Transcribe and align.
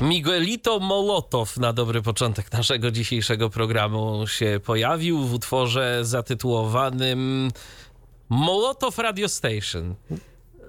Miguelito 0.00 0.80
Molotow 0.80 1.56
na 1.56 1.72
dobry 1.72 2.02
początek 2.02 2.52
naszego 2.52 2.90
dzisiejszego 2.90 3.50
programu 3.50 4.26
się 4.26 4.60
pojawił 4.64 5.18
w 5.18 5.34
utworze 5.34 5.98
zatytułowanym 6.02 7.50
Molotow 8.28 8.98
Radio 8.98 9.28
Station. 9.28 9.94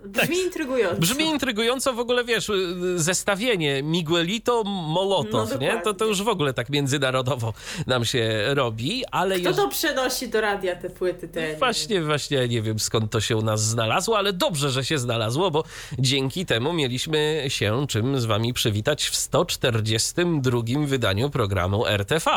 Brzmi 0.06 0.38
intrygująco. 0.38 1.02
Brzmi 1.02 1.26
intrygująco 1.26 1.94
w 1.94 2.00
ogóle, 2.00 2.24
wiesz, 2.24 2.50
y, 2.50 3.00
zestawienie 3.00 3.84
Miguelito 3.84 4.64
Molotow, 4.64 5.50
No, 5.52 5.58
nie? 5.58 5.82
To, 5.84 5.94
to 5.94 6.06
już 6.06 6.24
w 6.24 6.28
ogóle 6.28 6.54
tak 6.54 6.70
międzynarodowo 6.70 7.54
nam 7.88 8.06
się 8.06 8.42
robi, 8.54 9.04
ale 9.12 9.40
Kto 9.40 9.54
to 9.54 9.68
przenosi 9.68 10.30
do 10.30 10.42
radia 10.42 10.76
te 10.76 10.90
płyty? 10.90 11.28
Te, 11.28 11.56
Właśnie, 11.58 12.02
właśnie 12.02 12.48
nie 12.48 12.62
wiem 12.62 12.80
skąd 12.80 13.12
to 13.12 13.22
się 13.22 13.38
u 13.38 13.42
nas 13.42 13.64
znalazło, 13.64 14.18
ale 14.18 14.34
dobrze, 14.34 14.70
że 14.70 14.86
się 14.86 14.98
znalazło, 14.98 15.52
bo 15.52 15.64
dzięki 16.00 16.46
temu 16.46 16.74
mieliśmy 16.74 17.46
się 17.48 17.86
czym 17.90 18.20
z 18.22 18.26
wami 18.26 18.54
przywitać 18.54 19.04
w 19.10 19.16
142 19.16 20.62
wydaniu 20.86 21.30
programu 21.30 21.86
RTV. 21.88 22.32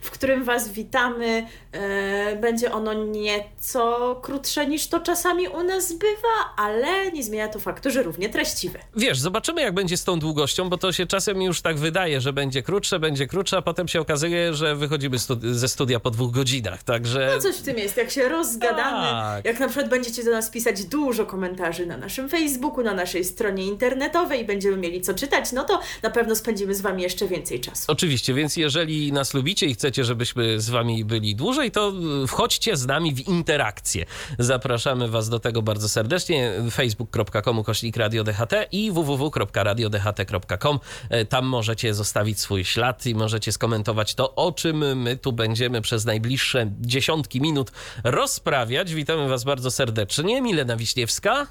W 0.00 0.10
którym 0.10 0.44
Was 0.44 0.68
witamy. 0.72 1.46
E, 1.72 2.36
będzie 2.36 2.72
ono 2.72 2.92
nieco 2.94 4.14
krótsze 4.22 4.66
niż 4.66 4.86
to 4.86 5.00
czasami 5.00 5.48
u 5.48 5.62
nas 5.62 5.92
bywa, 5.92 6.54
ale 6.56 7.12
nie 7.12 7.22
zmienia 7.22 7.48
to 7.48 7.58
faktu, 7.58 7.90
że 7.90 8.02
równie 8.02 8.28
treściwe. 8.28 8.78
Wiesz, 8.96 9.18
zobaczymy 9.20 9.62
jak 9.62 9.74
będzie 9.74 9.96
z 9.96 10.04
tą 10.04 10.18
długością, 10.18 10.68
bo 10.68 10.76
to 10.78 10.92
się 10.92 11.06
czasem 11.06 11.42
już 11.42 11.60
tak 11.62 11.76
wydaje, 11.78 12.20
że 12.20 12.32
będzie 12.32 12.62
krótsze, 12.62 12.98
będzie 12.98 13.26
krótsze, 13.26 13.56
a 13.56 13.62
potem 13.62 13.88
się 13.88 14.00
okazuje, 14.00 14.54
że 14.54 14.76
wychodzimy 14.76 15.18
stu- 15.18 15.36
ze 15.42 15.68
studia 15.68 16.00
po 16.00 16.10
dwóch 16.10 16.32
godzinach, 16.32 16.82
także... 16.82 17.32
No 17.34 17.42
coś 17.42 17.56
w 17.56 17.62
tym 17.62 17.78
jest, 17.78 17.96
jak 17.96 18.10
się 18.10 18.28
rozgadamy, 18.28 19.06
Tak. 19.10 19.44
jak 19.44 19.60
na 19.60 19.66
przykład 19.68 19.90
będziecie 19.90 20.24
do 20.24 20.30
nas 20.30 20.50
pisać 20.50 20.84
dużo 20.84 21.26
komentarzy 21.26 21.86
na 21.86 21.96
naszym 21.96 22.28
Facebooku, 22.28 22.82
na 22.84 22.94
naszej 22.94 23.24
stronie 23.24 23.64
internetowej 23.66 24.40
i 24.40 24.44
będziemy 24.44 24.76
mieli 24.76 25.00
co 25.00 25.14
czytać, 25.14 25.52
no 25.52 25.64
to 25.64 25.80
na 26.02 26.10
pewno 26.10 26.36
spędzimy 26.36 26.74
z 26.74 26.80
Wami 26.80 27.02
jeszcze 27.02 27.28
więcej 27.28 27.60
czasu. 27.60 27.84
Oczywiście, 27.88 28.34
więc 28.34 28.56
jeżeli 28.56 29.12
nas 29.12 29.34
lubicie 29.34 29.66
i 29.66 29.74
chcecie, 29.74 29.81
żebyśmy 30.00 30.60
z 30.60 30.70
wami 30.70 31.04
byli 31.04 31.36
dłużej, 31.36 31.70
to 31.70 31.92
y, 32.24 32.26
wchodźcie 32.26 32.76
z 32.76 32.86
nami 32.86 33.14
w 33.14 33.28
interakcję. 33.28 34.06
Zapraszamy 34.38 35.08
was 35.08 35.28
do 35.28 35.40
tego 35.40 35.62
bardzo 35.62 35.88
serdecznie. 35.88 36.52
facebook.com 36.70 37.64
kośnik 37.64 37.96
Radio 37.96 38.24
DHT 38.24 38.52
i 38.72 38.90
www.radiodht.com. 38.90 40.78
E, 41.10 41.24
Tam 41.24 41.46
możecie 41.46 41.94
zostawić 41.94 42.40
swój 42.40 42.64
ślad 42.64 43.06
i 43.06 43.14
możecie 43.14 43.52
skomentować 43.52 44.14
to, 44.14 44.34
o 44.34 44.52
czym 44.52 45.02
my 45.02 45.16
tu 45.16 45.32
będziemy 45.32 45.80
przez 45.80 46.04
najbliższe 46.04 46.70
dziesiątki 46.80 47.40
minut 47.40 47.72
rozprawiać. 48.04 48.94
Witamy 48.94 49.28
was 49.28 49.44
bardzo 49.44 49.70
serdecznie. 49.70 50.42
Milena 50.42 50.76
Wiśniewska. 50.76 51.46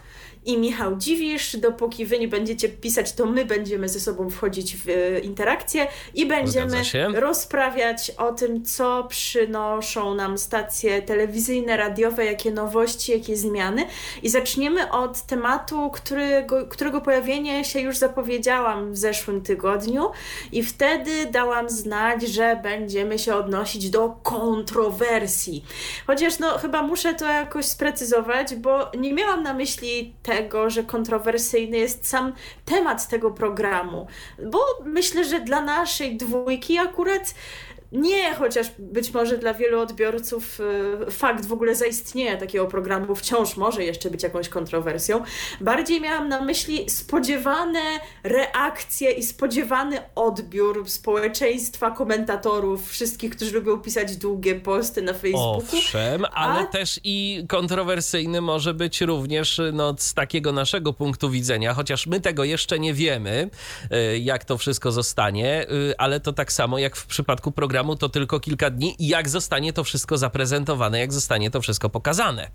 I 0.46 0.58
Michał 0.58 0.96
Dziwisz. 0.96 1.58
Dopóki 1.58 2.06
wy 2.06 2.20
nie 2.20 2.28
będziecie 2.28 2.70
pisać, 2.70 3.14
to 3.14 3.26
my 3.26 3.46
będziemy 3.46 3.90
ze 3.90 4.00
sobą 4.00 4.30
wchodzić 4.30 4.76
w 4.76 4.90
e, 4.90 5.20
interakcję 5.20 5.88
i 6.16 6.26
będziemy 6.26 6.84
rozprawiać 7.14 8.12
o 8.18 8.34
tym, 8.34 8.66
co 8.66 9.04
przynoszą 9.04 10.16
nam 10.16 10.38
stacje 10.38 11.02
telewizyjne, 11.02 11.78
radiowe, 11.78 12.26
jakie 12.26 12.52
nowości, 12.52 13.12
jakie 13.12 13.38
zmiany. 13.38 13.86
I 14.24 14.30
zaczniemy 14.30 14.92
od 14.92 15.22
tematu, 15.22 15.90
którego, 15.90 16.68
którego 16.68 17.02
pojawienie 17.02 17.66
się 17.66 17.80
już 17.80 17.98
zapowiedziałam 17.98 18.94
w 18.94 18.98
zeszłym 18.98 19.42
tygodniu 19.42 20.12
i 20.52 20.64
wtedy 20.64 21.26
dałam 21.26 21.70
znać, 21.70 22.24
że 22.24 22.60
będziemy 22.64 23.20
się 23.20 23.36
odnosić 23.36 23.90
do 23.90 24.10
kontrowersji. 24.24 25.66
Chociaż 26.08 26.40
no 26.40 26.58
chyba 26.58 26.84
muszę 26.84 27.14
to 27.14 27.26
jakoś 27.26 27.66
sprecyzować, 27.66 28.56
bo 28.56 28.92
nie 28.98 29.14
miałam 29.14 29.44
na 29.44 29.54
myśli 29.54 30.14
tego, 30.32 30.70
że 30.70 30.84
kontrowersyjny 30.84 31.78
jest 31.78 32.08
sam 32.08 32.34
temat 32.66 33.08
tego 33.08 33.32
programu, 33.32 34.08
bo 34.52 34.60
myślę, 34.86 35.26
że 35.26 35.40
dla 35.40 35.62
naszej 35.62 36.18
dwójki 36.18 36.78
akurat 36.78 37.36
nie, 37.92 38.34
chociaż 38.34 38.68
być 38.80 39.14
może 39.14 39.38
dla 39.38 39.54
wielu 39.54 39.80
odbiorców 39.80 40.60
y, 41.08 41.12
fakt 41.12 41.46
w 41.46 41.54
ogóle 41.54 41.76
zaistnienia 41.76 42.38
takiego 42.38 42.68
programu 42.68 43.16
wciąż 43.16 43.58
może 43.58 43.84
jeszcze 43.84 44.10
być 44.10 44.24
jakąś 44.24 44.50
kontrowersją. 44.50 45.24
Bardziej 45.62 46.02
miałam 46.02 46.30
na 46.30 46.42
myśli 46.42 46.90
spodziewane 46.90 47.80
reakcje 48.24 49.12
i 49.12 49.24
spodziewany 49.24 50.00
odbiór 50.16 50.90
społeczeństwa, 50.90 51.92
komentatorów, 51.92 52.90
wszystkich, 52.90 53.36
którzy 53.36 53.52
lubią 53.52 53.78
pisać 53.78 54.18
długie 54.18 54.56
posty 54.56 55.02
na 55.02 55.14
Facebooku. 55.14 55.64
Owszem, 55.78 56.26
ale 56.34 56.60
A- 56.60 56.66
też 56.66 57.00
i 57.04 57.46
kontrowersyjny 57.48 58.42
może 58.42 58.74
być 58.74 59.02
również 59.02 59.62
no, 59.74 59.96
z 59.98 60.14
takiego 60.14 60.52
naszego 60.52 60.94
punktu 60.94 61.30
widzenia, 61.30 61.74
chociaż 61.74 62.08
my 62.08 62.22
tego 62.22 62.44
jeszcze 62.44 62.80
nie 62.80 62.94
wiemy, 62.94 63.50
y, 64.14 64.20
jak 64.20 64.46
to 64.46 64.58
wszystko 64.58 64.92
zostanie, 64.92 65.66
y, 65.72 65.94
ale 65.98 66.20
to 66.20 66.34
tak 66.34 66.52
samo 66.52 66.78
jak 66.78 66.96
w 66.96 67.06
przypadku 67.06 67.52
programu 67.52 67.81
to 67.96 68.10
tylko 68.10 68.40
kilka 68.40 68.70
dni 68.70 68.96
jak 69.00 69.30
zostanie 69.30 69.74
to 69.74 69.84
wszystko 69.84 70.18
zaprezentowane, 70.18 71.00
jak 71.00 71.14
zostanie 71.14 71.52
to 71.52 71.62
wszystko 71.62 71.90
pokazane. 71.90 72.52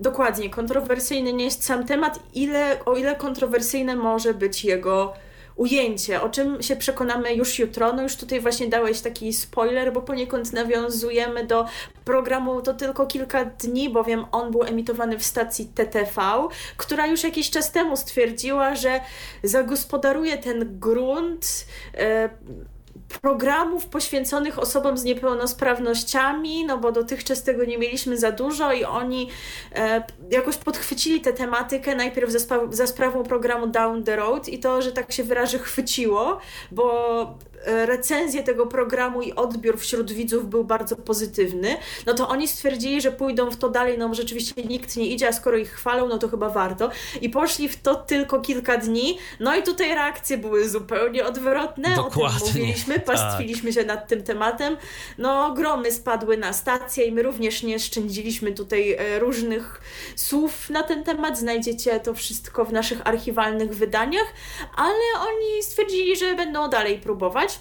Dokładnie, 0.00 0.50
kontrowersyjny 0.50 1.32
nie 1.32 1.44
jest 1.44 1.64
sam 1.64 1.86
temat, 1.86 2.18
ile, 2.34 2.84
o 2.84 2.96
ile 2.96 3.16
kontrowersyjne 3.16 3.96
może 3.96 4.34
być 4.34 4.64
jego 4.64 5.14
ujęcie, 5.56 6.22
o 6.22 6.28
czym 6.28 6.62
się 6.62 6.76
przekonamy 6.76 7.34
już 7.34 7.58
jutro. 7.58 7.92
No 7.92 8.02
już 8.02 8.16
tutaj 8.16 8.40
właśnie 8.40 8.68
dałeś 8.68 9.00
taki 9.00 9.32
spoiler, 9.32 9.92
bo 9.92 10.02
poniekąd 10.02 10.52
nawiązujemy 10.52 11.46
do 11.46 11.66
programu 12.04 12.62
to 12.62 12.74
tylko 12.74 13.06
kilka 13.06 13.44
dni, 13.44 13.90
bowiem 13.90 14.24
on 14.32 14.50
był 14.50 14.62
emitowany 14.62 15.18
w 15.18 15.24
stacji 15.24 15.66
TTV, 15.74 16.48
która 16.76 17.06
już 17.06 17.24
jakiś 17.24 17.50
czas 17.50 17.72
temu 17.72 17.96
stwierdziła, 17.96 18.74
że 18.74 19.00
zagospodaruje 19.42 20.38
ten 20.38 20.78
grunt. 20.78 21.66
E, 21.94 22.30
programów 23.18 23.86
poświęconych 23.86 24.58
osobom 24.58 24.98
z 24.98 25.04
niepełnosprawnościami, 25.04 26.64
no 26.66 26.78
bo 26.78 26.92
dotychczas 26.92 27.42
tego 27.42 27.64
nie 27.64 27.78
mieliśmy 27.78 28.18
za 28.18 28.32
dużo 28.32 28.72
i 28.72 28.84
oni 28.84 29.30
e, 29.74 30.04
jakoś 30.30 30.56
podchwycili 30.56 31.20
tę 31.20 31.32
tematykę 31.32 31.96
najpierw 31.96 32.30
za, 32.30 32.58
za 32.70 32.86
sprawą 32.86 33.22
programu 33.22 33.66
Down 33.66 34.04
the 34.04 34.16
Road 34.16 34.48
i 34.48 34.58
to, 34.58 34.82
że 34.82 34.92
tak 34.92 35.12
się 35.12 35.24
wyrażę, 35.24 35.58
chwyciło, 35.58 36.38
bo 36.70 37.38
e, 37.64 37.86
recenzje 37.86 38.42
tego 38.42 38.66
programu 38.66 39.22
i 39.22 39.32
odbiór 39.32 39.78
wśród 39.78 40.12
widzów 40.12 40.48
był 40.48 40.64
bardzo 40.64 40.96
pozytywny, 40.96 41.76
no 42.06 42.14
to 42.14 42.28
oni 42.28 42.48
stwierdzili, 42.48 43.00
że 43.00 43.12
pójdą 43.12 43.50
w 43.50 43.56
to 43.56 43.68
dalej, 43.68 43.98
no 43.98 44.14
rzeczywiście 44.14 44.62
nikt 44.62 44.96
nie 44.96 45.06
idzie, 45.06 45.28
a 45.28 45.32
skoro 45.32 45.56
ich 45.56 45.70
chwalą, 45.70 46.08
no 46.08 46.18
to 46.18 46.28
chyba 46.28 46.48
warto. 46.48 46.90
I 47.20 47.30
poszli 47.30 47.68
w 47.68 47.82
to 47.82 47.94
tylko 47.94 48.40
kilka 48.40 48.76
dni, 48.76 49.18
no 49.40 49.56
i 49.56 49.62
tutaj 49.62 49.94
reakcje 49.94 50.38
były 50.38 50.68
zupełnie 50.68 51.24
odwrotne, 51.26 52.00
o 52.00 52.02
Dokładnie, 52.02 52.38
tym 52.40 52.48
mówiliśmy, 52.48 52.94
tak. 52.94 53.04
pastwiliśmy 53.04 53.72
się 53.72 53.84
nad 53.84 54.08
tym 54.08 54.22
tematem. 54.22 54.76
No 55.18 55.52
gromy 55.52 55.92
spadły 55.92 56.36
na 56.36 56.52
stację 56.52 57.04
i 57.04 57.12
my 57.12 57.22
również 57.22 57.62
nie 57.62 57.78
szczędziliśmy 57.78 58.52
tutaj 58.52 58.92
e, 58.92 59.18
różnych 59.18 59.80
słów 60.16 60.70
na 60.70 60.82
ten 60.82 61.04
temat, 61.04 61.38
znajdziecie 61.38 62.00
to 62.00 62.14
wszystko 62.14 62.64
w 62.64 62.72
naszych 62.72 63.06
archiwalnych 63.06 63.74
wydaniach, 63.74 64.26
ale 64.76 65.28
oni 65.28 65.62
stwierdzili, 65.62 66.16
że 66.16 66.34
będą 66.34 66.68
dalej 66.68 66.98
próbować. 66.98 67.53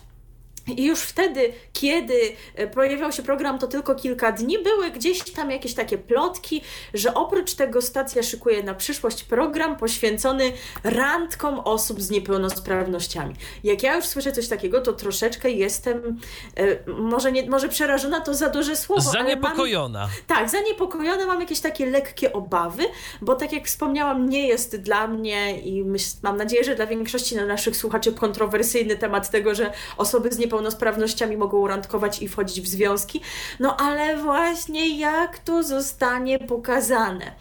I 0.67 0.85
już 0.85 1.01
wtedy, 1.01 1.53
kiedy 1.73 2.35
e, 2.55 2.67
pojawiał 2.67 3.11
się 3.11 3.23
program 3.23 3.59
to 3.59 3.67
tylko 3.67 3.95
kilka 3.95 4.31
dni, 4.31 4.59
były 4.59 4.91
gdzieś 4.91 5.31
tam 5.31 5.51
jakieś 5.51 5.73
takie 5.73 5.97
plotki, 5.97 6.61
że 6.93 7.13
oprócz 7.13 7.53
tego 7.53 7.81
stacja 7.81 8.23
szykuje 8.23 8.63
na 8.63 8.73
przyszłość 8.73 9.23
program 9.23 9.77
poświęcony 9.77 10.51
randkom 10.83 11.59
osób 11.59 12.01
z 12.01 12.09
niepełnosprawnościami. 12.09 13.35
Jak 13.63 13.83
ja 13.83 13.95
już 13.95 14.05
słyszę 14.05 14.31
coś 14.31 14.47
takiego, 14.47 14.81
to 14.81 14.93
troszeczkę 14.93 15.49
jestem, 15.49 16.19
e, 16.57 16.91
może, 16.91 17.31
nie, 17.31 17.49
może 17.49 17.69
przerażona 17.69 18.21
to 18.21 18.33
za 18.33 18.49
duże 18.49 18.75
słowo, 18.75 19.09
ale 19.09 19.23
mam, 19.23 19.27
Zaniepokojona. 19.27 20.09
tak, 20.27 20.49
zaniepokojona, 20.49 21.25
mam 21.25 21.41
jakieś 21.41 21.59
takie 21.59 21.85
lekkie 21.85 22.33
obawy, 22.33 22.83
bo 23.21 23.35
tak 23.35 23.53
jak 23.53 23.67
wspomniałam, 23.67 24.29
nie 24.29 24.47
jest 24.47 24.81
dla 24.81 25.07
mnie 25.07 25.59
i 25.59 25.83
myśl, 25.83 26.15
mam 26.21 26.37
nadzieję, 26.37 26.63
że 26.63 26.75
dla 26.75 26.87
większości 26.87 27.35
naszych 27.35 27.77
słuchaczy 27.77 28.13
kontrowersyjny 28.13 28.95
temat 28.97 29.29
tego, 29.29 29.55
że 29.55 29.71
osoby 29.97 30.31
z 30.31 30.37
niepełnosprawnościami 30.37 30.52
niepełnosprawnościami 30.53 31.37
mogą 31.37 31.67
randkować 31.67 32.21
i 32.21 32.27
wchodzić 32.27 32.61
w 32.61 32.67
związki. 32.67 33.21
No 33.59 33.77
ale 33.77 34.17
właśnie 34.17 34.99
jak 34.99 35.39
to 35.39 35.63
zostanie 35.63 36.39
pokazane. 36.39 37.31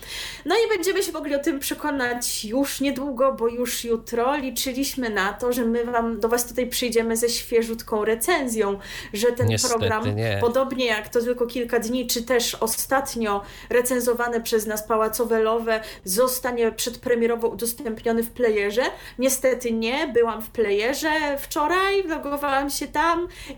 No 0.44 0.54
i 0.54 0.68
będziemy 0.68 1.02
się 1.02 1.12
mogli 1.12 1.34
o 1.34 1.38
tym 1.38 1.58
przekonać 1.60 2.44
już 2.44 2.80
niedługo, 2.80 3.32
bo 3.32 3.48
już 3.48 3.84
jutro 3.84 4.36
liczyliśmy 4.36 5.10
na 5.10 5.32
to, 5.32 5.52
że 5.52 5.64
my 5.64 5.84
wam, 5.84 6.20
do 6.20 6.28
Was 6.28 6.46
tutaj 6.48 6.66
przyjdziemy 6.66 7.16
ze 7.16 7.28
świeżutką 7.28 8.04
recenzją, 8.04 8.78
że 9.12 9.32
ten 9.32 9.48
Niestety 9.48 9.74
program, 9.74 10.16
nie. 10.16 10.38
podobnie 10.40 10.86
jak 10.86 11.08
to 11.08 11.20
tylko 11.20 11.46
kilka 11.46 11.78
dni, 11.78 12.06
czy 12.06 12.22
też 12.22 12.54
ostatnio 12.54 13.42
recenzowane 13.70 14.40
przez 14.40 14.66
nas 14.66 14.82
Pałacowe 14.86 15.42
Lowe, 15.42 15.80
zostanie 16.04 16.72
przedpremierowo 16.72 17.48
udostępniony 17.48 18.22
w 18.22 18.30
playerze. 18.30 18.82
Niestety 19.18 19.72
nie, 19.72 20.08
byłam 20.08 20.42
w 20.42 20.50
playerze 20.50 21.38
wczoraj, 21.38 22.02
logowałam 22.02 22.70
się 22.70 22.88
tam 22.88 23.01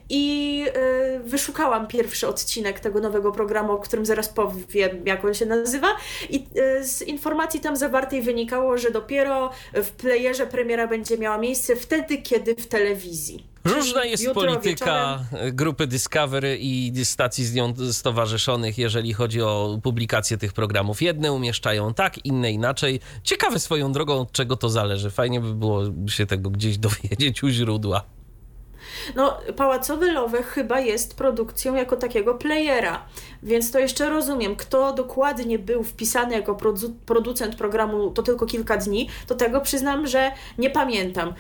i 0.09 0.57
yy, 0.59 1.21
wyszukałam 1.25 1.87
pierwszy 1.87 2.29
odcinek 2.29 2.81
tego 2.81 3.01
nowego 3.01 3.33
programu, 3.33 3.73
o 3.73 3.79
którym 3.79 4.07
zaraz 4.07 4.29
powiem, 4.29 5.07
jak 5.07 5.25
on 5.25 5.35
się 5.35 5.47
nazywa. 5.47 5.89
I 6.31 6.47
yy, 6.55 6.85
z 6.85 7.03
informacji 7.03 7.61
tam 7.61 7.77
zawartej 7.77 8.23
wynikało, 8.23 8.79
że 8.79 8.91
dopiero 8.91 9.51
w 9.75 9.91
playerze 9.91 10.47
premiera 10.47 10.87
będzie 10.87 11.19
miała 11.19 11.39
miejsce 11.39 11.77
wtedy, 11.77 12.19
kiedy 12.19 12.55
w 12.55 12.67
telewizji. 12.67 13.55
Różna 13.65 14.05
jest 14.05 14.25
jutro 14.25 14.43
polityka 14.43 15.25
wieczorem. 15.33 15.57
grupy 15.57 15.87
Discovery 15.87 16.59
i 16.61 17.05
stacji 17.05 17.45
z 17.45 17.55
nią 17.55 17.75
stowarzyszonych, 17.93 18.79
jeżeli 18.79 19.13
chodzi 19.13 19.43
o 19.43 19.79
publikację 19.83 20.39
tych 20.39 20.53
programów. 20.53 21.03
Jedne 21.03 21.33
umieszczają 21.33 21.95
tak, 21.95 22.25
inne 22.25 22.53
inaczej. 22.53 23.01
Ciekawe 23.23 23.59
swoją 23.59 23.93
drogą, 23.93 24.21
od 24.21 24.33
czego 24.33 24.57
to 24.57 24.69
zależy. 24.69 25.11
Fajnie 25.11 25.41
by 25.41 25.55
było 25.55 25.83
się 26.09 26.27
tego 26.27 26.51
gdzieś 26.51 26.79
dowiedzieć 26.79 27.43
u 27.43 27.49
źródła. 27.49 28.05
No, 29.17 29.39
Pałacowy 29.57 30.13
Lowe 30.13 30.43
chyba 30.43 30.81
jest 30.81 31.17
produkcją 31.17 31.75
jako 31.75 31.97
takiego 31.97 32.35
playera, 32.35 33.05
więc 33.43 33.73
to 33.73 33.79
jeszcze 33.79 34.11
rozumiem. 34.11 34.57
Kto 34.57 34.93
dokładnie 34.93 35.59
był 35.59 35.83
wpisany 35.83 36.35
jako 36.35 36.53
produ- 36.55 36.93
producent 37.07 37.57
programu 37.57 38.11
to 38.11 38.23
tylko 38.23 38.47
kilka 38.47 38.77
dni, 38.77 39.09
to 39.27 39.35
tego 39.35 39.61
przyznam, 39.61 40.07
że 40.07 40.33
nie 40.59 40.71
pamiętam. 40.71 41.35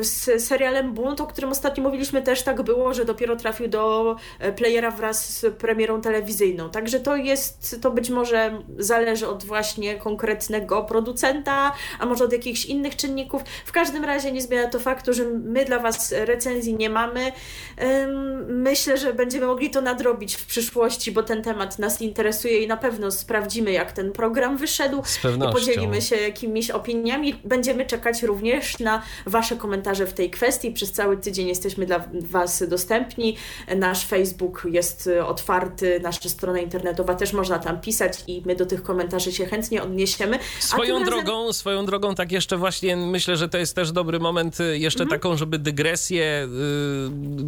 Z 0.00 0.44
serialem 0.44 0.92
Bunt, 0.94 1.20
o 1.20 1.26
którym 1.26 1.50
ostatnio 1.50 1.82
mówiliśmy, 1.82 2.22
też 2.22 2.42
tak 2.42 2.62
było, 2.62 2.94
że 2.94 3.04
dopiero 3.04 3.36
trafił 3.36 3.68
do 3.68 4.16
e, 4.38 4.52
playera 4.52 4.90
wraz 4.90 5.38
z 5.38 5.54
premierą 5.54 6.00
telewizyjną. 6.00 6.70
Także 6.70 7.00
to 7.00 7.16
jest, 7.16 7.80
to 7.82 7.90
być 7.90 8.10
może 8.10 8.62
zależy 8.78 9.28
od 9.28 9.44
właśnie 9.44 9.96
konkretnego 9.96 10.82
producenta, 10.82 11.72
a 11.98 12.06
może 12.06 12.24
od 12.24 12.32
jakichś 12.32 12.64
innych 12.64 12.96
czynników. 12.96 13.42
W 13.64 13.72
każdym 13.72 14.04
razie 14.04 14.32
nie 14.32 14.42
zmienia 14.42 14.68
to 14.68 14.78
faktu, 14.78 15.12
że 15.12 15.24
my 15.24 15.64
dla 15.64 15.78
Was 15.78 16.14
recenzji 16.16 16.74
nie 16.74 16.90
mamy. 16.90 17.07
Ym, 17.16 18.38
Myślę, 18.62 18.98
że 18.98 19.14
będziemy 19.14 19.46
mogli 19.46 19.70
to 19.70 19.80
nadrobić 19.80 20.34
w 20.34 20.46
przyszłości, 20.46 21.12
bo 21.12 21.22
ten 21.22 21.42
temat 21.42 21.78
nas 21.78 22.02
interesuje 22.02 22.58
i 22.62 22.66
na 22.66 22.76
pewno 22.76 23.10
sprawdzimy, 23.10 23.72
jak 23.72 23.92
ten 23.92 24.12
program 24.12 24.56
wyszedł. 24.56 25.02
Z 25.04 25.18
I 25.18 25.20
pewnością. 25.22 25.52
podzielimy 25.60 26.02
się 26.02 26.16
jakimiś 26.16 26.70
opiniami. 26.70 27.34
Będziemy 27.44 27.86
czekać 27.86 28.22
również 28.22 28.78
na 28.78 29.02
Wasze 29.26 29.56
komentarze 29.56 30.06
w 30.06 30.12
tej 30.12 30.30
kwestii. 30.30 30.72
Przez 30.72 30.92
cały 30.92 31.16
tydzień 31.16 31.48
jesteśmy 31.48 31.86
dla 31.86 32.04
Was 32.14 32.64
dostępni. 32.68 33.36
Nasz 33.76 34.06
Facebook 34.06 34.66
jest 34.70 35.10
otwarty, 35.26 36.00
nasza 36.02 36.28
strona 36.28 36.58
internetowa 36.58 37.14
też 37.14 37.32
można 37.32 37.58
tam 37.58 37.80
pisać 37.80 38.18
i 38.26 38.42
my 38.46 38.56
do 38.56 38.66
tych 38.66 38.82
komentarzy 38.82 39.32
się 39.32 39.46
chętnie 39.46 39.82
odniesiemy. 39.82 40.38
Swoją 40.60 40.98
razem- 40.98 41.06
drogą, 41.06 41.52
swoją 41.52 41.86
drogą, 41.86 42.14
tak 42.14 42.32
jeszcze 42.32 42.56
właśnie 42.56 42.96
myślę, 42.96 43.36
że 43.36 43.48
to 43.48 43.58
jest 43.58 43.74
też 43.74 43.92
dobry 43.92 44.18
moment 44.18 44.60
y, 44.60 44.78
jeszcze 44.78 45.02
Mhm. 45.02 45.20
taką, 45.20 45.36
żeby 45.36 45.58
dygresję 45.58 46.44
y, 46.44 46.48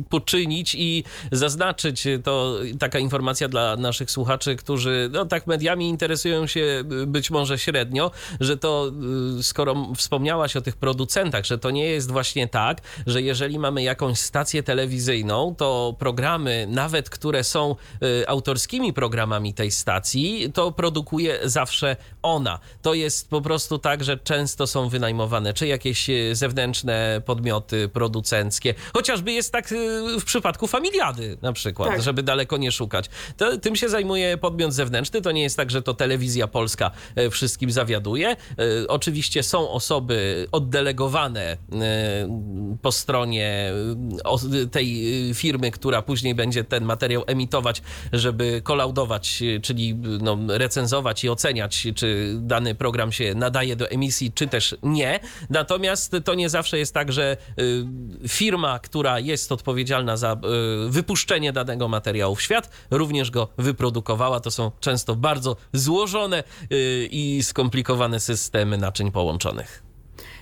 poczynić 0.08 0.74
i 0.74 1.04
zaznaczyć 1.32 2.06
y, 2.06 2.18
to 2.18 2.56
taka 2.78 2.98
informacja 2.98 3.48
dla 3.48 3.76
naszych 3.76 4.10
słuchaczy, 4.10 4.56
którzy 4.56 5.10
no 5.12 5.26
tak 5.26 5.46
mediami 5.46 5.88
interesują 5.88 6.46
się 6.46 6.84
y, 7.02 7.06
być 7.06 7.30
może 7.30 7.58
średnio, 7.58 8.10
że 8.40 8.56
to 8.56 8.92
y, 9.38 9.42
skoro 9.42 9.92
wspomniałaś 9.96 10.56
o 10.56 10.60
tych 10.60 10.76
producentach, 10.76 11.44
że 11.44 11.58
to 11.58 11.70
nie 11.70 11.86
jest 11.86 12.10
właśnie 12.10 12.48
tak, 12.48 12.80
że 13.06 13.22
jeżeli 13.22 13.58
mamy 13.58 13.82
jakąś 13.82 14.18
stację 14.18 14.62
telewizyjną, 14.62 15.54
to 15.58 15.96
programy, 15.98 16.66
nawet 16.70 17.10
które 17.10 17.44
są 17.44 17.76
autorskimi 18.26 18.92
programami 18.92 19.54
tej 19.54 19.70
stacji, 19.70 20.50
to 20.54 20.72
produkuje 20.72 21.38
zawsze 21.44 21.96
ona. 22.22 22.58
To 22.82 22.94
jest 22.94 23.30
po 23.30 23.40
prostu 23.40 23.78
tak, 23.78 24.04
że 24.04 24.18
często 24.18 24.66
są 24.66 24.88
wynajmowane 24.88 25.54
czy 25.54 25.66
jakieś 25.66 26.10
zewnętrzne 26.32 27.22
podmioty 27.26 27.88
producenckie. 27.88 28.74
Chociażby 28.94 29.32
jest 29.40 29.52
tak 29.52 29.72
y, 29.72 30.20
w 30.20 30.24
przypadku 30.24 30.66
familiady 30.66 31.36
na 31.42 31.52
przykład, 31.52 31.88
Tak. 31.90 32.02
żeby 32.02 32.22
daleko 32.22 32.56
nie 32.56 32.72
szukać. 32.72 33.06
To, 33.36 33.58
tym 33.58 33.76
się 33.76 33.88
zajmuje 33.88 34.38
podmiot 34.38 34.72
zewnętrzny. 34.72 35.22
To 35.22 35.32
nie 35.32 35.42
jest 35.42 35.56
tak, 35.56 35.70
że 35.70 35.82
to 35.82 35.94
telewizja 35.94 36.46
polska 36.46 36.90
e, 37.16 37.30
wszystkim 37.30 37.70
zawiaduje. 37.70 38.28
E, 38.30 38.36
Oczywiście 38.88 39.42
są 39.42 39.70
osoby 39.70 40.46
oddelegowane 40.52 41.42
e, 41.42 41.56
po 42.82 42.92
stronie 42.92 43.72
tej 44.70 45.00
firmy, 45.34 45.70
która 45.70 46.02
później 46.02 46.34
będzie 46.34 46.64
ten 46.64 46.84
materiał 46.84 47.24
emitować, 47.26 47.82
żeby 48.12 48.60
kolaudować, 48.64 49.42
czyli 49.62 49.94
no, 50.20 50.38
recenzować 50.48 51.24
i 51.24 51.28
oceniać, 51.28 51.86
czy 51.94 52.34
dany 52.40 52.74
program 52.74 53.12
się 53.12 53.34
nadaje 53.34 53.76
do 53.76 53.88
emisji, 53.90 54.32
czy 54.34 54.46
też 54.46 54.76
nie. 54.82 55.20
Natomiast 55.50 56.16
to 56.24 56.34
nie 56.34 56.48
zawsze 56.48 56.78
jest 56.78 56.94
tak, 56.94 57.12
że 57.12 57.36
firma, 58.28 58.78
która 58.78 59.18
jest 59.18 59.29
odpowiedzialna 59.52 60.16
za 60.16 60.32
y, 60.86 60.90
wypuszczenie 60.90 61.52
danego 61.52 61.88
materiału 61.88 62.34
w 62.34 62.42
świat, 62.42 62.70
również 62.90 63.30
go 63.30 63.48
wyprodukowała. 63.58 64.40
To 64.40 64.50
są 64.50 64.70
często 64.80 65.16
bardzo 65.16 65.56
złożone 65.72 66.44
y, 66.72 67.08
i 67.10 67.42
skomplikowane 67.42 68.20
systemy 68.20 68.78
naczyń 68.78 69.10
połączonych. 69.10 69.89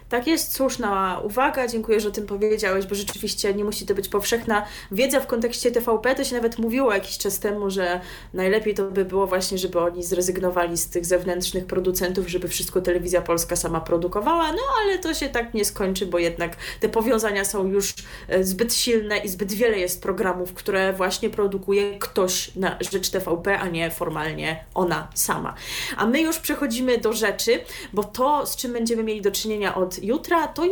Tak 0.08 0.26
jest, 0.26 0.52
słuszna 0.52 1.20
uwaga, 1.24 1.68
dziękuję, 1.68 2.00
że 2.00 2.08
o 2.08 2.12
tym 2.12 2.26
powiedziałeś, 2.26 2.86
bo 2.86 2.94
rzeczywiście 2.94 3.54
nie 3.54 3.64
musi 3.64 3.86
to 3.86 3.94
być 3.94 4.08
powszechna 4.08 4.66
wiedza 4.92 5.20
w 5.20 5.26
kontekście 5.26 5.70
TVP. 5.70 6.14
To 6.14 6.24
się 6.24 6.36
nawet 6.36 6.58
mówiło 6.58 6.94
jakiś 6.94 7.18
czas 7.18 7.38
temu, 7.38 7.70
że 7.70 8.00
najlepiej 8.34 8.74
to 8.74 8.90
by 8.90 9.04
było 9.04 9.26
właśnie, 9.26 9.58
żeby 9.58 9.80
oni 9.80 10.02
zrezygnowali 10.02 10.76
z 10.76 10.88
tych 10.88 11.06
zewnętrznych 11.06 11.66
producentów, 11.66 12.28
żeby 12.28 12.48
wszystko 12.48 12.80
telewizja 12.80 13.22
polska 13.22 13.56
sama 13.56 13.80
produkowała, 13.80 14.52
no 14.52 14.62
ale 14.82 14.98
to 14.98 15.14
się 15.14 15.28
tak 15.28 15.54
nie 15.54 15.64
skończy, 15.64 16.06
bo 16.06 16.18
jednak 16.18 16.56
te 16.80 16.88
powiązania 16.88 17.44
są 17.44 17.66
już 17.66 17.94
e, 18.28 18.44
zbyt 18.44 18.74
silne 18.74 19.18
i 19.18 19.28
zbyt 19.28 19.52
wiele 19.52 19.78
jest 19.78 20.02
programów, 20.02 20.54
które 20.54 20.92
właśnie 20.92 21.30
produkuje 21.30 21.98
ktoś 21.98 22.56
na 22.56 22.76
rzecz 22.92 23.10
TVP, 23.10 23.58
a 23.58 23.68
nie 23.68 23.90
formalnie 23.90 24.64
ona 24.74 25.08
sama. 25.14 25.54
A 25.96 26.06
my 26.06 26.20
już 26.20 26.38
przechodzimy 26.38 26.98
do 26.98 27.12
rzeczy, 27.12 27.60
bo 27.92 28.04
to, 28.04 28.46
z 28.46 28.56
czym 28.56 28.72
będziemy 28.72 29.02
mieli 29.04 29.22
do 29.22 29.30
czynienia 29.30 29.74
od 29.74 29.97
jutra, 30.02 30.48
to, 30.48 30.62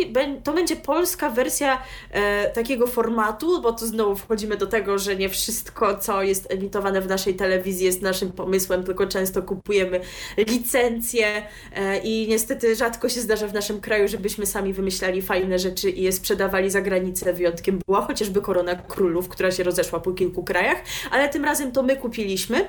to 0.45 0.53
będzie 0.53 0.77
polska 0.77 1.31
wersja 1.31 1.83
e, 2.11 2.51
takiego 2.51 2.87
formatu, 2.87 3.63
bo 3.63 3.73
tu 3.73 3.87
znowu 3.87 4.17
wchodzimy 4.17 4.57
do 4.57 4.67
tego, 4.67 4.99
że 4.99 5.17
nie 5.17 5.29
wszystko, 5.29 5.99
co 5.99 6.23
jest 6.23 6.53
emitowane 6.53 7.01
w 7.01 7.07
naszej 7.09 7.35
telewizji 7.35 7.87
jest 7.87 8.03
naszym 8.03 8.33
pomysłem, 8.33 8.85
tylko 8.85 9.07
często 9.07 9.43
kupujemy 9.43 10.01
licencje 10.37 11.43
e, 11.75 11.99
i 11.99 12.29
niestety 12.29 12.77
rzadko 12.77 13.09
się 13.09 13.21
zdarza 13.21 13.49
w 13.49 13.55
naszym 13.55 13.81
kraju, 13.81 14.09
żebyśmy 14.09 14.47
sami 14.47 14.73
wymyślali 14.73 15.23
fajne 15.23 15.59
rzeczy 15.59 15.91
i 15.91 16.03
je 16.03 16.13
sprzedawali 16.13 16.71
za 16.71 16.81
granicę. 16.81 17.33
Wyjątkiem 17.33 17.79
była 17.87 18.03
chociażby 18.03 18.41
Korona 18.41 18.75
Królów, 18.75 19.29
która 19.29 19.51
się 19.51 19.63
rozeszła 19.63 20.01
po 20.01 20.13
kilku 20.13 20.45
krajach, 20.45 20.83
ale 21.11 21.29
tym 21.29 21.45
razem 21.45 21.73
to 21.73 21.83
my 21.83 21.97
kupiliśmy 21.97 22.69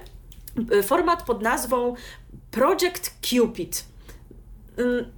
e, 0.71 0.83
format 0.83 1.23
pod 1.23 1.41
nazwą 1.41 1.95
Project 2.51 3.13
Cupid. 3.21 3.96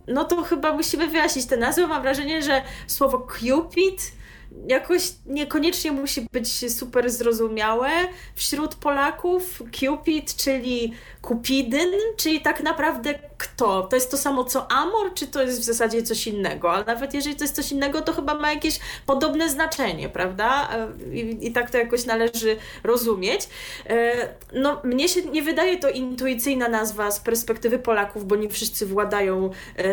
No 0.07 0.25
to 0.25 0.43
chyba 0.43 0.73
musimy 0.73 1.07
wyjaśnić 1.07 1.45
tę 1.45 1.57
nazwę. 1.57 1.87
Mam 1.87 2.01
wrażenie, 2.01 2.43
że 2.43 2.61
słowo 2.87 3.27
Cupid 3.39 4.11
jakoś 4.67 5.01
niekoniecznie 5.25 5.91
musi 5.91 6.27
być 6.31 6.71
super 6.71 7.09
zrozumiałe 7.09 7.89
wśród 8.35 8.75
Polaków. 8.75 9.63
Cupid, 9.71 10.35
czyli 10.35 10.93
Kupidyn, 11.21 11.91
czyli 12.17 12.41
tak 12.41 12.63
naprawdę 12.63 13.13
kto? 13.37 13.83
To 13.83 13.95
jest 13.95 14.11
to 14.11 14.17
samo 14.17 14.43
co 14.43 14.71
Amor, 14.71 15.13
czy 15.13 15.27
to 15.27 15.41
jest 15.41 15.61
w 15.61 15.63
zasadzie 15.63 16.03
coś 16.03 16.27
innego? 16.27 16.71
Ale 16.71 16.85
nawet 16.85 17.13
jeżeli 17.13 17.35
to 17.35 17.43
jest 17.43 17.55
coś 17.55 17.71
innego, 17.71 18.01
to 18.01 18.13
chyba 18.13 18.35
ma 18.35 18.53
jakieś 18.53 18.79
podobne 19.05 19.49
znaczenie, 19.49 20.09
prawda? 20.09 20.69
E, 20.73 21.15
I, 21.15 21.47
i 21.47 21.51
tak 21.51 21.69
to 21.69 21.77
jakoś 21.77 22.05
należy 22.05 22.57
rozumieć. 22.83 23.49
E, 23.89 24.29
No, 24.53 24.81
mnie 24.83 25.09
się 25.09 25.21
nie 25.21 25.41
wydaje 25.41 25.79
to 25.79 25.89
intuicyjna 25.89 26.69
nazwa 26.69 27.11
z 27.11 27.19
perspektywy 27.19 27.79
Polaków, 27.79 28.25
bo 28.25 28.35
nie 28.35 28.49
wszyscy 28.49 28.85
władają 28.85 29.49
e, 29.77 29.83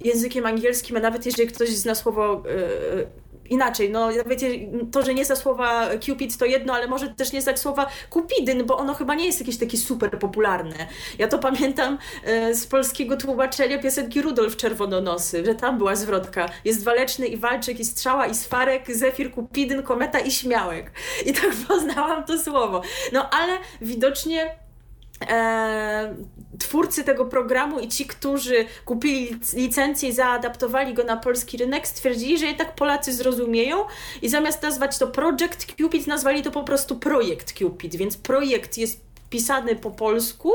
językiem 0.00 0.46
angielskim, 0.46 0.96
a 0.96 1.00
nawet 1.00 1.26
jeżeli 1.26 1.48
ktoś 1.48 1.68
zna 1.68 1.94
słowo 1.94 2.42
inaczej, 3.50 3.90
no 3.90 4.08
wiecie, 4.26 4.48
to, 4.92 5.02
że 5.02 5.14
nie 5.14 5.24
za 5.24 5.36
słowa 5.36 5.88
Cupid 6.00 6.36
to 6.36 6.44
jedno, 6.44 6.74
ale 6.74 6.86
może 6.86 7.08
też 7.08 7.32
nie 7.32 7.42
za 7.42 7.56
słowa 7.56 7.86
Cupidyn, 8.10 8.66
bo 8.66 8.76
ono 8.76 8.94
chyba 8.94 9.14
nie 9.14 9.26
jest 9.26 9.40
jakieś 9.40 9.58
takie 9.58 9.78
super 9.78 10.18
popularne. 10.18 10.86
Ja 11.18 11.28
to 11.28 11.38
pamiętam 11.38 11.98
e, 12.24 12.54
z 12.54 12.66
polskiego 12.66 13.16
tłumaczenia 13.16 13.78
piosenki 13.78 14.22
Rudolf 14.22 14.56
Czerwononosy, 14.56 15.44
że 15.44 15.54
tam 15.54 15.78
była 15.78 15.96
zwrotka. 15.96 16.48
Jest 16.64 16.84
waleczny 16.84 17.26
i 17.26 17.36
walczyk 17.36 17.80
i 17.80 17.84
strzała 17.84 18.26
i 18.26 18.34
swarek, 18.34 18.96
zefir, 18.96 19.34
Cupidyn, 19.34 19.82
kometa 19.82 20.18
i 20.18 20.30
śmiałek. 20.30 20.92
I 21.26 21.32
tak 21.32 21.50
poznałam 21.68 22.24
to 22.24 22.38
słowo. 22.38 22.82
No 23.12 23.30
ale 23.30 23.58
widocznie 23.80 24.56
twórcy 26.58 27.04
tego 27.04 27.24
programu 27.24 27.80
i 27.80 27.88
ci, 27.88 28.06
którzy 28.06 28.64
kupili 28.84 29.38
licencję 29.54 30.08
i 30.08 30.12
zaadaptowali 30.12 30.94
go 30.94 31.04
na 31.04 31.16
polski 31.16 31.56
rynek, 31.56 31.86
stwierdzili, 31.86 32.38
że 32.38 32.46
jednak 32.46 32.74
Polacy 32.74 33.12
zrozumieją 33.12 33.84
i 34.22 34.28
zamiast 34.28 34.62
nazwać 34.62 34.98
to 34.98 35.06
Project 35.06 35.66
Cupid, 35.80 36.06
nazwali 36.06 36.42
to 36.42 36.50
po 36.50 36.64
prostu 36.64 36.96
Projekt 36.96 37.52
Cupid, 37.52 37.96
więc 37.96 38.16
projekt 38.16 38.78
jest 38.78 39.09
pisany 39.30 39.76
po 39.76 39.90
polsku. 39.90 40.52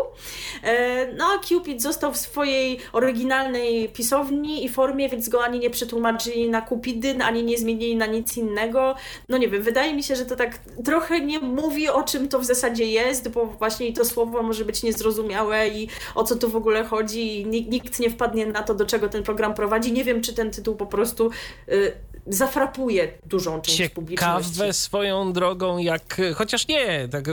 E, 0.63 1.13
no 1.13 1.25
a 1.25 1.44
Cupid 1.44 1.82
został 1.82 2.13
w 2.13 2.17
swojej 2.17 2.79
oryginalnej 2.94 3.89
pisowni 3.89 4.65
i 4.65 4.70
formie, 4.70 5.10
więc 5.10 5.29
go 5.29 5.44
ani 5.44 5.60
nie 5.60 5.70
przetłumaczyli 5.70 6.50
na 6.50 6.62
Cupidyn, 6.62 7.22
ani 7.22 7.44
nie 7.44 7.58
zmienili 7.58 7.96
na 7.96 8.05
nic 8.05 8.38
innego. 8.38 8.96
No 9.29 9.38
nie 9.38 9.48
wiem, 9.48 9.63
wydaje 9.63 9.94
mi 9.94 10.03
się, 10.03 10.15
że 10.15 10.25
to 10.25 10.36
tak 10.36 10.60
trochę 10.86 11.22
nie 11.22 11.39
mówi 11.39 11.89
o 11.89 12.03
czym 12.03 12.27
to 12.27 12.39
w 12.39 12.46
zasadzie 12.46 12.86
jest, 12.86 13.29
bo 13.29 13.46
właśnie 13.46 13.94
to 13.94 14.05
słowo 14.05 14.44
może 14.44 14.65
być 14.65 14.84
niezrozumiałe 14.84 15.67
i 15.67 15.88
o 16.15 16.24
co 16.24 16.36
tu 16.36 16.50
w 16.50 16.55
ogóle 16.55 16.84
chodzi 16.84 17.41
i 17.41 17.46
nikt 17.46 18.00
nie 18.00 18.10
wpadnie 18.10 18.46
na 18.46 18.63
to, 18.63 18.75
do 18.75 18.86
czego 18.86 19.10
ten 19.10 19.24
program 19.24 19.53
prowadzi. 19.53 19.94
Nie 19.94 20.03
wiem, 20.03 20.22
czy 20.22 20.34
ten 20.34 20.51
tytuł 20.51 20.75
po 20.75 20.86
prostu 20.86 21.29
y, 21.70 21.94
zafrapuje 22.27 23.12
dużą 23.25 23.62
część 23.62 23.77
Ciekawe 23.77 23.96
publiczności. 23.96 24.51
Ciekawe 24.51 24.74
swoją 24.74 25.34
drogą, 25.34 25.77
jak, 25.77 26.22
chociaż 26.36 26.67
nie, 26.67 27.08
tak 27.08 27.25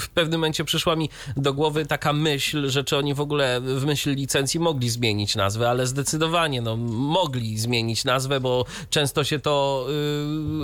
w 0.00 0.08
pewnym 0.08 0.40
momencie 0.40 0.64
przyszła 0.64 0.96
mi 0.96 1.10
do 1.36 1.54
głowy 1.54 1.86
taka 1.86 2.12
myśl, 2.12 2.68
że 2.68 2.84
czy 2.84 2.96
oni 2.96 3.14
w 3.14 3.20
ogóle 3.20 3.60
w 3.60 3.84
myśl 3.84 4.14
licencji 4.14 4.60
mogli 4.60 4.90
zmienić 4.90 5.36
nazwę, 5.36 5.70
ale 5.70 5.86
zdecydowanie 5.86 6.62
no, 6.62 6.76
mogli 6.76 7.58
zmienić 7.58 8.04
nazwę, 8.04 8.40
bo 8.40 8.64
często 8.90 9.24
się 9.24 9.38
to 9.38 9.86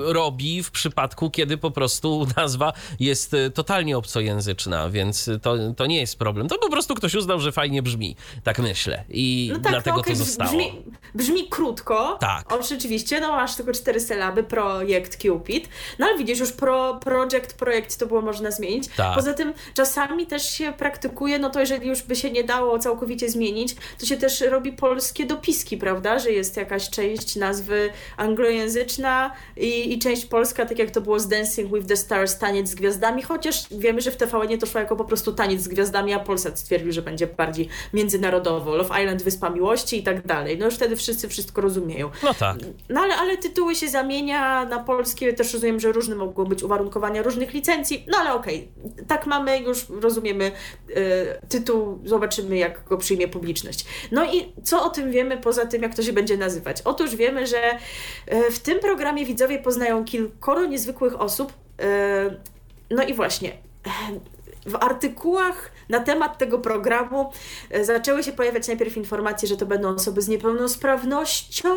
y, 0.08 0.12
robi 0.12 0.62
w 0.62 0.70
przypadku, 0.70 1.30
kiedy 1.30 1.56
po 1.56 1.70
prostu 1.70 2.26
nazwa 2.36 2.72
jest 3.00 3.34
y, 3.34 3.50
totalnie 3.50 3.98
obcojęzyczna, 3.98 4.90
więc 4.90 5.30
to, 5.42 5.56
to 5.76 5.86
nie 5.86 6.00
jest 6.00 6.18
problem. 6.18 6.48
To 6.48 6.58
po 6.58 6.70
prostu 6.70 6.94
ktoś 6.94 7.14
uznał, 7.14 7.40
że 7.40 7.52
fajnie 7.52 7.82
brzmi, 7.82 8.16
tak 8.44 8.58
myślę. 8.58 9.04
I 9.08 9.50
no 9.52 9.60
tak, 9.60 9.72
dlatego 9.72 9.96
no 9.96 10.00
okay, 10.00 10.12
to 10.12 10.18
zostało. 10.18 10.50
Brzmi, 10.50 10.72
brzmi 11.14 11.48
krótko. 11.48 12.16
Tak. 12.20 12.52
O, 12.52 12.62
rzeczywiście, 12.62 13.20
no 13.20 13.32
masz 13.32 13.57
tylko 13.58 13.72
cztery 13.72 14.00
sylaby, 14.00 14.42
projekt 14.42 15.22
Cupid. 15.22 15.68
No 15.98 16.06
ale 16.06 16.18
widzisz, 16.18 16.38
już 16.38 16.52
pro, 16.52 17.00
project, 17.04 17.54
projekt 17.54 17.98
to 17.98 18.06
było 18.06 18.22
można 18.22 18.50
zmienić. 18.50 18.88
Tak. 18.96 19.14
Poza 19.14 19.34
tym 19.34 19.52
czasami 19.74 20.26
też 20.26 20.50
się 20.50 20.72
praktykuje, 20.72 21.38
no 21.38 21.50
to 21.50 21.60
jeżeli 21.60 21.88
już 21.88 22.02
by 22.02 22.16
się 22.16 22.30
nie 22.30 22.44
dało 22.44 22.78
całkowicie 22.78 23.28
zmienić, 23.28 23.76
to 24.00 24.06
się 24.06 24.16
też 24.16 24.40
robi 24.40 24.72
polskie 24.72 25.26
dopiski, 25.26 25.76
prawda? 25.76 26.18
Że 26.18 26.32
jest 26.32 26.56
jakaś 26.56 26.90
część 26.90 27.36
nazwy 27.36 27.90
anglojęzyczna 28.16 29.32
i, 29.56 29.92
i 29.92 29.98
część 29.98 30.26
polska, 30.26 30.66
tak 30.66 30.78
jak 30.78 30.90
to 30.90 31.00
było 31.00 31.20
z 31.20 31.28
Dancing 31.28 31.74
with 31.74 31.86
the 31.86 31.96
Stars, 31.96 32.38
taniec 32.38 32.68
z 32.68 32.74
gwiazdami, 32.74 33.22
chociaż 33.22 33.66
wiemy, 33.70 34.00
że 34.00 34.10
w 34.10 34.16
TVN 34.16 34.58
to 34.58 34.66
szło 34.66 34.80
jako 34.80 34.96
po 34.96 35.04
prostu 35.04 35.32
taniec 35.32 35.60
z 35.60 35.68
gwiazdami, 35.68 36.12
a 36.12 36.18
Polsat 36.18 36.58
stwierdził, 36.58 36.92
że 36.92 37.02
będzie 37.02 37.26
bardziej 37.26 37.68
międzynarodowo. 37.92 38.76
Love 38.76 39.02
Island, 39.02 39.22
Wyspa 39.22 39.50
Miłości 39.50 39.98
i 39.98 40.02
tak 40.02 40.26
dalej. 40.26 40.58
No 40.58 40.64
już 40.64 40.74
wtedy 40.74 40.96
wszyscy 40.96 41.28
wszystko 41.28 41.60
rozumieją. 41.60 42.10
No 42.22 42.34
tak. 42.34 42.56
No 42.88 43.00
ale, 43.00 43.16
ale 43.16 43.36
tytuły 43.48 43.74
się 43.74 43.88
zamienia 43.88 44.64
na 44.64 44.78
polskie, 44.78 45.32
też 45.32 45.52
rozumiem, 45.52 45.80
że 45.80 45.92
różne 45.92 46.14
mogą 46.14 46.44
być 46.44 46.62
uwarunkowania 46.62 47.22
różnych 47.22 47.54
licencji, 47.54 48.04
no 48.08 48.18
ale 48.18 48.34
okej, 48.34 48.68
okay. 48.84 49.04
tak 49.06 49.26
mamy, 49.26 49.58
już 49.58 49.86
rozumiemy 50.00 50.52
y, 50.90 50.94
tytuł, 51.48 51.98
zobaczymy 52.04 52.56
jak 52.56 52.84
go 52.84 52.98
przyjmie 52.98 53.28
publiczność. 53.28 53.84
No 54.12 54.24
i 54.24 54.52
co 54.64 54.84
o 54.84 54.90
tym 54.90 55.10
wiemy 55.10 55.36
poza 55.36 55.66
tym, 55.66 55.82
jak 55.82 55.94
to 55.94 56.02
się 56.02 56.12
będzie 56.12 56.36
nazywać? 56.36 56.82
Otóż 56.84 57.16
wiemy, 57.16 57.46
że 57.46 57.74
y, 58.32 58.50
w 58.50 58.58
tym 58.58 58.80
programie 58.80 59.24
widzowie 59.24 59.58
poznają 59.58 60.04
kilkoro 60.04 60.66
niezwykłych 60.66 61.20
osób, 61.20 61.52
y, 61.52 61.84
no 62.90 63.02
i 63.02 63.14
właśnie 63.14 63.52
w 64.66 64.76
artykułach 64.76 65.70
na 65.88 66.00
temat 66.00 66.38
tego 66.38 66.58
programu 66.58 67.32
e, 67.70 67.84
zaczęły 67.84 68.22
się 68.22 68.32
pojawiać 68.32 68.68
najpierw 68.68 68.96
informacje, 68.96 69.48
że 69.48 69.56
to 69.56 69.66
będą 69.66 69.94
osoby 69.94 70.22
z 70.22 70.28
niepełnosprawnością, 70.28 71.68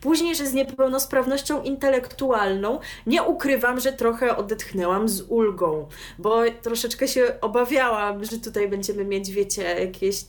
później, 0.00 0.34
że 0.34 0.46
z 0.46 0.52
niepełnosprawnością 0.52 1.62
intelektualną. 1.62 2.80
Nie 3.06 3.22
ukrywam, 3.22 3.80
że 3.80 3.92
trochę 3.92 4.36
odetchnęłam 4.36 5.08
z 5.08 5.22
ulgą, 5.28 5.88
bo 6.18 6.42
troszeczkę 6.62 7.08
się 7.08 7.40
obawiałam, 7.40 8.24
że 8.24 8.38
tutaj 8.38 8.68
będziemy 8.68 9.04
mieć, 9.04 9.30
wiecie, 9.30 9.62
jakieś, 9.62 10.24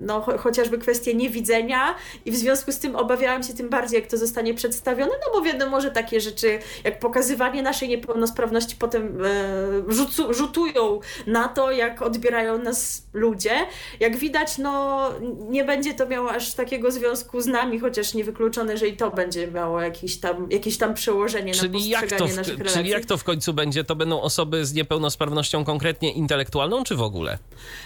no 0.00 0.20
chociażby 0.20 0.78
kwestie 0.78 1.14
niewidzenia 1.14 1.94
i 2.24 2.30
w 2.30 2.36
związku 2.36 2.72
z 2.72 2.78
tym 2.78 2.96
obawiałam 2.96 3.42
się 3.42 3.54
tym 3.54 3.68
bardziej, 3.68 4.00
jak 4.00 4.10
to 4.10 4.16
zostanie 4.16 4.54
przedstawione, 4.54 5.12
no 5.26 5.32
bo 5.32 5.42
wiadomo, 5.42 5.80
że 5.80 5.90
takie 5.90 6.20
rzeczy, 6.20 6.58
jak 6.84 6.98
pokazywanie 6.98 7.62
naszej 7.62 7.88
niepełnosprawności 7.88 8.76
potem 8.78 9.18
e, 9.24 9.92
rzucu, 9.94 10.34
rzutują 10.34 11.00
na 11.26 11.48
to, 11.48 11.72
jak 11.72 12.02
odbierają 12.02 12.58
nas 12.66 13.06
ludzie. 13.12 13.66
Jak 14.00 14.16
widać, 14.16 14.58
no 14.58 15.10
nie 15.48 15.64
będzie 15.64 15.94
to 15.94 16.06
miało 16.06 16.30
aż 16.30 16.54
takiego 16.54 16.90
związku 16.90 17.40
z 17.40 17.46
nami, 17.46 17.80
chociaż 17.80 18.14
niewykluczone, 18.14 18.76
że 18.76 18.88
i 18.88 18.96
to 18.96 19.10
będzie 19.10 19.46
miało 19.46 19.80
jakieś 19.80 20.16
tam, 20.16 20.46
jakieś 20.50 20.78
tam 20.78 20.94
przełożenie 20.94 21.54
czyli 21.54 21.68
na 21.68 21.72
postrzeganie 21.72 22.08
jak 22.10 22.18
to 22.18 22.26
w, 22.26 22.36
naszych 22.36 22.58
relacji. 22.58 22.78
Czyli 22.78 22.90
jak 22.90 23.04
to 23.04 23.16
w 23.16 23.24
końcu 23.24 23.54
będzie? 23.54 23.84
To 23.84 23.96
będą 23.96 24.20
osoby 24.20 24.66
z 24.66 24.74
niepełnosprawnością 24.74 25.64
konkretnie 25.64 26.12
intelektualną, 26.12 26.84
czy 26.84 26.96
w 26.96 27.02
ogóle? 27.02 27.38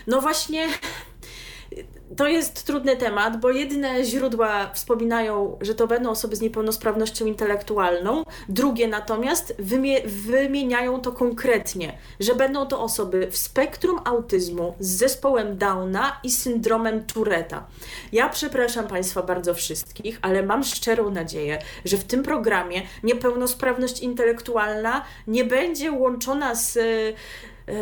No 0.06 0.20
właśnie 0.20 0.68
to 2.20 2.28
jest 2.28 2.66
trudny 2.66 2.96
temat, 2.96 3.40
bo 3.40 3.50
jedne 3.50 4.04
źródła 4.04 4.70
wspominają, 4.72 5.58
że 5.60 5.74
to 5.74 5.86
będą 5.86 6.10
osoby 6.10 6.36
z 6.36 6.40
niepełnosprawnością 6.40 7.26
intelektualną, 7.26 8.24
drugie 8.48 8.88
natomiast 8.88 9.54
wymie 9.58 10.00
wymieniają 10.06 11.00
to 11.00 11.12
konkretnie, 11.12 11.98
że 12.20 12.34
będą 12.34 12.66
to 12.66 12.80
osoby 12.80 13.28
w 13.30 13.36
spektrum 13.36 14.00
autyzmu 14.04 14.74
z 14.80 14.88
zespołem 14.88 15.58
Downa 15.58 16.20
i 16.24 16.30
syndromem 16.30 17.04
Tureta. 17.04 17.66
Ja 18.12 18.28
przepraszam 18.28 18.86
Państwa 18.86 19.22
bardzo 19.22 19.54
wszystkich, 19.54 20.18
ale 20.22 20.42
mam 20.42 20.64
szczerą 20.64 21.10
nadzieję, 21.10 21.58
że 21.84 21.96
w 21.96 22.04
tym 22.04 22.22
programie 22.22 22.82
niepełnosprawność 23.02 24.00
intelektualna 24.00 25.04
nie 25.26 25.44
będzie 25.44 25.92
łączona 25.92 26.54
z 26.54 26.78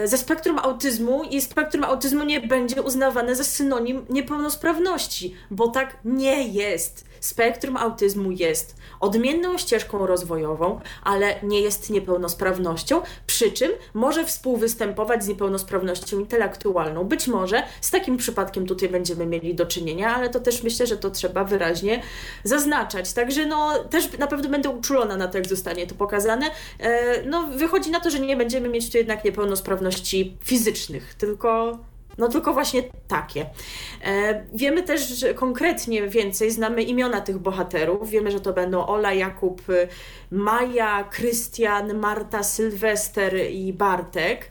ze 0.04 0.18
spektrum 0.18 0.59
autyzmu 0.59 1.25
i 1.25 1.40
spektrum 1.40 1.85
autyzmu 1.85 2.25
nie 2.25 2.40
będzie 2.40 2.83
uznawane 2.83 3.35
za 3.35 3.45
synonim 3.45 4.07
niepełnosprawności, 4.11 5.35
bo 5.50 5.68
tak 5.68 5.97
nie 6.04 6.49
jest. 6.49 7.09
Spektrum 7.21 7.76
autyzmu 7.76 8.30
jest 8.30 8.76
odmienną 9.00 9.59
ścieżką 9.59 10.07
rozwojową, 10.07 10.80
ale 11.02 11.35
nie 11.42 11.61
jest 11.61 11.90
niepełnosprawnością, 11.90 13.02
przy 13.26 13.52
czym 13.52 13.71
może 13.95 14.25
współwystępować 14.25 15.25
z 15.25 15.28
niepełnosprawnością 15.28 16.18
intelektualną. 16.18 17.04
Być 17.04 17.28
może 17.28 17.62
z 17.80 17.90
takim 17.90 18.16
przypadkiem 18.16 18.66
tutaj 18.66 18.88
będziemy 18.88 19.26
mieli 19.26 19.54
do 19.54 19.66
czynienia, 19.66 20.14
ale 20.14 20.28
to 20.28 20.40
też 20.40 20.62
myślę, 20.62 20.87
że 20.87 20.97
to 20.97 21.11
trzeba 21.11 21.45
wyraźnie 21.45 22.02
zaznaczać. 22.45 23.12
Także 23.12 23.47
no, 23.47 23.85
też 23.85 24.18
na 24.18 24.26
pewno 24.26 24.49
będę 24.49 24.71
uczulona 24.71 25.16
na 25.16 25.28
to, 25.28 25.38
jak 25.38 25.47
zostanie 25.47 25.87
to 25.87 25.95
pokazane. 25.95 26.47
E, 26.78 27.23
no, 27.23 27.47
wychodzi 27.47 27.90
na 27.90 28.00
to, 28.00 28.11
że 28.11 28.21
nie 28.21 28.37
będziemy 28.37 28.68
mieć 28.68 28.92
tu 28.92 28.99
jednak 28.99 29.25
niepełnosprawności 29.25 29.77
fizycznych, 30.44 31.14
tylko 31.14 31.78
no 32.19 32.29
tylko 32.29 32.55
właśnie 32.55 32.83
takie. 33.09 33.47
E, 34.05 34.45
wiemy 34.55 34.83
też 34.83 35.25
konkretnie 35.35 36.09
więcej, 36.09 36.51
znamy 36.51 36.83
imiona 36.83 37.21
tych 37.21 37.39
bohaterów. 37.39 38.11
Wiemy, 38.11 38.31
że 38.31 38.41
to 38.41 38.53
będą 38.53 38.87
Ola, 38.87 39.13
Jakub, 39.13 39.63
Maja, 40.31 41.05
Krystian, 41.05 41.99
Marta, 41.99 42.43
Sylwester 42.43 43.51
i 43.51 43.73
Bartek. 43.73 44.51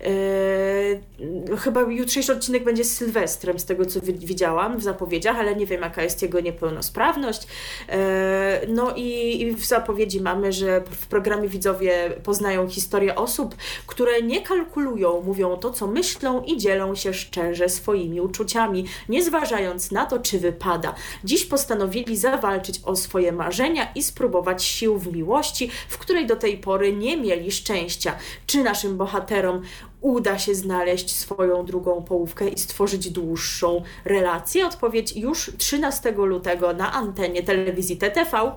E, 0.00 1.56
chyba 1.56 1.82
jutrzejszy 1.82 2.32
odcinek 2.32 2.64
będzie 2.64 2.84
z 2.84 2.96
Sylwestrem, 2.96 3.58
z 3.58 3.64
tego 3.64 3.86
co 3.86 4.00
widziałam 4.02 4.78
w 4.78 4.82
zapowiedziach, 4.82 5.36
ale 5.36 5.56
nie 5.56 5.66
wiem 5.66 5.80
jaka 5.80 6.02
jest 6.02 6.22
jego 6.22 6.40
niepełnosprawność. 6.40 7.46
E, 7.88 8.60
no 8.68 8.92
i 8.96 9.54
w 9.56 9.64
zapowiedzi 9.64 10.20
mamy, 10.20 10.52
że 10.52 10.82
w 10.90 11.06
programie 11.06 11.48
widzowie 11.48 12.10
poznają 12.22 12.68
historię 12.68 13.14
osób, 13.14 13.54
które 13.86 14.22
nie 14.22 14.42
kalkulują, 14.42 15.20
mówią 15.20 15.56
to, 15.56 15.70
co 15.70 15.86
myślą 15.86 16.42
i 16.42 16.56
dzielą 16.56 16.94
się 16.94 17.03
się 17.04 17.14
szczerze 17.14 17.68
swoimi 17.68 18.20
uczuciami, 18.20 18.84
nie 19.08 19.24
zważając 19.24 19.90
na 19.90 20.06
to, 20.06 20.18
czy 20.18 20.38
wypada. 20.38 20.94
Dziś 21.24 21.44
postanowili 21.44 22.16
zawalczyć 22.16 22.80
o 22.84 22.96
swoje 22.96 23.32
marzenia 23.32 23.92
i 23.94 24.02
spróbować 24.02 24.64
sił 24.64 24.98
w 24.98 25.12
miłości, 25.12 25.70
w 25.88 25.98
której 25.98 26.26
do 26.26 26.36
tej 26.36 26.58
pory 26.58 26.92
nie 26.92 27.16
mieli 27.16 27.52
szczęścia. 27.52 28.16
Czy 28.46 28.62
naszym 28.62 28.96
bohaterom 28.96 29.62
uda 30.00 30.38
się 30.38 30.54
znaleźć 30.54 31.16
swoją 31.16 31.64
drugą 31.64 32.02
połówkę 32.02 32.48
i 32.48 32.58
stworzyć 32.58 33.10
dłuższą 33.10 33.82
relację? 34.04 34.66
Odpowiedź 34.66 35.16
już 35.16 35.50
13 35.58 36.12
lutego 36.12 36.72
na 36.72 36.92
antenie 36.92 37.42
telewizji 37.42 37.96
TTV 37.96 38.52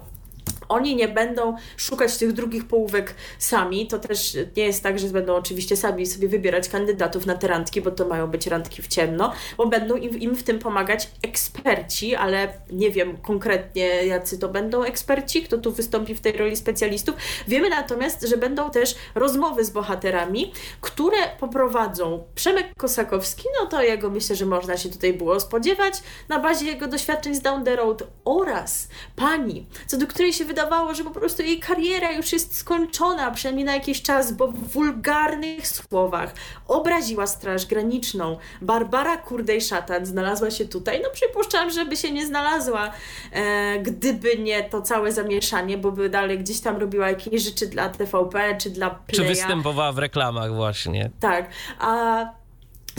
oni 0.70 0.96
nie 0.96 1.08
będą 1.08 1.56
szukać 1.78 2.18
tych 2.18 2.34
drugich 2.34 2.68
połówek 2.68 3.16
sami. 3.40 3.88
To 3.88 4.00
też 4.00 4.38
nie 4.58 4.64
jest 4.64 4.84
tak, 4.84 5.00
że 5.00 5.08
będą 5.08 5.36
oczywiście 5.36 5.78
sami 5.78 6.06
sobie 6.06 6.28
wybierać 6.28 6.70
kandydatów 6.70 7.26
na 7.26 7.36
te 7.36 7.48
randki, 7.48 7.82
bo 7.82 7.92
to 7.92 8.08
mają 8.08 8.28
być 8.28 8.48
randki 8.48 8.82
w 8.82 8.88
ciemno, 8.88 9.34
bo 9.58 9.68
będą 9.68 9.96
im, 9.96 10.20
im 10.20 10.36
w 10.36 10.44
tym 10.44 10.60
pomagać 10.60 11.10
eksperci, 11.22 12.16
ale 12.16 12.54
nie 12.72 12.92
wiem 12.92 13.18
konkretnie 13.18 14.06
jacy 14.06 14.40
to 14.40 14.50
będą 14.50 14.84
eksperci, 14.84 15.44
kto 15.44 15.58
tu 15.58 15.72
wystąpi 15.72 16.16
w 16.16 16.22
tej 16.22 16.34
roli 16.34 16.56
specjalistów. 16.56 17.16
Wiemy 17.48 17.70
natomiast, 17.70 18.22
że 18.22 18.38
będą 18.38 18.72
też 18.72 18.96
rozmowy 19.16 19.66
z 19.66 19.70
bohaterami, 19.70 20.54
które 20.82 21.18
poprowadzą 21.40 22.24
Przemek 22.36 22.68
Kosakowski, 22.78 23.44
no 23.62 23.68
to 23.68 23.82
jego 23.82 24.10
myślę, 24.10 24.36
że 24.36 24.46
można 24.46 24.78
się 24.78 24.90
tutaj 24.90 25.14
było 25.14 25.40
spodziewać 25.40 25.94
na 26.30 26.40
bazie 26.40 26.66
jego 26.66 26.88
doświadczeń 26.88 27.36
z 27.36 27.42
Down 27.42 27.64
the 27.64 27.76
Road 27.76 28.04
oraz 28.26 28.88
pani, 29.16 29.66
co 29.88 29.98
do 29.98 30.08
której 30.08 30.34
się 30.34 30.46
wydawało, 30.58 30.94
że 30.94 31.04
po 31.04 31.12
prostu 31.12 31.44
jej 31.44 31.60
kariera 31.60 32.12
już 32.12 32.34
jest 32.34 32.58
skończona, 32.58 33.32
przynajmniej 33.32 33.66
na 33.66 33.74
jakiś 33.74 34.02
czas, 34.02 34.32
bo 34.32 34.48
w 34.48 34.68
wulgarnych 34.68 35.68
słowach 35.68 36.34
obraziła 36.68 37.28
Straż 37.28 37.66
Graniczną. 37.66 38.38
Barbara 38.62 39.18
Kurdej-Szatan 39.18 40.06
znalazła 40.06 40.52
się 40.52 40.66
tutaj. 40.66 41.02
No 41.04 41.10
przypuszczam, 41.14 41.72
żeby 41.72 41.98
się 41.98 42.12
nie 42.12 42.28
znalazła, 42.28 42.92
e, 43.32 43.80
gdyby 43.80 44.38
nie 44.38 44.64
to 44.64 44.82
całe 44.82 45.12
zamieszanie, 45.12 45.78
bo 45.78 45.92
by 45.92 46.10
dalej 46.10 46.40
gdzieś 46.40 46.60
tam 46.60 46.78
robiła 46.78 47.10
jakieś 47.10 47.42
rzeczy 47.42 47.68
dla 47.68 47.90
TVP 47.90 48.58
czy 48.58 48.70
dla 48.70 48.90
Playa. 48.90 49.16
Czy 49.16 49.24
występowała 49.24 49.92
w 49.92 49.98
reklamach 49.98 50.56
właśnie. 50.56 51.12
Tak, 51.20 51.50
a 51.80 52.26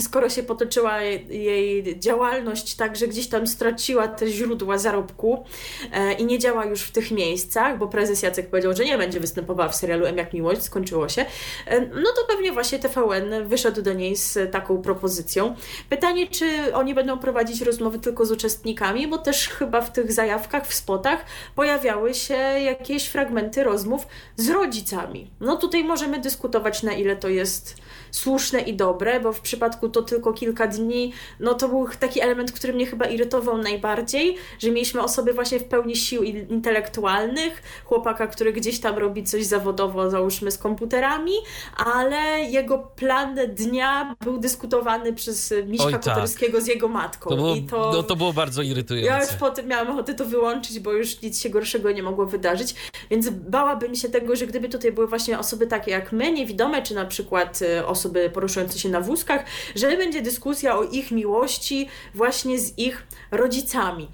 skoro 0.01 0.29
się 0.29 0.43
potoczyła 0.43 1.01
jej 1.01 1.99
działalność 1.99 2.75
tak, 2.75 2.95
że 2.95 3.07
gdzieś 3.07 3.27
tam 3.27 3.47
straciła 3.47 4.07
te 4.07 4.27
źródła 4.27 4.77
zarobku 4.77 5.43
e, 5.91 6.13
i 6.13 6.25
nie 6.25 6.39
działa 6.39 6.65
już 6.65 6.81
w 6.81 6.91
tych 6.91 7.11
miejscach, 7.11 7.77
bo 7.77 7.87
prezes 7.87 8.23
Jacek 8.23 8.49
powiedział, 8.49 8.73
że 8.73 8.85
nie 8.85 8.97
będzie 8.97 9.19
występowała 9.19 9.69
w 9.69 9.75
serialu 9.75 10.05
M 10.05 10.17
jak 10.17 10.33
miłość, 10.33 10.63
skończyło 10.63 11.09
się, 11.09 11.25
e, 11.67 11.81
no 11.81 12.09
to 12.15 12.25
pewnie 12.27 12.51
właśnie 12.51 12.79
TVN 12.79 13.47
wyszedł 13.47 13.81
do 13.81 13.93
niej 13.93 14.15
z 14.15 14.51
taką 14.51 14.81
propozycją. 14.81 15.55
Pytanie, 15.89 16.27
czy 16.27 16.75
oni 16.75 16.95
będą 16.95 17.19
prowadzić 17.19 17.61
rozmowy 17.61 17.99
tylko 17.99 18.25
z 18.25 18.31
uczestnikami, 18.31 19.07
bo 19.07 19.17
też 19.17 19.49
chyba 19.49 19.81
w 19.81 19.93
tych 19.93 20.11
zajawkach, 20.11 20.67
w 20.67 20.73
spotach 20.73 21.25
pojawiały 21.55 22.13
się 22.13 22.33
jakieś 22.59 23.07
fragmenty 23.07 23.63
rozmów 23.63 24.07
z 24.35 24.49
rodzicami. 24.49 25.31
No 25.39 25.55
tutaj 25.55 25.83
możemy 25.83 26.19
dyskutować, 26.19 26.83
na 26.83 26.93
ile 26.93 27.15
to 27.15 27.27
jest 27.29 27.75
słuszne 28.11 28.61
i 28.61 28.73
dobre, 28.73 29.19
bo 29.19 29.33
w 29.33 29.41
przypadku 29.41 29.88
to 29.89 30.01
tylko 30.01 30.33
kilka 30.33 30.67
dni, 30.67 31.13
no 31.39 31.53
to 31.53 31.69
był 31.69 31.87
taki 31.99 32.21
element, 32.21 32.51
który 32.51 32.73
mnie 32.73 32.85
chyba 32.85 33.05
irytował 33.05 33.57
najbardziej, 33.57 34.37
że 34.59 34.71
mieliśmy 34.71 35.03
osoby 35.03 35.33
właśnie 35.33 35.59
w 35.59 35.63
pełni 35.63 35.95
sił 35.95 36.23
intelektualnych, 36.23 37.61
chłopaka, 37.85 38.27
który 38.27 38.53
gdzieś 38.53 38.79
tam 38.79 38.97
robi 38.97 39.23
coś 39.23 39.45
zawodowo, 39.45 40.09
załóżmy 40.09 40.51
z 40.51 40.57
komputerami, 40.57 41.33
ale 41.77 42.41
jego 42.41 42.77
plan 42.77 43.35
dnia 43.49 44.15
był 44.21 44.37
dyskutowany 44.37 45.13
przez 45.13 45.53
Miśka 45.67 45.85
Oj, 45.85 45.93
tak. 45.93 46.03
Koterskiego 46.03 46.61
z 46.61 46.67
jego 46.67 46.87
matką. 46.87 47.29
To 47.29 47.35
było, 47.35 47.55
I 47.55 47.63
to, 47.63 47.91
no, 47.93 48.03
to 48.03 48.15
było 48.15 48.33
bardzo 48.33 48.61
irytujące. 48.61 49.07
Ja 49.07 49.23
już 49.23 49.33
potem 49.33 49.67
miałam 49.67 49.89
ochotę 49.89 50.13
to 50.13 50.25
wyłączyć, 50.25 50.79
bo 50.79 50.93
już 50.93 51.21
nic 51.21 51.41
się 51.41 51.49
gorszego 51.49 51.91
nie 51.91 52.03
mogło 52.03 52.25
wydarzyć, 52.25 52.75
więc 53.09 53.29
bałabym 53.29 53.95
się 53.95 54.09
tego, 54.09 54.35
że 54.35 54.47
gdyby 54.47 54.69
tutaj 54.69 54.91
były 54.91 55.07
właśnie 55.07 55.39
osoby 55.39 55.67
takie 55.67 55.91
jak 55.91 56.11
my, 56.11 56.31
niewidome, 56.31 56.81
czy 56.81 56.95
na 56.95 57.05
przykład 57.05 57.59
osoby 57.85 58.09
osoby 58.09 58.29
poruszające 58.29 58.79
się 58.79 58.89
na 58.89 59.01
wózkach, 59.01 59.45
że 59.79 59.97
będzie 59.97 60.21
dyskusja 60.21 60.77
o 60.77 60.83
ich 60.83 61.11
miłości 61.11 61.87
właśnie 62.13 62.59
z 62.59 62.77
ich 62.77 63.07
rodzicami. 63.31 64.07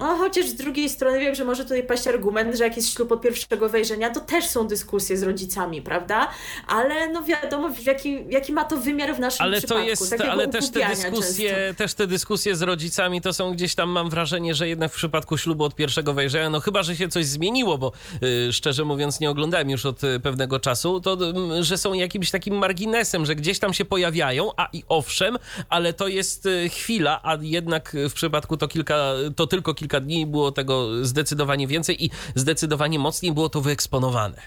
No, 0.00 0.16
chociaż 0.16 0.46
z 0.46 0.54
drugiej 0.54 0.88
strony 0.88 1.20
wiem, 1.20 1.34
że 1.34 1.44
może 1.44 1.62
tutaj 1.62 1.82
paść 1.82 2.06
argument, 2.06 2.56
że 2.56 2.64
jak 2.64 2.76
jest 2.76 2.94
ślub 2.94 3.12
od 3.12 3.20
pierwszego 3.20 3.68
wejrzenia, 3.68 4.10
to 4.10 4.20
też 4.20 4.44
są 4.46 4.66
dyskusje 4.66 5.16
z 5.16 5.22
rodzicami, 5.22 5.82
prawda? 5.82 6.28
Ale 6.66 7.08
no 7.08 7.22
wiadomo, 7.22 7.70
jaki, 7.86 8.18
jaki 8.28 8.52
ma 8.52 8.64
to 8.64 8.76
wymiar 8.76 9.16
w 9.16 9.18
naszym 9.18 9.46
ale 9.46 9.58
przypadku. 9.58 9.84
To 9.84 9.88
jest, 9.88 10.20
ale 10.20 10.48
też 10.48 10.70
te, 10.70 10.88
dyskusje, 10.88 11.74
też 11.76 11.94
te 11.94 12.06
dyskusje 12.06 12.56
z 12.56 12.62
rodzicami 12.62 13.20
to 13.20 13.32
są 13.32 13.52
gdzieś 13.52 13.74
tam, 13.74 13.90
mam 13.90 14.10
wrażenie, 14.10 14.54
że 14.54 14.68
jednak 14.68 14.92
w 14.92 14.96
przypadku 14.96 15.38
ślubu 15.38 15.64
od 15.64 15.74
pierwszego 15.74 16.14
wejrzenia, 16.14 16.50
no 16.50 16.60
chyba, 16.60 16.82
że 16.82 16.96
się 16.96 17.08
coś 17.08 17.26
zmieniło, 17.26 17.78
bo 17.78 17.92
y, 18.22 18.52
szczerze 18.52 18.84
mówiąc 18.84 19.20
nie 19.20 19.30
oglądałem 19.30 19.70
już 19.70 19.86
od 19.86 20.04
y, 20.04 20.20
pewnego 20.20 20.60
czasu, 20.60 21.00
to 21.00 21.18
y, 21.58 21.64
że 21.64 21.78
są 21.78 21.92
jakimś 21.92 22.30
takim 22.30 22.54
marginesem, 22.54 23.26
że 23.26 23.34
gdzieś 23.34 23.58
tam 23.58 23.74
się 23.74 23.84
pojawiają, 23.84 24.50
a 24.56 24.68
i 24.72 24.82
owszem, 24.88 25.38
ale 25.68 25.92
to 25.92 26.08
jest 26.08 26.46
y, 26.46 26.68
chwila, 26.68 27.20
a 27.22 27.38
jednak 27.40 27.96
w 28.10 28.12
przypadku 28.12 28.56
to 28.56 28.68
kilka, 28.68 29.12
to 29.36 29.46
tylko 29.46 29.74
kilka 29.74 29.81
dni 29.88 30.26
było 30.26 30.52
tego 30.52 31.04
zdecydowanie 31.04 31.66
więcej 31.66 32.04
i 32.04 32.10
zdecydowanie 32.34 32.98
mocniej 32.98 33.32
było 33.32 33.48
to 33.48 33.60
wyeksponowane. 33.60 34.42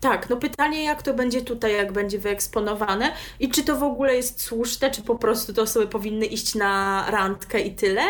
Tak, 0.00 0.30
no 0.30 0.36
pytanie, 0.36 0.84
jak 0.84 1.02
to 1.02 1.14
będzie 1.14 1.42
tutaj, 1.42 1.74
jak 1.74 1.92
będzie 1.92 2.18
wyeksponowane 2.18 3.12
i 3.40 3.48
czy 3.48 3.64
to 3.64 3.76
w 3.76 3.82
ogóle 3.82 4.14
jest 4.14 4.40
słuszne, 4.40 4.90
czy 4.90 5.02
po 5.02 5.16
prostu 5.16 5.52
te 5.52 5.62
osoby 5.62 5.86
powinny 5.86 6.26
iść 6.26 6.54
na 6.54 7.04
randkę 7.10 7.60
i 7.60 7.74
tyle. 7.74 8.02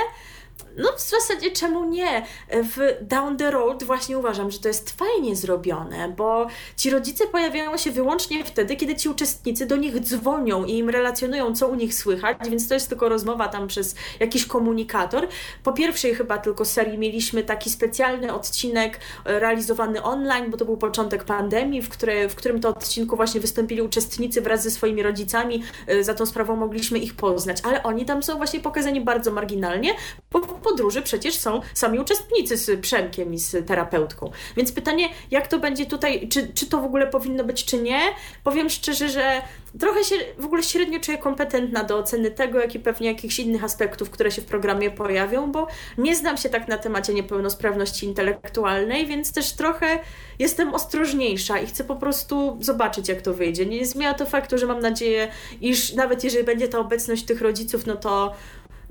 No 0.77 0.93
w 0.97 1.01
zasadzie 1.01 1.51
czemu 1.51 1.85
nie? 1.85 2.27
W 2.51 2.97
Down 3.01 3.37
the 3.37 3.51
Road 3.51 3.85
właśnie 3.85 4.19
uważam, 4.19 4.51
że 4.51 4.59
to 4.59 4.69
jest 4.69 4.91
fajnie 4.91 5.37
zrobione, 5.37 6.09
bo 6.17 6.47
ci 6.77 6.91
rodzice 6.91 7.27
pojawiają 7.27 7.77
się 7.77 7.91
wyłącznie 7.91 8.45
wtedy, 8.45 8.77
kiedy 8.77 8.95
ci 8.95 9.09
uczestnicy 9.09 9.67
do 9.67 9.77
nich 9.77 10.01
dzwonią 10.01 10.65
i 10.65 10.79
im 10.79 10.91
relacjonują, 10.91 11.55
co 11.55 11.69
u 11.69 11.75
nich 11.75 11.95
słychać, 11.95 12.37
więc 12.51 12.69
to 12.69 12.75
jest 12.75 12.89
tylko 12.89 13.09
rozmowa 13.09 13.49
tam 13.49 13.69
przez 13.69 13.95
jakiś 14.21 14.47
komunikator. 14.47 15.29
Po 15.63 15.73
pierwszej 15.73 16.15
chyba 16.15 16.39
tylko 16.39 16.65
serii 16.65 16.99
mieliśmy 16.99 17.43
taki 17.43 17.71
specjalny 17.71 18.35
odcinek 18.35 19.01
e, 19.25 19.41
realizowany 19.41 20.03
online, 20.03 20.51
bo 20.51 20.57
to 20.57 20.65
był 20.65 20.77
początek 20.77 21.25
pandemii, 21.25 21.83
w, 21.83 21.89
które, 21.89 22.29
w 22.29 22.35
którym 22.35 22.61
to 22.61 22.69
odcinku 22.69 23.17
właśnie 23.17 23.41
wystąpili 23.41 23.83
uczestnicy 23.83 24.41
wraz 24.41 24.63
ze 24.63 24.71
swoimi 24.71 25.03
rodzicami, 25.03 25.63
e, 25.87 26.05
za 26.05 26.15
tą 26.15 26.27
sprawą 26.27 26.57
mogliśmy 26.57 26.99
ich 26.99 27.15
poznać, 27.15 27.59
ale 27.63 27.83
oni 27.83 28.05
tam 28.05 28.23
są 28.23 28.37
właśnie 28.37 28.61
pokazani 28.61 29.01
bardzo 29.01 29.33
marginalnie, 29.33 29.95
bo 30.33 30.41
podróży 30.65 31.03
przecież 31.03 31.39
są 31.39 31.61
sami 31.75 31.99
uczestnicy 31.99 32.57
z 32.57 32.81
Przemkiem 32.81 33.35
i 33.35 33.39
z 33.39 33.67
terapeutką. 33.67 34.31
Więc 34.57 34.73
pytanie, 34.73 35.09
jak 35.31 35.49
to 35.49 35.59
będzie 35.59 35.87
tutaj, 35.87 36.29
czy, 36.29 36.49
czy 36.55 36.67
to 36.67 36.81
w 36.81 36.85
ogóle 36.85 37.07
powinno 37.07 37.45
być, 37.45 37.65
czy 37.65 37.83
nie? 37.83 38.01
Powiem 38.45 38.71
szczerze, 38.71 39.09
że 39.09 39.43
trochę 39.81 40.05
się 40.05 40.17
w 40.39 40.45
ogóle 40.45 40.63
średnio 40.63 41.01
czuję 41.01 41.19
kompetentna 41.19 41.85
do 41.85 41.99
oceny 41.99 42.31
tego, 42.31 42.61
jak 42.61 42.75
i 42.75 42.81
pewnie 42.81 43.09
jakichś 43.09 43.39
innych 43.39 43.65
aspektów, 43.65 44.11
które 44.11 44.31
się 44.31 44.43
w 44.43 44.45
programie 44.45 44.91
pojawią, 44.91 45.53
bo 45.53 45.67
nie 45.99 46.17
znam 46.17 46.37
się 46.37 46.49
tak 46.49 46.69
na 46.69 46.79
temacie 46.79 47.15
niepełnosprawności 47.15 48.07
intelektualnej, 48.07 49.07
więc 49.07 49.33
też 49.33 49.53
trochę 49.53 49.99
jestem 50.39 50.75
ostrożniejsza 50.75 51.59
i 51.59 51.67
chcę 51.67 51.85
po 51.85 51.97
prostu 51.97 52.57
zobaczyć, 52.61 53.09
jak 53.09 53.23
to 53.23 53.35
wyjdzie. 53.35 53.67
Nie 53.67 53.87
zmienia 53.87 54.15
to 54.15 54.27
faktu, 54.27 54.59
że 54.59 54.67
mam 54.67 54.81
nadzieję, 54.81 55.29
iż 55.61 55.93
nawet 55.93 56.25
jeżeli 56.25 56.45
będzie 56.45 56.69
ta 56.69 56.79
obecność 56.79 57.25
tych 57.25 57.41
rodziców, 57.41 57.87
no 57.87 57.97
to 57.97 58.35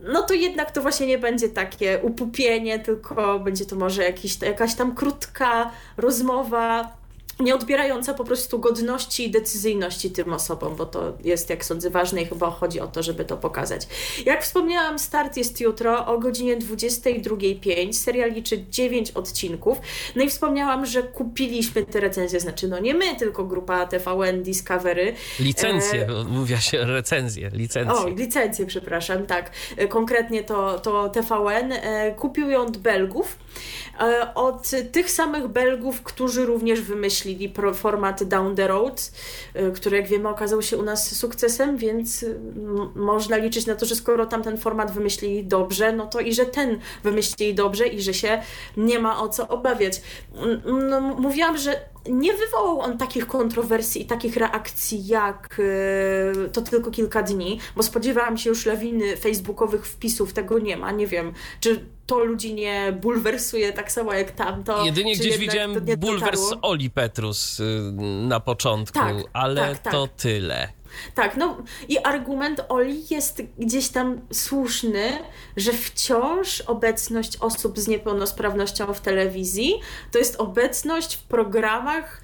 no 0.04 0.22
to 0.22 0.34
jednak 0.34 0.72
to 0.72 0.82
właśnie 0.82 1.08
nie 1.08 1.18
będzie 1.18 1.50
takie 1.50 2.00
upupienie, 2.02 2.80
tylko 2.80 3.40
będzie 3.40 3.66
to 3.66 3.76
może 3.76 4.04
jakiś, 4.04 4.42
jakaś 4.42 4.76
tam 4.76 4.96
krótka 4.96 5.72
rozmowa 5.98 7.03
nie 7.40 7.56
odbierająca 7.56 8.14
po 8.14 8.24
prostu 8.24 8.60
godności 8.60 9.24
i 9.24 9.32
decyzyjności 9.32 10.12
tym 10.12 10.34
osobom, 10.34 10.76
bo 10.76 10.86
to 10.86 11.14
jest, 11.24 11.50
jak 11.50 11.66
sądzę, 11.66 11.90
ważne 11.90 12.22
i 12.22 12.26
chyba 12.26 12.52
chodzi 12.52 12.80
o 12.80 12.88
to, 12.88 13.04
żeby 13.04 13.26
to 13.26 13.38
pokazać. 13.38 13.88
Jak 14.26 14.44
wspomniałam, 14.44 15.00
start 15.00 15.38
jest 15.38 15.62
jutro 15.62 16.06
o 16.06 16.20
godzinie 16.20 16.58
22.05. 16.58 17.94
Serial 17.94 18.32
liczy 18.32 18.66
9 18.70 19.12
odcinków. 19.12 19.78
No 20.16 20.24
i 20.24 20.30
wspomniałam, 20.30 20.86
że 20.86 21.04
kupiliśmy 21.04 21.86
te 21.86 22.00
recenzje, 22.00 22.40
znaczy 22.40 22.68
no 22.68 22.80
nie 22.80 22.94
my, 22.94 23.16
tylko 23.16 23.44
grupa 23.44 23.86
TVN 23.86 24.44
Discovery. 24.44 25.14
Licencje, 25.40 26.08
e... 26.08 26.24
mówiła 26.24 26.60
się 26.60 26.86
recenzje, 26.86 27.50
licencje. 27.54 27.96
O, 27.96 28.10
licencje, 28.10 28.66
przepraszam, 28.66 29.26
tak. 29.26 29.52
E, 29.78 29.88
konkretnie 29.88 30.44
to, 30.44 30.80
to 30.80 31.10
TVN. 31.10 31.72
E, 31.72 32.12
kupił 32.12 32.50
ją 32.50 32.62
od 32.62 32.78
Belgów. 32.78 33.38
E, 34.00 34.34
od 34.36 34.72
tych 34.92 35.12
samych 35.12 35.48
Belgów, 35.48 36.02
którzy 36.02 36.46
również 36.46 36.82
wymyślili 36.82 37.54
format 37.74 38.24
Down 38.24 38.56
the 38.56 38.68
Road, 38.68 39.12
e, 39.54 39.72
który 39.72 39.98
jak 39.98 40.08
wiemy 40.08 40.30
okazał 40.30 40.62
się 40.62 40.78
u 40.78 40.82
nas 40.82 41.16
sukcesem, 41.16 41.78
więc 41.78 42.26
można 42.96 43.38
liczyć 43.38 43.66
na 43.66 43.76
to, 43.76 43.86
że 43.86 43.96
skoro 43.96 44.26
tamten 44.26 44.58
format 44.58 44.92
wymyślili 44.92 45.46
dobrze, 45.46 45.92
no 45.92 46.08
to 46.08 46.20
i 46.20 46.34
że 46.34 46.46
ten 46.46 46.80
wymyślili 47.04 47.56
dobrze 47.56 47.88
i 47.88 48.02
że 48.02 48.14
się 48.14 48.42
nie 48.78 49.00
ma 49.00 49.20
o 49.20 49.30
co 49.30 49.48
obawiać. 49.48 50.02
No, 50.90 51.02
mówiłam, 51.02 51.58
że 51.58 51.93
nie 52.10 52.34
wywołał 52.34 52.80
on 52.80 52.98
takich 52.98 53.28
kontrowersji 53.28 54.02
i 54.02 54.06
takich 54.06 54.38
reakcji 54.38 55.08
jak 55.08 55.56
yy, 56.36 56.50
to 56.50 56.62
tylko 56.62 56.92
kilka 56.92 57.24
dni, 57.24 57.60
bo 57.76 57.84
spodziewałam 57.84 58.38
się 58.38 58.50
już 58.50 58.66
lawiny 58.66 59.18
facebookowych 59.18 59.88
wpisów, 59.88 60.34
tego 60.34 60.60
nie 60.60 60.78
ma, 60.78 60.92
nie 60.92 61.08
wiem, 61.08 61.34
czy 61.60 61.86
to 62.06 62.20
ludzi 62.20 62.54
nie 62.54 62.98
bulwersuje 63.02 63.74
tak 63.74 63.92
samo 63.92 64.14
jak 64.14 64.32
tamto. 64.32 64.86
Jedynie 64.86 65.16
gdzieś 65.16 65.38
widziałem 65.38 65.86
bulwers 65.98 66.54
Oli 66.62 66.90
Petrus 66.90 67.60
yy, 67.60 67.92
na 68.28 68.40
początku, 68.40 69.00
tak, 69.00 69.16
ale 69.34 69.62
tak, 69.62 69.80
tak. 69.80 69.94
to 69.94 70.08
tyle. 70.08 70.83
Tak, 71.16 71.38
no 71.38 71.58
i 71.90 71.98
argument 71.98 72.62
Oli 72.70 73.04
jest 73.10 73.42
gdzieś 73.58 73.90
tam 73.90 74.22
słuszny, 74.34 75.12
że 75.58 75.74
wciąż 75.74 76.62
obecność 76.62 77.38
osób 77.38 77.80
z 77.80 77.88
niepełnosprawnością 77.88 78.94
w 78.94 79.02
telewizji 79.02 79.80
to 80.12 80.20
jest 80.20 80.36
obecność 80.36 81.16
w 81.16 81.24
programach 81.24 82.22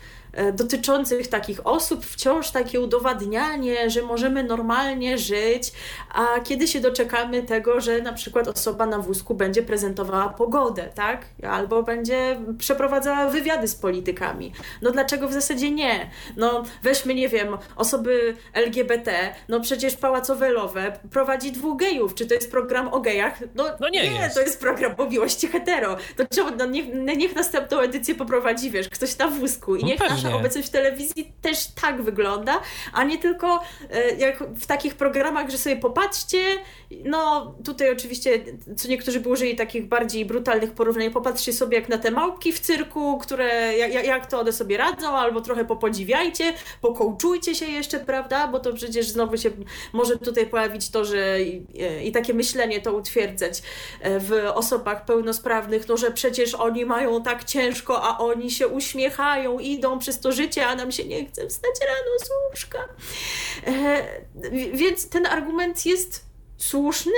dotyczących 0.54 1.28
takich 1.28 1.68
osób, 1.68 2.06
wciąż 2.06 2.52
takie 2.52 2.82
udowadnianie, 2.82 3.90
że 3.90 4.02
możemy 4.02 4.44
normalnie 4.44 5.18
żyć, 5.18 5.72
a 6.14 6.40
kiedy 6.44 6.68
się 6.68 6.80
doczekamy 6.80 7.44
tego, 7.44 7.82
że 7.82 8.02
na 8.02 8.14
przykład 8.14 8.48
osoba 8.48 8.86
na 8.86 9.00
wózku 9.00 9.36
będzie 9.36 9.64
prezentowała 9.64 10.30
pogodę, 10.30 10.90
tak? 10.96 11.26
Albo 11.50 11.84
będzie 11.84 12.40
przeprowadzała 12.58 13.30
wywiady 13.30 13.68
z 13.68 13.76
politykami. 13.76 14.54
No 14.82 14.92
dlaczego 14.92 15.28
w 15.28 15.34
zasadzie 15.34 15.72
nie? 15.72 16.10
No 16.38 16.64
weźmy, 16.84 17.16
nie 17.16 17.30
wiem, 17.30 17.58
osoby 17.76 18.36
LGBT, 18.54 19.36
no 19.50 19.60
przecież 19.60 19.96
Pałacowe 19.96 20.50
Lowe 20.52 21.00
prowadzi 21.12 21.52
dwóch 21.52 21.80
gejów. 21.80 22.16
Czy 22.16 22.26
to 22.26 22.34
jest 22.34 22.52
program 22.52 22.88
o 22.88 23.00
gejach? 23.00 23.40
No, 23.56 23.66
no 23.80 23.90
nie, 23.90 24.10
nie 24.10 24.20
jest. 24.20 24.36
to 24.36 24.42
jest 24.42 24.60
program 24.60 24.96
o 24.98 25.06
miłości 25.06 25.48
hetero. 25.48 25.98
To 26.18 26.24
czemu, 26.36 26.50
no 26.58 26.66
niech, 26.66 26.86
niech 27.18 27.36
następną 27.36 27.80
edycję 27.80 28.16
poprowadzi, 28.16 28.72
wiesz, 28.72 28.90
ktoś 28.90 29.18
na 29.18 29.28
wózku 29.28 29.76
i 29.76 29.82
no 29.82 29.88
niech 29.88 30.00
nasza 30.24 30.36
obecność 30.36 30.68
w 30.68 30.72
telewizji 30.72 31.34
też 31.42 31.68
tak 31.82 32.02
wygląda, 32.02 32.62
a 32.94 33.04
nie 33.04 33.18
tylko 33.18 33.62
e, 33.92 34.16
jak 34.16 34.44
w 34.44 34.66
takich 34.66 34.96
programach, 34.96 35.50
że 35.50 35.58
sobie 35.58 35.78
popatrzcie, 35.78 36.40
no 37.06 37.54
tutaj 37.66 37.92
oczywiście, 37.92 38.40
co 38.78 38.88
niektórzy 38.88 39.20
by 39.20 39.30
użyli 39.30 39.56
takich 39.56 39.88
bardziej 39.88 40.26
brutalnych 40.26 40.72
porównań, 40.72 41.12
popatrzcie 41.12 41.54
sobie 41.54 41.78
jak 41.78 41.90
na 41.90 41.98
te 41.98 42.12
małpki 42.12 42.54
w 42.54 42.60
cyrku, 42.60 43.18
które, 43.18 43.78
jak, 43.78 44.06
jak 44.06 44.26
to 44.32 44.40
one 44.40 44.54
sobie 44.54 44.78
radzą, 44.78 45.08
albo 45.10 45.42
trochę 45.42 45.66
popodziwiajcie, 45.66 46.54
pokołczujcie 46.82 47.56
się 47.56 47.66
jeszcze, 47.66 48.00
prawda, 48.00 48.48
bo 48.48 48.60
to 48.60 48.74
przecież 48.74 49.10
znowu 49.10 49.38
się 49.38 49.50
może 49.94 50.18
tutaj 50.18 50.48
pojawić 50.48 50.90
to, 50.90 51.06
że 51.06 51.42
i, 51.42 51.66
i 52.04 52.12
takie 52.12 52.34
myślenie 52.34 52.82
to 52.82 52.94
utwierdzać 52.94 53.62
e, 54.02 54.20
w 54.20 54.32
osobach 54.54 55.06
pełnosprawnych, 55.06 55.88
no 55.88 55.98
że 55.98 56.12
przecież 56.12 56.56
oni 56.56 56.86
mają 56.86 57.24
tak 57.24 57.44
ciężko, 57.44 58.04
a 58.04 58.18
oni 58.18 58.52
się 58.52 58.68
uśmiechają, 58.68 59.60
idą 59.60 60.00
przez 60.00 60.09
to 60.18 60.32
życie, 60.32 60.68
a 60.68 60.76
nam 60.76 60.92
się 60.92 61.06
nie 61.06 61.26
chce 61.26 61.48
wstać 61.48 61.76
rano 61.88 62.20
z 62.26 62.30
łóżka. 62.50 62.90
E, 63.68 64.04
więc 64.74 65.10
ten 65.10 65.26
argument 65.26 65.86
jest 65.86 66.26
słuszny, 66.58 67.12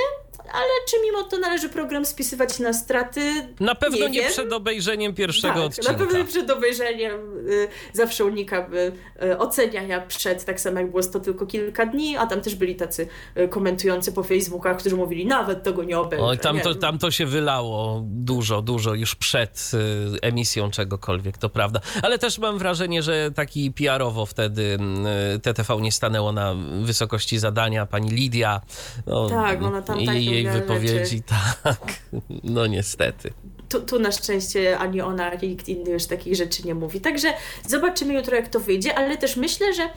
ale 0.53 0.69
czy 0.89 0.95
mimo 1.05 1.23
to 1.23 1.37
należy 1.37 1.69
program 1.69 2.05
spisywać 2.05 2.59
na 2.59 2.73
straty? 2.73 3.47
Na 3.59 3.75
pewno 3.75 4.07
nie, 4.07 4.21
nie 4.21 4.29
przed 4.29 4.53
obejrzeniem 4.53 5.13
pierwszego 5.13 5.53
tak, 5.53 5.63
odcinka. 5.63 5.91
Na 5.91 5.97
pewno 5.97 6.25
przed 6.25 6.51
obejrzeniem. 6.51 7.11
Y, 7.49 7.67
zawsze 7.93 8.25
unikam 8.25 8.73
y, 8.73 8.91
y, 9.23 9.37
oceniania 9.37 10.01
przed, 10.01 10.45
tak 10.45 10.61
samo 10.61 10.79
jak 10.79 10.91
było 10.91 11.03
to 11.03 11.19
tylko 11.19 11.45
kilka 11.45 11.85
dni, 11.85 12.17
a 12.17 12.27
tam 12.27 12.41
też 12.41 12.55
byli 12.55 12.75
tacy 12.75 13.07
komentujący 13.49 14.11
po 14.11 14.23
Facebookach, 14.23 14.77
którzy 14.77 14.95
mówili, 14.95 15.25
nawet 15.25 15.63
tego 15.63 15.83
nie 15.83 15.99
obejrzę. 15.99 16.25
Oj, 16.25 16.37
tam, 16.37 16.55
nie. 16.55 16.61
To, 16.61 16.75
tam 16.75 16.99
to 16.99 17.11
się 17.11 17.25
wylało 17.25 18.01
dużo, 18.05 18.61
dużo 18.61 18.93
już 18.93 19.15
przed 19.15 19.71
emisją 20.21 20.71
czegokolwiek, 20.71 21.37
to 21.37 21.49
prawda. 21.49 21.79
Ale 22.03 22.19
też 22.19 22.39
mam 22.39 22.57
wrażenie, 22.57 23.03
że 23.03 23.31
taki 23.31 23.71
PR-owo 23.71 24.25
wtedy 24.25 24.77
TTV 25.41 25.81
nie 25.81 25.91
stanęło 25.91 26.31
na 26.31 26.55
wysokości 26.81 27.39
zadania. 27.39 27.85
Pani 27.85 28.09
Lidia. 28.09 28.61
No, 29.07 29.29
tak, 29.29 29.63
ona 29.63 29.81
tam 29.81 30.05
tak 30.05 30.20
jej 30.25 30.49
wypowiedzi, 30.49 31.17
rzeczy. 31.17 31.21
tak. 31.63 31.99
No 32.43 32.67
niestety 32.67 33.34
tu, 33.71 33.81
tu 33.81 33.99
na 33.99 34.12
szczęście 34.12 34.77
ani 34.77 35.01
ona, 35.01 35.31
ani 35.31 35.47
nikt 35.47 35.69
inny 35.69 35.91
już 35.91 36.05
takich 36.05 36.36
rzeczy 36.36 36.63
nie 36.67 36.75
mówi. 36.75 37.01
Także 37.01 37.34
zobaczymy 37.67 38.13
jutro, 38.13 38.36
jak 38.36 38.47
to 38.47 38.60
wyjdzie, 38.60 38.97
ale 38.97 39.17
też 39.17 39.38
myślę, 39.38 39.73
że 39.73 39.84
e, 39.84 39.89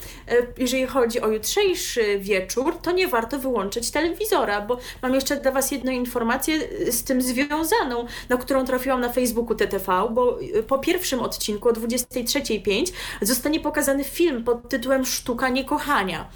jeżeli 0.58 0.87
chodzi 0.87 1.20
o 1.20 1.28
jutrzejszy 1.28 2.18
wieczór, 2.18 2.76
to 2.82 2.92
nie 2.92 3.08
warto 3.08 3.38
wyłączyć 3.38 3.90
telewizora, 3.90 4.60
bo 4.60 4.78
mam 5.02 5.14
jeszcze 5.14 5.37
dla 5.37 5.52
Was 5.52 5.70
jedną 5.70 5.92
informację 5.92 6.54
e, 6.88 6.92
z 6.92 7.04
tym 7.04 7.22
związaną, 7.22 8.06
na 8.28 8.37
którą 8.37 8.64
trafiłam 8.64 9.00
na 9.00 9.08
Facebooku 9.08 9.54
TTV, 9.54 10.08
bo 10.10 10.38
e, 10.40 10.62
po 10.62 10.78
pierwszym 10.78 11.20
odcinku 11.20 11.68
o 11.68 11.72
23.05 11.72 12.92
zostanie 13.22 13.60
pokazany 13.60 14.04
film 14.04 14.44
pod 14.44 14.68
tytułem 14.68 15.06
Sztuka 15.06 15.48
Niekochania. 15.48 16.28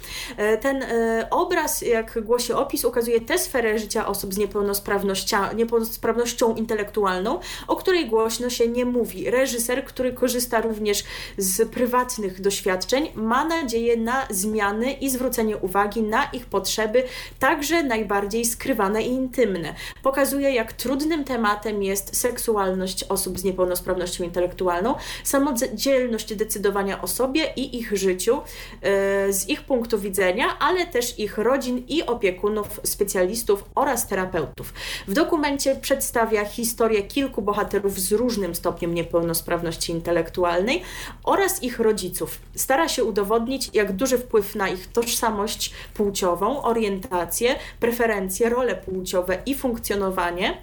Ten 0.61 0.85
obraz, 1.31 1.81
jak 1.81 2.23
głosi 2.23 2.53
opis, 2.53 2.85
ukazuje 2.85 3.21
tę 3.21 3.37
sferę 3.37 3.79
życia 3.79 4.07
osób 4.07 4.33
z 4.33 4.37
niepełnosprawnością, 4.37 5.37
niepełnosprawnością 5.55 6.55
o 7.67 7.75
której 7.75 8.09
głośno 8.09 8.49
się 8.49 8.67
nie 8.67 8.85
mówi. 8.85 9.29
Reżyser, 9.29 9.85
który 9.85 10.13
korzysta 10.13 10.61
również 10.61 11.03
z 11.37 11.69
prywatnych 11.69 12.41
doświadczeń, 12.41 13.09
ma 13.15 13.45
nadzieję 13.45 13.97
na 13.97 14.27
zmiany 14.29 14.91
i 14.91 15.09
zwrócenie 15.09 15.57
uwagi 15.57 16.03
na 16.03 16.23
ich 16.23 16.45
potrzeby, 16.45 17.03
także 17.39 17.83
najbardziej 17.83 18.45
skrywane 18.45 19.03
i 19.03 19.11
intymne. 19.11 19.75
Pokazuje, 20.03 20.51
jak 20.51 20.73
trudnym 20.73 21.23
tematem 21.23 21.83
jest 21.83 22.17
seksualność 22.17 23.03
osób 23.03 23.39
z 23.39 23.43
niepełnosprawnością 23.43 24.23
intelektualną, 24.23 24.95
samodzielność 25.23 26.35
decydowania 26.35 27.01
o 27.01 27.07
sobie 27.07 27.53
i 27.55 27.77
ich 27.77 27.97
życiu 27.97 28.37
e, 28.37 29.33
z 29.33 29.49
ich 29.49 29.61
punktu 29.61 29.99
widzenia, 29.99 30.59
ale 30.59 30.85
też 30.85 31.19
ich 31.19 31.37
rodzin 31.37 31.83
i 31.87 32.03
opiekunów, 32.05 32.79
specjalistów 32.83 33.63
oraz 33.75 34.07
terapeutów. 34.07 34.73
W 35.07 35.13
dokumencie 35.13 35.75
przedstawia 35.75 36.45
historię 36.45 37.03
kilku 37.03 37.18
bohaterów 37.27 37.99
z 37.99 38.11
różnym 38.11 38.55
stopniem 38.55 38.93
niepełnosprawności 38.93 39.91
intelektualnej 39.91 40.81
oraz 41.23 41.63
ich 41.63 41.79
rodziców. 41.79 42.39
Stara 42.55 42.87
się 42.87 43.03
udowodnić, 43.03 43.69
jak 43.73 43.91
duży 43.91 44.17
wpływ 44.17 44.55
na 44.55 44.69
ich 44.69 44.87
tożsamość 44.87 45.73
płciową, 45.93 46.63
orientację, 46.63 47.55
preferencje, 47.79 48.49
role 48.49 48.75
płciowe 48.75 49.37
i 49.45 49.55
funkcjonowanie, 49.55 50.57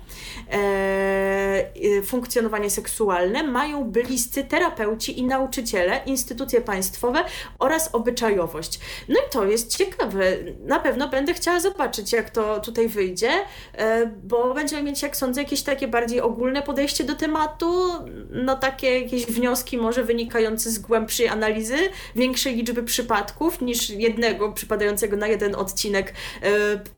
e, 0.53 2.03
funkcjonowanie 2.03 2.71
seksualne 2.71 3.43
mają 3.43 3.85
bliscy 3.85 4.45
terapeuci 4.45 5.19
i 5.19 5.25
nauczyciele, 5.25 6.01
instytucje 6.07 6.61
państwowe 6.61 7.25
oraz 7.59 7.95
obyczajowość. 7.95 8.81
No 9.09 9.15
i 9.15 9.31
to 9.33 9.45
jest 9.45 9.77
ciekawe. 9.77 10.25
Na 10.65 10.81
pewno 10.81 11.09
będę 11.09 11.35
chciała 11.35 11.61
zobaczyć, 11.61 12.13
jak 12.13 12.31
to 12.31 12.61
tutaj 12.61 12.89
wyjdzie, 12.89 13.31
e, 13.73 14.07
bo 14.07 14.55
będziemy 14.55 14.83
mieć, 14.83 15.03
jak 15.03 15.17
sądzę, 15.17 15.43
jakieś 15.43 15.63
takie 15.63 15.89
bardziej 15.89 16.21
ogólne 16.21 16.46
ogólne 16.47 16.63
podejście 16.63 17.05
do 17.05 17.15
tematu, 17.15 17.93
no 18.31 18.57
takie 18.57 19.01
jakieś 19.01 19.27
wnioski 19.27 19.79
może 19.79 20.05
wynikające 20.05 20.71
z 20.71 20.79
głębszej 20.79 21.29
analizy, 21.29 21.77
większej 22.17 22.57
liczby 22.57 22.83
przypadków 22.83 23.61
niż 23.61 23.91
jednego 23.91 24.53
przypadającego 24.53 25.17
na 25.17 25.27
jeden 25.27 25.55
odcinek 25.55 26.15
e, 26.43 26.51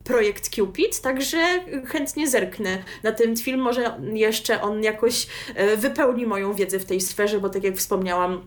projekt 0.03 0.55
Cupid, 0.55 1.01
także 1.01 1.37
chętnie 1.85 2.27
zerknę 2.27 2.83
na 3.03 3.11
ten 3.11 3.37
film, 3.37 3.59
może 3.59 3.97
jeszcze 4.13 4.61
on 4.61 4.83
jakoś 4.83 5.27
e, 5.55 5.77
wypełni 5.77 6.25
moją 6.25 6.53
wiedzę 6.53 6.79
w 6.79 6.85
tej 6.85 7.01
sferze, 7.01 7.39
bo 7.39 7.49
tak 7.49 7.63
jak 7.63 7.75
wspomniałam, 7.75 8.41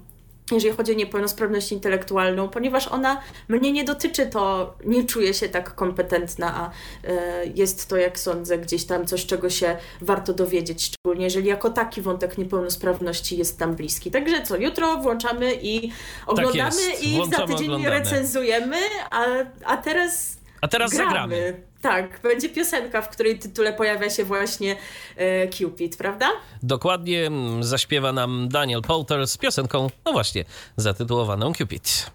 jeżeli 0.55 0.77
chodzi 0.77 0.93
o 0.93 0.95
niepełnosprawność 0.95 1.73
intelektualną, 1.73 2.49
ponieważ 2.49 2.89
ona 2.89 3.21
mnie 3.49 3.73
nie 3.73 3.85
dotyczy, 3.85 4.27
to 4.27 4.75
nie 4.85 5.05
czuję 5.05 5.35
się 5.35 5.49
tak 5.49 5.75
kompetentna, 5.75 6.55
a 6.57 6.71
e, 7.09 7.47
jest 7.47 7.89
to, 7.89 7.97
jak 7.97 8.19
sądzę, 8.19 8.59
gdzieś 8.59 8.85
tam 8.85 9.07
coś, 9.07 9.27
czego 9.27 9.51
się 9.51 9.77
warto 10.01 10.33
dowiedzieć, 10.33 10.85
szczególnie 10.85 11.25
jeżeli 11.25 11.49
jako 11.49 11.71
taki 11.71 12.03
wątek 12.03 12.39
niepełnosprawności 12.39 13.39
jest 13.39 13.59
tam 13.59 13.75
bliski. 13.75 14.11
Także 14.11 14.43
co, 14.43 14.57
jutro 14.57 14.97
włączamy 14.97 15.55
i 15.63 15.93
oglądamy 16.27 16.71
tak 16.93 17.03
i 17.03 17.31
za 17.31 17.47
tydzień 17.47 17.67
oglądamy. 17.67 17.91
recenzujemy, 17.91 18.77
a, 19.11 19.25
a 19.65 19.77
teraz 19.77 20.37
a 20.61 20.69
teraz 20.69 20.91
gramy. 20.91 21.11
zagramy. 21.11 21.72
Tak, 21.83 22.21
będzie 22.23 22.49
piosenka, 22.49 23.03
w 23.03 23.09
której 23.09 23.39
tytule 23.39 23.73
pojawia 23.73 24.11
się 24.11 24.25
właśnie 24.25 24.77
e, 25.17 25.49
Cupid, 25.49 25.97
prawda? 25.97 26.29
Dokładnie 26.63 27.27
mm, 27.27 27.65
zaśpiewa 27.65 28.13
nam 28.13 28.49
Daniel 28.49 28.83
Poulter 28.83 29.27
z 29.27 29.37
piosenką, 29.37 29.91
no 30.05 30.13
właśnie, 30.13 30.45
zatytułowaną 30.77 31.53
Cupid. 31.55 32.11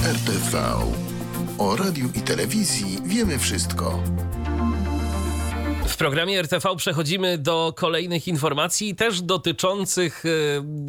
RTV. 0.00 0.58
O 1.58 1.76
radiu 1.76 2.08
i 2.14 2.20
telewizji 2.20 2.98
wiemy 3.04 3.38
wszystko. 3.38 4.02
W 5.86 5.96
programie 5.96 6.40
RTV 6.40 6.76
przechodzimy 6.76 7.38
do 7.38 7.72
kolejnych 7.76 8.28
informacji, 8.28 8.94
też 8.94 9.22
dotyczących 9.22 10.22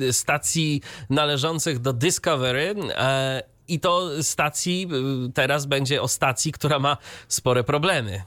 e, 0.10 0.14
stacji 0.14 0.82
należących 1.10 1.80
do 1.80 1.94
Discovery. 1.94 2.76
I 3.70 3.80
to 3.80 4.24
stacji, 4.24 4.88
y, 5.28 5.34
teraz 5.34 5.66
będzie 5.66 6.02
o 6.02 6.08
stacji, 6.08 6.52
która 6.52 6.80
ma 6.80 6.98
spore 7.28 7.64
problemy. 7.64 8.22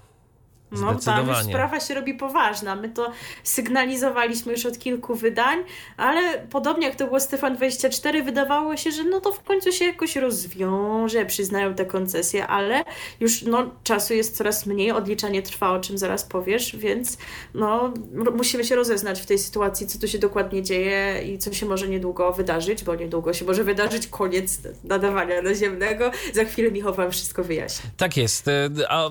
No 0.73 0.95
tam 0.95 1.29
już 1.29 1.39
sprawa 1.39 1.81
się 1.81 1.95
robi 1.95 2.15
poważna. 2.15 2.77
My 2.77 2.89
to 2.89 3.13
sygnalizowaliśmy 3.43 4.53
już 4.53 4.67
od 4.67 4.79
kilku 4.79 5.15
wydań, 5.15 5.59
ale 5.97 6.47
podobnie 6.51 6.87
jak 6.87 6.97
to 6.97 7.07
było 7.07 7.21
Stefan 7.21 7.57
24, 7.57 8.23
wydawało 8.23 8.77
się, 8.77 8.91
że 8.91 9.05
no 9.05 9.21
to 9.21 9.33
w 9.33 9.43
końcu 9.43 9.73
się 9.73 9.85
jakoś 9.85 10.17
rozwiąże, 10.17 11.27
przyznają 11.27 11.75
te 11.75 11.85
koncesje, 11.85 12.47
ale 12.47 12.85
już 13.21 13.43
no, 13.43 13.71
czasu 13.85 14.15
jest 14.15 14.37
coraz 14.37 14.67
mniej, 14.67 14.93
odliczanie 14.93 15.43
trwa, 15.43 15.71
o 15.71 15.81
czym 15.81 15.99
zaraz 15.99 16.25
powiesz, 16.25 16.77
więc 16.77 17.19
no, 17.55 17.95
musimy 18.37 18.65
się 18.65 18.77
rozeznać 18.77 19.21
w 19.21 19.27
tej 19.27 19.39
sytuacji, 19.39 19.87
co 19.87 19.99
tu 19.99 20.09
się 20.09 20.19
dokładnie 20.19 20.63
dzieje 20.63 21.23
i 21.35 21.39
co 21.39 21.53
się 21.53 21.67
może 21.67 21.89
niedługo 21.89 22.33
wydarzyć, 22.33 22.85
bo 22.85 22.95
niedługo 22.95 23.33
się 23.33 23.45
może 23.45 23.65
wydarzyć 23.65 24.07
koniec 24.07 24.59
nadawania 24.85 25.43
naziemnego. 25.43 26.11
Za 26.35 26.45
chwilę 26.45 26.71
Michał 26.71 26.95
Wam 26.95 27.11
wszystko 27.11 27.45
wyjaśni. 27.45 27.91
Tak 27.97 28.17
jest. 28.17 28.49
E, 28.49 28.71
a 28.89 29.11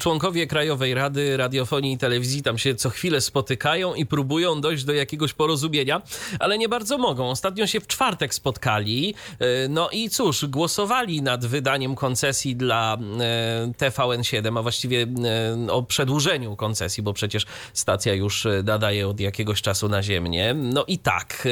członkowie 0.00 0.46
Krajowej 0.46 0.85
Rady 0.94 1.36
Radiofonii 1.36 1.92
i 1.92 1.98
Telewizji 1.98 2.42
tam 2.42 2.58
się 2.58 2.74
co 2.74 2.90
chwilę 2.90 3.20
spotykają 3.20 3.94
i 3.94 4.06
próbują 4.06 4.60
dojść 4.60 4.84
do 4.84 4.92
jakiegoś 4.92 5.32
porozumienia, 5.32 6.02
ale 6.38 6.58
nie 6.58 6.68
bardzo 6.68 6.98
mogą. 6.98 7.30
Ostatnio 7.30 7.66
się 7.66 7.80
w 7.80 7.86
czwartek 7.86 8.34
spotkali, 8.34 9.14
e, 9.38 9.68
no 9.68 9.88
i 9.90 10.10
cóż, 10.10 10.46
głosowali 10.46 11.22
nad 11.22 11.46
wydaniem 11.46 11.94
koncesji 11.94 12.56
dla 12.56 12.98
e, 13.20 13.72
TVN7, 13.78 14.58
a 14.58 14.62
właściwie 14.62 15.06
o 15.70 15.82
przedłużeniu 15.82 16.56
koncesji, 16.56 17.02
bo 17.02 17.12
przecież 17.12 17.46
stacja 17.72 18.14
już 18.14 18.46
nadaje 18.64 19.08
od 19.08 19.20
jakiegoś 19.20 19.62
czasu 19.62 19.88
na 19.88 20.02
ziemię. 20.02 20.54
No 20.54 20.84
i 20.88 20.98
tak, 20.98 21.48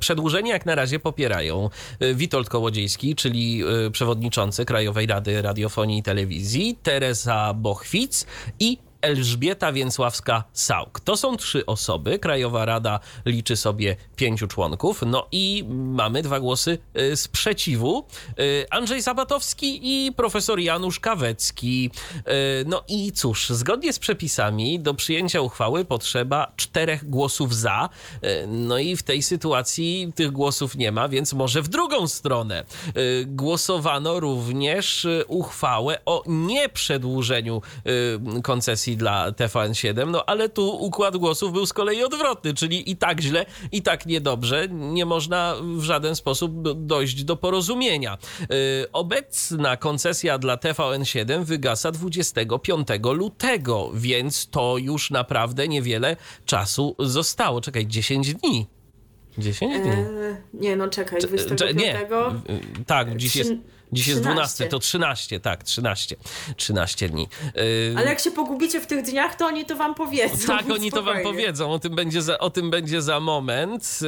przedłużenie 0.00 0.50
jak 0.50 0.66
na 0.66 0.74
razie 0.74 0.98
popierają 0.98 1.70
Witold 2.14 2.48
Kołodziejski, 2.48 3.14
czyli 3.14 3.62
przewodniczący 3.92 4.64
Krajowej 4.64 5.06
Rady 5.06 5.42
Radiofonii 5.42 5.98
i 5.98 6.02
Telewizji, 6.02 6.78
Teresa 6.82 7.54
Bochwic 7.54 8.26
i 8.58 8.78
Elżbieta 9.00 9.72
Więcławska-Sauk. 9.72 11.00
To 11.04 11.16
są 11.16 11.36
trzy 11.36 11.66
osoby. 11.66 12.18
Krajowa 12.18 12.64
Rada 12.64 13.00
liczy 13.26 13.56
sobie 13.56 13.96
pięciu 14.16 14.46
członków. 14.46 15.02
No 15.06 15.26
i 15.32 15.64
mamy 15.68 16.22
dwa 16.22 16.40
głosy 16.40 16.78
y, 17.00 17.16
sprzeciwu. 17.16 18.04
Y, 18.40 18.66
Andrzej 18.70 19.02
Sabatowski 19.02 19.80
i 19.82 20.12
profesor 20.12 20.60
Janusz 20.60 21.00
Kawecki. 21.00 21.90
Y, 22.16 22.22
no 22.66 22.82
i 22.88 23.12
cóż, 23.12 23.48
zgodnie 23.48 23.92
z 23.92 23.98
przepisami 23.98 24.80
do 24.80 24.94
przyjęcia 24.94 25.40
uchwały 25.40 25.84
potrzeba 25.84 26.52
czterech 26.56 27.10
głosów 27.10 27.56
za. 27.56 27.88
No 28.48 28.78
i 28.78 28.96
w 28.96 29.02
tej 29.02 29.22
sytuacji 29.22 30.12
tych 30.14 30.30
głosów 30.30 30.76
nie 30.76 30.92
ma, 30.92 31.08
więc 31.08 31.32
może 31.32 31.62
w 31.62 31.68
drugą 31.68 32.08
stronę. 32.08 32.64
Głosowano 33.26 34.20
również 34.20 35.06
uchwałę 35.28 35.98
o 36.06 36.22
nieprzedłużeniu 36.26 37.62
koncesji 38.42 38.85
dla 38.94 39.30
TVN7, 39.30 40.10
no 40.10 40.24
ale 40.26 40.48
tu 40.48 40.68
układ 40.68 41.16
głosów 41.16 41.52
był 41.52 41.66
z 41.66 41.72
kolei 41.72 42.02
odwrotny, 42.02 42.54
czyli 42.54 42.90
i 42.90 42.96
tak 42.96 43.20
źle, 43.20 43.46
i 43.72 43.82
tak 43.82 44.06
niedobrze. 44.06 44.68
Nie 44.70 45.06
można 45.06 45.54
w 45.76 45.82
żaden 45.82 46.16
sposób 46.16 46.72
dojść 46.86 47.24
do 47.24 47.36
porozumienia. 47.36 48.18
Yy, 48.40 48.46
obecna 48.92 49.76
koncesja 49.76 50.38
dla 50.38 50.56
TVN7 50.56 51.44
wygasa 51.44 51.92
25 51.92 52.88
lutego, 53.12 53.90
więc 53.94 54.48
to 54.50 54.78
już 54.78 55.10
naprawdę 55.10 55.68
niewiele 55.68 56.16
czasu 56.44 56.96
zostało. 56.98 57.60
Czekaj, 57.60 57.86
10 57.86 58.34
dni. 58.34 58.66
10 59.38 59.78
dni? 59.78 59.90
Eee, 59.90 60.36
nie, 60.54 60.76
no 60.76 60.88
czekaj, 60.88 61.20
25. 61.20 61.80
Nie, 61.80 62.08
tak, 62.86 63.16
dziś 63.16 63.36
jest 63.36 63.52
Dziś 63.96 64.06
jest 64.06 64.20
12, 64.20 64.66
to 64.66 64.78
13, 64.78 65.40
tak, 65.40 65.64
13. 65.64 66.16
13 66.56 67.08
dni. 67.08 67.28
Yy... 67.54 67.94
Ale 67.96 68.06
jak 68.06 68.20
się 68.20 68.30
pogubicie 68.30 68.80
w 68.80 68.86
tych 68.86 69.04
dniach, 69.04 69.34
to 69.34 69.46
oni 69.46 69.64
to 69.64 69.76
wam 69.76 69.94
powiedzą. 69.94 70.46
Tak, 70.46 70.70
oni 70.70 70.90
to 70.90 71.02
wam 71.02 71.22
powiedzą. 71.22 71.72
O 71.72 71.78
tym 71.78 71.94
będzie 71.94 72.22
za, 72.22 72.38
o 72.38 72.50
tym 72.50 72.70
będzie 72.70 73.02
za 73.02 73.20
moment. 73.20 74.00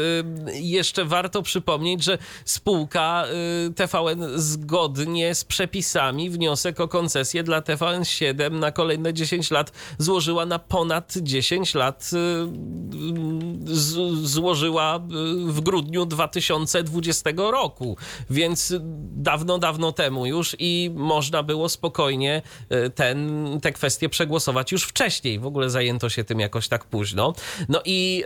Yy, 0.46 0.60
jeszcze 0.60 1.04
warto 1.04 1.42
przypomnieć, 1.42 2.04
że 2.04 2.18
spółka 2.44 3.24
yy, 3.64 3.74
TVN 3.74 4.24
zgodnie 4.34 5.34
z 5.34 5.44
przepisami 5.44 6.30
wniosek 6.30 6.80
o 6.80 6.88
koncesję 6.88 7.42
dla 7.42 7.60
TVN7 7.60 8.52
na 8.52 8.72
kolejne 8.72 9.14
10 9.14 9.50
lat 9.50 9.72
złożyła 9.98 10.46
na 10.46 10.58
ponad 10.58 11.14
10 11.16 11.74
lat. 11.74 12.10
Yy, 12.12 12.18
z, 13.64 14.28
złożyła 14.28 14.98
w 15.46 15.60
grudniu 15.60 16.06
2020 16.06 17.30
roku. 17.36 17.96
Więc 18.30 18.74
dawno, 19.16 19.58
dawno 19.58 19.77
dawno 19.78 19.92
temu 19.92 20.26
już 20.26 20.56
i 20.58 20.90
można 20.94 21.42
było 21.42 21.68
spokojnie 21.68 22.42
e, 22.68 22.90
ten, 22.90 23.60
te 23.62 23.72
kwestie 23.72 24.08
przegłosować 24.08 24.72
już 24.72 24.84
wcześniej. 24.84 25.38
W 25.38 25.46
ogóle 25.46 25.70
zajęto 25.70 26.08
się 26.08 26.24
tym 26.24 26.40
jakoś 26.40 26.68
tak 26.68 26.84
późno. 26.84 27.34
No 27.68 27.82
i 27.84 28.24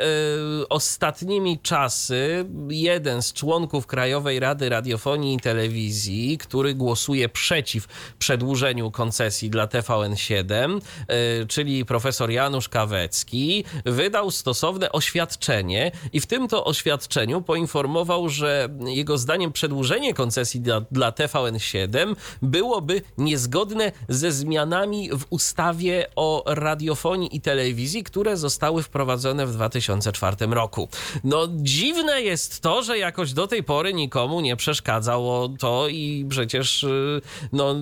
y, 0.62 0.68
ostatnimi 0.68 1.58
czasy 1.58 2.46
jeden 2.68 3.22
z 3.22 3.32
członków 3.32 3.86
Krajowej 3.86 4.40
Rady 4.40 4.68
Radiofonii 4.68 5.34
i 5.34 5.40
Telewizji, 5.40 6.38
który 6.38 6.74
głosuje 6.74 7.28
przeciw 7.28 7.88
przedłużeniu 8.18 8.90
koncesji 8.90 9.50
dla 9.50 9.66
TVN7, 9.66 10.76
y, 10.76 10.82
e, 11.08 11.46
czyli 11.46 11.84
profesor 11.84 12.30
Janusz 12.30 12.68
Kawecki, 12.68 13.64
wydał 13.84 14.30
stosowne 14.30 14.92
oświadczenie 14.92 15.92
i 16.12 16.20
w 16.20 16.26
tym 16.26 16.48
to 16.48 16.64
oświadczeniu 16.64 17.42
poinformował, 17.42 18.28
że 18.28 18.68
jego 18.86 19.18
zdaniem 19.18 19.52
przedłużenie 19.52 20.14
koncesji 20.14 20.60
dla, 20.60 20.80
dla 20.90 21.12
TVN 21.12 21.31
TVN7 21.32 22.16
byłoby 22.42 23.02
niezgodne 23.18 23.92
ze 24.08 24.32
zmianami 24.32 25.10
w 25.10 25.24
ustawie 25.30 26.06
o 26.16 26.44
radiofonii 26.46 27.36
i 27.36 27.40
telewizji, 27.40 28.04
które 28.04 28.36
zostały 28.36 28.82
wprowadzone 28.82 29.46
w 29.46 29.52
2004 29.52 30.36
roku. 30.50 30.88
No 31.24 31.48
dziwne 31.50 32.22
jest 32.22 32.60
to, 32.60 32.82
że 32.82 32.98
jakoś 32.98 33.32
do 33.32 33.46
tej 33.46 33.62
pory 33.62 33.94
nikomu 33.94 34.40
nie 34.40 34.56
przeszkadzało 34.56 35.48
to 35.48 35.88
i 35.88 36.26
przecież 36.28 36.84
y, 36.84 37.20
no, 37.52 37.74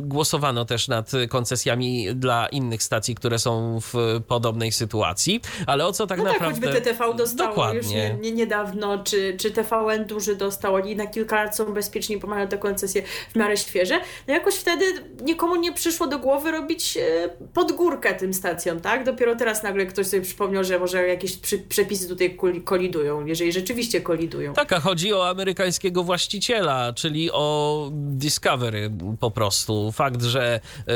głosowano 0.00 0.64
też 0.64 0.88
nad 0.88 1.12
koncesjami 1.28 2.14
dla 2.14 2.46
innych 2.46 2.82
stacji, 2.82 3.14
które 3.14 3.38
są 3.38 3.80
w 3.80 4.20
podobnej 4.28 4.72
sytuacji, 4.72 5.40
ale 5.66 5.86
o 5.86 5.92
co 5.92 6.06
tak 6.06 6.18
no 6.18 6.24
naprawdę... 6.24 6.60
Tak, 6.60 6.74
choćby 6.74 6.80
TTV 6.80 7.14
dostało 7.14 7.48
Dokładnie. 7.48 7.78
już 7.78 7.88
nie, 7.88 8.14
nie, 8.20 8.32
niedawno, 8.32 9.04
czy, 9.04 9.36
czy 9.40 9.50
TVN 9.50 10.04
duży 10.06 10.36
dostał, 10.36 10.74
oni 10.74 10.96
na 10.96 11.06
kilka 11.06 11.44
lat 11.44 11.56
są 11.56 11.74
bezpieczni, 11.74 12.18
pomagają 12.18 12.48
te 12.48 12.58
w 13.02 13.36
miarę 13.36 13.56
świeże, 13.56 14.00
no 14.28 14.34
jakoś 14.34 14.54
wtedy 14.54 14.84
nikomu 15.22 15.56
nie 15.56 15.72
przyszło 15.72 16.06
do 16.06 16.18
głowy 16.18 16.50
robić 16.50 16.96
e, 16.96 17.28
podgórkę 17.54 18.14
tym 18.14 18.34
stacjom, 18.34 18.80
tak? 18.80 19.04
Dopiero 19.04 19.36
teraz 19.36 19.62
nagle 19.62 19.86
ktoś 19.86 20.06
sobie 20.06 20.22
przypomniał, 20.22 20.64
że 20.64 20.78
może 20.78 21.08
jakieś 21.08 21.36
przepisy 21.68 22.08
tutaj 22.08 22.38
kolidują, 22.64 23.26
jeżeli 23.26 23.52
rzeczywiście 23.52 24.00
kolidują. 24.00 24.52
Tak, 24.52 24.72
a 24.72 24.80
chodzi 24.80 25.14
o 25.14 25.28
amerykańskiego 25.28 26.02
właściciela, 26.02 26.92
czyli 26.92 27.30
o 27.32 27.88
Discovery 27.92 28.90
po 29.20 29.30
prostu. 29.30 29.92
Fakt, 29.92 30.22
że 30.22 30.60
e, 30.86 30.92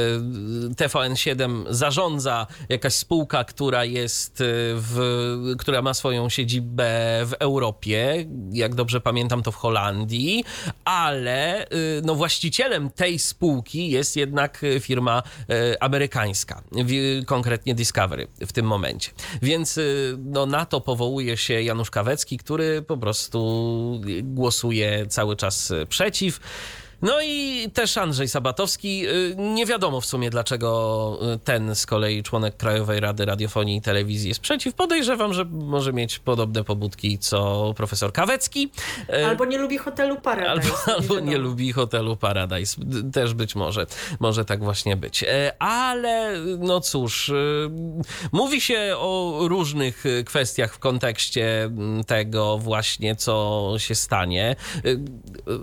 TVN7 0.75 1.65
zarządza 1.71 2.47
jakaś 2.69 2.95
spółka, 2.95 3.45
która 3.45 3.85
jest 3.85 4.41
e, 4.41 4.45
w, 4.75 5.55
która 5.59 5.83
ma 5.83 5.95
swoją 5.95 6.29
siedzibę 6.29 6.91
w 7.27 7.33
Europie, 7.39 8.27
jak 8.53 8.75
dobrze 8.75 9.01
pamiętam 9.01 9.43
to 9.43 9.53
w 9.53 9.57
Holandii, 9.57 10.45
ale 10.85 11.67
no 12.05 12.15
właścicielem 12.15 12.91
tej 12.91 13.19
spółki 13.19 13.91
jest 13.91 14.17
jednak 14.17 14.65
e, 14.65 14.81
firma 14.81 15.23
e, 15.49 15.83
amerykańska, 15.83 16.63
konkretnie 17.27 17.75
Discovery 17.75 18.27
w 18.41 18.53
tym 18.53 18.67
momencie. 18.67 19.11
Więc 19.43 19.79
e, 19.79 19.83
no, 20.19 20.47
na 20.47 20.67
to 20.67 20.81
powołuje 20.81 21.37
się 21.37 21.63
Janusz 21.63 21.91
Kawecki, 21.91 22.39
który 22.39 22.83
po 22.83 22.97
prostu 22.97 24.01
głosuje 24.23 25.07
cały 25.07 25.37
czas 25.37 25.73
przeciw. 25.89 26.41
No 27.03 27.23
i 27.23 27.71
też 27.75 27.97
Andrzej 27.99 28.29
Sabatowski. 28.29 29.09
Y, 29.09 29.35
nie 29.39 29.67
wiadomo 29.67 30.01
w 30.01 30.07
sumie, 30.07 30.31
dlaczego 30.31 31.19
y, 31.35 31.39
ten 31.39 31.75
z 31.75 31.87
kolei 31.87 32.23
członek 32.23 32.57
Krajowej 32.57 33.01
Rady 33.01 33.25
Radiofonii 33.25 33.77
i 33.77 33.83
Telewizji 33.83 34.29
jest 34.29 34.41
przeciw. 34.41 34.75
Podejrzewam, 34.75 35.35
że 35.35 35.45
może 35.45 35.93
mieć 35.93 36.19
podobne 36.19 36.65
pobudki 36.65 37.19
co 37.19 37.73
profesor 37.77 38.13
Kawecki. 38.13 38.71
Y, 39.15 39.27
albo 39.27 39.45
nie 39.45 39.59
lubi 39.59 39.79
hotelu 39.79 40.17
Paradise. 40.21 40.73
Albo, 40.87 40.95
albo 40.97 41.21
nie 41.21 41.39
lubi 41.39 41.73
hotelu 41.73 42.17
Paradise. 42.17 42.77
Też 43.13 43.35
być 43.35 43.55
może. 43.55 43.87
Może 44.21 44.45
tak 44.45 44.65
właśnie 44.65 44.97
być. 44.97 45.25
Ale 45.59 46.35
no 46.59 46.81
cóż, 46.81 47.33
mówi 48.33 48.61
się 48.61 48.95
o 48.97 49.39
różnych 49.49 50.05
kwestiach 50.25 50.75
w 50.75 50.79
kontekście 50.79 51.65
mm, 51.65 52.05
tego 52.05 52.59
właśnie, 52.59 53.17
co 53.17 53.75
się 53.79 53.95
stanie. 53.95 54.57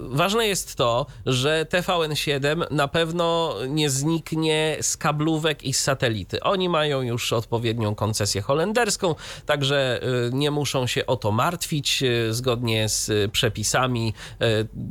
Ważne 0.09 0.47
jest 0.47 0.75
to, 0.75 1.05
że 1.29 1.65
TVN7 1.69 2.71
na 2.71 2.87
pewno 2.87 3.55
nie 3.67 3.89
zniknie 3.89 4.77
z 4.81 4.97
kablówek 4.97 5.63
i 5.63 5.73
z 5.73 5.79
satelity. 5.79 6.39
Oni 6.43 6.69
mają 6.69 7.01
już 7.01 7.33
odpowiednią 7.33 7.95
koncesję 7.95 8.41
holenderską, 8.41 9.15
także 9.45 9.99
y, 10.27 10.33
nie 10.33 10.51
muszą 10.51 10.87
się 10.87 11.05
o 11.05 11.15
to 11.15 11.31
martwić. 11.31 12.03
Y, 12.03 12.33
zgodnie 12.33 12.89
z 12.89 13.31
przepisami 13.31 14.13
y, 14.41 14.45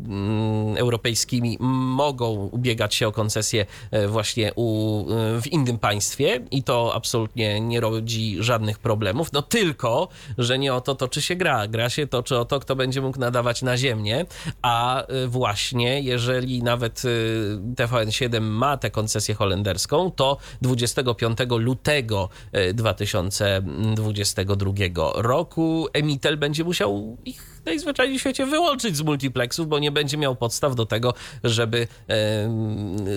mm, 0.09 0.77
europejskimi 0.77 1.57
mogą 1.61 2.31
ubiegać 2.53 2.95
się 2.95 3.09
o 3.09 3.13
koncesję 3.13 3.67
właśnie 4.09 4.53
u, 4.57 5.05
w 5.43 5.47
innym 5.47 5.79
państwie 5.79 6.41
i 6.51 6.63
to 6.63 6.95
absolutnie 6.95 7.61
nie 7.61 7.81
rodzi 7.81 8.37
żadnych 8.41 8.79
problemów. 8.79 9.33
No 9.33 9.43
tylko, 9.43 10.09
że 10.39 10.59
nie 10.59 10.75
o 10.75 10.81
to 10.81 10.95
toczy 10.95 11.23
się 11.23 11.37
gra. 11.37 11.69
Gra 11.69 11.91
się 11.91 12.07
toczy 12.07 12.39
o 12.39 12.45
to, 12.45 12.61
kto 12.61 12.77
będzie 12.77 13.01
mógł 13.01 13.19
nadawać 13.19 13.63
na 13.63 13.77
ziemię, 13.77 14.27
a 14.63 15.05
właśnie 15.27 16.01
jeżeli 16.01 16.28
nawet 16.63 17.03
TVN7 17.75 18.41
ma 18.41 18.77
tę 18.77 18.91
koncesję 18.91 19.35
holenderską, 19.35 20.11
to 20.11 20.37
25 20.63 21.39
lutego 21.59 22.29
2022 22.75 24.73
roku 25.15 25.89
Emitel 25.93 26.37
będzie 26.37 26.65
musiał 26.65 27.17
ich 27.25 27.63
najzwyczajniej 27.65 28.19
w 28.19 28.21
świecie 28.21 28.47
wyłączyć 28.47 28.97
z 28.97 29.03
multiplexów, 29.03 29.69
bo 29.69 29.79
nie 29.79 29.93
będzie 29.93 30.17
miał 30.17 30.37
podstaw 30.37 30.75
do 30.75 30.87
tego, 30.87 31.15
żeby 31.45 31.89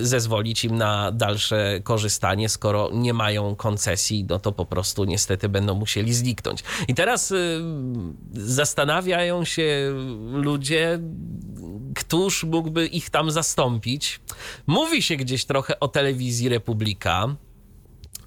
zezwolić 0.00 0.64
im 0.64 0.76
na 0.76 1.12
dalsze 1.12 1.80
korzystanie, 1.84 2.48
skoro 2.48 2.90
nie 2.92 3.14
mają 3.14 3.56
koncesji, 3.56 4.26
no 4.28 4.38
to 4.38 4.52
po 4.52 4.66
prostu 4.66 5.04
niestety 5.04 5.48
będą 5.48 5.74
musieli 5.74 6.14
zniknąć. 6.14 6.64
I 6.88 6.94
teraz 6.94 7.32
zastanawiają 8.32 9.44
się 9.44 9.92
ludzie, 10.32 10.98
któż 11.94 12.44
mógłby 12.44 12.86
ich 12.86 13.10
tam 13.10 13.30
zastąpić. 13.30 14.20
Mówi 14.66 15.02
się 15.02 15.16
gdzieś 15.16 15.44
trochę 15.44 15.80
o 15.80 15.88
telewizji 15.88 16.48
Republika. 16.48 17.36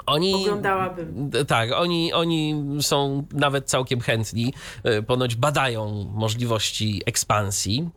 Oni, 0.06 0.36
Oglądałabym. 0.36 1.32
Tak, 1.48 1.71
oni, 1.71 2.13
oni 2.13 2.63
są 2.82 3.26
nawet 3.32 3.69
całkiem 3.69 4.00
chętni. 4.00 4.54
E, 4.84 5.02
ponoć 5.02 5.36
badają 5.36 6.12
możliwości 6.13 7.02
ekspansji 7.06 7.89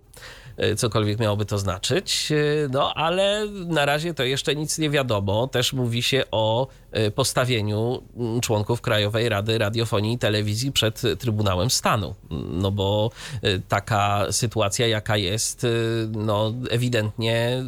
e, 0.56 0.76
cokolwiek 0.76 1.18
miałoby 1.18 1.44
to 1.44 1.58
znaczyć. 1.58 2.32
E, 2.32 2.68
no 2.70 2.94
ale 2.94 3.46
na 3.66 3.86
razie 3.86 4.14
to 4.14 4.22
jeszcze 4.22 4.54
nic 4.54 4.78
nie 4.78 4.90
wiadomo. 4.90 5.46
Też 5.46 5.72
mówi 5.72 6.02
się 6.02 6.24
o 6.30 6.66
postawieniu 7.14 8.02
mm, 8.16 8.40
członków 8.40 8.80
Krajowej 8.80 9.28
Rady 9.28 9.58
Radiofonii 9.58 10.14
i 10.14 10.18
Telewizji 10.18 10.72
przed 10.72 11.02
Trybunałem 11.18 11.70
Stanu. 11.70 12.14
No 12.52 12.70
bo 12.70 13.10
y, 13.44 13.62
taka 13.68 14.26
sytuacja, 14.30 14.86
jaka 14.86 15.16
jest, 15.16 15.64
y, 15.64 16.08
no 16.12 16.54
ewidentnie 16.70 17.64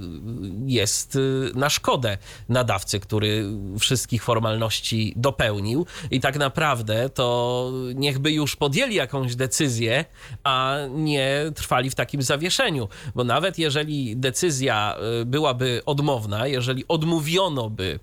jest 0.66 1.18
na 1.54 1.70
szkodę 1.70 2.18
nadawcy, 2.48 3.00
który 3.00 3.44
wszystkich 3.78 4.24
formalności 4.24 5.12
dopełnił 5.16 5.86
i 6.10 6.20
tak 6.20 6.38
naprawdę 6.38 7.08
to 7.08 7.70
niechby 7.94 8.32
już 8.32 8.56
podjęli 8.56 8.94
jakąś 8.94 9.36
decyzję, 9.36 10.04
a 10.44 10.76
nie 10.90 11.52
trwali 11.54 11.90
w 11.90 11.94
takim 11.94 12.22
zawieszeniu, 12.22 12.88
bo 13.14 13.24
nawet 13.24 13.58
jeżeli 13.58 14.16
decyzja 14.16 14.96
byłaby 15.26 15.82
odmowna, 15.86 16.46
jeżeli 16.46 16.84
odmówiono 16.88 17.70
by 17.70 17.98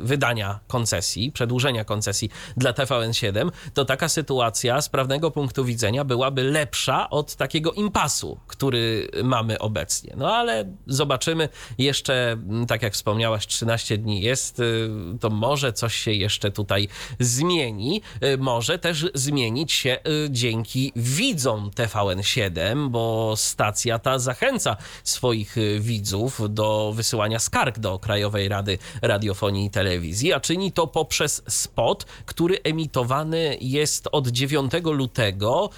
wydania 0.00 0.60
koncesji, 0.66 1.32
przedłużenia 1.32 1.84
koncesji 1.84 2.30
dla 2.56 2.72
TVN7, 2.72 3.50
to 3.74 3.84
taka 3.84 4.08
sytuacja 4.08 4.82
z 4.82 4.88
prawnego 4.88 5.30
punktu 5.30 5.64
widzenia 5.64 6.04
byłaby 6.04 6.42
lepsza 6.42 7.10
od 7.10 7.34
takiego 7.36 7.72
impasu, 7.72 8.38
który 8.46 9.10
mamy 9.24 9.58
obecnie. 9.58 10.14
No 10.16 10.36
ale 10.36 10.64
zobaczymy. 10.86 11.48
Jeszcze, 11.78 12.32
mm, 12.32 12.66
tak 12.66 12.82
jak 12.82 12.92
wspomniałaś, 12.92 13.46
13 13.46 13.98
dni 13.98 14.22
jest, 14.22 14.60
y, 14.60 14.90
to 15.20 15.30
może 15.30 15.72
coś 15.72 15.94
się 15.94 16.12
jeszcze 16.12 16.50
tutaj 16.50 16.88
zmieni. 17.20 18.02
Y, 18.24 18.38
może 18.38 18.78
też 18.78 19.06
zmienić 19.14 19.72
się 19.72 19.98
y, 20.26 20.30
dzięki 20.30 20.92
widzom 20.96 21.70
TVN7, 21.70 22.88
bo 22.88 23.34
stacja 23.36 23.98
ta 23.98 24.18
zachęca 24.18 24.76
swoich 25.04 25.56
widzów 25.80 26.40
do 26.54 26.92
wysyłania 26.96 27.38
skarg 27.38 27.78
do 27.78 27.98
Krajowej 27.98 28.48
Rady 28.48 28.73
Radiofonii 29.02 29.66
i 29.66 29.70
Telewizji, 29.70 30.32
a 30.32 30.40
czyni 30.40 30.72
to 30.72 30.86
poprzez 30.86 31.42
spot, 31.48 32.06
który 32.26 32.58
emitowany 32.62 33.58
jest 33.60 34.08
od 34.12 34.28
9 34.28 34.72
lutego, 34.84 35.70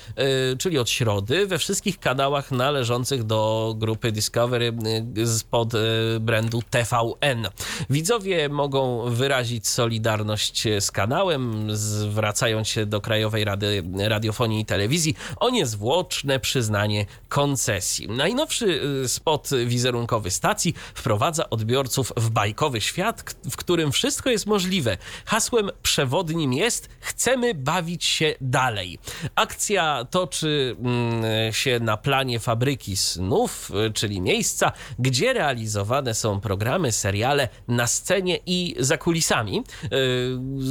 y, 0.53 0.57
czyli 0.57 0.79
od 0.79 0.91
środy, 0.91 1.47
we 1.47 1.59
wszystkich 1.59 2.01
kanałach 2.01 2.51
należących 2.51 3.25
do 3.25 3.75
grupy 3.79 4.13
Discovery 4.13 4.73
y, 5.19 5.27
spod 5.27 5.75
y, 5.75 5.79
brandu 6.21 6.63
TVN. 6.71 7.49
Widzowie 7.91 8.49
mogą 8.49 9.11
wyrazić 9.11 9.69
solidarność 9.69 10.65
z 10.81 10.91
kanałem, 10.91 11.69
zwracając 11.77 12.69
się 12.69 12.87
do 12.87 13.01
Krajowej 13.01 13.45
Rady 13.45 13.85
Radiofonii 13.99 14.61
i 14.61 14.65
Telewizji 14.65 15.17
o 15.37 15.51
niezwłoczne 15.51 16.41
przyznanie 16.41 17.07
koncesji. 17.29 18.09
Najnowszy 18.09 18.81
spot 19.09 19.51
wizerunkowy 19.67 20.31
stacji 20.31 20.75
wprowadza 20.95 21.51
odbiorców 21.51 22.13
w 22.17 22.31
bajkowy 22.31 22.81
świat, 22.87 23.37
w 23.51 23.57
którym 23.57 23.93
wszystko 23.93 24.31
jest 24.31 24.47
możliwe. 24.47 24.97
Hasłem 25.25 25.71
przewodnim 25.83 26.53
jest: 26.53 26.89
chcemy 27.01 27.55
bawić 27.55 28.05
się 28.05 28.35
dalej. 28.41 28.99
Akcja 29.35 30.07
toczy 30.11 30.77
mm, 30.79 31.53
się 31.53 31.81
na 31.81 31.97
planie 31.97 32.41
fabryki 32.41 32.97
snów, 32.97 33.73
czyli 33.95 34.21
miejsca, 34.21 34.73
gdzie 34.99 35.33
realizowane 35.33 36.15
są 36.15 36.41
programy, 36.41 36.93
seriale 36.93 37.49
na 37.69 37.87
scenie 37.87 38.39
i 38.47 38.75
za 38.79 38.99
kulisami, 38.99 39.63
y, 39.85 39.89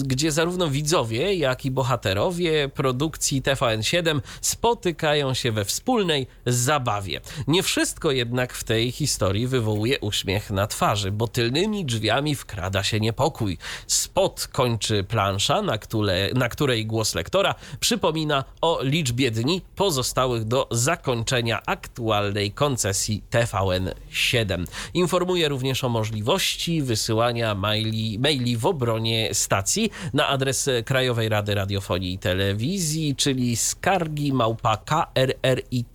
gdzie 0.05 0.31
zarówno 0.31 0.67
widzowie, 0.67 1.35
jak 1.35 1.65
i 1.65 1.71
bohaterowie 1.71 2.69
produkcji 2.69 3.41
TVN7 3.41 4.21
spotykają 4.41 5.33
się 5.33 5.51
we 5.51 5.65
wspólnej 5.65 6.27
zabawie. 6.45 7.21
Nie 7.47 7.63
wszystko 7.63 8.11
jednak 8.11 8.53
w 8.53 8.63
tej 8.63 8.91
historii 8.91 9.47
wywołuje 9.47 9.99
uśmiech 9.99 10.51
na 10.51 10.67
twarzy, 10.67 11.11
bo 11.11 11.27
tylnymi 11.27 11.85
drzwiami 11.85 12.04
drzwiami 12.05 12.35
wkrada 12.35 12.83
się 12.83 12.99
niepokój. 12.99 13.57
Spot 13.87 14.47
kończy 14.51 15.03
plansza, 15.03 15.61
na, 15.61 15.77
które, 15.77 16.29
na 16.33 16.49
której 16.49 16.85
głos 16.85 17.15
lektora 17.15 17.55
przypomina 17.79 18.43
o 18.61 18.79
liczbie 18.83 19.31
dni 19.31 19.61
pozostałych 19.75 20.43
do 20.43 20.67
zakończenia 20.71 21.61
aktualnej 21.65 22.51
koncesji 22.51 23.23
TVN7. 23.31 24.65
Informuje 24.93 25.49
również 25.49 25.83
o 25.83 25.89
możliwości 25.89 26.81
wysyłania 26.81 27.55
maili, 27.55 28.19
maili 28.19 28.57
w 28.57 28.65
obronie 28.65 29.29
stacji 29.33 29.91
na 30.13 30.27
adres 30.27 30.69
Krajowej 30.85 31.29
Rady 31.29 31.55
Radiofonii 31.55 32.13
i 32.13 32.19
Telewizji, 32.19 33.15
czyli 33.15 33.55
skargi 33.55 34.33
małpa 34.33 34.77
krrit.gov.pl. 34.77 35.93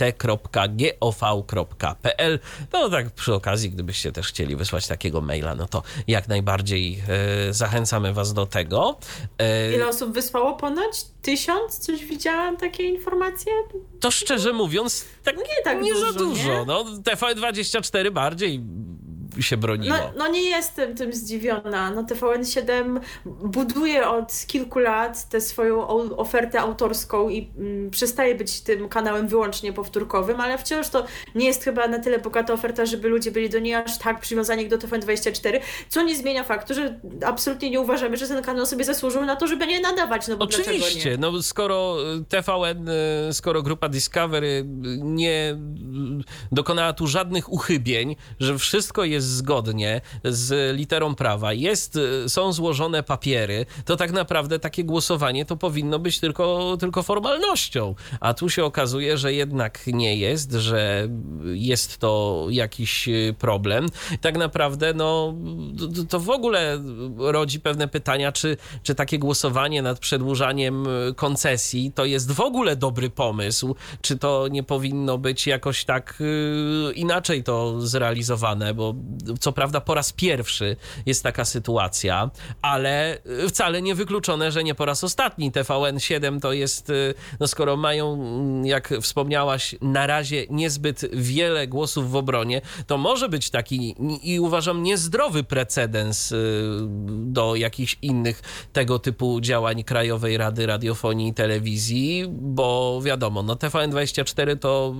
No 2.72 2.90
tak 2.90 3.10
przy 3.10 3.34
okazji, 3.34 3.70
gdybyście 3.70 4.12
też 4.12 4.28
chcieli 4.28 4.56
wysłać 4.56 4.86
takiego 4.86 5.20
maila, 5.20 5.54
no 5.54 5.66
to 5.66 5.82
jak 6.08 6.28
najbardziej 6.28 7.02
e, 7.48 7.52
zachęcamy 7.54 8.12
Was 8.12 8.32
do 8.34 8.46
tego. 8.46 8.98
E, 9.38 9.74
Ile 9.74 9.88
osób 9.88 10.12
wysłało 10.12 10.54
ponoć? 10.56 11.04
Tysiąc? 11.22 11.78
Coś 11.78 12.04
widziałam 12.04 12.56
takie 12.56 12.82
informacje? 12.84 13.52
To 14.00 14.10
szczerze 14.10 14.52
mówiąc, 14.52 15.04
tak 15.24 15.36
nie, 15.36 15.44
tak 15.64 15.82
nie 15.82 15.92
dużo, 15.92 16.12
za 16.12 16.18
dużo. 16.18 16.48
Nie? 16.48 16.64
No, 16.66 16.84
TV24 16.84 18.10
bardziej 18.10 18.60
się 19.40 19.56
broniło. 19.56 19.96
No, 19.96 20.12
no, 20.16 20.28
nie 20.28 20.42
jestem 20.42 20.94
tym 20.94 21.12
zdziwiona. 21.12 21.90
No 21.90 22.02
TVN7 22.02 23.00
buduje 23.26 24.08
od 24.08 24.32
kilku 24.46 24.78
lat 24.78 25.28
tę 25.28 25.40
swoją 25.40 25.88
ofertę 26.16 26.60
autorską 26.60 27.28
i 27.28 27.50
mm, 27.58 27.90
przestaje 27.90 28.34
być 28.34 28.60
tym 28.60 28.88
kanałem 28.88 29.28
wyłącznie 29.28 29.72
powtórkowym, 29.72 30.40
ale 30.40 30.58
wciąż 30.58 30.88
to 30.88 31.04
nie 31.34 31.46
jest 31.46 31.64
chyba 31.64 31.88
na 31.88 31.98
tyle 31.98 32.18
bogata 32.18 32.52
oferta, 32.52 32.86
żeby 32.86 33.08
ludzie 33.08 33.30
byli 33.30 33.50
do 33.50 33.58
niej 33.58 33.74
aż 33.74 33.98
tak 33.98 34.20
przywiązani 34.20 34.62
jak 34.62 34.70
do 34.70 34.78
TVN24, 34.78 35.60
co 35.88 36.02
nie 36.02 36.16
zmienia 36.16 36.44
faktu, 36.44 36.74
że 36.74 37.00
absolutnie 37.26 37.70
nie 37.70 37.80
uważamy, 37.80 38.16
że 38.16 38.28
ten 38.28 38.42
kanał 38.42 38.66
sobie 38.66 38.84
zasłużył 38.84 39.24
na 39.24 39.36
to, 39.36 39.46
żeby 39.46 39.66
nie 39.66 39.80
nadawać. 39.80 40.28
No 40.28 40.36
bo 40.36 40.44
Oczywiście, 40.44 41.16
no 41.18 41.42
skoro 41.42 41.96
TVN, 42.28 42.88
y, 42.88 43.32
skoro 43.32 43.62
grupa 43.62 43.88
Discovery 43.88 44.64
nie 44.98 45.56
dokonała 46.52 46.92
tu 46.92 47.06
żadnych 47.06 47.52
uchybień, 47.52 48.16
że 48.40 48.58
wszystko 48.58 49.04
jest 49.04 49.19
zgodnie 49.20 50.00
z 50.24 50.76
literą 50.76 51.14
prawa, 51.14 51.52
jest, 51.52 51.98
są 52.28 52.52
złożone 52.52 53.02
papiery, 53.02 53.66
to 53.84 53.96
tak 53.96 54.12
naprawdę 54.12 54.58
takie 54.58 54.84
głosowanie 54.84 55.44
to 55.44 55.56
powinno 55.56 55.98
być 55.98 56.20
tylko, 56.20 56.76
tylko 56.80 57.02
formalnością. 57.02 57.94
A 58.20 58.34
tu 58.34 58.48
się 58.48 58.64
okazuje, 58.64 59.18
że 59.18 59.32
jednak 59.32 59.86
nie 59.86 60.16
jest, 60.16 60.52
że 60.52 61.08
jest 61.44 61.98
to 61.98 62.46
jakiś 62.50 63.08
problem. 63.38 63.86
Tak 64.20 64.38
naprawdę, 64.38 64.94
no, 64.94 65.34
to 66.08 66.20
w 66.20 66.30
ogóle 66.30 66.82
rodzi 67.18 67.60
pewne 67.60 67.88
pytania, 67.88 68.32
czy, 68.32 68.56
czy 68.82 68.94
takie 68.94 69.18
głosowanie 69.18 69.82
nad 69.82 69.98
przedłużaniem 69.98 70.86
koncesji 71.16 71.92
to 71.94 72.04
jest 72.04 72.32
w 72.32 72.40
ogóle 72.40 72.76
dobry 72.76 73.10
pomysł, 73.10 73.74
czy 74.00 74.18
to 74.18 74.48
nie 74.48 74.62
powinno 74.62 75.18
być 75.18 75.46
jakoś 75.46 75.84
tak 75.84 76.20
y, 76.20 76.92
inaczej 76.92 77.44
to 77.44 77.80
zrealizowane, 77.80 78.74
bo 78.74 78.94
co 79.40 79.52
prawda 79.52 79.80
po 79.80 79.94
raz 79.94 80.12
pierwszy 80.12 80.76
jest 81.06 81.22
taka 81.22 81.44
sytuacja, 81.44 82.30
ale 82.62 83.18
wcale 83.48 83.82
nie 83.82 83.94
wykluczone, 83.94 84.52
że 84.52 84.64
nie 84.64 84.74
po 84.74 84.84
raz 84.84 85.04
ostatni. 85.04 85.52
TVN7 85.52 86.40
to 86.40 86.52
jest, 86.52 86.90
y, 86.90 87.14
no 87.40 87.48
skoro 87.48 87.76
mają, 87.76 88.18
jak 88.64 88.94
wspomniałaś, 89.00 89.74
na 89.80 90.06
razie 90.06 90.46
niezbyt 90.50 91.00
wiele 91.12 91.66
głosów 91.66 92.10
w 92.10 92.16
obronie, 92.16 92.60
to 92.86 92.98
może 92.98 93.28
być 93.28 93.50
taki 93.50 93.94
i 94.22 94.40
uważam 94.40 94.82
niezdrowy 94.82 95.44
precedens 95.44 96.32
y, 96.32 96.62
do 97.10 97.56
jakichś 97.56 97.98
innych 98.02 98.42
tego 98.72 98.98
typu 98.98 99.40
działań 99.40 99.84
Krajowej 99.84 100.36
Rady 100.36 100.66
Radiofonii 100.66 101.28
i 101.28 101.34
Telewizji, 101.34 102.24
bo 102.28 103.00
wiadomo, 103.02 103.42
no 103.42 103.54
TVN24 103.54 104.58
to 104.58 104.94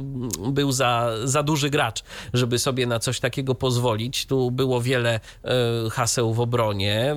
był 0.53 0.73
za, 0.73 1.11
za 1.25 1.43
duży 1.43 1.71
gracz, 1.71 2.03
żeby 2.33 2.59
sobie 2.59 2.87
na 2.87 2.99
coś 2.99 3.21
takiego 3.21 3.55
pozwolić. 3.55 4.00
Tu 4.29 4.51
było 4.51 4.81
wiele 4.81 5.21
y, 5.87 5.91
haseł 5.91 6.35
w 6.35 6.41
obronie, 6.41 7.17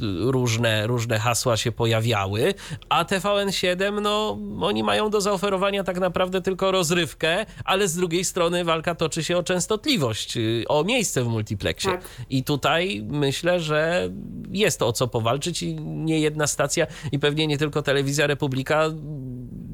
y, 0.00 0.32
różne, 0.32 0.86
różne 0.86 1.18
hasła 1.18 1.56
się 1.56 1.72
pojawiały, 1.72 2.54
a 2.88 3.04
TVN7, 3.04 4.00
no 4.02 4.38
oni 4.60 4.82
mają 4.82 5.10
do 5.10 5.20
zaoferowania 5.20 5.84
tak 5.84 6.00
naprawdę 6.00 6.40
tylko 6.40 6.70
rozrywkę, 6.70 7.46
ale 7.64 7.88
z 7.88 7.96
drugiej 7.96 8.24
strony 8.24 8.64
walka 8.64 8.94
toczy 8.94 9.24
się 9.24 9.36
o 9.36 9.42
częstotliwość, 9.42 10.38
o 10.68 10.84
miejsce 10.84 11.24
w 11.24 11.28
multiplexie. 11.28 11.90
Tak. 11.90 12.04
I 12.30 12.44
tutaj 12.44 13.04
myślę, 13.08 13.60
że 13.60 14.10
jest 14.50 14.82
o 14.82 14.92
co 14.92 15.08
powalczyć 15.08 15.62
i 15.62 15.74
nie 15.80 16.20
jedna 16.20 16.46
stacja 16.46 16.86
i 17.12 17.18
pewnie 17.18 17.46
nie 17.46 17.58
tylko 17.58 17.82
Telewizja 17.82 18.26
Republika 18.26 18.90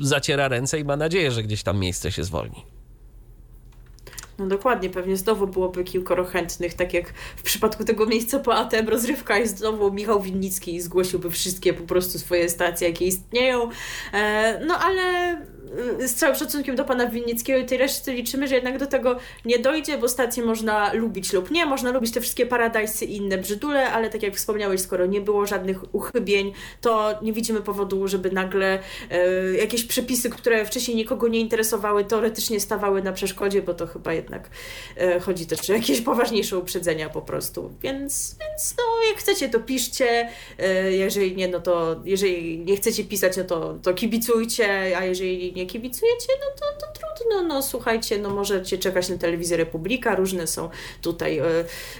zaciera 0.01 0.49
ręce 0.49 0.80
i 0.80 0.84
ma 0.84 0.97
nadzieję, 0.97 1.30
że 1.30 1.43
gdzieś 1.43 1.62
tam 1.62 1.78
miejsce 1.78 2.12
się 2.12 2.24
zwolni. 2.24 2.80
No 4.41 4.47
dokładnie, 4.47 4.91
pewnie 4.91 5.16
znowu 5.16 5.47
byłoby 5.47 5.84
kilkoro 5.84 6.24
chętnych, 6.24 6.74
tak 6.74 6.95
jak 6.95 7.09
w 7.36 7.43
przypadku 7.43 7.84
tego 7.84 8.07
miejsca 8.07 8.38
po 8.38 8.55
ATM 8.55 8.88
rozrywka 8.88 9.38
i 9.38 9.49
znowu 9.49 9.93
Michał 9.93 10.20
Winnicki 10.20 10.80
zgłosiłby 10.80 11.30
wszystkie 11.30 11.72
po 11.72 11.82
prostu 11.82 12.18
swoje 12.18 12.49
stacje, 12.49 12.88
jakie 12.88 13.07
istnieją. 13.07 13.68
E, 14.12 14.61
no 14.66 14.78
ale 14.78 15.36
Y, 16.01 16.09
z 16.09 16.14
całym 16.14 16.36
szacunkiem 16.36 16.76
do 16.76 16.84
pana 16.84 17.07
Winnickiego 17.07 17.59
i 17.59 17.66
tej 17.66 17.78
reszty 17.78 18.12
liczymy, 18.12 18.49
że 18.49 18.55
jednak 18.55 18.78
do 18.78 18.86
tego 18.86 19.16
nie 19.45 19.59
dojdzie, 19.59 19.99
bo 19.99 20.09
stacje 20.09 20.45
można 20.45 20.93
lubić 20.93 21.32
lub 21.32 21.51
nie, 21.51 21.66
można 21.66 21.91
lubić 21.91 22.12
te 22.12 22.20
wszystkie 22.20 22.47
paradajsy 22.47 23.05
i 23.05 23.16
inne 23.16 23.38
brzydule, 23.38 23.93
ale 23.93 24.11
tak 24.11 24.22
jak 24.22 24.34
wspomniałeś, 24.34 24.80
skoro 24.80 25.07
nie 25.07 25.20
było 25.20 25.47
żadnych 25.47 25.95
uchybień, 25.95 26.53
to 26.80 27.18
nie 27.22 27.32
widzimy 27.32 27.61
powodu, 27.61 28.09
żeby 28.09 28.30
nagle 28.30 28.78
e, 29.11 29.53
jakieś 29.57 29.84
przepisy, 29.84 30.30
które 30.30 30.64
wcześniej 30.64 30.97
nikogo 30.97 31.28
nie 31.28 31.41
interesowały, 31.41 32.05
teoretycznie 32.05 32.61
stawały 32.61 33.03
na 33.03 33.12
przeszkodzie, 33.12 33.62
bo 33.62 33.74
to 33.74 33.86
chyba 33.86 34.12
jednak 34.12 34.30
e, 34.97 35.20
chodzi 35.20 35.47
też 35.47 35.70
o 35.70 35.72
jakieś 35.72 36.01
poważniejsze 36.01 36.59
uprzedzenia 36.59 37.09
po 37.09 37.22
prostu. 37.22 37.70
Więc, 37.83 38.37
więc 38.41 38.74
no, 38.78 38.85
jak 39.09 39.18
chcecie, 39.18 39.49
to 39.49 39.61
piszcie, 39.61 40.28
e, 40.59 40.93
jeżeli 40.93 41.37
nie, 41.37 41.49
no 41.49 41.61
to 41.61 42.01
jeżeli 42.05 42.59
nie 42.59 42.76
chcecie 42.76 43.05
pisać, 43.05 43.37
no 43.37 43.45
to, 43.45 43.74
to 43.83 43.95
kibicujcie, 43.95 44.99
a 44.99 45.05
jeżeli 45.05 45.53
nie 45.53 45.66
kibicujecie, 45.66 46.28
no 46.41 46.47
to, 46.61 46.87
to 46.87 47.01
trudno, 47.01 47.43
no 47.43 47.62
słuchajcie, 47.62 48.18
no 48.18 48.31
możecie 48.31 48.78
czekać 48.78 49.09
na 49.09 49.18
telewizję 49.18 49.57
Republika, 49.57 50.14
różne 50.14 50.47
są 50.47 50.70
tutaj 51.03 51.41
y, 51.41 51.45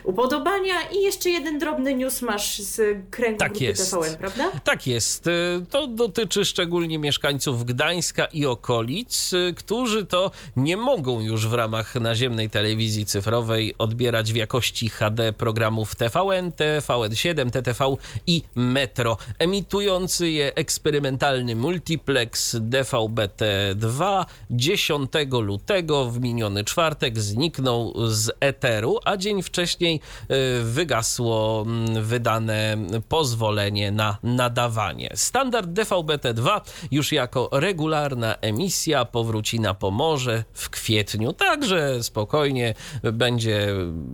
upodobania 0.05 0.75
i 0.93 1.03
jeszcze 1.03 1.31
jeden 1.31 1.59
drobny 1.59 1.95
news 1.95 2.23
masz 2.23 2.59
z 2.59 2.99
kręgu 3.11 3.39
tak 3.39 3.53
grupy 3.53 3.65
jest. 3.65 3.91
TVN, 3.91 4.17
prawda? 4.17 4.51
Tak 4.65 4.87
jest. 4.87 5.27
E, 5.27 5.31
to 5.71 5.87
dotyczy 5.87 6.45
szczególnie 6.45 6.99
mieszkańców 6.99 7.65
Gdańska 7.65 8.25
i 8.25 8.47
okolic, 8.47 9.33
e, 9.35 9.55
którzy 9.55 10.07
to 10.07 10.31
nie 10.57 10.77
mogą 10.77 11.21
już 11.21 11.47
w 11.47 11.55
ramach 11.55 11.95
naziemnej 12.21 12.51
telewizji 12.51 13.07
cyfrowej 13.07 13.75
odbierać 13.79 14.33
w 14.33 14.37
jakości 14.37 14.89
HD 14.89 15.33
programów 15.33 15.95
TVN, 15.95 16.51
TVN7, 16.51 17.51
TTV 17.51 17.97
i 18.27 18.43
Metro. 18.55 19.17
Emitujący 19.39 20.31
je 20.31 20.55
eksperymentalny 20.55 21.57
multiplex 21.57 22.57
DVB-T 22.57 23.75
2 23.75 24.27
10 24.51 25.11
lutego 25.31 26.11
w 26.11 26.21
miniony 26.21 26.65
czwartek 26.65 27.21
zniknął 27.21 27.95
z 28.09 28.31
eteru, 28.41 28.99
a 29.05 29.17
dzień 29.17 29.43
wcześniej 29.43 30.01
e, 30.29 30.37
wygasło 30.63 31.67
wydane 32.03 32.77
pozwolenie 33.09 33.93
na 33.93 34.19
nadawanie. 34.23 35.11
Standard 35.15 35.69
DVB-T2 35.71 36.61
już 36.91 37.13
jako 37.13 37.49
regularna 37.53 38.35
emisja 38.35 39.05
powróci 39.05 39.61
na 39.61 39.75
Pomorze 39.75 40.45
w 40.53 40.71
kwietniu, 40.71 41.33
także 41.33 42.00
spokojnie 42.03 42.75
będzie, 43.13 43.69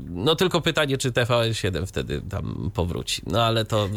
no 0.09 0.37
tylko 0.37 0.61
pytanie, 0.61 0.99
czy 0.99 1.13
TVN7 1.13 1.87
wtedy 1.87 2.23
tam 2.31 2.71
powróci. 2.75 3.23
No 3.27 3.45
ale 3.45 3.65
to, 3.65 3.89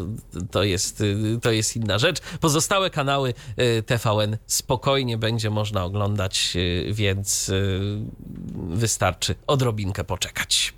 to, 0.51 0.63
jest, 0.63 1.03
to 1.41 1.51
jest 1.51 1.75
inna 1.75 1.97
rzecz. 1.97 2.19
Pozostałe 2.39 2.89
kanały 2.89 3.33
e, 3.57 3.81
TVN 3.81 4.37
spokojnie 4.47 5.17
będzie 5.17 5.39
będzie 5.39 5.49
można 5.49 5.83
oglądać, 5.85 6.53
y, 6.55 6.93
więc 6.93 7.49
y, 7.49 7.79
wystarczy 8.69 9.35
odrobinkę 9.47 10.03
poczekać. 10.03 10.73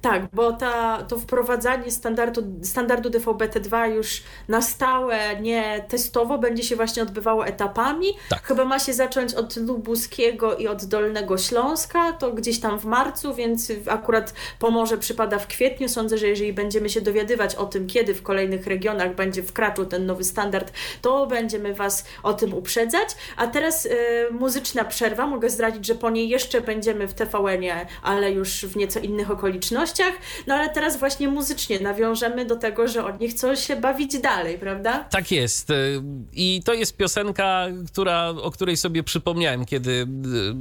Tak, 0.00 0.28
bo 0.32 0.52
ta, 0.52 1.02
to 1.02 1.18
wprowadzanie 1.18 1.90
standardu, 1.90 2.42
standardu 2.62 3.10
DVB-T2 3.10 3.94
już 3.94 4.22
na 4.48 4.62
stałe, 4.62 5.40
nie 5.40 5.84
testowo, 5.88 6.38
będzie 6.38 6.62
się 6.62 6.76
właśnie 6.76 7.02
odbywało 7.02 7.46
etapami. 7.46 8.06
Tak. 8.28 8.42
Chyba 8.42 8.64
ma 8.64 8.78
się 8.78 8.94
zacząć 8.94 9.34
od 9.34 9.56
Lubuskiego 9.56 10.56
i 10.56 10.68
od 10.68 10.84
Dolnego 10.84 11.38
Śląska, 11.38 12.12
to 12.12 12.32
gdzieś 12.32 12.55
tam 12.60 12.78
w 12.78 12.84
marcu, 12.84 13.34
więc 13.34 13.72
akurat 13.86 14.34
Pomorze 14.58 14.98
przypada 14.98 15.38
w 15.38 15.46
kwietniu. 15.46 15.88
Sądzę, 15.88 16.18
że 16.18 16.28
jeżeli 16.28 16.52
będziemy 16.52 16.90
się 16.90 17.00
dowiadywać 17.00 17.54
o 17.54 17.66
tym, 17.66 17.86
kiedy 17.86 18.14
w 18.14 18.22
kolejnych 18.22 18.66
regionach 18.66 19.14
będzie 19.14 19.42
wkraczał 19.42 19.86
ten 19.86 20.06
nowy 20.06 20.24
standard, 20.24 20.72
to 21.02 21.26
będziemy 21.26 21.74
Was 21.74 22.04
o 22.22 22.34
tym 22.34 22.54
uprzedzać. 22.54 23.08
A 23.36 23.46
teraz 23.46 23.86
y, 23.86 23.90
muzyczna 24.30 24.84
przerwa. 24.84 25.26
Mogę 25.26 25.50
zdradzić, 25.50 25.86
że 25.86 25.94
po 25.94 26.10
niej 26.10 26.28
jeszcze 26.28 26.60
będziemy 26.60 27.08
w 27.08 27.14
TVN-ie, 27.14 27.86
ale 28.02 28.32
już 28.32 28.64
w 28.64 28.76
nieco 28.76 29.00
innych 29.00 29.30
okolicznościach 29.30 29.76
okolicznościach, 29.76 30.14
no 30.46 30.54
ale 30.54 30.70
teraz 30.70 30.98
właśnie 30.98 31.28
muzycznie 31.28 31.80
nawiążemy 31.80 32.44
do 32.44 32.56
tego, 32.56 32.88
że 32.88 33.04
oni 33.04 33.28
chcą 33.28 33.56
się 33.56 33.76
bawić 33.76 34.18
dalej, 34.18 34.58
prawda? 34.58 35.04
Tak 35.10 35.32
jest. 35.32 35.70
Y, 35.70 36.02
I 36.32 36.62
to 36.64 36.74
jest 36.74 36.96
piosenka, 36.96 37.66
która, 37.92 38.28
o 38.28 38.50
której 38.50 38.76
sobie 38.76 39.02
przypomniałem, 39.02 39.64
kiedy 39.64 39.90
y, 39.90 40.06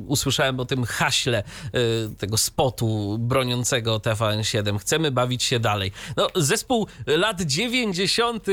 usłyszałem 0.08 0.60
o 0.60 0.66
tym 0.66 0.84
haśle 0.84 1.40
y, 1.40 1.80
tego 2.18 2.38
spotu 2.38 3.18
broniącego 3.20 3.98
TVN7. 3.98 4.80
Chcemy 4.80 5.12
bawić 5.12 5.44
się 5.44 5.60
dalej. 5.60 5.92
No, 6.18 6.28
zespół 6.36 6.88
lat 7.08 7.42
90. 7.42 8.48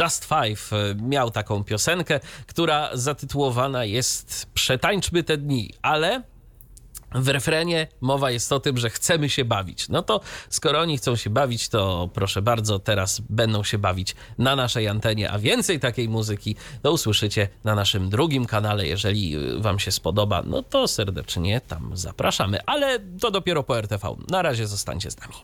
Just 0.00 0.24
Five 0.24 0.70
miał 1.02 1.30
taką 1.30 1.64
piosenkę, 1.64 2.20
która 2.46 2.90
zatytułowana 2.92 3.84
jest 3.84 4.46
Przetańczmy 4.54 5.22
te 5.22 5.36
dni, 5.36 5.70
ale 5.82 6.22
w 7.14 7.28
refrenie 7.28 7.86
mowa 8.00 8.30
jest 8.30 8.52
o 8.52 8.60
tym, 8.60 8.76
że 8.76 8.90
chcemy 8.90 9.28
się 9.28 9.44
bawić. 9.44 9.88
No 9.88 10.02
to 10.02 10.20
skoro 10.48 10.80
oni 10.80 10.98
chcą 10.98 11.16
się 11.16 11.30
bawić, 11.30 11.68
to 11.68 12.08
proszę 12.14 12.42
bardzo, 12.42 12.78
teraz 12.78 13.20
będą 13.20 13.64
się 13.64 13.78
bawić 13.78 14.16
na 14.38 14.56
naszej 14.56 14.88
antenie, 14.88 15.30
a 15.30 15.38
więcej 15.38 15.80
takiej 15.80 16.08
muzyki 16.08 16.56
to 16.82 16.92
usłyszycie 16.92 17.48
na 17.64 17.74
naszym 17.74 18.10
drugim 18.10 18.46
kanale. 18.46 18.86
Jeżeli 18.86 19.36
y, 19.36 19.60
Wam 19.60 19.78
się 19.78 19.92
spodoba, 19.92 20.42
no 20.46 20.62
to 20.62 20.88
serdecznie 20.88 21.60
tam 21.60 21.96
zapraszamy, 21.96 22.58
ale 22.66 22.98
to 23.20 23.30
dopiero 23.30 23.62
po 23.62 23.78
RTV. 23.78 24.16
Na 24.28 24.42
razie 24.42 24.66
zostańcie 24.66 25.10
z 25.10 25.20
nami. 25.20 25.34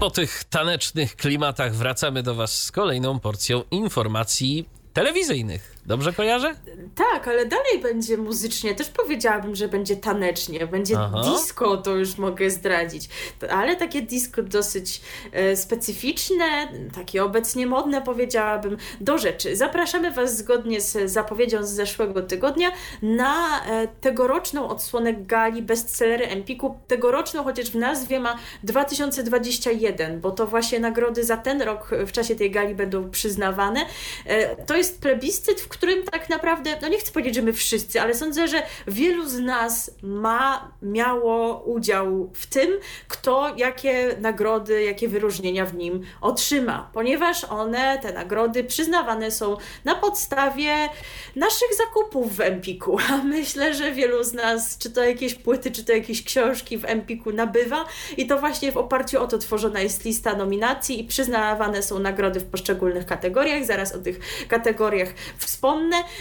Po 0.00 0.10
tych 0.10 0.44
tanecznych 0.44 1.16
klimatach 1.16 1.74
wracamy 1.74 2.22
do 2.22 2.34
Was 2.34 2.62
z 2.62 2.72
kolejną 2.72 3.20
porcją 3.20 3.62
informacji 3.70 4.68
telewizyjnych. 4.92 5.73
Dobrze 5.86 6.12
kojarzę? 6.12 6.54
Tak, 6.94 7.28
ale 7.28 7.46
dalej 7.46 7.78
będzie 7.82 8.16
muzycznie. 8.16 8.74
Też 8.74 8.88
powiedziałabym, 8.88 9.54
że 9.54 9.68
będzie 9.68 9.96
tanecznie, 9.96 10.66
będzie 10.66 10.94
Aha. 10.98 11.22
disco, 11.24 11.76
to 11.76 11.96
już 11.96 12.18
mogę 12.18 12.50
zdradzić. 12.50 13.08
Ale 13.50 13.76
takie 13.76 14.02
disco 14.02 14.42
dosyć 14.42 15.00
e, 15.32 15.56
specyficzne, 15.56 16.68
takie 16.94 17.24
obecnie 17.24 17.66
modne 17.66 18.02
powiedziałabym. 18.02 18.76
Do 19.00 19.18
rzeczy. 19.18 19.56
Zapraszamy 19.56 20.10
Was 20.10 20.36
zgodnie 20.36 20.80
z 20.80 21.12
zapowiedzią 21.12 21.64
z 21.64 21.70
zeszłego 21.70 22.22
tygodnia 22.22 22.72
na 23.02 23.64
e, 23.66 23.88
tegoroczną 24.00 24.68
odsłonę 24.68 25.14
gali 25.14 25.62
bestsellery 25.62 26.26
Empiku. 26.26 26.78
Tegoroczną, 26.86 27.44
chociaż 27.44 27.70
w 27.70 27.76
nazwie 27.76 28.20
ma 28.20 28.38
2021, 28.62 30.20
bo 30.20 30.30
to 30.30 30.46
właśnie 30.46 30.80
nagrody 30.80 31.24
za 31.24 31.36
ten 31.36 31.62
rok 31.62 31.90
w 32.06 32.12
czasie 32.12 32.34
tej 32.34 32.50
gali 32.50 32.74
będą 32.74 33.10
przyznawane. 33.10 33.80
E, 34.26 34.56
to 34.56 34.76
jest 34.76 35.00
plebiscyt, 35.00 35.60
w 35.60 35.73
którym 35.74 36.02
tak 36.02 36.28
naprawdę, 36.28 36.78
no 36.82 36.88
nie 36.88 36.98
chcę 36.98 37.12
powiedzieć, 37.12 37.34
że 37.34 37.42
my 37.42 37.52
wszyscy, 37.52 38.00
ale 38.00 38.14
sądzę, 38.14 38.48
że 38.48 38.62
wielu 38.86 39.28
z 39.28 39.38
nas 39.38 39.90
ma, 40.02 40.72
miało 40.82 41.62
udział 41.62 42.30
w 42.34 42.46
tym, 42.46 42.70
kto 43.08 43.54
jakie 43.56 44.16
nagrody, 44.20 44.82
jakie 44.82 45.08
wyróżnienia 45.08 45.66
w 45.66 45.74
nim 45.74 46.02
otrzyma, 46.20 46.90
ponieważ 46.92 47.44
one, 47.44 47.98
te 48.02 48.12
nagrody 48.12 48.64
przyznawane 48.64 49.30
są 49.30 49.56
na 49.84 49.94
podstawie 49.94 50.88
naszych 51.36 51.74
zakupów 51.86 52.36
w 52.36 52.40
Empiku, 52.40 52.98
a 53.10 53.16
myślę, 53.16 53.74
że 53.74 53.92
wielu 53.92 54.24
z 54.24 54.32
nas, 54.32 54.78
czy 54.78 54.90
to 54.90 55.04
jakieś 55.04 55.34
płyty, 55.34 55.70
czy 55.70 55.84
to 55.84 55.92
jakieś 55.92 56.24
książki 56.24 56.78
w 56.78 56.84
Empiku 56.84 57.32
nabywa 57.32 57.84
i 58.16 58.26
to 58.26 58.38
właśnie 58.38 58.72
w 58.72 58.76
oparciu 58.76 59.22
o 59.22 59.26
to 59.26 59.38
tworzona 59.38 59.80
jest 59.80 60.04
lista 60.04 60.36
nominacji 60.36 61.00
i 61.00 61.04
przyznawane 61.04 61.82
są 61.82 61.98
nagrody 61.98 62.40
w 62.40 62.44
poszczególnych 62.44 63.06
kategoriach, 63.06 63.64
zaraz 63.64 63.94
o 63.94 63.98
tych 63.98 64.46
kategoriach 64.48 65.08
wspomnę. 65.38 65.63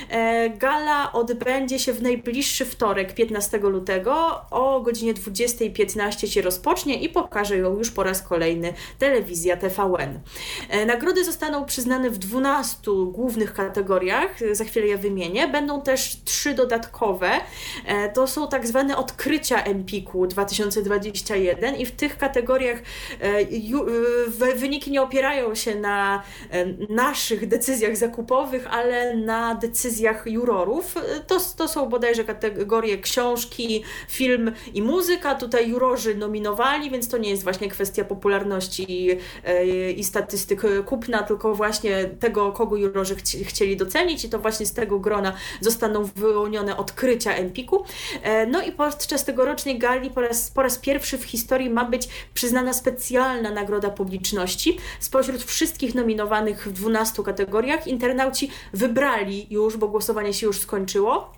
E, 0.10 0.50
gala 0.50 1.12
odbędzie 1.14 1.80
się 1.80 1.94
w 1.94 2.02
najbliższy 2.02 2.66
wtorek, 2.66 3.14
15 3.14 3.58
lutego 3.58 4.42
o 4.52 4.82
godzinie 4.82 5.14
20.15 5.14 6.28
się 6.28 6.42
rozpocznie 6.42 7.00
i 7.00 7.10
pokaże 7.10 7.58
ją 7.58 7.78
już 7.78 7.92
po 7.92 8.04
raz 8.04 8.22
kolejny 8.22 8.74
telewizja 9.00 9.58
TVN. 9.58 10.20
E, 10.70 10.86
nagrody 10.86 11.26
zostaną 11.26 11.66
przyznane 11.66 12.10
w 12.10 12.18
12 12.18 12.92
głównych 13.06 13.54
kategoriach, 13.54 14.40
za 14.52 14.64
chwilę 14.64 14.88
je 14.88 14.98
wymienię. 14.98 15.48
Będą 15.48 15.82
też 15.82 16.24
trzy 16.26 16.54
dodatkowe. 16.54 17.32
E, 17.86 18.10
to 18.10 18.28
są 18.28 18.48
tak 18.48 18.68
zwane 18.68 18.98
odkrycia 18.98 19.64
Empiku 19.64 20.28
2021 20.28 21.76
i 21.76 21.86
w 21.86 21.92
tych 21.92 22.18
kategoriach 22.18 22.78
wyniki 24.56 24.92
nie 24.92 25.02
opierają 25.02 25.56
się 25.56 25.76
na 25.76 26.24
naszych 26.90 27.48
decyzjach 27.48 27.98
zakupowych, 27.98 28.68
ale 28.68 29.16
na 29.16 29.33
decyzjach 29.62 30.24
jurorów. 30.26 30.96
To, 31.28 31.40
to 31.58 31.68
są 31.68 31.90
bodajże 31.90 32.24
kategorie 32.24 32.98
książki, 32.98 33.84
film 34.10 34.52
i 34.74 34.82
muzyka. 34.82 35.36
Tutaj 35.36 35.70
jurorzy 35.70 36.16
nominowali, 36.16 36.92
więc 36.92 37.10
to 37.10 37.18
nie 37.18 37.30
jest 37.30 37.44
właśnie 37.44 37.70
kwestia 37.70 38.04
popularności 38.04 39.18
e, 39.44 39.92
i 39.92 40.04
statystyk 40.04 40.62
kupna, 40.86 41.24
tylko 41.24 41.56
właśnie 41.56 42.06
tego, 42.20 42.52
kogo 42.52 42.78
jurorzy 42.78 43.16
chci, 43.16 43.46
chcieli 43.46 43.78
docenić 43.78 44.26
i 44.26 44.30
to 44.30 44.40
właśnie 44.40 44.66
z 44.66 44.74
tego 44.74 45.00
grona 45.00 45.34
zostaną 45.62 46.04
wyłonione 46.16 46.78
odkrycia 46.78 47.34
Empiku. 47.34 47.86
E, 48.22 48.46
no 48.46 48.62
i 48.62 48.72
podczas 48.72 49.26
tegorocznej 49.26 49.80
gali 49.80 50.10
po 50.10 50.22
raz, 50.22 50.52
po 50.52 50.64
raz 50.64 50.78
pierwszy 50.78 51.18
w 51.18 51.24
historii 51.24 51.70
ma 51.70 51.86
być 51.86 52.10
przyznana 52.34 52.74
specjalna 52.74 53.52
nagroda 53.52 53.90
publiczności. 53.90 54.78
Spośród 55.00 55.44
wszystkich 55.44 55.96
nominowanych 55.96 56.68
w 56.68 56.72
12 56.72 57.24
kategoriach 57.24 57.88
internauci 57.88 58.52
wybrali 58.74 59.23
już, 59.30 59.78
bo 59.78 59.88
głosowanie 59.88 60.34
się 60.34 60.48
już 60.48 60.60
skończyło, 60.60 61.34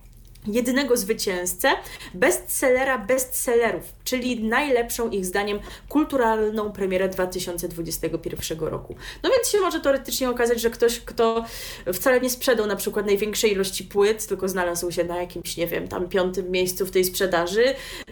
jednego 0.48 0.98
zwycięzcę 0.98 1.72
bestsellera 2.14 2.98
bestsellerów, 2.98 3.94
czyli 4.06 4.44
najlepszą 4.44 5.10
ich 5.10 5.26
zdaniem 5.26 5.60
kulturalną 5.90 6.72
premierę 6.72 7.10
2021 7.10 8.60
roku. 8.60 8.96
No 9.24 9.30
więc 9.30 9.50
się 9.50 9.60
może 9.60 9.80
teoretycznie 9.80 10.30
okazać, 10.30 10.62
że 10.62 10.70
ktoś, 10.70 11.00
kto 11.00 11.46
wcale 11.94 12.22
nie 12.22 12.30
sprzedał 12.30 12.68
na 12.68 12.76
przykład 12.76 13.06
największej 13.06 13.52
ilości 13.52 13.84
płyt, 13.84 14.28
tylko 14.28 14.50
znalazł 14.50 14.92
się 14.92 15.04
na 15.04 15.18
jakimś, 15.18 15.58
nie 15.58 15.68
wiem, 15.68 15.88
tam 15.88 16.10
piątym 16.10 16.52
miejscu 16.52 16.86
w 16.86 16.92
tej 16.92 17.06
sprzedaży, 17.06 17.66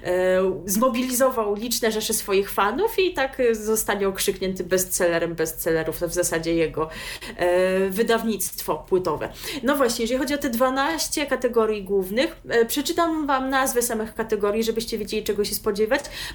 e, 0.03 0.61
zmobilizował 0.65 1.55
liczne 1.55 1.91
rzesze 1.91 2.13
swoich 2.13 2.51
fanów 2.51 2.99
i 2.99 3.13
tak 3.13 3.41
zostanie 3.51 4.07
okrzyknięty 4.07 4.63
bestsellerem 4.63 5.35
bestsellerów, 5.35 5.99
to 5.99 6.07
w 6.07 6.13
zasadzie 6.13 6.55
jego 6.55 6.89
e, 7.37 7.89
wydawnictwo 7.89 8.85
płytowe. 8.89 9.29
No 9.63 9.75
właśnie, 9.75 10.03
jeżeli 10.03 10.19
chodzi 10.19 10.33
o 10.33 10.37
te 10.37 10.49
12 10.49 11.25
kategorii 11.25 11.83
głównych, 11.83 12.43
E, 12.49 12.65
przeczytam 12.65 13.27
Wam 13.27 13.49
nazwę 13.49 13.81
samych 13.81 14.13
kategorii, 14.13 14.63
żebyście 14.63 14.97
wiedzieli, 14.97 15.23
czego 15.23 15.45
się 15.45 15.55
spodziewać, 15.55 15.82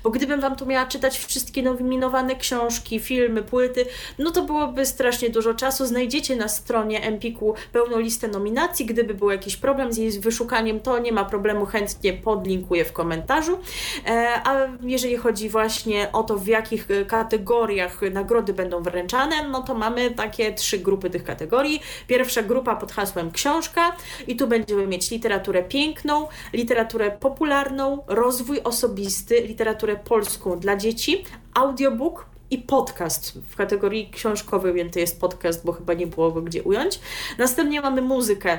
bo 0.02 0.10
gdybym 0.10 0.40
Wam 0.40 0.56
tu 0.56 0.66
miała 0.66 0.86
czytać 0.86 1.18
wszystkie 1.18 1.62
nominowane 1.62 2.36
książki, 2.36 3.00
filmy, 3.00 3.42
płyty, 3.42 3.86
no 4.18 4.30
to 4.30 4.42
byłoby 4.42 4.86
strasznie 4.86 5.30
dużo 5.30 5.54
czasu. 5.54 5.86
Znajdziecie 5.86 6.36
na 6.36 6.48
stronie 6.48 7.02
Empiku 7.02 7.54
pełną 7.72 7.98
listę 7.98 8.28
nominacji. 8.28 8.86
Gdyby 8.86 9.14
był 9.14 9.30
jakiś 9.30 9.56
problem 9.56 9.92
z 9.92 9.96
jej 9.96 10.20
wyszukaniem, 10.20 10.80
to 10.80 10.98
nie 10.98 11.12
ma 11.12 11.24
problemu, 11.24 11.66
chętnie 11.66 12.12
podlinkuję 12.12 12.84
w 12.84 12.92
komentarzu. 12.92 13.58
E, 14.06 14.40
a 14.44 14.56
jeżeli 14.82 15.16
chodzi 15.16 15.48
właśnie 15.48 16.12
o 16.12 16.22
to, 16.22 16.36
w 16.36 16.46
jakich 16.46 16.90
e, 16.90 17.04
kategoriach 17.04 18.00
nagrody 18.12 18.52
będą 18.52 18.82
wręczane, 18.82 19.48
no 19.48 19.62
to 19.62 19.74
mamy 19.74 20.10
takie 20.10 20.54
trzy 20.54 20.78
grupy 20.78 21.10
tych 21.10 21.24
kategorii. 21.24 21.80
Pierwsza 22.06 22.42
grupa 22.42 22.76
pod 22.76 22.92
hasłem 22.92 23.30
książka 23.30 23.96
i 24.26 24.36
tu 24.36 24.46
będziemy 24.46 24.86
mieć 24.86 25.10
literaturę 25.10 25.62
piękną, 25.62 26.28
literaturę 26.52 27.10
popularną, 27.10 28.04
rozwój 28.06 28.60
osobisty, 28.64 29.37
literaturę 29.40 29.96
polską 29.96 30.58
dla 30.58 30.76
dzieci, 30.76 31.24
audiobook 31.54 32.26
i 32.50 32.58
podcast. 32.58 33.38
W 33.48 33.56
kategorii 33.56 34.10
książkowej 34.10 34.72
ujęty 34.72 35.00
jest 35.00 35.20
podcast, 35.20 35.64
bo 35.64 35.72
chyba 35.72 35.94
nie 35.94 36.06
było 36.06 36.32
go 36.32 36.42
gdzie 36.42 36.62
ująć. 36.62 37.00
Następnie 37.38 37.80
mamy 37.80 38.02
muzykę. 38.02 38.58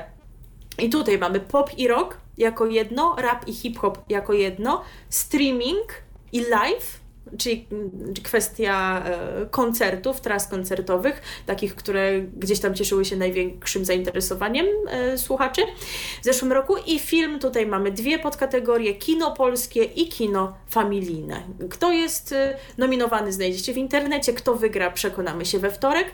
I 0.80 0.90
tutaj 0.90 1.18
mamy 1.18 1.40
pop 1.40 1.78
i 1.78 1.88
rock 1.88 2.18
jako 2.38 2.66
jedno, 2.66 3.16
rap 3.18 3.48
i 3.48 3.54
hip-hop 3.54 3.98
jako 4.10 4.34
jedno, 4.34 4.84
streaming 5.10 5.88
i 6.32 6.40
live 6.40 6.99
czyli 7.38 7.68
kwestia 8.24 9.04
e, 9.06 9.46
koncertów, 9.46 10.22
tras 10.22 10.48
koncertowych, 10.48 11.22
takich, 11.46 11.76
które 11.76 12.22
gdzieś 12.22 12.60
tam 12.60 12.76
cieszyły 12.76 13.06
się 13.06 13.16
największym 13.16 13.86
zainteresowaniem 13.86 14.66
e, 14.90 15.18
słuchaczy 15.18 15.62
w 16.22 16.26
zeszłym 16.26 16.52
roku. 16.52 16.76
I 16.88 17.00
film, 17.00 17.40
tutaj 17.40 17.68
mamy 17.68 17.92
dwie 17.92 18.20
podkategorie, 18.20 18.94
kino 18.94 19.32
polskie 19.32 19.84
i 19.84 20.10
kino 20.10 20.56
familijne. 20.70 21.44
Kto 21.70 21.92
jest 21.92 22.32
e, 22.32 22.56
nominowany 22.78 23.34
znajdziecie 23.34 23.74
w 23.74 23.78
internecie, 23.78 24.34
kto 24.34 24.56
wygra 24.56 24.92
przekonamy 24.92 25.46
się 25.46 25.60
we 25.60 25.72
wtorek. 25.72 26.08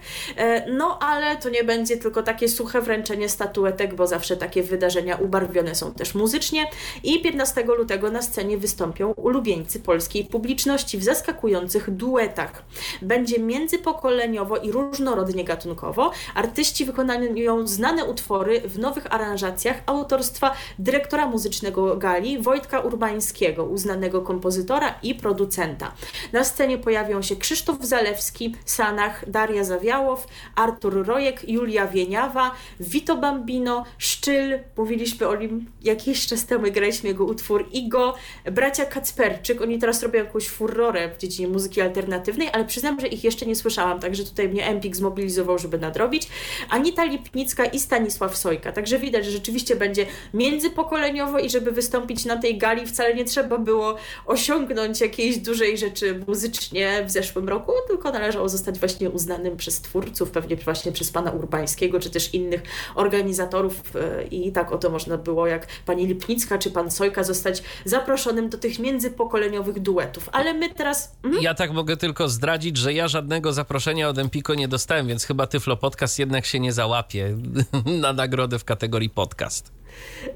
No 0.67 0.99
ale 0.99 1.37
to 1.37 1.49
nie 1.49 1.63
będzie 1.63 1.97
tylko 1.97 2.23
takie 2.23 2.49
suche 2.49 2.81
wręczenie 2.81 3.29
statuetek, 3.29 3.95
bo 3.95 4.07
zawsze 4.07 4.37
takie 4.37 4.63
wydarzenia 4.63 5.15
ubarwione 5.15 5.75
są 5.75 5.93
też 5.93 6.15
muzycznie. 6.15 6.65
I 7.03 7.21
15 7.21 7.63
lutego 7.63 8.11
na 8.11 8.21
scenie 8.21 8.57
wystąpią 8.57 9.11
ulubieńcy 9.11 9.79
polskiej 9.79 10.25
publiczności 10.25 10.97
w 10.97 11.03
zaskakujących 11.05 11.91
duetach. 11.91 12.63
Będzie 13.01 13.39
międzypokoleniowo 13.39 14.57
i 14.57 14.71
różnorodnie 14.71 15.43
gatunkowo. 15.43 16.11
Artyści 16.35 16.85
wykonają 16.85 17.67
znane 17.67 18.05
utwory 18.05 18.61
w 18.61 18.79
nowych 18.79 19.13
aranżacjach 19.13 19.77
autorstwa 19.85 20.53
dyrektora 20.79 21.27
muzycznego 21.27 21.97
Gali 21.97 22.39
Wojtka 22.39 22.79
Urbańskiego, 22.79 23.65
uznanego 23.65 24.21
kompozytora 24.21 24.95
i 25.03 25.15
producenta. 25.15 25.91
Na 26.33 26.43
scenie 26.43 26.77
pojawią 26.77 27.21
się 27.21 27.35
Krzysztof 27.35 27.77
Zalewski, 27.81 28.55
Sanach, 28.65 29.29
Daria 29.29 29.63
Zawiałow, 29.63 30.27
Artur 30.55 31.07
Rojek, 31.07 31.49
Julia 31.49 31.87
Wieniawa, 31.87 32.51
Vito 32.79 33.17
Bambino, 33.17 33.83
Szczyl, 33.97 34.59
mówiliśmy 34.77 35.27
o 35.27 35.35
nim 35.35 35.65
jakiś 35.81 36.27
czas 36.27 36.45
temu, 36.45 36.71
graliśmy 36.71 37.09
jego 37.09 37.25
utwór 37.25 37.65
Igo, 37.71 38.15
bracia 38.51 38.85
Kacperczyk, 38.85 39.61
oni 39.61 39.79
teraz 39.79 40.03
robią 40.03 40.19
jakąś 40.19 40.49
furorę 40.49 40.94
w 41.15 41.17
dziedzinie 41.17 41.47
muzyki 41.47 41.81
alternatywnej, 41.81 42.49
ale 42.53 42.65
przyznam, 42.65 42.99
że 42.99 43.07
ich 43.07 43.23
jeszcze 43.23 43.45
nie 43.45 43.55
słyszałam, 43.55 43.99
także 43.99 44.23
tutaj 44.23 44.49
mnie 44.49 44.67
Empik 44.67 44.95
zmobilizował, 44.95 45.57
żeby 45.57 45.77
nadrobić. 45.77 46.27
Anita 46.69 47.03
Lipnicka 47.03 47.65
i 47.65 47.79
Stanisław 47.79 48.37
Sojka, 48.37 48.71
także 48.71 48.99
widać, 48.99 49.25
że 49.25 49.31
rzeczywiście 49.31 49.75
będzie 49.75 50.05
międzypokoleniowo 50.33 51.39
i 51.39 51.49
żeby 51.49 51.71
wystąpić 51.71 52.25
na 52.25 52.37
tej 52.37 52.57
gali 52.57 52.87
wcale 52.87 53.15
nie 53.15 53.25
trzeba 53.25 53.57
było 53.57 53.95
osiągnąć 54.25 55.01
jakiejś 55.01 55.37
dużej 55.37 55.77
rzeczy 55.77 56.23
muzycznie 56.27 57.03
w 57.05 57.11
zeszłym 57.11 57.49
roku, 57.49 57.71
tylko 57.87 58.11
należało 58.11 58.49
zostać 58.49 58.79
właśnie 58.79 59.09
uznanym 59.09 59.57
przez 59.57 59.81
twórców, 59.81 60.31
pewnie 60.31 60.55
właśnie 60.55 60.91
przez 60.91 61.11
pana 61.11 61.31
Urbańskiego, 61.31 61.99
czy 61.99 62.09
też 62.09 62.33
innych 62.33 62.61
organizatorów 62.95 63.95
e, 63.95 64.23
i 64.23 64.51
tak 64.51 64.71
oto 64.71 64.89
można 64.89 65.17
było, 65.17 65.47
jak 65.47 65.67
pani 65.85 66.07
Lipnicka 66.07 66.57
czy 66.57 66.71
pan 66.71 66.91
Sojka, 66.91 67.23
zostać 67.23 67.63
zaproszonym 67.85 68.49
do 68.49 68.57
tych 68.57 68.79
międzypokoleniowych 68.79 69.79
duetów. 69.79 70.29
Ale 70.31 70.53
my 70.53 70.69
teraz 70.69 70.84
teraz... 70.85 71.17
Mhm. 71.23 71.43
Ja 71.43 71.53
tak 71.53 71.71
mogę 71.71 71.97
tylko 71.97 72.29
zdradzić, 72.29 72.77
że 72.77 72.93
ja 72.93 73.07
żadnego 73.07 73.53
zaproszenia 73.53 74.09
od 74.09 74.17
Empiko 74.17 74.55
nie 74.55 74.67
dostałem, 74.67 75.07
więc 75.07 75.23
chyba 75.23 75.47
Tyflo 75.47 75.77
Podcast 75.77 76.19
jednak 76.19 76.45
się 76.45 76.59
nie 76.59 76.73
załapie 76.73 77.37
na 78.01 78.13
nagrodę 78.13 78.59
w 78.59 78.63
kategorii 78.63 79.09
podcast. 79.09 79.71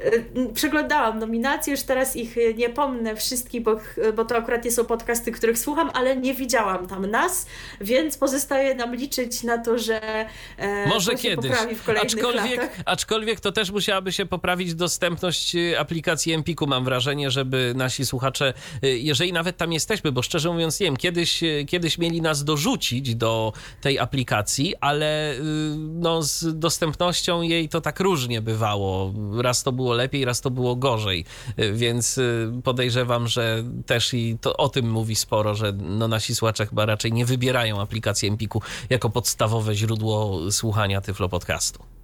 Y, 0.05 0.53
przeglądałam 0.53 1.19
nominacje, 1.19 1.71
już 1.71 1.81
teraz 1.83 2.15
ich 2.15 2.37
y, 2.37 2.53
nie 2.53 2.69
pomnę 2.69 3.15
wszystkich, 3.15 3.61
bo, 3.63 3.77
bo 4.15 4.25
to 4.25 4.37
akurat 4.37 4.65
nie 4.65 4.71
są 4.71 4.85
podcasty, 4.85 5.31
których 5.31 5.59
słucham, 5.59 5.91
ale 5.93 6.17
nie 6.17 6.33
widziałam 6.33 6.87
tam 6.87 7.05
nas, 7.05 7.45
więc 7.81 8.17
pozostaje 8.17 8.75
nam 8.75 8.95
liczyć 8.95 9.43
na 9.43 9.57
to, 9.57 9.77
że 9.77 10.25
e, 10.57 10.87
Może 10.87 11.11
to 11.11 11.17
kiedyś. 11.17 11.51
poprawi 11.51 11.75
w 11.75 11.83
kolejnych 11.83 12.13
aczkolwiek, 12.13 12.57
latach. 12.61 12.77
aczkolwiek 12.85 13.39
to 13.39 13.51
też 13.51 13.71
musiałaby 13.71 14.11
się 14.13 14.25
poprawić 14.25 14.75
dostępność 14.75 15.55
y, 15.55 15.79
aplikacji 15.79 16.33
Empiku, 16.33 16.67
mam 16.67 16.85
wrażenie, 16.85 17.31
żeby 17.31 17.73
nasi 17.75 18.05
słuchacze, 18.05 18.53
jeżeli 18.81 19.33
nawet 19.33 19.57
tam 19.57 19.73
jesteśmy, 19.73 20.11
bo 20.11 20.21
szczerze 20.21 20.51
mówiąc 20.51 20.79
nie 20.79 20.85
wiem, 20.85 20.97
kiedyś, 20.97 21.41
kiedyś 21.67 21.97
mieli 21.97 22.21
nas 22.21 22.43
dorzucić 22.43 23.15
do 23.15 23.53
tej 23.81 23.99
aplikacji, 23.99 24.75
ale 24.81 25.33
no, 25.77 26.21
z 26.23 26.59
dostępnością 26.59 27.41
jej 27.41 27.69
to 27.69 27.81
tak 27.81 27.99
różnie 27.99 28.41
bywało 28.41 29.13
raz 29.49 29.63
to 29.63 29.71
było 29.71 29.93
lepiej, 29.93 30.25
raz 30.25 30.41
to 30.41 30.51
było 30.51 30.75
gorzej, 30.75 31.25
więc 31.73 32.17
y, 32.17 32.51
podejrzewam, 32.63 33.27
że 33.27 33.63
też 33.85 34.13
i 34.13 34.37
to 34.41 34.57
o 34.57 34.69
tym 34.69 34.91
mówi 34.91 35.15
sporo, 35.15 35.55
że 35.55 35.73
no 35.73 36.07
nasi 36.07 36.35
słuchacze 36.35 36.65
chyba 36.67 36.85
raczej 36.85 37.13
nie 37.13 37.25
wybierają 37.25 37.81
aplikacji 37.81 38.29
Empiku 38.29 38.61
jako 38.89 39.09
podstawowe 39.09 39.75
źródło 39.75 40.39
słuchania 40.51 41.01
Tyflo 41.01 41.29
Podcastu. 41.29 41.98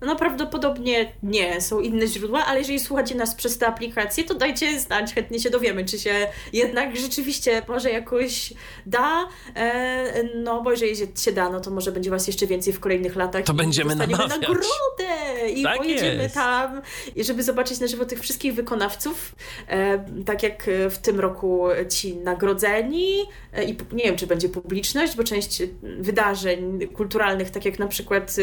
No 0.00 0.16
prawdopodobnie 0.16 1.12
nie, 1.22 1.60
są 1.60 1.80
inne 1.80 2.06
źródła, 2.06 2.46
ale 2.46 2.58
jeżeli 2.58 2.80
słuchacie 2.80 3.14
nas 3.14 3.34
przez 3.34 3.58
tę 3.58 3.66
aplikację, 3.66 4.24
to 4.24 4.34
dajcie 4.34 4.80
znać, 4.80 5.14
chętnie 5.14 5.40
się 5.40 5.50
dowiemy, 5.50 5.84
czy 5.84 5.98
się 5.98 6.14
jednak 6.52 6.96
rzeczywiście 6.96 7.62
może 7.68 7.90
jakoś 7.90 8.52
da, 8.86 9.28
e, 9.56 10.22
no 10.34 10.62
bo 10.62 10.70
jeżeli 10.70 10.96
się 11.16 11.32
da, 11.32 11.50
no 11.50 11.60
to 11.60 11.70
może 11.70 11.92
będzie 11.92 12.10
was 12.10 12.26
jeszcze 12.26 12.46
więcej 12.46 12.72
w 12.72 12.80
kolejnych 12.80 13.16
latach. 13.16 13.44
To 13.44 13.54
będziemy 13.54 13.96
namawiać. 13.96 14.28
nagrodę 14.28 15.50
i 15.54 15.62
tak 15.62 15.78
pojedziemy 15.78 16.22
jest. 16.22 16.34
tam, 16.34 16.82
żeby 17.16 17.42
zobaczyć 17.42 17.80
na 17.80 17.86
żywo 17.86 18.04
tych 18.04 18.20
wszystkich 18.20 18.54
wykonawców, 18.54 19.34
e, 19.68 20.04
tak 20.24 20.42
jak 20.42 20.70
w 20.90 20.98
tym 20.98 21.20
roku 21.20 21.68
ci 21.88 22.16
nagrodzeni 22.16 23.24
e, 23.52 23.64
i 23.64 23.76
nie 23.92 24.04
wiem, 24.04 24.16
czy 24.16 24.26
będzie 24.26 24.48
publiczność, 24.48 25.16
bo 25.16 25.24
część 25.24 25.62
wydarzeń 25.82 26.88
kulturalnych, 26.88 27.50
tak 27.50 27.64
jak 27.64 27.78
na 27.78 27.86
przykład 27.86 28.36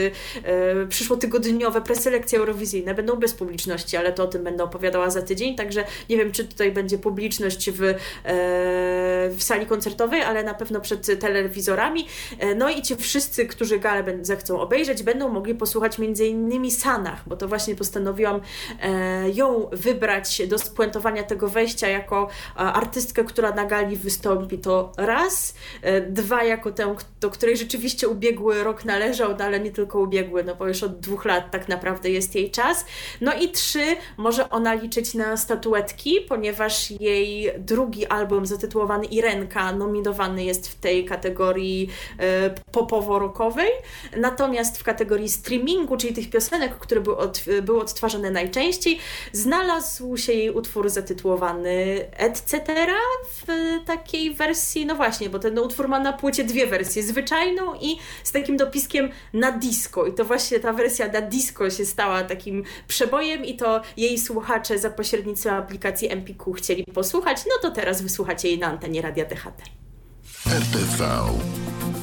e, 0.43 0.87
przyszło 0.87 1.17
tygodnie 1.17 1.44
dwudniowe 1.65 1.81
preselekcje 1.81 2.39
eurowizyjne 2.39 2.93
będą 2.93 3.15
bez 3.15 3.33
publiczności, 3.33 3.97
ale 3.97 4.13
to 4.13 4.23
o 4.23 4.27
tym 4.27 4.43
będę 4.43 4.63
opowiadała 4.63 5.09
za 5.09 5.21
tydzień, 5.21 5.55
także 5.55 5.83
nie 6.09 6.17
wiem, 6.17 6.31
czy 6.31 6.45
tutaj 6.45 6.71
będzie 6.71 6.97
publiczność 6.97 7.71
w, 7.71 7.83
e, 7.83 7.95
w 9.29 9.37
sali 9.39 9.65
koncertowej, 9.65 10.21
ale 10.21 10.43
na 10.43 10.53
pewno 10.53 10.81
przed 10.81 11.19
telewizorami. 11.19 12.07
E, 12.39 12.55
no 12.55 12.69
i 12.69 12.81
ci 12.81 12.95
wszyscy, 12.95 13.45
którzy 13.45 13.79
galę 13.79 14.03
zechcą 14.21 14.59
obejrzeć, 14.59 15.03
będą 15.03 15.29
mogli 15.29 15.55
posłuchać 15.55 15.99
między 15.99 16.25
innymi 16.27 16.71
Sanach, 16.71 17.23
bo 17.27 17.35
to 17.35 17.47
właśnie 17.47 17.75
postanowiłam 17.75 18.41
e, 18.81 19.29
ją 19.29 19.69
wybrać 19.71 20.47
do 20.47 20.59
spuentowania 20.59 21.23
tego 21.23 21.47
wejścia 21.47 21.87
jako 21.87 22.29
artystkę, 22.55 23.23
która 23.23 23.51
na 23.51 23.65
gali 23.65 23.95
wystąpi. 23.95 24.57
To 24.57 24.91
raz, 24.97 25.55
dwa 26.09 26.43
jako 26.43 26.71
tę, 26.71 26.95
do 27.21 27.29
której 27.29 27.57
rzeczywiście 27.57 28.07
ubiegły 28.07 28.63
rok 28.63 28.85
należał, 28.85 29.35
no 29.39 29.45
ale 29.45 29.59
nie 29.59 29.71
tylko 29.71 29.99
ubiegły, 29.99 30.43
no 30.43 30.55
bo 30.55 30.67
już 30.67 30.83
od 30.83 30.99
dwóch 30.99 31.25
lat 31.25 31.34
lat 31.35 31.51
tak 31.51 31.67
naprawdę 31.67 32.09
jest 32.09 32.35
jej 32.35 32.51
czas. 32.51 32.85
No 33.21 33.33
i 33.33 33.49
trzy, 33.49 33.95
może 34.17 34.49
ona 34.49 34.73
liczyć 34.73 35.13
na 35.13 35.37
statuetki, 35.37 36.21
ponieważ 36.29 36.91
jej 36.91 37.51
drugi 37.57 38.05
album 38.05 38.45
zatytułowany 38.45 39.05
Irenka 39.05 39.71
nominowany 39.71 40.43
jest 40.43 40.67
w 40.67 40.75
tej 40.75 41.05
kategorii 41.05 41.89
e, 42.19 42.49
popowo-rockowej. 42.71 43.69
Natomiast 44.17 44.77
w 44.77 44.83
kategorii 44.83 45.29
streamingu, 45.29 45.97
czyli 45.97 46.13
tych 46.13 46.29
piosenek, 46.29 46.77
które 46.77 47.01
były, 47.01 47.17
od, 47.17 47.43
były 47.61 47.81
odtwarzane 47.81 48.31
najczęściej, 48.31 48.99
znalazł 49.31 50.17
się 50.17 50.33
jej 50.33 50.49
utwór 50.49 50.89
zatytułowany 50.89 52.05
Etc. 52.17 52.61
w 53.31 53.45
takiej 53.85 54.33
wersji, 54.33 54.85
no 54.85 54.95
właśnie, 54.95 55.29
bo 55.29 55.39
ten 55.39 55.59
utwór 55.59 55.87
ma 55.87 55.99
na 55.99 56.13
płycie 56.13 56.43
dwie 56.43 56.67
wersje, 56.67 57.03
zwyczajną 57.03 57.75
i 57.81 57.97
z 58.23 58.31
takim 58.31 58.57
dopiskiem 58.57 59.09
na 59.33 59.51
disco. 59.51 60.05
I 60.05 60.13
to 60.13 60.25
właśnie 60.25 60.59
ta 60.59 60.73
wersja 60.73 61.07
na 61.07 61.21
disco 61.25 61.69
się 61.69 61.85
stała 61.85 62.23
takim 62.23 62.63
przebojem 62.87 63.45
i 63.45 63.55
to 63.55 63.81
jej 63.97 64.19
słuchacze 64.19 64.79
za 64.79 64.89
pośrednictwem 64.89 65.53
aplikacji 65.53 66.11
Empiku 66.11 66.53
chcieli 66.53 66.83
posłuchać, 66.83 67.37
no 67.45 67.69
to 67.69 67.75
teraz 67.75 68.01
wysłuchacie 68.01 68.47
jej 68.47 68.59
na 68.59 68.67
antenie 68.67 69.01
Radia 69.01 69.25
DHT. 69.25 69.61
RTV. 70.47 71.05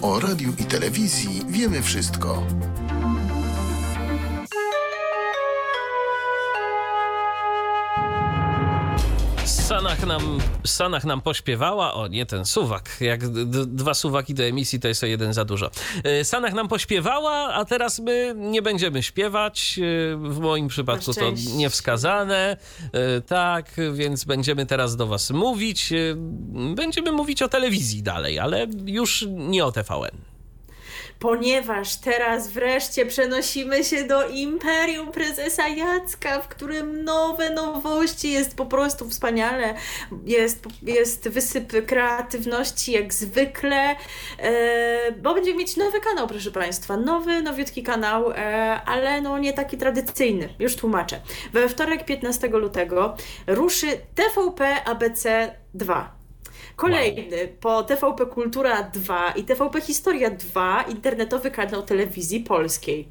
O 0.03 0.21
radiu 0.21 0.53
i 0.59 0.65
telewizji 0.65 1.43
wiemy 1.49 1.83
wszystko. 1.83 2.43
Sanach 9.45 10.07
nam, 10.07 10.39
Sanach 10.65 11.05
nam 11.05 11.21
pośpiewała, 11.21 11.95
o 11.95 12.09
nie 12.09 12.27
ten 12.27 12.45
suwak, 12.45 12.97
jak 13.01 13.29
dwa 13.67 13.95
suwaki 13.95 14.35
do 14.35 14.43
emisji 14.43 14.81
to 14.81 14.89
jest 14.89 15.03
o 15.03 15.07
jeden 15.07 15.33
za 15.35 15.45
dużo. 15.45 15.71
E, 16.05 16.25
Sanach 16.25 16.55
nam 16.55 16.69
pośpiewała, 16.69 17.55
a 17.55 17.65
teraz 17.65 17.99
my 17.99 18.35
nie 18.37 18.63
będziemy 18.63 19.03
śpiewać, 19.03 19.79
e, 19.79 20.17
w 20.17 20.39
moim 20.39 20.69
przypadku 20.69 21.15
to 21.15 21.33
niewskazane, 21.57 22.57
e, 22.93 23.21
tak, 23.21 23.71
więc 23.93 24.25
będziemy 24.25 24.67
teraz 24.67 24.97
do 24.97 25.07
was 25.07 25.31
mówić, 25.31 25.93
będziemy 26.75 27.13
mówić 27.13 27.43
o 27.43 27.49
telewizji 27.49 28.03
dalej, 28.03 28.39
ale 28.39 28.67
już 28.87 29.27
nie 29.29 29.65
o 29.65 29.73
TVN 29.73 30.32
ponieważ 31.23 31.97
teraz 31.97 32.49
wreszcie 32.49 33.07
przenosimy 33.07 33.85
się 33.85 34.05
do 34.05 34.29
Imperium 34.29 35.13
Prezesa 35.13 35.69
Jacka, 35.69 36.41
w 36.41 36.49
którym 36.49 37.05
nowe 37.05 37.51
nowości, 37.51 38.33
jest 38.33 38.57
po 38.57 38.67
prostu 38.67 39.09
wspaniale, 39.09 39.75
jest, 40.25 40.65
jest 40.83 41.29
wysyp 41.29 41.87
kreatywności 41.87 42.93
jak 42.93 43.15
zwykle, 43.15 43.97
e, 44.39 45.13
bo 45.13 45.35
będziemy 45.35 45.59
mieć 45.59 45.77
nowy 45.77 46.01
kanał, 46.01 46.27
proszę 46.27 46.51
Państwa, 46.51 46.97
nowy, 46.97 47.43
nowiutki 47.43 47.83
kanał, 47.83 48.31
e, 48.31 48.35
ale 48.87 49.21
no 49.21 49.39
nie 49.39 49.53
taki 49.53 49.77
tradycyjny, 49.77 50.49
już 50.59 50.77
tłumaczę. 50.77 51.21
We 51.53 51.69
wtorek 51.69 52.05
15 52.05 52.49
lutego 52.49 53.17
ruszy 53.47 53.87
TVP 54.15 54.85
ABC 54.85 55.53
2 55.75 56.22
Kolejny 56.77 57.37
wow. 57.37 57.49
po 57.61 57.83
TVP 57.83 58.27
Kultura 58.27 58.83
2 58.83 59.31
i 59.31 59.45
TVP 59.45 59.81
Historia 59.81 60.31
2 60.31 60.83
internetowy 60.83 61.51
kanał 61.51 61.83
telewizji 61.83 62.41
polskiej. 62.41 63.09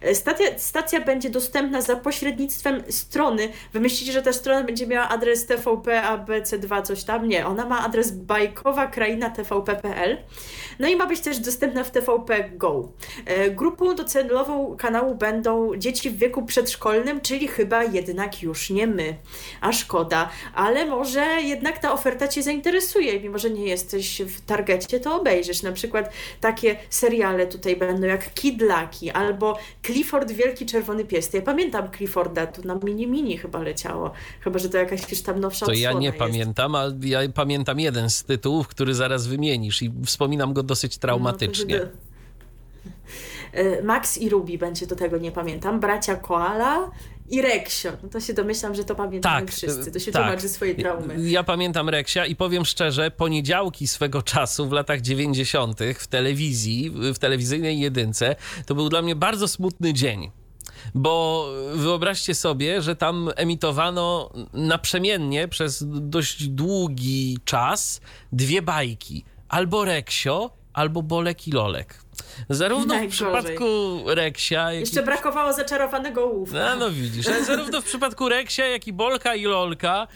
E, 0.00 0.14
stacja, 0.14 0.46
stacja 0.58 1.00
będzie 1.00 1.30
dostępna 1.30 1.80
za 1.80 1.96
pośrednictwem 1.96 2.82
strony. 2.88 3.48
Wy 3.72 3.80
myślicie, 3.80 4.12
że 4.12 4.22
ta 4.22 4.32
strona 4.32 4.64
będzie 4.64 4.86
miała 4.86 5.08
adres 5.08 5.46
TVP 5.46 6.02
ABC2 6.02 6.82
coś 6.82 7.04
tam? 7.04 7.28
Nie, 7.28 7.46
ona 7.46 7.66
ma 7.66 7.84
adres 7.84 8.10
bajkowa 8.10 8.86
kraina 8.86 9.30
tvp.pl. 9.30 10.18
No 10.78 10.88
i 10.88 10.96
ma 10.96 11.06
być 11.06 11.20
też 11.20 11.38
dostępna 11.38 11.84
w 11.84 11.90
TVP 11.90 12.50
Go. 12.50 12.88
E, 13.26 13.50
grupą 13.50 13.94
docelową 13.94 14.76
kanału 14.76 15.14
będą 15.14 15.76
dzieci 15.76 16.10
w 16.10 16.16
wieku 16.16 16.42
przedszkolnym, 16.42 17.20
czyli 17.20 17.48
chyba 17.48 17.84
jednak 17.84 18.42
już 18.42 18.70
nie 18.70 18.86
my. 18.86 19.16
A 19.60 19.72
szkoda, 19.72 20.30
ale 20.54 20.86
może 20.86 21.26
jednak 21.42 21.78
ta 21.78 21.92
oferta 21.92 22.28
Cię 22.28 22.42
zainteresuje 22.42 23.03
mimo 23.12 23.38
że 23.38 23.50
nie 23.50 23.66
jesteś 23.66 24.22
w 24.22 24.40
targecie, 24.40 25.00
to 25.00 25.20
obejrzysz. 25.20 25.62
Na 25.62 25.72
przykład 25.72 26.12
takie 26.40 26.76
seriale 26.90 27.46
tutaj 27.46 27.76
będą 27.76 28.06
jak 28.06 28.34
Kidlaki 28.34 29.10
albo 29.10 29.58
Clifford 29.86 30.32
Wielki 30.32 30.66
Czerwony 30.66 31.04
Pies. 31.04 31.32
Ja 31.32 31.42
pamiętam 31.42 31.88
Clifforda, 31.96 32.46
tu 32.46 32.66
na 32.66 32.74
Mini 32.74 33.06
Mini 33.06 33.38
chyba 33.38 33.62
leciało. 33.62 34.10
Chyba, 34.40 34.58
że 34.58 34.68
to 34.68 34.78
jakaś 34.78 35.10
już 35.10 35.22
tam 35.22 35.40
nowsza 35.40 35.66
To 35.66 35.72
ja 35.72 35.92
nie 35.92 36.06
jest. 36.06 36.18
pamiętam, 36.18 36.74
ale 36.74 36.94
ja 37.02 37.18
pamiętam 37.34 37.80
jeden 37.80 38.10
z 38.10 38.24
tytułów, 38.24 38.68
który 38.68 38.94
zaraz 38.94 39.26
wymienisz 39.26 39.82
i 39.82 39.92
wspominam 40.06 40.52
go 40.52 40.62
dosyć 40.62 40.98
traumatycznie. 40.98 41.78
No, 41.78 42.13
Max 43.82 44.18
i 44.18 44.28
Ruby 44.28 44.58
będzie 44.58 44.86
do 44.86 44.96
tego, 44.96 45.18
nie 45.18 45.32
pamiętam. 45.32 45.80
Bracia 45.80 46.16
Koala 46.16 46.90
i 47.28 47.42
Reksio. 47.42 47.90
No 48.02 48.08
to 48.08 48.20
się 48.20 48.34
domyślam, 48.34 48.74
że 48.74 48.84
to 48.84 48.94
pamiętamy 48.94 49.46
tak, 49.46 49.54
wszyscy. 49.54 49.92
To 49.92 49.98
się 49.98 50.12
tak. 50.12 50.22
tłumaczy 50.22 50.48
swojej 50.48 50.76
traumy. 50.76 51.30
Ja 51.30 51.44
pamiętam 51.44 51.88
Reksia 51.88 52.26
i 52.26 52.36
powiem 52.36 52.64
szczerze, 52.64 53.10
poniedziałki 53.10 53.86
swego 53.86 54.22
czasu 54.22 54.68
w 54.68 54.72
latach 54.72 55.00
90. 55.00 55.80
w 55.98 56.06
telewizji, 56.06 56.90
w 57.14 57.18
telewizyjnej 57.18 57.80
jedynce, 57.80 58.36
to 58.66 58.74
był 58.74 58.88
dla 58.88 59.02
mnie 59.02 59.16
bardzo 59.16 59.48
smutny 59.48 59.92
dzień. 59.92 60.30
Bo 60.94 61.48
wyobraźcie 61.74 62.34
sobie, 62.34 62.82
że 62.82 62.96
tam 62.96 63.30
emitowano 63.36 64.30
naprzemiennie 64.52 65.48
przez 65.48 65.84
dość 65.86 66.48
długi 66.48 67.38
czas 67.44 68.00
dwie 68.32 68.62
bajki. 68.62 69.24
Albo 69.48 69.84
Reksio, 69.84 70.50
albo 70.72 71.02
Bolek 71.02 71.48
i 71.48 71.50
Lolek. 71.50 72.03
Zarówno 72.48 72.94
w 72.94 73.08
przypadku 73.08 73.64
Reksia, 74.06 74.72
jak 74.72 74.80
Jeszcze 74.80 75.00
i... 75.00 75.04
brakowało 75.04 75.52
zaczarowanego 75.52 76.26
łówka. 76.26 76.58
No, 76.58 76.76
no 76.76 76.90
widzisz, 76.90 77.26
zarówno 77.46 77.80
w 77.80 77.84
przypadku 77.84 78.28
Reksia, 78.28 78.66
jak 78.66 78.86
i 78.86 78.92
Bolka 78.92 79.34
i 79.34 79.44
Lolka 79.44 80.06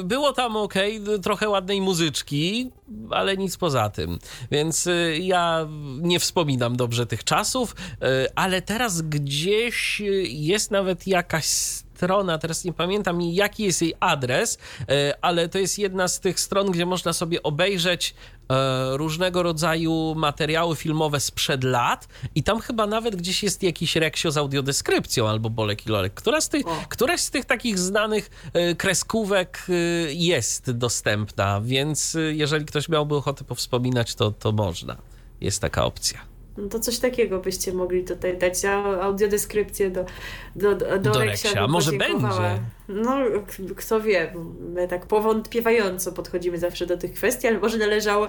y, 0.00 0.04
było 0.04 0.32
tam 0.32 0.56
ok, 0.56 0.74
trochę 1.22 1.48
ładnej 1.48 1.80
muzyczki, 1.80 2.70
ale 3.10 3.36
nic 3.36 3.56
poza 3.56 3.90
tym. 3.90 4.18
Więc 4.50 4.86
y, 4.86 5.18
ja 5.20 5.68
nie 6.00 6.20
wspominam 6.20 6.76
dobrze 6.76 7.06
tych 7.06 7.24
czasów, 7.24 7.76
y, 7.92 8.06
ale 8.34 8.62
teraz 8.62 9.02
gdzieś 9.02 10.02
jest 10.24 10.70
nawet 10.70 11.06
jakaś 11.06 11.44
strona, 11.44 12.38
teraz 12.38 12.64
nie 12.64 12.72
pamiętam 12.72 13.20
jaki 13.20 13.64
jest 13.64 13.82
jej 13.82 13.94
adres, 14.00 14.58
ale 15.20 15.48
to 15.48 15.58
jest 15.58 15.78
jedna 15.78 16.08
z 16.08 16.20
tych 16.20 16.40
stron, 16.40 16.70
gdzie 16.70 16.86
można 16.86 17.12
sobie 17.12 17.42
obejrzeć 17.42 18.14
różnego 18.92 19.42
rodzaju 19.42 20.14
materiały 20.16 20.76
filmowe 20.76 21.20
sprzed 21.20 21.64
lat 21.64 22.08
i 22.34 22.42
tam 22.42 22.60
chyba 22.60 22.86
nawet 22.86 23.16
gdzieś 23.16 23.42
jest 23.42 23.62
jakiś 23.62 23.96
reksio 23.96 24.30
z 24.30 24.36
audiodeskrypcją 24.36 25.28
albo 25.28 25.50
Bolek 25.50 25.86
i 25.86 25.88
Lolek. 25.90 26.14
Która 26.14 26.40
z 26.40 26.48
tych, 26.48 26.66
któraś 26.88 27.20
z 27.20 27.30
tych 27.30 27.44
takich 27.44 27.78
znanych 27.78 28.50
e, 28.52 28.74
kreskówek 28.74 29.66
jest 30.08 30.70
dostępna, 30.70 31.60
więc 31.60 32.16
jeżeli 32.32 32.64
ktoś 32.64 32.88
miałby 32.88 33.16
ochotę 33.16 33.44
powspominać, 33.44 34.14
to, 34.14 34.30
to 34.30 34.52
można. 34.52 34.96
Jest 35.40 35.60
taka 35.60 35.84
opcja. 35.84 36.33
No 36.56 36.68
to 36.68 36.80
coś 36.80 36.98
takiego 36.98 37.38
byście 37.38 37.72
mogli 37.72 38.04
tutaj 38.04 38.38
dać, 38.38 38.64
audiodeskrypcję 39.00 39.90
do, 39.90 40.04
do, 40.56 40.74
do, 40.74 40.98
do, 40.98 41.10
do 41.10 41.20
Reksia. 41.24 41.66
Może 41.66 41.92
będzie. 41.92 42.60
No, 42.88 43.16
kto 43.76 44.00
wie, 44.00 44.32
my 44.60 44.88
tak 44.88 45.06
powątpiewająco 45.06 46.12
podchodzimy 46.12 46.58
zawsze 46.58 46.86
do 46.86 46.96
tych 46.96 47.12
kwestii, 47.12 47.46
ale 47.46 47.58
może 47.58 47.78
należało, 47.78 48.28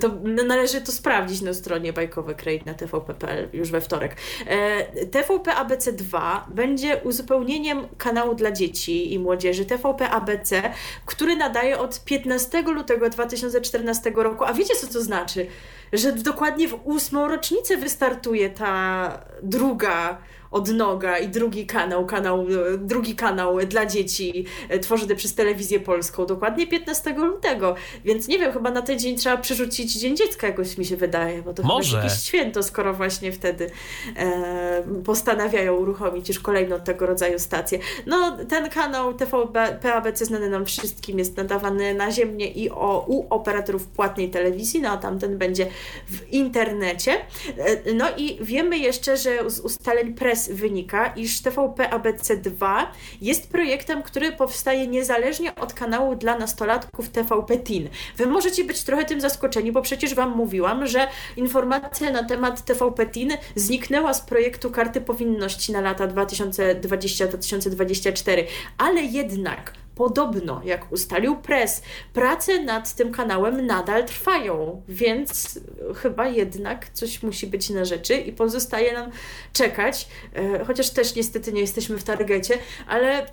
to, 0.00 0.10
należy 0.46 0.80
to 0.80 0.92
sprawdzić 0.92 1.40
na 1.40 1.54
stronie 1.54 1.92
Bajkowe 1.92 2.34
Crate 2.34 2.64
na 2.66 2.74
tvp.pl 2.74 3.48
już 3.52 3.70
we 3.70 3.80
wtorek. 3.80 4.16
E, 4.46 5.06
TVP 5.06 5.50
ABC2 5.50 6.40
będzie 6.48 7.00
uzupełnieniem 7.04 7.86
kanału 7.98 8.34
dla 8.34 8.52
dzieci 8.52 9.12
i 9.12 9.18
młodzieży 9.18 9.64
TVP 9.64 10.10
ABC, 10.10 10.62
który 11.06 11.36
nadaje 11.36 11.78
od 11.78 12.04
15 12.04 12.62
lutego 12.62 13.10
2014 13.10 14.12
roku. 14.16 14.44
A 14.44 14.52
wiecie, 14.52 14.74
co 14.74 14.86
to 14.86 15.02
znaczy? 15.02 15.46
Że 15.94 16.12
dokładnie 16.12 16.68
w 16.68 16.80
ósmą 16.84 17.28
rocznicę 17.28 17.76
wystartuje 17.76 18.50
ta 18.50 19.10
druga 19.42 20.18
odnoga 20.54 21.18
i 21.18 21.28
drugi 21.28 21.66
kanał, 21.66 22.06
kanał, 22.06 22.46
drugi 22.78 23.14
kanał 23.14 23.58
dla 23.58 23.86
dzieci 23.86 24.44
e, 24.68 24.78
tworzony 24.78 25.16
przez 25.16 25.34
telewizję 25.34 25.80
polską, 25.80 26.26
dokładnie 26.26 26.66
15 26.66 27.14
lutego. 27.14 27.74
Więc 28.04 28.28
nie 28.28 28.38
wiem, 28.38 28.52
chyba 28.52 28.70
na 28.70 28.82
ten 28.82 28.98
dzień 28.98 29.16
trzeba 29.16 29.36
przerzucić 29.36 29.92
Dzień 29.92 30.16
Dziecka, 30.16 30.46
jakoś 30.46 30.78
mi 30.78 30.84
się 30.84 30.96
wydaje, 30.96 31.42
bo 31.42 31.54
to 31.54 31.62
Może. 31.62 31.96
jakieś 31.96 32.22
święto, 32.22 32.62
skoro 32.62 32.94
właśnie 32.94 33.32
wtedy 33.32 33.70
e, 34.16 34.82
postanawiają 35.04 35.76
uruchomić 35.76 36.28
już 36.28 36.38
kolejną 36.38 36.80
tego 36.80 37.06
rodzaju 37.06 37.38
stację. 37.38 37.78
No, 38.06 38.36
ten 38.48 38.70
kanał 38.70 39.14
TVP 39.14 39.78
PABC 39.82 40.24
znany 40.24 40.50
nam 40.50 40.66
wszystkim 40.66 41.18
jest 41.18 41.36
nadawany 41.36 41.94
naziemnie 41.94 42.50
i 42.50 42.70
o, 42.70 43.04
u 43.08 43.26
operatorów 43.30 43.86
płatnej 43.86 44.30
telewizji, 44.30 44.80
no 44.80 44.90
a 44.90 44.96
tamten 44.96 45.38
będzie 45.38 45.66
w 46.08 46.32
internecie. 46.32 47.12
E, 47.58 47.92
no 47.94 48.06
i 48.16 48.38
wiemy 48.40 48.78
jeszcze, 48.78 49.16
że 49.16 49.50
z 49.50 49.60
ustaleń 49.60 50.14
wynika, 50.52 51.06
iż 51.06 51.42
TVP 51.42 51.90
ABC2 51.90 52.86
jest 53.20 53.50
projektem, 53.50 54.02
który 54.02 54.32
powstaje 54.32 54.86
niezależnie 54.86 55.54
od 55.54 55.72
kanału 55.72 56.16
dla 56.16 56.38
nastolatków 56.38 57.08
TVP 57.08 57.56
Teen. 57.56 57.88
Wy 58.16 58.26
możecie 58.26 58.64
być 58.64 58.82
trochę 58.82 59.04
tym 59.04 59.20
zaskoczeni, 59.20 59.72
bo 59.72 59.82
przecież 59.82 60.14
Wam 60.14 60.36
mówiłam, 60.36 60.86
że 60.86 61.08
informacja 61.36 62.10
na 62.10 62.24
temat 62.24 62.64
TVP 62.64 63.06
Teen 63.06 63.30
zniknęła 63.54 64.14
z 64.14 64.20
projektu 64.20 64.70
Karty 64.70 65.00
Powinności 65.00 65.72
na 65.72 65.80
lata 65.80 66.08
2020-2024, 66.08 68.44
ale 68.78 69.02
jednak 69.02 69.83
Podobno, 69.94 70.60
jak 70.64 70.92
ustalił 70.92 71.36
press, 71.36 71.82
prace 72.12 72.62
nad 72.62 72.94
tym 72.94 73.12
kanałem 73.12 73.66
nadal 73.66 74.04
trwają, 74.04 74.82
więc 74.88 75.60
chyba 75.96 76.28
jednak 76.28 76.88
coś 76.88 77.22
musi 77.22 77.46
być 77.46 77.70
na 77.70 77.84
rzeczy 77.84 78.14
i 78.14 78.32
pozostaje 78.32 78.92
nam 78.92 79.10
czekać, 79.52 80.08
e, 80.34 80.64
chociaż 80.64 80.90
też 80.90 81.14
niestety 81.14 81.52
nie 81.52 81.60
jesteśmy 81.60 81.98
w 81.98 82.04
targecie, 82.04 82.58
ale 82.86 83.26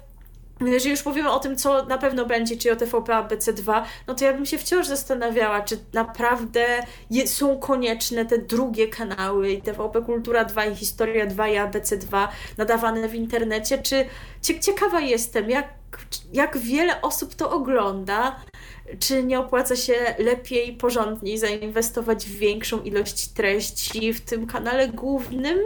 jeżeli 0.68 0.92
już 0.92 1.06
mówimy 1.06 1.32
o 1.32 1.40
tym, 1.40 1.56
co 1.56 1.86
na 1.86 1.98
pewno 1.98 2.26
będzie, 2.26 2.58
czy 2.58 2.72
o 2.72 2.76
TVP 2.76 3.14
ABC2, 3.14 3.84
no 4.08 4.16
to 4.16 4.26
ja 4.26 4.34
bym 4.34 4.46
się 4.46 4.58
wciąż 4.58 4.88
zastanawiała, 4.88 5.62
czy 5.62 5.78
naprawdę 5.94 6.66
je, 7.12 7.28
są 7.28 7.60
konieczne 7.60 8.26
te 8.26 8.38
drugie 8.38 8.88
kanały, 8.88 9.52
i 9.52 9.62
TVP 9.62 10.02
Kultura 10.02 10.46
2 10.46 10.66
i 10.66 10.76
Historia 10.76 11.26
2 11.26 11.48
i 11.48 11.56
ABC2 11.56 12.28
nadawane 12.58 13.10
w 13.10 13.16
internecie, 13.16 13.78
czy 13.78 14.06
ciekawa 14.60 15.00
jestem, 15.00 15.50
jak, 15.50 15.70
jak 16.34 16.58
wiele 16.58 17.02
osób 17.02 17.36
to 17.36 17.52
ogląda, 17.52 18.36
czy 19.00 19.24
nie 19.24 19.40
opłaca 19.40 19.76
się 19.76 19.94
lepiej, 20.20 20.74
porządniej 20.74 21.38
zainwestować 21.38 22.26
w 22.26 22.38
większą 22.38 22.82
ilość 22.82 23.28
treści 23.28 24.14
w 24.14 24.22
tym 24.22 24.48
kanale 24.48 24.88
głównym, 24.88 25.60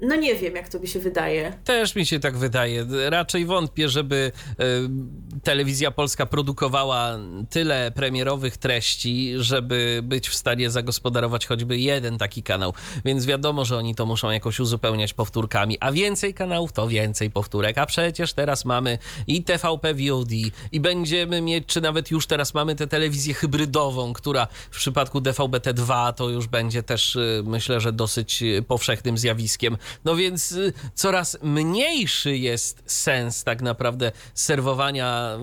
no 0.00 0.16
nie 0.16 0.34
wiem, 0.34 0.54
jak 0.54 0.68
to 0.68 0.78
mi 0.78 0.88
się 0.88 0.98
wydaje. 0.98 1.52
Też 1.64 1.94
mi 1.94 2.06
się 2.06 2.20
tak 2.20 2.36
wydaje. 2.36 2.86
Raczej 3.08 3.46
wątpię, 3.46 3.88
żeby 3.88 4.32
y, 4.50 5.42
telewizja 5.42 5.90
polska 5.90 6.26
produkowała 6.26 7.18
tyle 7.50 7.90
premierowych 7.90 8.56
treści, 8.56 9.34
żeby 9.36 10.00
być 10.02 10.28
w 10.28 10.34
stanie 10.34 10.70
zagospodarować 10.70 11.46
choćby 11.46 11.78
jeden 11.78 12.18
taki 12.18 12.42
kanał. 12.42 12.74
Więc 13.04 13.26
wiadomo, 13.26 13.64
że 13.64 13.76
oni 13.76 13.94
to 13.94 14.06
muszą 14.06 14.30
jakoś 14.30 14.60
uzupełniać 14.60 15.14
powtórkami, 15.14 15.76
a 15.80 15.92
więcej 15.92 16.34
kanałów 16.34 16.72
to 16.72 16.88
więcej 16.88 17.30
powtórek. 17.30 17.78
A 17.78 17.86
przecież 17.86 18.32
teraz 18.32 18.64
mamy 18.64 18.98
i 19.26 19.42
TVP 19.42 19.94
VOD, 19.94 20.32
i 20.72 20.80
będziemy 20.80 21.40
mieć, 21.40 21.66
czy 21.66 21.80
nawet 21.80 22.10
już 22.10 22.26
teraz 22.26 22.54
mamy 22.54 22.74
tę 22.74 22.86
telewizję 22.86 23.34
hybrydową, 23.34 24.12
która 24.12 24.46
w 24.70 24.76
przypadku 24.76 25.20
DVB-T2 25.20 26.12
to 26.12 26.28
już 26.28 26.46
będzie 26.46 26.82
też, 26.82 27.16
y, 27.16 27.42
myślę, 27.46 27.80
że 27.80 27.92
dosyć 27.92 28.44
powszechnym 28.68 29.18
zjawiskiem 29.18 29.67
no 30.04 30.16
więc 30.16 30.52
y, 30.52 30.72
coraz 30.94 31.38
mniejszy 31.42 32.36
jest 32.36 32.82
sens 32.86 33.44
tak 33.44 33.62
naprawdę 33.62 34.12
serwowania 34.34 35.38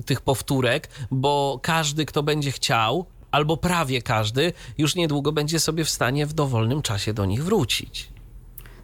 y, 0.00 0.02
tych 0.02 0.20
powtórek, 0.20 0.88
bo 1.10 1.60
każdy, 1.62 2.06
kto 2.06 2.22
będzie 2.22 2.52
chciał, 2.52 3.06
albo 3.30 3.56
prawie 3.56 4.02
każdy, 4.02 4.52
już 4.78 4.94
niedługo 4.94 5.32
będzie 5.32 5.60
sobie 5.60 5.84
w 5.84 5.90
stanie 5.90 6.26
w 6.26 6.32
dowolnym 6.32 6.82
czasie 6.82 7.12
do 7.12 7.24
nich 7.24 7.44
wrócić. 7.44 8.08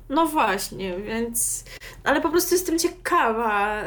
No 0.08 0.26
właśnie, 0.26 0.96
więc. 1.00 1.64
Ale 2.04 2.20
po 2.20 2.30
prostu 2.30 2.54
jestem 2.54 2.78
ciekawa, 2.78 3.82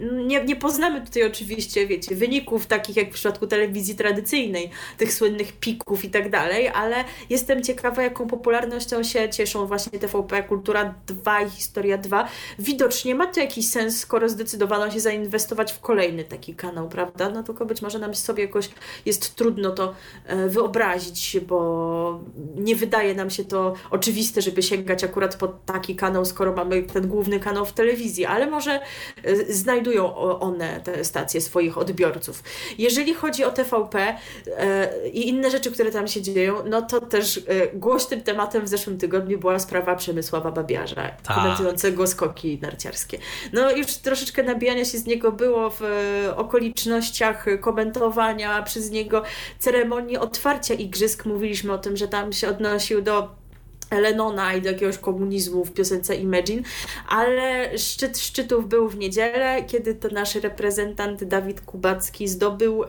nie, 0.00 0.44
nie 0.44 0.56
poznamy 0.56 1.00
tutaj 1.00 1.24
oczywiście, 1.24 1.86
wiecie, 1.86 2.14
wyników 2.14 2.66
takich 2.66 2.96
jak 2.96 3.10
w 3.10 3.14
przypadku 3.14 3.46
telewizji 3.46 3.94
tradycyjnej, 3.94 4.70
tych 4.98 5.12
słynnych 5.12 5.52
pików 5.52 6.04
i 6.04 6.10
tak 6.10 6.30
dalej, 6.30 6.68
ale 6.68 7.04
jestem 7.30 7.62
ciekawa, 7.62 8.02
jaką 8.02 8.26
popularnością 8.26 9.02
się 9.02 9.28
cieszą 9.28 9.66
właśnie 9.66 9.98
TVP 9.98 10.42
Kultura 10.42 10.94
2 11.06 11.40
i 11.40 11.50
Historia 11.50 11.98
2. 11.98 12.28
Widocznie 12.58 13.14
ma 13.14 13.26
to 13.26 13.40
jakiś 13.40 13.68
sens, 13.68 14.00
skoro 14.00 14.28
zdecydowano 14.28 14.90
się 14.90 15.00
zainwestować 15.00 15.72
w 15.72 15.80
kolejny 15.80 16.24
taki 16.24 16.54
kanał, 16.54 16.88
prawda? 16.88 17.30
No 17.30 17.42
tylko 17.42 17.66
być 17.66 17.82
może 17.82 17.98
nam 17.98 18.14
sobie 18.14 18.42
jakoś 18.42 18.70
jest 19.06 19.34
trudno 19.34 19.70
to 19.70 19.94
e, 20.26 20.48
wyobrazić, 20.48 21.40
bo 21.48 22.20
nie 22.56 22.76
wydaje 22.76 23.14
nam 23.14 23.30
się 23.30 23.44
to 23.44 23.74
oczywiste, 23.90 24.42
żeby 24.42 24.62
sięgać 24.62 25.04
akurat 25.04 25.36
po 25.36 25.48
taki 25.48 25.96
kanał, 25.96 26.24
skoro 26.24 26.52
mamy 26.52 26.82
ten 26.82 27.08
główny 27.08 27.40
kanał 27.40 27.66
w 27.66 27.72
telewizji, 27.72 28.24
ale 28.24 28.50
może 28.50 28.80
e, 29.24 29.36
znajdą 29.52 29.85
znajdują 29.86 30.14
one, 30.40 30.80
te 30.80 31.04
stacje, 31.04 31.40
swoich 31.40 31.78
odbiorców. 31.78 32.42
Jeżeli 32.78 33.14
chodzi 33.14 33.44
o 33.44 33.50
TVP 33.50 34.16
e, 34.56 35.08
i 35.08 35.28
inne 35.28 35.50
rzeczy, 35.50 35.70
które 35.70 35.90
tam 35.90 36.08
się 36.08 36.22
dzieją, 36.22 36.54
no 36.68 36.82
to 36.82 37.00
też 37.00 37.38
e, 37.38 37.42
głośnym 37.74 38.20
tematem 38.20 38.64
w 38.64 38.68
zeszłym 38.68 38.98
tygodniu 38.98 39.38
była 39.38 39.58
sprawa 39.58 39.96
Przemysława 39.96 40.52
Babiarza, 40.52 40.94
tak. 40.94 41.36
komentującego 41.36 42.06
skoki 42.06 42.58
narciarskie. 42.62 43.18
No 43.52 43.70
już 43.70 43.86
troszeczkę 43.86 44.42
nabijania 44.42 44.84
się 44.84 44.98
z 44.98 45.06
niego 45.06 45.32
było 45.32 45.70
w 45.70 45.82
e, 45.82 46.36
okolicznościach 46.36 47.46
komentowania 47.60 48.62
przez 48.62 48.90
niego 48.90 49.22
ceremonii 49.58 50.18
otwarcia 50.18 50.74
igrzysk. 50.74 51.24
Mówiliśmy 51.26 51.72
o 51.72 51.78
tym, 51.78 51.96
że 51.96 52.08
tam 52.08 52.32
się 52.32 52.48
odnosił 52.48 53.02
do 53.02 53.45
Lenona 53.90 54.54
i 54.54 54.62
do 54.62 54.68
jakiegoś 54.68 54.98
komunizmu 54.98 55.64
w 55.64 55.72
piosence 55.72 56.16
Imagine, 56.16 56.62
ale 57.08 57.78
szczyt 57.78 58.18
szczytów 58.18 58.68
był 58.68 58.88
w 58.88 58.98
niedzielę, 58.98 59.64
kiedy 59.66 59.94
to 59.94 60.08
nasz 60.08 60.34
reprezentant 60.34 61.24
Dawid 61.24 61.60
Kubacki 61.60 62.28
zdobył 62.28 62.84
e, 62.84 62.88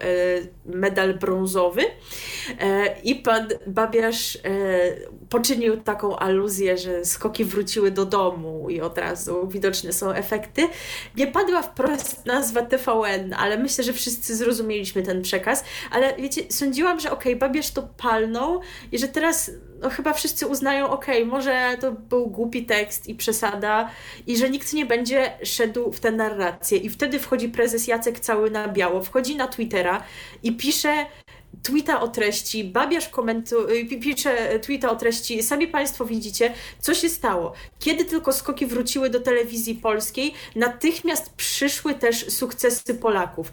medal 0.66 1.14
brązowy 1.14 1.82
e, 2.60 2.96
i 3.04 3.16
pan 3.16 3.48
Babiarz 3.68 4.36
e, 4.36 4.40
poczynił 5.30 5.78
taką 5.78 6.18
aluzję, 6.18 6.78
że 6.78 7.06
skoki 7.06 7.46
wróciły 7.46 7.92
do 7.92 8.06
domu 8.06 8.70
i 8.70 8.82
od 8.82 8.98
razu 8.98 9.48
widoczne 9.48 9.94
są 9.94 10.12
efekty. 10.12 10.68
Nie 11.16 11.28
padła 11.28 11.62
wprost 11.62 12.26
nazwa 12.26 12.62
TVN, 12.62 13.34
ale 13.34 13.58
myślę, 13.58 13.84
że 13.84 13.94
wszyscy 13.94 14.36
zrozumieliśmy 14.36 15.04
ten 15.04 15.22
przekaz, 15.22 15.64
ale 15.92 16.16
wiecie, 16.16 16.42
sądziłam, 16.50 17.00
że 17.00 17.12
okej, 17.12 17.34
okay, 17.34 17.48
Babiarz 17.48 17.72
to 17.72 17.88
palnął 17.98 18.62
i 18.92 19.00
że 19.00 19.08
teraz 19.08 19.52
no 19.82 19.90
chyba 19.90 20.14
wszyscy 20.14 20.48
uznają, 20.48 20.90
okay, 20.90 21.26
może 21.26 21.78
to 21.82 21.92
był 21.92 22.28
głupi 22.28 22.66
tekst 22.66 23.08
i 23.08 23.16
przesada 23.16 23.90
i 24.28 24.38
że 24.38 24.50
nikt 24.50 24.74
nie 24.74 24.86
będzie 24.86 25.32
szedł 25.44 25.92
w 25.92 26.00
tę 26.00 26.12
narrację 26.12 26.78
i 26.78 26.90
wtedy 26.90 27.20
wchodzi 27.20 27.50
prezes 27.50 27.88
Jacek 27.88 28.20
cały 28.20 28.52
na 28.52 28.68
biało, 28.68 29.04
wchodzi 29.04 29.36
na 29.36 29.48
Twittera 29.48 30.04
i 30.44 30.52
pisze 30.52 31.06
tweeta 31.64 32.02
o 32.02 32.08
treści, 32.08 32.64
Babiarz 32.64 33.10
komentuje, 33.10 33.86
pisze 33.86 34.60
tweeta 34.60 34.90
o 34.90 34.96
treści, 34.96 35.44
sami 35.44 35.68
Państwo 35.68 36.06
widzicie, 36.06 36.54
co 36.80 36.94
się 36.94 37.10
stało. 37.10 37.54
Kiedy 37.80 38.06
tylko 38.06 38.34
skoki 38.34 38.66
wróciły 38.66 39.10
do 39.10 39.20
telewizji 39.20 39.76
polskiej, 39.76 40.34
natychmiast 40.56 41.34
przyszły 41.34 41.94
też 41.94 42.32
sukcesy 42.32 42.96
Polaków. 42.96 43.52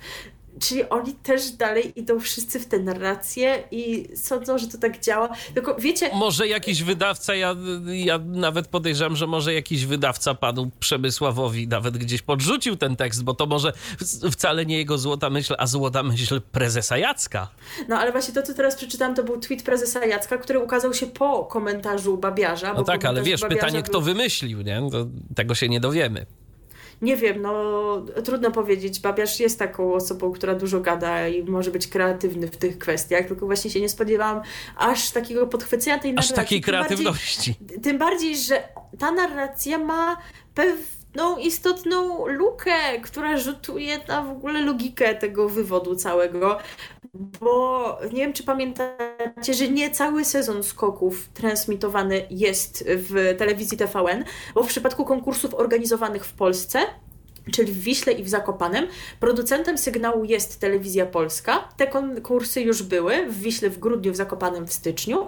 Czyli 0.60 0.88
oni 0.88 1.12
też 1.12 1.50
dalej 1.50 2.00
idą 2.00 2.20
wszyscy 2.20 2.60
w 2.60 2.66
tę 2.66 2.78
narrację 2.78 3.64
i 3.70 4.08
sądzą, 4.16 4.58
że 4.58 4.68
to 4.68 4.78
tak 4.78 5.00
działa. 5.00 5.28
Tylko 5.54 5.74
wiecie. 5.74 6.10
Może 6.14 6.48
jakiś 6.48 6.82
wydawca, 6.82 7.34
ja, 7.34 7.56
ja 7.86 8.18
nawet 8.18 8.68
podejrzewam, 8.68 9.16
że 9.16 9.26
może 9.26 9.54
jakiś 9.54 9.86
wydawca 9.86 10.34
panu 10.34 10.70
Przemysławowi 10.80 11.68
nawet 11.68 11.98
gdzieś 11.98 12.22
podrzucił 12.22 12.76
ten 12.76 12.96
tekst, 12.96 13.24
bo 13.24 13.34
to 13.34 13.46
może 13.46 13.72
wcale 14.32 14.66
nie 14.66 14.76
jego 14.76 14.98
złota 14.98 15.30
myśl, 15.30 15.54
a 15.58 15.66
złota 15.66 16.02
myśl 16.02 16.40
prezesa 16.52 16.98
Jacka. 16.98 17.48
No 17.88 17.98
ale 17.98 18.12
właśnie 18.12 18.34
to, 18.34 18.42
co 18.42 18.54
teraz 18.54 18.76
przeczytałam, 18.76 19.14
to 19.14 19.24
był 19.24 19.40
tweet 19.40 19.62
prezesa 19.62 20.04
Jacka, 20.04 20.38
który 20.38 20.58
ukazał 20.58 20.94
się 20.94 21.06
po 21.06 21.44
komentarzu 21.44 22.18
Babiarza. 22.18 22.74
No 22.74 22.84
tak, 22.84 23.04
ale 23.04 23.22
wiesz, 23.22 23.40
pytanie, 23.40 23.82
był... 23.82 23.82
kto 23.82 24.00
wymyślił, 24.00 24.62
nie? 24.62 24.82
To, 24.90 25.06
tego 25.34 25.54
się 25.54 25.68
nie 25.68 25.80
dowiemy 25.80 26.26
nie 27.02 27.16
wiem, 27.16 27.42
no 27.42 28.04
trudno 28.24 28.50
powiedzieć. 28.50 29.00
Babiarz 29.00 29.40
jest 29.40 29.58
taką 29.58 29.94
osobą, 29.94 30.32
która 30.32 30.54
dużo 30.54 30.80
gada 30.80 31.28
i 31.28 31.42
może 31.42 31.70
być 31.70 31.88
kreatywny 31.88 32.48
w 32.48 32.56
tych 32.56 32.78
kwestiach, 32.78 33.26
tylko 33.26 33.46
właśnie 33.46 33.70
się 33.70 33.80
nie 33.80 33.88
spodziewałam 33.88 34.40
aż 34.76 35.10
takiego 35.10 35.46
podchwycenia 35.46 35.98
tej 35.98 36.12
narracji. 36.12 36.32
Aż 36.32 36.36
takiej 36.36 36.60
kreatywności. 36.60 37.54
Tym 37.54 37.66
bardziej, 37.66 37.80
tym 37.80 37.98
bardziej, 37.98 38.36
że 38.36 38.68
ta 38.98 39.12
narracja 39.12 39.78
ma 39.78 40.16
pewną 40.54 41.03
istotną 41.38 42.26
lukę, 42.26 43.00
która 43.02 43.36
rzutuje 43.36 43.98
na 44.08 44.22
w 44.22 44.30
ogóle 44.30 44.62
logikę 44.62 45.14
tego 45.14 45.48
wywodu 45.48 45.96
całego, 45.96 46.58
bo 47.14 47.98
nie 48.12 48.20
wiem, 48.20 48.32
czy 48.32 48.42
pamiętacie, 48.42 49.54
że 49.54 49.68
nie 49.68 49.90
cały 49.90 50.24
sezon 50.24 50.62
skoków 50.62 51.28
transmitowany 51.34 52.26
jest 52.30 52.84
w 52.86 53.34
telewizji 53.38 53.78
TVN, 53.78 54.24
bo 54.54 54.62
w 54.62 54.68
przypadku 54.68 55.04
konkursów 55.04 55.54
organizowanych 55.54 56.24
w 56.24 56.32
Polsce, 56.32 56.78
czyli 57.52 57.72
w 57.72 57.80
Wiśle 57.80 58.12
i 58.12 58.24
w 58.24 58.28
Zakopanem, 58.28 58.86
producentem 59.20 59.78
sygnału 59.78 60.24
jest 60.24 60.60
Telewizja 60.60 61.06
Polska. 61.06 61.68
Te 61.76 61.86
konkursy 61.86 62.60
już 62.60 62.82
były 62.82 63.26
w 63.26 63.40
Wiśle 63.40 63.70
w 63.70 63.78
grudniu, 63.78 64.12
w 64.12 64.16
Zakopanem 64.16 64.66
w 64.66 64.72
styczniu 64.72 65.26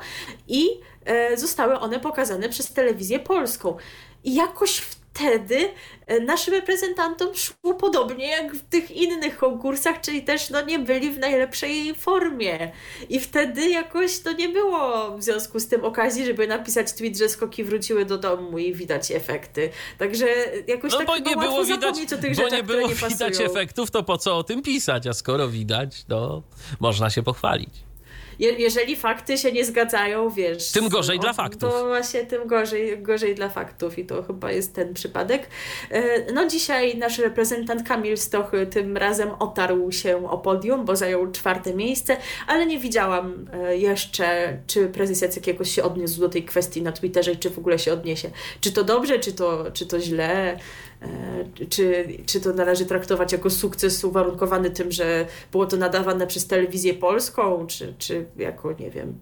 i 0.49 0.69
e, 1.05 1.37
zostały 1.37 1.79
one 1.79 2.01
pokazane 2.01 2.49
przez 2.49 2.73
Telewizję 2.73 3.19
Polską. 3.19 3.77
I 4.25 4.35
jakoś 4.35 4.79
w 4.79 5.06
wtedy 5.17 5.69
e, 6.07 6.21
naszym 6.21 6.55
reprezentantom 6.55 7.29
szło 7.35 7.75
podobnie 7.75 8.29
jak 8.29 8.55
w 8.55 8.69
tych 8.69 8.91
innych 8.91 9.37
konkursach, 9.37 10.01
czyli 10.01 10.23
też 10.23 10.51
no, 10.51 10.61
nie 10.61 10.79
byli 10.79 11.11
w 11.11 11.19
najlepszej 11.19 11.95
formie. 11.95 12.73
I 13.09 13.21
wtedy 13.21 13.69
jakoś 13.69 14.19
to 14.19 14.33
nie 14.33 14.49
było 14.49 15.11
w 15.19 15.23
związku 15.23 15.61
z 15.61 15.69
tym 15.69 15.85
okazji, 15.85 16.27
żeby 16.27 16.47
napisać 16.47 16.93
tweet, 16.93 17.17
że 17.19 17.29
skoki 17.29 17.65
wróciły 17.65 18.05
do 18.05 18.19
domu 18.19 18.59
i 18.59 18.75
widać 18.75 19.11
efekty. 19.11 19.71
Także 19.99 20.27
jakoś 20.67 20.93
no, 20.93 20.99
tak 20.99 21.07
bo 21.07 21.19
nie 21.19 21.37
było 21.37 21.65
widać, 21.65 22.13
o 22.13 22.17
tych 22.17 22.37
bo 22.37 22.43
rzeczach, 22.43 22.59
nie 22.59 22.63
było 22.63 22.89
nie 22.89 22.95
widać 22.95 23.41
efektów, 23.41 23.91
to 23.91 24.03
po 24.03 24.19
co 24.19 24.39
o 24.39 24.45
tym 24.45 24.63
pisać? 24.63 25.07
A 25.07 25.13
skoro 25.13 25.49
widać, 25.49 26.05
to 26.05 26.43
można 26.81 27.11
się 27.11 27.23
pochwalić 27.23 27.87
je, 28.39 28.53
jeżeli 28.53 28.97
fakty 28.97 29.39
się 29.39 29.53
nie 29.53 29.65
zgadzają, 29.65 30.31
wiesz. 30.31 30.73
Tym 30.73 30.89
gorzej 30.89 31.19
o, 31.19 31.21
dla 31.21 31.33
faktów. 31.33 31.73
To 31.73 31.87
właśnie 31.87 32.27
tym 32.27 32.47
gorzej, 32.47 33.03
gorzej 33.03 33.35
dla 33.35 33.49
faktów 33.49 33.99
i 33.99 34.07
to 34.07 34.23
chyba 34.23 34.53
jest 34.53 34.75
ten 34.75 34.95
przypadek. 34.95 35.47
E, 35.91 36.33
no 36.33 36.47
dzisiaj 36.47 36.99
nasz 36.99 37.19
reprezentant 37.19 37.89
Kamil 37.89 38.17
Stoch 38.17 38.53
tym 38.71 38.97
razem 38.97 39.31
otarł 39.39 39.93
się 39.93 40.31
o 40.31 40.39
podium, 40.39 40.85
bo 40.85 40.97
zajął 40.97 41.33
czwarte 41.33 41.75
miejsce, 41.75 42.17
ale 42.47 42.67
nie 42.67 42.79
widziałam 42.79 43.47
e, 43.53 43.77
jeszcze, 43.77 44.59
czy 44.67 44.89
prezes 44.89 45.21
Jacek 45.21 45.47
jakoś 45.47 45.71
się 45.71 45.83
odniósł 45.83 46.21
do 46.21 46.29
tej 46.29 46.45
kwestii 46.45 46.83
na 46.83 46.93
Twitterze, 46.93 47.37
czy 47.37 47.51
w 47.51 47.59
ogóle 47.59 47.79
się 47.79 47.93
odniesie. 47.93 48.31
Czy 48.61 48.73
to 48.73 48.85
dobrze, 48.85 49.19
czy 49.19 49.33
to, 49.33 49.65
czy 49.73 49.87
to 49.87 50.01
źle. 50.01 50.59
E, 51.03 51.67
czy, 51.69 52.09
czy 52.27 52.41
to 52.41 52.53
należy 52.53 52.87
traktować 52.87 53.33
jako 53.33 53.51
sukces 53.51 54.05
uwarunkowany 54.05 54.71
tym, 54.71 54.93
że 54.93 55.27
było 55.53 55.67
to 55.67 55.77
nadawane 55.77 56.27
przez 56.27 56.47
telewizję 56.47 56.95
polską, 56.95 57.67
czy, 57.67 57.95
czy 57.99 58.27
jako, 58.37 58.73
nie 58.73 58.91
wiem, 58.91 59.15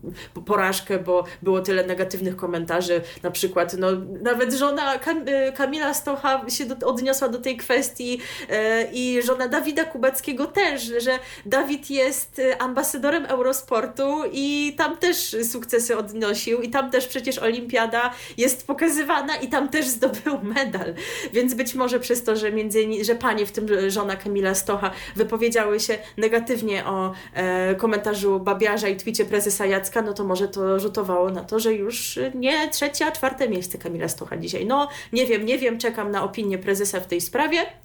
porażkę, 0.47 0.99
bo 0.99 1.25
było 1.43 1.61
tyle 1.61 1.87
negatywnych 1.87 2.37
komentarzy. 2.37 3.01
Na 3.23 3.31
przykład, 3.31 3.75
no, 3.79 3.89
nawet 4.23 4.55
żona 4.55 4.95
e, 4.95 5.53
Kamila 5.53 5.95
Stocha 5.95 6.49
się 6.49 6.67
do, 6.67 6.87
odniosła 6.87 7.29
do 7.29 7.39
tej 7.39 7.57
kwestii 7.57 8.21
e, 8.51 8.85
i 8.93 9.23
żona 9.23 9.49
Dawida 9.49 9.85
Kubackiego 9.85 10.47
też, 10.47 10.83
że 10.83 11.19
Dawid 11.47 11.91
jest 11.91 12.41
ambasadorem 12.59 13.25
Eurosportu 13.25 14.23
i 14.33 14.75
tam 14.79 14.97
też 14.97 15.37
sukcesy 15.53 15.97
odnosił 15.97 16.63
i 16.63 16.71
tam 16.71 16.91
też 16.91 17.07
przecież 17.07 17.39
olimpiada 17.39 18.15
jest 18.37 18.67
pokazywana 18.67 19.37
i 19.37 19.49
tam 19.49 19.69
też 19.69 19.87
zdobył 19.87 20.39
medal. 20.43 20.95
Więc 21.33 21.55
być 21.55 21.64
może 21.75 22.01
przez 22.01 22.25
to, 22.25 22.37
że 22.37 22.53
między 22.53 23.05
że 23.05 23.15
panie, 23.15 23.47
w 23.47 23.53
tym 23.53 23.91
żona 23.91 24.17
Kamila 24.17 24.55
Stocha, 24.55 24.91
wypowiedziały 25.17 25.81
się 25.81 25.99
negatywnie 26.17 26.87
o 26.87 27.13
e, 27.35 27.75
komentarzu 27.75 28.41
Babiarza 28.41 28.89
i 28.89 28.97
twicie 28.97 29.25
prezesa 29.25 29.67
Jacka, 29.67 30.03
no 30.03 30.13
to 30.13 30.25
może 30.25 30.49
to 30.49 30.81
rzutowało 30.81 31.31
na 31.31 31.45
to, 31.45 31.59
że 31.59 31.73
już 31.73 32.19
nie 32.35 32.69
trzecie, 32.69 33.07
a 33.07 33.13
czwarte 33.13 33.49
miejsce 33.49 33.79
Kamila 33.79 34.09
Stocha 34.09 34.37
dzisiaj. 34.37 34.67
No, 34.67 34.89
nie 35.13 35.27
wiem, 35.27 35.47
nie 35.47 35.59
wiem, 35.59 35.79
czekam 35.79 36.11
na 36.11 36.25
opinię 36.25 36.59
prezesa 36.59 37.01
w 37.01 37.07
tej 37.07 37.21
sprawie. 37.21 37.84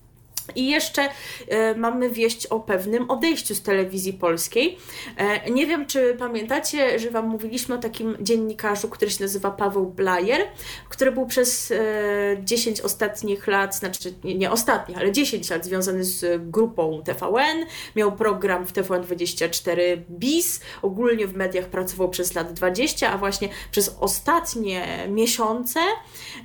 I 0.56 0.68
jeszcze 0.68 1.10
e, 1.48 1.76
mamy 1.76 2.10
wieść 2.10 2.46
o 2.46 2.60
pewnym 2.60 3.10
odejściu 3.10 3.56
z 3.56 3.62
telewizji 3.62 4.14
polskiej. 4.14 4.78
E, 5.18 5.52
nie 5.52 5.68
wiem, 5.68 5.86
czy 5.86 6.16
pamiętacie, 6.20 7.00
że 7.00 7.12
Wam 7.12 7.28
mówiliśmy 7.28 7.76
o 7.76 7.78
takim 7.78 8.18
dziennikarzu, 8.22 8.90
który 8.90 9.12
się 9.12 9.24
nazywa 9.24 9.52
Paweł 9.52 9.86
Blajer, 9.86 10.42
który 10.90 11.12
był 11.12 11.26
przez 11.26 11.72
e, 11.72 11.76
10 12.44 12.82
ostatnich 12.82 13.48
lat, 13.48 13.76
znaczy 13.76 14.14
nie, 14.24 14.52
ostatnich, 14.52 14.98
ale 14.98 15.12
10 15.12 15.50
lat 15.50 15.66
związany 15.66 16.04
z 16.04 16.42
grupą 16.52 17.02
TVN. 17.06 17.66
Miał 17.96 18.12
program 18.12 18.66
w 18.66 18.74
TVN24 18.74 19.98
BIS. 20.10 20.62
Ogólnie 20.82 21.28
w 21.28 21.36
mediach 21.36 21.66
pracował 21.66 22.10
przez 22.10 22.34
lat 22.34 22.54
20, 22.54 23.12
a 23.12 23.18
właśnie 23.18 23.50
przez 23.72 23.96
ostatnie 24.00 25.08
miesiące 25.10 25.80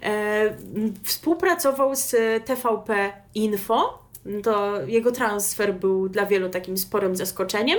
e, 0.03 0.57
współpracował 1.05 1.97
z 1.97 2.17
TVP 2.45 3.24
Info 3.35 4.04
to 4.43 4.87
jego 4.87 5.13
transfer 5.13 5.75
był 5.75 6.09
dla 6.09 6.27
wielu 6.27 6.49
takim 6.49 6.79
sporym 6.79 7.17
zaskoczeniem. 7.17 7.79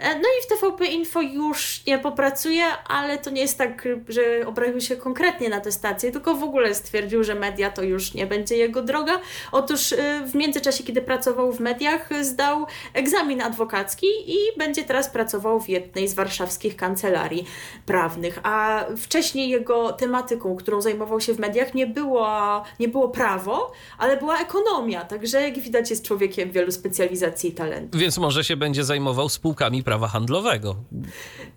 E, 0.00 0.14
no 0.14 0.28
i 0.38 0.42
w 0.42 0.46
TVP 0.46 0.86
Info 0.86 1.20
już 1.20 1.86
nie 1.86 1.98
popracuje, 1.98 2.64
ale 2.88 3.18
to 3.18 3.30
nie 3.30 3.40
jest 3.40 3.58
tak, 3.58 3.88
że 4.08 4.46
obraził 4.46 4.80
się 4.80 4.96
konkretnie 4.96 5.48
na 5.48 5.60
tę 5.60 5.72
stację, 5.72 6.12
tylko 6.12 6.34
w 6.34 6.42
ogóle 6.42 6.74
stwierdził, 6.74 7.24
że 7.24 7.34
media 7.34 7.70
to 7.70 7.82
już 7.82 8.14
nie 8.14 8.26
będzie 8.26 8.56
jego 8.56 8.82
droga. 8.82 9.20
Otóż 9.52 9.92
e, 9.92 9.96
w 10.26 10.34
międzyczasie, 10.34 10.84
kiedy 10.84 11.02
pracował 11.02 11.52
w 11.52 11.60
mediach, 11.60 12.08
zdał 12.24 12.66
egzamin 12.94 13.42
adwokacki 13.42 14.06
i 14.26 14.36
będzie 14.58 14.84
teraz 14.84 15.10
pracował 15.10 15.60
w 15.60 15.68
jednej 15.68 16.08
z 16.08 16.14
warszawskich 16.14 16.76
kancelarii 16.76 17.46
prawnych. 17.86 18.38
A 18.42 18.84
wcześniej 18.96 19.48
jego 19.48 19.92
tematyką, 19.92 20.56
którą 20.56 20.80
zajmował 20.80 21.20
się 21.20 21.34
w 21.34 21.38
mediach, 21.38 21.74
nie 21.74 21.86
było, 21.86 22.62
nie 22.80 22.88
było 22.88 23.08
prawo, 23.08 23.72
ale 23.98 24.16
była 24.16 24.38
ekonomia. 24.38 25.04
Także 25.04 25.42
jak 25.42 25.58
widać, 25.58 25.75
widać, 25.76 25.90
jest 25.90 26.04
człowiekiem 26.04 26.50
wielu 26.50 26.72
specjalizacji 26.72 27.50
i 27.50 27.52
talentów. 27.52 28.00
Więc 28.00 28.18
może 28.18 28.44
się 28.44 28.56
będzie 28.56 28.84
zajmował 28.84 29.28
spółkami 29.28 29.82
prawa 29.82 30.08
handlowego. 30.08 30.76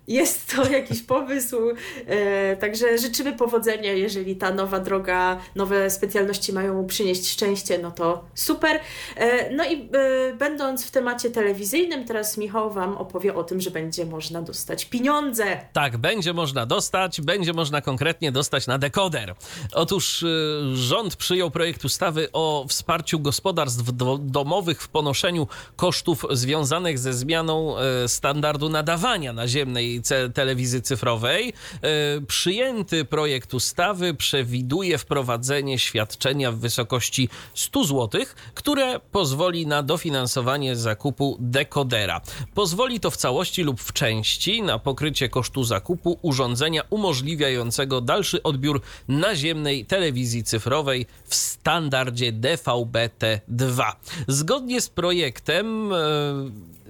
Jest 0.08 0.56
to 0.56 0.70
jakiś 0.70 1.02
pomysł. 1.02 1.56
E, 2.06 2.56
także 2.56 2.98
życzymy 2.98 3.32
powodzenia, 3.32 3.92
jeżeli 3.92 4.36
ta 4.36 4.54
nowa 4.54 4.80
droga, 4.80 5.38
nowe 5.56 5.90
specjalności 5.90 6.52
mają 6.52 6.74
mu 6.74 6.86
przynieść 6.86 7.28
szczęście, 7.28 7.78
no 7.78 7.90
to 7.90 8.24
super. 8.34 8.80
E, 9.16 9.54
no 9.54 9.64
i 9.64 9.74
e, 9.74 10.34
będąc 10.34 10.86
w 10.86 10.90
temacie 10.90 11.30
telewizyjnym, 11.30 12.04
teraz 12.04 12.38
Michał 12.38 12.70
Wam 12.70 12.96
opowie 12.96 13.34
o 13.34 13.44
tym, 13.44 13.60
że 13.60 13.70
będzie 13.70 14.06
można 14.06 14.42
dostać 14.42 14.84
pieniądze. 14.84 15.44
Tak, 15.72 15.96
będzie 15.96 16.32
można 16.32 16.66
dostać, 16.66 17.20
będzie 17.20 17.52
można 17.52 17.80
konkretnie 17.80 18.32
dostać 18.32 18.66
na 18.66 18.78
dekoder. 18.78 19.34
Otóż 19.72 20.24
rząd 20.72 21.16
przyjął 21.16 21.50
projekt 21.50 21.84
ustawy 21.84 22.28
o 22.32 22.66
wsparciu 22.68 23.20
gospodarstw 23.20 23.92
domowych 23.92 24.09
w 24.80 24.88
ponoszeniu 24.88 25.46
kosztów 25.76 26.26
związanych 26.30 26.98
ze 26.98 27.14
zmianą 27.14 27.78
e, 27.78 28.08
standardu 28.08 28.68
nadawania 28.68 29.32
naziemnej 29.32 30.02
telewizji 30.34 30.82
cyfrowej. 30.82 31.52
E, 31.82 32.20
przyjęty 32.20 33.04
projekt 33.04 33.54
ustawy 33.54 34.14
przewiduje 34.14 34.98
wprowadzenie 34.98 35.78
świadczenia 35.78 36.52
w 36.52 36.56
wysokości 36.56 37.28
100 37.54 37.84
zł, 37.84 38.22
które 38.54 39.00
pozwoli 39.00 39.66
na 39.66 39.82
dofinansowanie 39.82 40.76
zakupu 40.76 41.36
dekodera. 41.40 42.20
Pozwoli 42.54 43.00
to 43.00 43.10
w 43.10 43.16
całości 43.16 43.62
lub 43.62 43.80
w 43.80 43.92
części 43.92 44.62
na 44.62 44.78
pokrycie 44.78 45.28
kosztu 45.28 45.64
zakupu 45.64 46.18
urządzenia 46.22 46.82
umożliwiającego 46.90 48.00
dalszy 48.00 48.42
odbiór 48.42 48.80
naziemnej 49.08 49.86
telewizji 49.86 50.44
cyfrowej 50.44 51.06
w 51.24 51.34
standardzie 51.34 52.32
DVB-T2. 52.32 53.92
Zgodnie 54.28 54.80
z 54.80 54.88
projektem 54.88 55.92
e, 55.92 55.96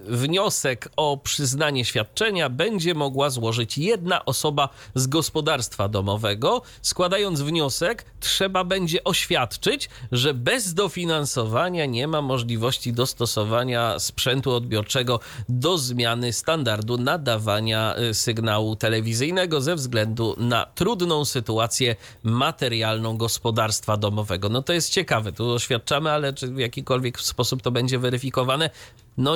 wniosek 0.07 0.89
o 0.97 1.17
przyznanie 1.17 1.85
świadczenia 1.85 2.49
będzie 2.49 2.93
mogła 2.93 3.29
złożyć 3.29 3.77
jedna 3.77 4.25
osoba 4.25 4.69
z 4.95 5.07
gospodarstwa 5.07 5.87
domowego. 5.87 6.61
Składając 6.81 7.41
wniosek, 7.41 8.05
trzeba 8.19 8.63
będzie 8.63 9.03
oświadczyć, 9.03 9.89
że 10.11 10.33
bez 10.33 10.73
dofinansowania 10.73 11.85
nie 11.85 12.07
ma 12.07 12.21
możliwości 12.21 12.93
dostosowania 12.93 13.99
sprzętu 13.99 14.51
odbiorczego 14.51 15.19
do 15.49 15.77
zmiany 15.77 16.33
standardu 16.33 16.97
nadawania 16.97 17.95
y, 18.09 18.13
sygnału 18.13 18.75
telewizyjnego 18.75 19.61
ze 19.61 19.75
względu 19.75 20.35
na 20.37 20.65
trudną 20.75 21.25
sytuację 21.25 21.95
materialną 22.23 23.17
gospodarstwa 23.17 23.97
domowego. 23.97 24.49
No 24.49 24.61
to 24.61 24.73
jest 24.73 24.89
ciekawe, 24.89 25.31
tu 25.31 25.51
oświadczamy, 25.51 26.11
ale 26.11 26.33
czy 26.33 26.47
w 26.47 26.57
jakikolwiek 26.57 27.21
sposób 27.21 27.61
to 27.61 27.71
będzie 27.71 27.99
weryfikowane? 27.99 28.69
No 29.17 29.35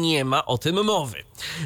nie 0.00 0.24
ma 0.24 0.46
o 0.46 0.58
tym 0.58 0.84
mowy. 0.84 1.16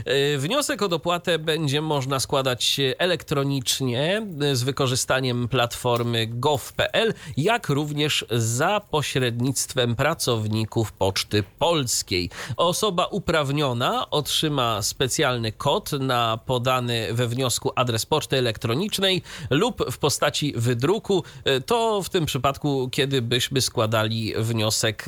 E, 0.04 0.38
wniosek 0.38 0.82
o 0.82 0.88
dopłatę 0.88 1.38
będzie 1.38 1.80
można 1.80 2.20
składać 2.20 2.80
elektronicznie 2.98 4.22
e, 4.40 4.56
z 4.56 4.62
wykorzystaniem 4.62 5.48
platformy 5.48 6.26
gov.pl, 6.26 7.14
jak 7.36 7.68
również 7.68 8.24
za 8.30 8.80
pośrednictwem 8.80 9.96
pracowników 9.96 10.92
Poczty 10.92 11.44
Polskiej. 11.58 12.30
Osoba 12.56 13.06
uprawniona 13.06 14.10
otrzyma 14.10 14.82
specjalny 14.82 15.52
kod 15.52 15.92
na 15.92 16.38
podany 16.46 17.08
we 17.12 17.26
wniosku 17.28 17.72
adres 17.74 18.06
poczty 18.06 18.38
elektronicznej 18.38 19.22
lub 19.50 19.90
w 19.90 19.98
postaci 19.98 20.52
wydruku. 20.56 21.24
E, 21.44 21.60
to 21.60 22.02
w 22.02 22.08
tym 22.08 22.26
przypadku, 22.26 22.88
kiedy 22.92 23.22
byśmy 23.22 23.60
składali 23.60 24.34
wniosek 24.38 25.06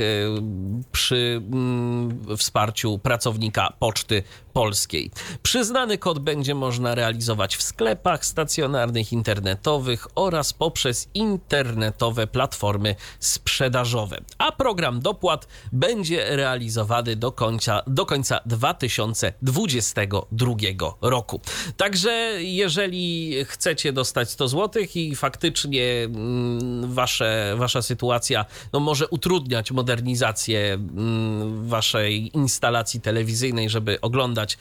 przy 0.93 1.43
mm, 1.53 2.04
wsparciu 2.37 2.99
pracownika 2.99 3.73
Poczty 3.79 4.23
Polskiej. 4.55 5.11
Przyznany 5.43 5.99
kod 5.99 6.19
będzie 6.19 6.55
można 6.55 6.95
realizować 6.95 7.57
w 7.57 7.63
sklepach 7.63 8.27
stacjonarnych, 8.27 9.13
internetowych 9.13 10.07
oraz 10.15 10.53
poprzez 10.53 11.09
internetowe 11.15 12.27
platformy 12.27 12.95
sprzedażowe. 13.21 14.21
A 14.39 14.53
program 14.53 15.01
dopłat 15.01 15.49
będzie 15.73 16.37
realizowany 16.37 17.17
do 17.17 17.33
końca, 17.33 17.83
do 17.87 18.07
końca 18.07 18.41
2022 18.47 20.55
roku. 21.01 21.41
Także 21.77 22.11
jeżeli 22.39 23.35
chcecie 23.45 23.93
dostać 23.93 24.31
100 24.31 24.49
zł 24.49 24.83
i 24.95 25.17
faktycznie 25.17 26.05
mm, 26.05 26.95
wasze, 26.95 27.55
wasza 27.59 27.83
sytuacja 27.83 28.45
no, 28.73 28.81
może 28.81 29.09
utrudniać 29.09 29.73
modernizację 29.73 30.75
mm, 30.75 31.69
waszej 31.69 32.37
instalacji 32.37 33.01
telewizyjnej, 33.01 33.71
żeby 33.71 34.01
oglądać 34.01 34.44
oglądać 34.45 34.59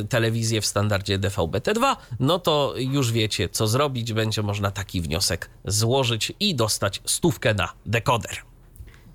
y, 0.00 0.04
telewizję 0.08 0.60
w 0.60 0.66
standardzie 0.66 1.18
DVB-T2, 1.18 1.96
no 2.20 2.38
to 2.38 2.74
już 2.76 3.12
wiecie, 3.12 3.48
co 3.48 3.66
zrobić. 3.66 4.12
Będzie 4.12 4.42
można 4.42 4.70
taki 4.70 5.00
wniosek 5.00 5.50
złożyć 5.64 6.32
i 6.40 6.54
dostać 6.54 7.00
stówkę 7.04 7.54
na 7.54 7.72
dekoder. 7.86 8.36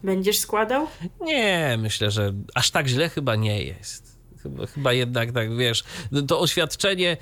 Będziesz 0.03 0.39
składał? 0.39 0.87
Nie, 1.21 1.77
myślę, 1.79 2.11
że 2.11 2.33
aż 2.53 2.71
tak 2.71 2.87
źle 2.87 3.09
chyba 3.09 3.35
nie 3.35 3.63
jest. 3.63 4.13
Chyba, 4.43 4.65
chyba 4.65 4.93
jednak 4.93 5.31
tak, 5.31 5.57
wiesz, 5.57 5.83
to 6.27 6.39
oświadczenie, 6.39 7.17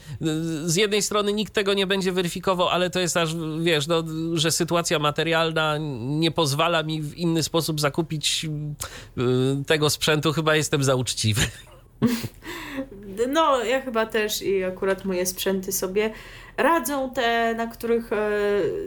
z 0.66 0.76
jednej 0.76 1.02
strony 1.02 1.34
nikt 1.34 1.54
tego 1.54 1.74
nie 1.74 1.88
będzie 1.88 2.12
weryfikował, 2.12 2.68
ale 2.68 2.90
to 2.90 3.00
jest 3.00 3.18
aż, 3.18 3.36
wiesz, 3.62 3.88
no, 3.88 4.04
że 4.34 4.52
sytuacja 4.52 5.00
materialna 5.00 5.78
nie 6.00 6.32
pozwala 6.32 6.84
mi 6.84 7.02
w 7.02 7.16
inny 7.18 7.44
sposób 7.44 7.82
zakupić 7.82 8.46
y, 8.46 9.66
tego 9.66 9.90
sprzętu, 9.90 10.34
chyba 10.34 10.56
jestem 10.56 10.84
za 10.84 10.96
uczciwy. 10.96 11.42
No, 13.28 13.64
ja 13.64 13.82
chyba 13.82 14.06
też 14.06 14.42
i 14.42 14.64
akurat 14.64 15.06
moje 15.06 15.26
sprzęty 15.26 15.72
sobie 15.72 16.14
radzą, 16.58 17.10
te, 17.10 17.56
na 17.56 17.68
których 17.68 18.14
e, 18.14 18.18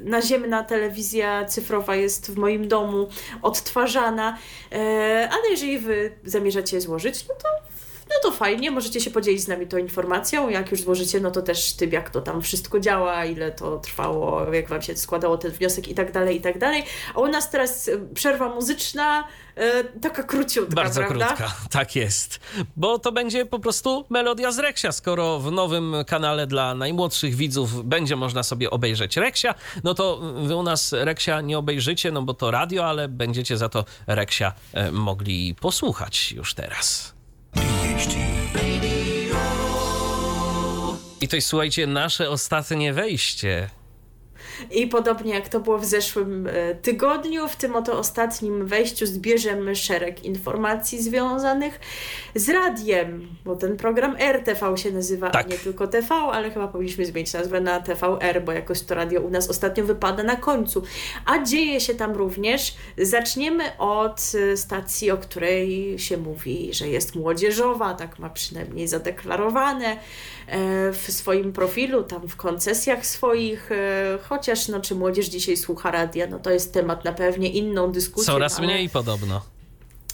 naziemna 0.05 0.65
telewizja 0.65 1.45
cyfrowa 1.45 1.97
jest 1.97 2.31
w 2.31 2.37
moim 2.37 2.69
domu 2.69 3.09
odtwarzana. 3.43 4.39
E, 4.73 5.29
ale 5.33 5.51
jeżeli 5.51 5.79
wy 5.79 6.13
zamierzacie 6.25 6.81
złożyć, 6.81 7.29
no 7.29 7.35
to 7.35 7.49
no 8.11 8.31
to 8.31 8.37
fajnie, 8.37 8.71
możecie 8.71 9.01
się 9.01 9.11
podzielić 9.11 9.43
z 9.43 9.49
nami 9.49 9.67
tą 9.67 9.77
informacją. 9.77 10.49
Jak 10.49 10.71
już 10.71 10.81
złożycie, 10.81 11.21
no 11.21 11.31
to 11.31 11.43
też 11.43 11.73
tym, 11.73 11.93
jak 11.93 12.11
to 12.11 12.21
tam 12.21 12.43
wszystko 12.43 12.81
działa, 12.81 13.25
ile 13.25 13.53
to 13.53 13.79
trwało, 13.79 14.55
jak 14.55 14.69
Wam 14.69 14.83
się 14.83 14.97
składało 14.97 15.39
ten 15.39 15.51
wniosek 15.51 15.89
i 15.89 15.95
tak 15.95 16.13
dalej, 16.13 16.37
i 16.37 16.41
tak 16.41 16.59
dalej. 16.59 16.85
A 17.15 17.21
u 17.21 17.29
nas 17.29 17.51
teraz 17.51 17.89
e, 17.89 17.99
przerwa 18.15 18.49
muzyczna, 18.49 19.29
e, 19.57 19.85
taka 19.85 20.23
króciutka, 20.23 20.75
Bardzo 20.75 21.01
prawda? 21.01 21.27
krótka, 21.27 21.55
tak 21.71 21.97
jest. 21.97 22.41
Bo 22.77 22.99
to 22.99 23.13
będzie 23.13 23.47
po 23.47 23.59
prostu 23.59 24.05
melodia 24.11 24.53
z 24.53 24.59
Reksia, 24.59 24.93
skoro 24.93 25.39
w 25.39 25.53
nowym 25.53 25.95
kanale 26.07 26.47
dla 26.47 26.75
najmłodszych 26.75 27.35
widzów 27.35 27.85
będzie 27.85 28.17
można 28.17 28.43
sobie 28.43 28.71
obejrzeć 28.71 29.17
Reksia, 29.17 29.55
no 29.85 29.95
to 29.95 30.21
wy 30.47 30.57
u 30.57 30.63
nas 30.63 30.93
Reksia 30.93 31.41
nie 31.41 31.59
obejrzycie, 31.59 32.13
no 32.13 32.23
bo 32.23 32.35
to 32.35 32.51
radio, 32.51 32.87
ale 32.87 33.09
będziecie 33.09 33.57
za 33.57 33.69
to 33.69 33.85
Reksia 34.07 34.53
e, 34.73 34.93
mogli 34.93 35.55
posłuchać 35.55 36.33
już 36.33 36.55
teraz. 36.55 37.14
I 41.21 41.29
to 41.29 41.37
jest, 41.37 41.49
słuchajcie, 41.49 41.87
nasze 41.87 42.31
ostatnie 42.31 42.93
wejście 42.93 43.71
i 44.71 44.87
podobnie 44.87 45.35
jak 45.35 45.49
to 45.49 45.61
było 45.61 45.79
w 45.79 45.85
zeszłym 45.85 46.47
e, 46.47 46.75
tygodniu, 46.75 47.49
w 47.49 47.57
tym 47.57 47.77
oto 47.77 47.99
ostatnim 47.99 48.67
wejściu 48.67 49.07
zbierzemy 49.07 49.77
szereg 49.77 50.25
informacji 50.25 51.03
związanych 51.03 51.81
z 52.35 52.49
radiem, 52.49 53.29
bo 53.45 53.57
ten 53.57 53.77
program 53.77 54.17
RTV 54.17 54.77
się 54.77 54.91
nazywa, 54.91 55.31
tak. 55.31 55.49
nie 55.49 55.59
tylko 55.59 55.87
TV, 55.87 56.15
ale 56.15 56.51
chyba 56.51 56.69
powinniśmy 56.69 57.07
zmienić 57.07 57.33
nazwę 57.33 57.61
na 57.61 57.81
TVR, 57.81 58.43
bo 58.45 58.53
jakoś 58.53 58.81
to 58.81 58.95
radio 58.95 59.21
u 59.21 59.31
nas 59.31 59.51
ostatnio 59.51 59.85
wypada 59.85 60.23
na 60.23 60.37
końcu. 60.37 60.83
A 61.27 61.43
dzieje 61.43 61.81
się 61.81 61.95
tam 61.95 62.13
również. 62.13 62.75
Zaczniemy 62.99 63.65
od 63.79 64.33
e, 64.53 64.57
stacji, 64.57 65.11
o 65.11 65.17
której 65.17 65.99
się 65.99 66.17
mówi, 66.17 66.75
że 66.75 66.89
jest 66.89 67.15
młodzieżowa, 67.15 67.95
tak 67.95 68.19
ma 68.19 68.31
przynajmniej 68.31 68.89
zadeklarowane 68.89 69.97
w 70.93 71.07
swoim 71.09 71.53
profilu, 71.53 72.03
tam 72.03 72.29
w 72.29 72.37
koncesjach 72.37 73.07
swoich, 73.07 73.71
chociaż 74.23 74.69
no, 74.69 74.81
czy 74.81 74.95
młodzież 74.95 75.27
dzisiaj 75.27 75.57
słucha 75.57 75.91
radia, 75.91 76.27
no 76.27 76.39
to 76.39 76.51
jest 76.51 76.73
temat 76.73 77.05
na 77.05 77.13
pewnie 77.13 77.51
inną 77.51 77.93
dyskusję. 77.93 78.33
Coraz 78.33 78.59
ale... 78.59 78.67
mniej 78.67 78.89
podobno. 78.89 79.54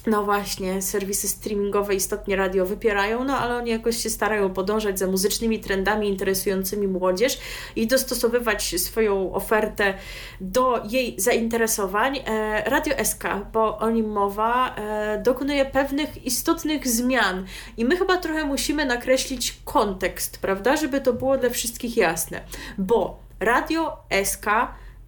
No 0.06 0.24
właśnie, 0.24 0.82
serwisy 0.82 1.28
streamingowe 1.28 1.94
istotnie 1.94 2.36
radio 2.36 2.66
wypierają, 2.66 3.24
no 3.24 3.38
ale 3.38 3.56
oni 3.56 3.70
jakoś 3.70 3.96
się 3.96 4.10
starają 4.10 4.50
podążać 4.50 4.98
za 4.98 5.06
muzycznymi 5.06 5.60
trendami 5.60 6.08
interesującymi 6.08 6.88
młodzież 6.88 7.38
i 7.76 7.86
dostosowywać 7.86 8.80
swoją 8.80 9.32
ofertę 9.32 9.94
do 10.40 10.82
jej 10.90 11.20
zainteresowań. 11.20 12.18
E, 12.18 12.62
radio 12.70 13.04
SK, 13.04 13.24
bo 13.52 13.78
o 13.78 13.90
nim 13.90 14.08
mowa, 14.08 14.74
e, 14.76 15.22
dokonuje 15.22 15.64
pewnych 15.64 16.24
istotnych 16.26 16.88
zmian 16.88 17.46
i 17.76 17.84
my 17.84 17.96
chyba 17.96 18.16
trochę 18.16 18.44
musimy 18.44 18.84
nakreślić 18.84 19.60
kontekst, 19.64 20.38
prawda, 20.38 20.76
żeby 20.76 21.00
to 21.00 21.12
było 21.12 21.38
dla 21.38 21.50
wszystkich 21.50 21.96
jasne, 21.96 22.40
bo 22.78 23.30
Radio 23.40 23.96
SK 24.24 24.46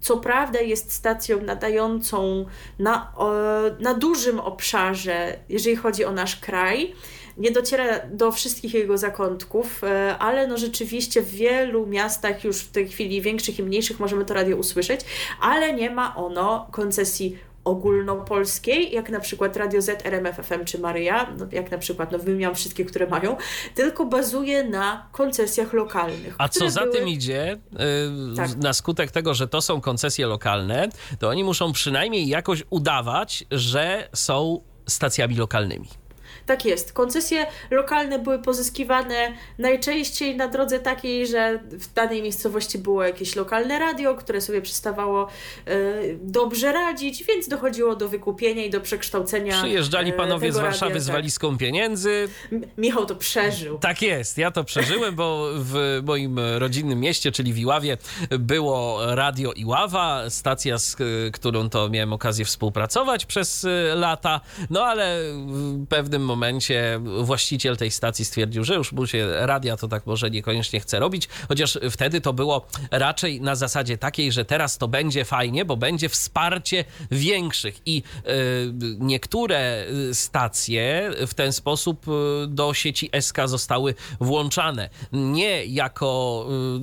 co 0.03 0.17
prawda 0.17 0.61
jest 0.61 0.93
stacją 0.93 1.43
nadającą 1.43 2.47
na, 2.79 3.13
na 3.81 3.95
dużym 3.95 4.41
obszarze, 4.41 5.37
jeżeli 5.49 5.77
chodzi 5.77 6.05
o 6.05 6.13
nasz 6.13 6.37
kraj. 6.37 6.95
Nie 7.37 7.51
dociera 7.51 8.01
do 8.11 8.33
wszystkich 8.33 8.75
jego 8.75 8.99
zakątków, 8.99 9.85
e, 9.85 10.19
ale 10.19 10.47
no 10.47 10.59
rzeczywiście 10.59 11.23
w 11.23 11.31
wielu 11.31 11.87
miastach 11.87 12.45
już 12.45 12.59
w 12.59 12.71
tej 12.71 12.89
chwili 12.89 13.21
większych 13.21 13.59
i 13.59 13.63
mniejszych 13.63 14.01
możemy 14.01 14.25
to 14.25 14.35
radio 14.35 14.57
usłyszeć, 14.57 15.01
ale 15.41 15.73
nie 15.73 15.91
ma 15.91 16.17
ono 16.17 16.69
koncesji 16.71 17.39
ogólnopolskiej, 17.65 18.93
jak 18.93 19.11
na 19.11 19.21
przykład 19.21 19.57
Radio 19.57 19.83
Z, 19.83 20.07
RMF 20.07 20.37
FM 20.37 20.65
czy 20.65 20.79
Maryja, 20.79 21.35
no, 21.39 21.47
jak 21.53 21.71
na 21.71 21.79
przykład, 21.79 22.13
no 22.13 22.19
wymieniam 22.19 22.55
wszystkie, 22.55 22.85
które 22.85 23.07
mają, 23.07 23.37
tylko 23.75 24.07
bazuje 24.07 24.65
na 24.65 25.09
koncesjach 25.13 25.73
lokalnych. 25.73 26.35
A 26.39 26.49
co 26.49 26.71
za 26.71 26.81
były... 26.81 26.93
tym 26.93 27.09
idzie, 27.09 27.59
yy, 27.73 27.79
Tak. 28.37 28.57
na 28.57 28.73
skutek 28.73 29.11
tego, 29.11 29.35
że 29.35 29.49
to 29.49 29.61
są 29.61 29.81
koncesje 29.81 30.27
lokalne, 30.27 30.89
to 31.19 31.29
oni 31.29 31.45
muszą 31.45 31.73
przynajmniej 31.73 32.29
jakoś 32.29 32.63
udawać, 32.71 33.45
że 33.51 34.09
są 34.15 34.61
stacjami 34.87 35.37
lokalnymi. 35.37 35.89
Tak 36.47 36.65
jest. 36.65 36.93
Koncesje 36.93 37.47
lokalne 37.71 38.19
były 38.19 38.39
pozyskiwane 38.39 39.33
najczęściej 39.59 40.37
na 40.37 40.49
drodze 40.49 40.81
takiej, 40.81 41.27
że 41.27 41.61
w 41.71 41.93
danej 41.95 42.23
miejscowości 42.23 42.79
było 42.79 43.05
jakieś 43.05 43.37
lokalne 43.37 43.79
radio, 43.79 44.15
które 44.15 44.41
sobie 44.41 44.63
przestawało 44.63 45.29
e, 45.67 45.75
dobrze 46.21 46.73
radzić, 46.73 47.25
więc 47.25 47.49
dochodziło 47.49 47.97
do 47.97 48.09
wykupienia 48.09 48.65
i 48.65 48.71
do 48.71 48.81
przekształcenia. 48.81 49.59
Przyjeżdżali 49.59 50.11
e, 50.11 50.13
panowie 50.13 50.53
z 50.53 50.57
Warszawy 50.57 50.93
radia, 50.93 51.01
z 51.03 51.07
tak. 51.07 51.15
walizką 51.15 51.59
pieniędzy. 51.59 52.29
M- 52.53 52.65
Michał 52.79 53.07
to 53.07 53.17
przeżył. 53.17 53.79
Tak 53.79 54.03
jest, 54.03 54.39
ja 54.39 54.51
to 54.51 54.65
przeżyłem, 54.65 55.15
bo 55.15 55.49
w 55.55 56.01
moim 56.05 56.39
rodzinnym 56.59 57.01
mieście, 57.01 57.33
czyli 57.33 57.53
w 57.53 57.59
Iławie, 57.59 57.99
było 58.31 59.01
Radio 59.15 59.53
Iława, 59.53 60.31
stacja, 60.31 60.79
z 60.79 60.97
którą 61.33 61.69
to 61.71 61.89
miałem 61.89 62.13
okazję 62.13 62.45
współpracować 62.45 63.27
przez 63.27 63.65
y, 63.65 63.93
lata, 63.95 64.41
no 64.71 64.85
ale 64.85 65.19
w 65.33 65.87
pewnym 65.89 66.23
momencie 66.33 67.01
właściciel 67.23 67.77
tej 67.77 67.91
stacji 67.91 68.25
stwierdził, 68.25 68.65
że 68.65 68.75
już 68.75 68.93
mu 68.93 69.07
się 69.07 69.29
radia 69.47 69.77
to 69.77 69.89
tak 69.89 70.07
może 70.07 70.31
niekoniecznie 70.31 70.81
chce 70.81 70.99
robić, 70.99 71.29
chociaż 71.49 71.79
wtedy 71.91 72.21
to 72.21 72.33
było 72.33 72.67
raczej 72.91 73.41
na 73.41 73.55
zasadzie 73.55 73.99
takiej, 73.99 74.33
że 74.33 74.45
teraz 74.45 74.79
to 74.79 74.89
będzie 74.89 75.25
fajnie, 75.25 75.65
bo 75.65 75.77
będzie 75.77 76.09
wsparcie 76.09 76.85
większych 77.11 77.81
i 77.87 78.03
y, 78.27 78.33
niektóre 78.99 79.87
y, 80.11 80.15
stacje 80.15 81.11
w 81.27 81.35
ten 81.35 81.53
sposób 81.53 82.07
y, 82.09 82.47
do 82.47 82.75
sieci 82.75 83.11
SK 83.21 83.37
zostały 83.45 83.95
włączane. 84.21 84.91
Nie 85.13 85.65
jako 85.65 86.13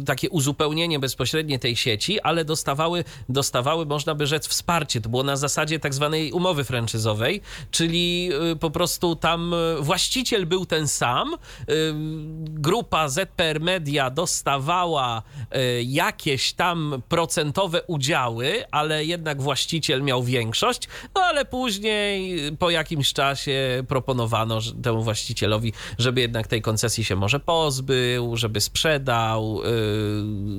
takie 0.06 0.30
uzupełnienie 0.30 1.00
bezpośrednie 1.00 1.60
tej 1.60 1.76
sieci, 1.76 2.22
ale 2.22 2.46
dostawały, 2.46 3.04
dostawały, 3.30 3.86
można 3.86 4.16
by 4.16 4.28
rzec, 4.28 4.48
wsparcie. 4.48 5.02
To 5.02 5.10
było 5.10 5.24
na 5.24 5.36
zasadzie 5.36 5.80
tak 5.80 5.94
zwanej 5.94 6.32
umowy 6.32 6.64
franczyzowej, 6.64 7.42
czyli 7.72 8.30
po 8.60 8.72
prostu 8.72 9.16
tam 9.16 9.39
y, 9.80 9.82
właściciel 9.82 10.46
był 10.46 10.66
ten 10.66 10.88
sam, 10.88 11.34
y, 11.34 11.36
grupa 12.40 13.10
ZPR 13.10 13.62
Media 13.62 14.10
dostawała 14.10 15.22
y, 15.56 15.84
jakieś 15.84 16.54
tam 16.54 17.02
procentowe 17.10 17.84
udziały, 17.84 18.64
ale 18.72 19.06
jednak 19.06 19.42
właściciel 19.42 20.04
miał 20.04 20.24
większość, 20.24 20.88
no 21.16 21.22
ale 21.22 21.46
później 21.46 22.40
po 22.60 22.70
jakimś 22.70 23.14
czasie 23.14 23.84
proponowano 23.88 24.60
temu 24.84 25.04
właścicielowi, 25.04 25.74
żeby 25.98 26.22
jednak 26.22 26.48
tej 26.48 26.62
koncesji 26.62 27.04
się 27.04 27.16
może 27.16 27.40
pozbył, 27.40 28.38
żeby 28.38 28.62
sprzedał, 28.62 29.62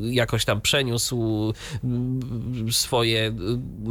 jakoś 0.02 0.44
tam 0.44 0.60
przeniósł 0.60 1.52
y, 2.68 2.72
swoje 2.72 3.32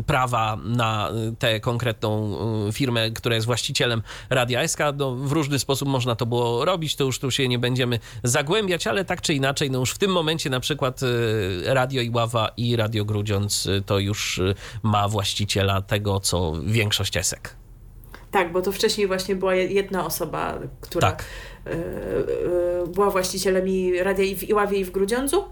prawa 0.05 0.57
na 0.63 1.11
tę 1.39 1.59
konkretną 1.59 2.37
firmę, 2.71 3.11
która 3.11 3.35
jest 3.35 3.47
właścicielem 3.47 4.01
Radia 4.29 4.67
SK. 4.67 4.78
No, 4.97 5.15
w 5.15 5.31
różny 5.31 5.59
sposób 5.59 5.87
można 5.87 6.15
to 6.15 6.25
było 6.25 6.65
robić, 6.65 6.95
to 6.95 7.03
już 7.03 7.19
tu 7.19 7.31
się 7.31 7.47
nie 7.47 7.59
będziemy 7.59 7.99
zagłębiać, 8.23 8.87
ale 8.87 9.05
tak 9.05 9.21
czy 9.21 9.33
inaczej, 9.33 9.71
no 9.71 9.79
już 9.79 9.91
w 9.91 9.97
tym 9.97 10.11
momencie 10.11 10.49
na 10.49 10.59
przykład 10.59 11.03
y, 11.03 11.07
Radio 11.65 12.01
Iława 12.01 12.49
i 12.57 12.75
Radio 12.75 13.05
Grudziądz 13.05 13.65
y, 13.65 13.81
to 13.85 13.99
już 13.99 14.37
y, 14.37 14.55
ma 14.83 15.07
właściciela 15.07 15.81
tego, 15.81 16.19
co 16.19 16.53
większość 16.65 17.17
ESEK. 17.17 17.55
Tak, 18.31 18.51
bo 18.51 18.61
to 18.61 18.71
wcześniej 18.71 19.07
właśnie 19.07 19.35
była 19.35 19.55
je- 19.55 19.67
jedna 19.67 20.05
osoba, 20.05 20.59
która 20.81 21.11
Tak. 21.11 21.25
była 22.87 23.09
właścicielem 23.09 23.67
i 23.67 23.99
radia 24.03 24.23
i 24.23 24.35
w 24.35 24.49
Iławie 24.49 24.79
i 24.79 24.85
w 24.85 24.91
Grudziądzu. 24.91 25.43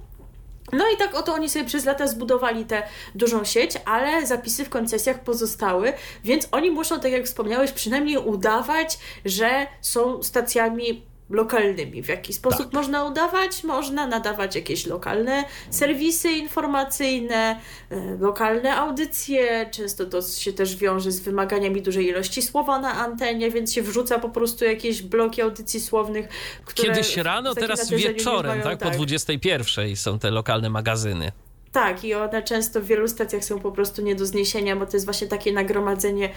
No 0.74 0.86
i 0.94 0.98
tak 0.98 1.16
oto 1.16 1.34
oni 1.34 1.50
sobie 1.50 1.66
przez 1.66 1.86
lata 1.86 2.08
zbudowali 2.08 2.66
tę 2.66 2.84
dużą 3.16 3.44
sieć, 3.44 3.72
ale 3.86 4.26
zapisy 4.26 4.66
w 4.66 4.70
koncesjach 4.70 5.24
pozostały, 5.24 5.94
więc 6.24 6.48
oni 6.52 6.72
muszą, 6.72 7.00
tak 7.00 7.12
jak 7.12 7.26
wspomniałeś, 7.26 7.72
przynajmniej 7.72 8.18
udawać, 8.18 9.00
że 9.26 9.68
są 9.82 10.24
stacjami 10.24 11.06
lokalnymi. 11.30 12.04
W 12.04 12.10
jaki 12.10 12.34
sposób 12.34 12.66
Tak. 12.66 12.74
można 12.74 13.04
udawać? 13.06 13.64
Można 13.64 14.08
nadawać 14.08 14.56
jakieś 14.56 14.86
lokalne 14.86 15.44
serwisy 15.70 16.30
informacyjne, 16.32 17.60
e, 17.90 18.18
lokalne 18.20 18.76
audycje. 18.76 19.70
Często 19.72 20.06
to 20.06 20.22
się 20.22 20.54
też 20.54 20.76
wiąże 20.76 21.12
z 21.12 21.20
wymaganiami 21.20 21.82
dużej 21.82 22.08
ilości 22.08 22.42
słowa 22.42 22.80
na 22.80 22.94
antenie, 22.94 23.52
więc 23.52 23.74
się 23.74 23.82
wrzuca 23.82 24.20
po 24.20 24.30
prostu 24.30 24.66
jakieś 24.66 25.02
bloki 25.02 25.42
audycji 25.42 25.82
słownych, 25.82 26.28
Kiedyś 26.74 27.18
rano, 27.18 27.56
teraz 27.56 27.90
wieczorem, 27.90 28.60
mają, 28.60 28.78
tak? 28.78 28.80
Po 28.80 28.90
21 28.90 29.96
są 29.96 30.20
te 30.20 30.32
lokalne 30.32 30.70
magazyny. 30.70 31.32
Tak, 31.72 32.04
i 32.04 32.14
one 32.14 32.44
często 32.44 32.82
w 32.82 32.86
wielu 32.86 33.08
stacjach 33.08 33.44
są 33.44 33.60
po 33.60 33.72
prostu 33.72 34.02
nie 34.02 34.16
do 34.16 34.26
zniesienia, 34.26 34.76
bo 34.76 34.86
to 34.86 34.94
jest 34.94 35.06
właśnie 35.06 35.28
takie 35.28 35.54
nagromadzenie 35.54 36.30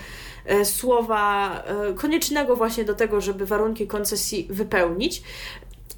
e, 0.45 0.65
słowa 0.65 1.55
e, 1.63 1.95
koniecznego 1.95 2.57
właśnie 2.57 2.85
do 2.85 2.95
tego, 2.95 3.21
żeby 3.21 3.47
warunki 3.47 3.87
koncesji 3.87 4.47
wypełnić. 4.51 5.23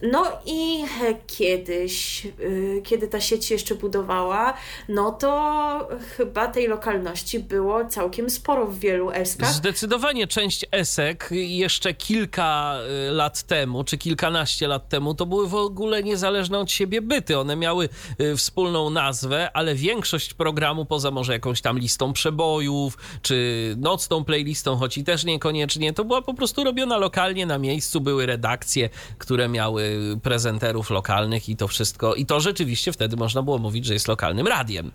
No 0.03 0.25
i 0.47 0.85
kiedyś, 1.27 2.27
e, 2.27 2.31
kiedy 2.83 3.09
ta 3.09 3.21
sieć 3.21 3.51
jeszcze 3.51 3.75
budowała, 3.75 4.55
no 4.89 5.13
to 5.13 5.89
chyba 6.17 6.49
tej 6.49 6.69
lokalności 6.69 7.39
było 7.39 7.85
całkiem 7.85 8.31
sporo 8.31 8.67
w 8.67 8.79
wielu 8.79 9.11
eskach. 9.11 9.53
Zdecydowanie 9.53 10.27
część 10.27 10.67
ESEK 10.73 11.29
jeszcze 11.31 11.95
kilka 11.95 12.79
y, 13.09 13.13
lat 13.13 13.43
temu, 13.43 13.85
czy 13.85 13.99
kilkanaście 13.99 14.69
lat 14.69 14.89
temu, 14.89 15.15
to 15.15 15.27
były 15.27 15.49
w 15.49 15.55
ogóle 15.55 16.03
niezależne 16.03 16.59
od 16.59 16.71
siebie 16.71 17.03
byty. 17.03 17.39
One 17.39 17.57
miały 17.57 17.89
y, 18.21 18.37
wspólną 18.37 18.91
nazwę, 18.91 19.51
ale 19.55 19.75
większość 19.75 20.35
programu, 20.35 20.85
poza 20.85 21.11
może 21.11 21.33
jakąś 21.33 21.61
tam 21.61 21.79
listą 21.79 22.13
przebojów, 22.13 22.99
czy 23.23 23.75
nocną 23.79 24.25
playlistą, 24.25 24.77
choć 24.77 24.99
i 24.99 25.05
też 25.05 25.25
niekoniecznie, 25.25 25.93
to 25.93 26.05
była 26.05 26.23
po 26.23 26.35
prostu 26.35 26.65
robiona 26.65 26.97
lokalnie 26.97 27.47
na 27.47 27.59
miejscu. 27.59 28.01
Były 28.01 28.27
redakcje, 28.27 28.89
które 29.19 29.49
miały 29.49 29.92
prezenterów 30.23 30.91
lokalnych 30.91 31.49
i 31.49 31.57
to 31.57 31.69
wszystko. 31.69 32.15
I 32.15 32.27
to 32.27 32.41
rzeczywiście 32.41 32.93
wtedy 32.93 33.17
można 33.17 33.43
było 33.43 33.59
mówić, 33.59 33.87
że 33.87 33.95
jest 33.95 34.09
lokalnym 34.09 34.47
radiem. 34.47 34.91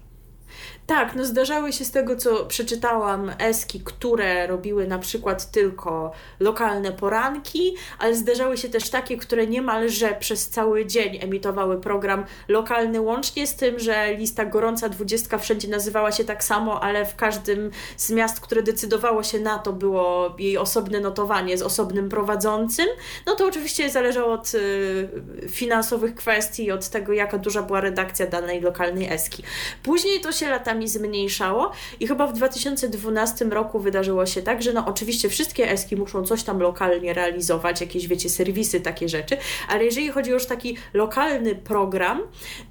Tak, 0.88 1.15
no 1.15 1.25
zdarzały 1.25 1.73
się 1.73 1.85
z 1.85 1.91
tego, 1.91 2.15
co 2.15 2.45
przeczytałam, 2.45 3.31
eski, 3.39 3.81
które 3.83 4.47
robiły 4.47 4.88
na 4.88 4.99
przykład 4.99 5.51
tylko 5.51 6.11
lokalne 6.39 6.91
poranki, 6.91 7.75
ale 7.99 8.15
zdarzały 8.15 8.57
się 8.57 8.69
też 8.69 8.89
takie, 8.89 9.17
które 9.17 9.47
niemalże 9.47 10.15
przez 10.19 10.49
cały 10.49 10.85
dzień 10.85 11.17
emitowały 11.21 11.81
program 11.81 12.25
lokalny, 12.47 13.01
łącznie 13.01 13.47
z 13.47 13.55
tym, 13.55 13.79
że 13.79 14.15
lista 14.15 14.45
Gorąca 14.45 14.89
Dwudziestka 14.89 15.38
wszędzie 15.38 15.67
nazywała 15.67 16.11
się 16.11 16.23
tak 16.23 16.43
samo, 16.43 16.83
ale 16.83 17.05
w 17.05 17.15
każdym 17.15 17.71
z 17.97 18.09
miast, 18.09 18.39
które 18.39 18.63
decydowało 18.63 19.23
się 19.23 19.39
na 19.39 19.59
to, 19.59 19.73
było 19.73 20.35
jej 20.39 20.57
osobne 20.57 20.99
notowanie 20.99 21.57
z 21.57 21.61
osobnym 21.61 22.09
prowadzącym. 22.09 22.88
No 23.25 23.35
to 23.35 23.45
oczywiście 23.45 23.89
zależało 23.89 24.33
od 24.33 24.53
y, 24.53 25.09
finansowych 25.49 26.15
kwestii 26.15 26.65
i 26.65 26.71
od 26.71 26.89
tego, 26.89 27.13
jaka 27.13 27.38
duża 27.38 27.61
była 27.63 27.81
redakcja 27.81 28.27
danej 28.27 28.61
lokalnej 28.61 29.13
eski. 29.13 29.43
Później 29.83 30.21
to 30.21 30.31
się 30.31 30.49
latami 30.49 30.76
zmniejszało. 30.86 31.71
I 31.99 32.07
chyba 32.07 32.28
w 32.28 32.34
2012 32.34 33.45
roku 33.45 33.80
wydarzyło 33.80 34.25
się 34.25 34.41
tak, 34.41 34.63
że 34.63 34.73
no 34.73 34.86
oczywiście 34.86 35.30
wszystkie 35.30 35.71
eski 35.71 35.95
muszą 35.95 36.23
coś 36.23 36.43
tam 36.43 36.59
lokalnie 36.59 37.13
realizować, 37.13 37.82
jakieś 37.82 38.07
wiecie, 38.07 38.30
serwisy, 38.30 38.82
takie 38.82 39.09
rzeczy, 39.09 39.38
ale 39.69 39.86
jeżeli 39.86 40.09
chodzi 40.09 40.32
już 40.32 40.45
o 40.45 40.47
taki 40.47 40.78
lokalny 40.93 41.55
program, 41.55 42.21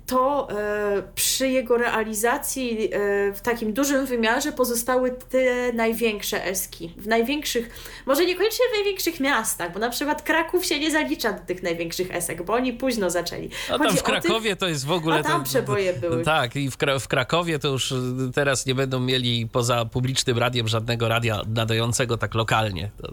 to 0.06 0.48
e, 0.50 1.02
przy 1.14 1.48
jego 1.48 1.76
realizacji 1.76 2.84
e, 2.84 2.88
w 3.32 3.40
takim 3.40 3.72
dużym 3.72 4.06
wymiarze 4.06 4.52
pozostały 4.52 5.10
te 5.30 5.72
największe 5.72 6.44
eski. 6.44 6.92
W 6.96 7.06
największych, 7.06 7.70
może 8.06 8.24
niekoniecznie 8.24 8.64
w 8.72 8.74
największych 8.76 9.20
miastach, 9.20 9.72
bo 9.72 9.78
na 9.78 9.90
przykład 9.90 10.22
Kraków 10.22 10.64
się 10.66 10.80
nie 10.80 10.90
zalicza 10.90 11.32
do 11.32 11.40
tych 11.40 11.62
największych 11.62 12.14
esek, 12.14 12.42
bo 12.42 12.54
oni 12.54 12.72
późno 12.72 13.10
zaczęli. 13.10 13.50
A 13.68 13.78
tam 13.78 13.78
Chodzi 13.78 13.96
w 13.98 14.02
o 14.02 14.04
tych- 14.04 14.04
Krakowie 14.22 14.56
to 14.56 14.68
jest 14.68 14.86
w 14.86 14.92
ogóle... 14.92 15.16
A 15.16 15.22
tam 15.22 15.40
to- 15.40 15.46
przeboje 15.48 15.92
były. 15.94 16.24
Tak, 16.24 16.56
i 16.56 16.70
w, 16.70 16.76
Kra- 16.78 17.00
w 17.00 17.08
Krakowie 17.08 17.58
to 17.58 17.68
już 17.68 17.92
y, 17.92 17.96
teraz 18.34 18.66
nie 18.66 18.74
będą 18.74 19.00
mieli 19.00 19.48
poza 19.52 19.84
publicznym 19.84 20.38
radiem 20.38 20.68
żadnego 20.68 21.08
radia 21.08 21.42
nadającego 21.48 22.16
tak 22.18 22.34
lokalnie. 22.34 22.90
To... 23.02 23.12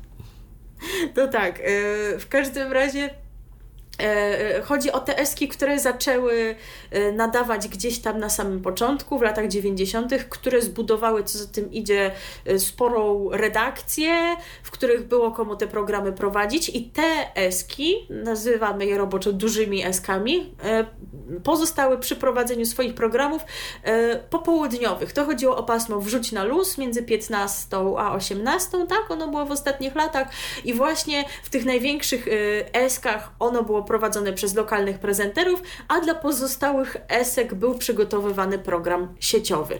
No 1.15 1.27
tak, 1.27 1.59
yy, 1.59 2.19
w 2.19 2.25
każdym 2.29 2.71
razie 2.71 3.09
chodzi 4.63 4.91
o 4.91 4.99
te 4.99 5.17
eski, 5.17 5.47
które 5.47 5.79
zaczęły 5.79 6.55
e, 6.91 7.11
nadawać 7.11 7.67
gdzieś 7.67 7.99
tam 7.99 8.19
na 8.19 8.29
samym 8.29 8.61
początku, 8.61 9.19
w 9.19 9.21
latach 9.21 9.47
90., 9.47 10.13
które 10.29 10.61
zbudowały, 10.61 11.23
co 11.23 11.37
za 11.37 11.47
tym 11.47 11.71
idzie, 11.71 12.11
e, 12.45 12.59
sporą 12.59 13.29
redakcję, 13.31 14.35
w 14.63 14.71
których 14.71 15.07
było 15.07 15.31
komu 15.31 15.55
te 15.55 15.67
programy 15.67 16.13
prowadzić, 16.13 16.69
i 16.69 16.83
te 16.83 17.35
eski, 17.35 18.07
nazywamy 18.09 18.85
je 18.85 18.97
roboczo 18.97 19.33
dużymi 19.33 19.85
eskami, 19.85 20.55
pozostały 21.43 21.97
przy 21.97 22.15
prowadzeniu 22.15 22.65
swoich 22.65 22.95
programów 22.95 23.41
popołudniowych. 24.29 25.13
To 25.13 25.25
chodziło 25.25 25.57
o 25.57 25.63
pasmo 25.63 25.99
Wrzuć 25.99 26.31
na 26.31 26.43
luz 26.43 26.77
między 26.77 27.03
15 27.03 27.77
a 27.97 28.13
18, 28.15 28.87
tak? 28.87 29.11
Ono 29.11 29.27
było 29.27 29.45
w 29.45 29.51
ostatnich 29.51 29.95
latach, 29.95 30.27
i 30.63 30.73
właśnie 30.73 31.25
w 31.43 31.49
tych 31.49 31.65
największych 31.65 32.25
eskach 32.73 33.31
ono 33.39 33.63
było 33.63 33.82
prowadzone 33.83 34.33
przez 34.33 34.55
lokalnych 34.55 34.99
prezenterów, 34.99 35.61
a 35.87 35.99
dla 35.99 36.15
pozostałych 36.15 36.97
esek 37.09 37.53
był 37.53 37.77
przygotowywany 37.77 38.59
program 38.59 39.15
sieciowy. 39.19 39.79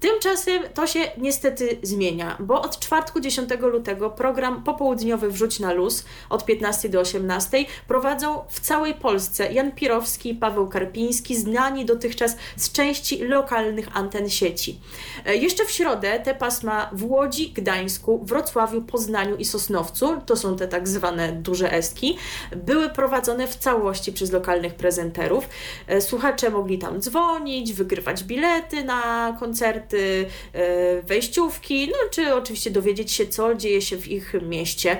Tymczasem 0.00 0.62
to 0.74 0.86
się 0.86 1.00
niestety 1.18 1.78
zmienia, 1.82 2.36
bo 2.40 2.62
od 2.62 2.78
czwartku 2.78 3.20
10 3.20 3.50
lutego 3.60 4.10
program 4.10 4.64
popołudniowy 4.64 5.30
Wrzuć 5.30 5.60
na 5.60 5.72
luz 5.72 6.04
od 6.30 6.44
15 6.44 6.88
do 6.88 7.00
18 7.00 7.64
prowadzą 7.88 8.44
w 8.48 8.60
całej 8.60 8.94
Polsce 8.94 9.52
Jan 9.52 9.72
Pirowski 9.72 10.30
i 10.30 10.34
Paweł 10.34 10.68
Karpiński, 10.68 11.36
znani 11.36 11.84
dotychczas 11.84 12.36
z 12.56 12.72
części 12.72 13.24
lokalnych 13.24 13.96
anten 13.96 14.30
sieci. 14.30 14.80
E, 15.26 15.36
jeszcze 15.36 15.64
w 15.64 15.70
środę 15.70 16.20
te 16.20 16.34
pasma 16.34 16.90
w 16.92 17.04
Łodzi, 17.04 17.52
Gdańsku, 17.52 18.24
Wrocławiu, 18.24 18.82
Poznaniu 18.82 19.36
i 19.36 19.44
Sosnowcu, 19.44 20.20
to 20.26 20.36
są 20.36 20.56
te 20.56 20.68
tak 20.68 20.88
zwane 20.88 21.32
duże 21.32 21.72
eski, 21.72 22.18
były 22.56 22.88
prowadzone 22.88 23.35
w 23.46 23.56
całości 23.56 24.12
przez 24.12 24.32
lokalnych 24.32 24.74
prezenterów. 24.74 25.48
E, 25.86 26.00
słuchacze 26.00 26.50
mogli 26.50 26.78
tam 26.78 27.00
dzwonić, 27.00 27.72
wygrywać 27.72 28.24
bilety 28.24 28.84
na 28.84 29.36
koncerty, 29.40 30.26
e, 30.52 31.02
wejściówki, 31.02 31.88
no 31.88 32.10
czy 32.10 32.34
oczywiście 32.34 32.70
dowiedzieć 32.70 33.12
się, 33.12 33.26
co 33.26 33.54
dzieje 33.54 33.82
się 33.82 33.96
w 33.96 34.08
ich 34.08 34.34
mieście. 34.42 34.96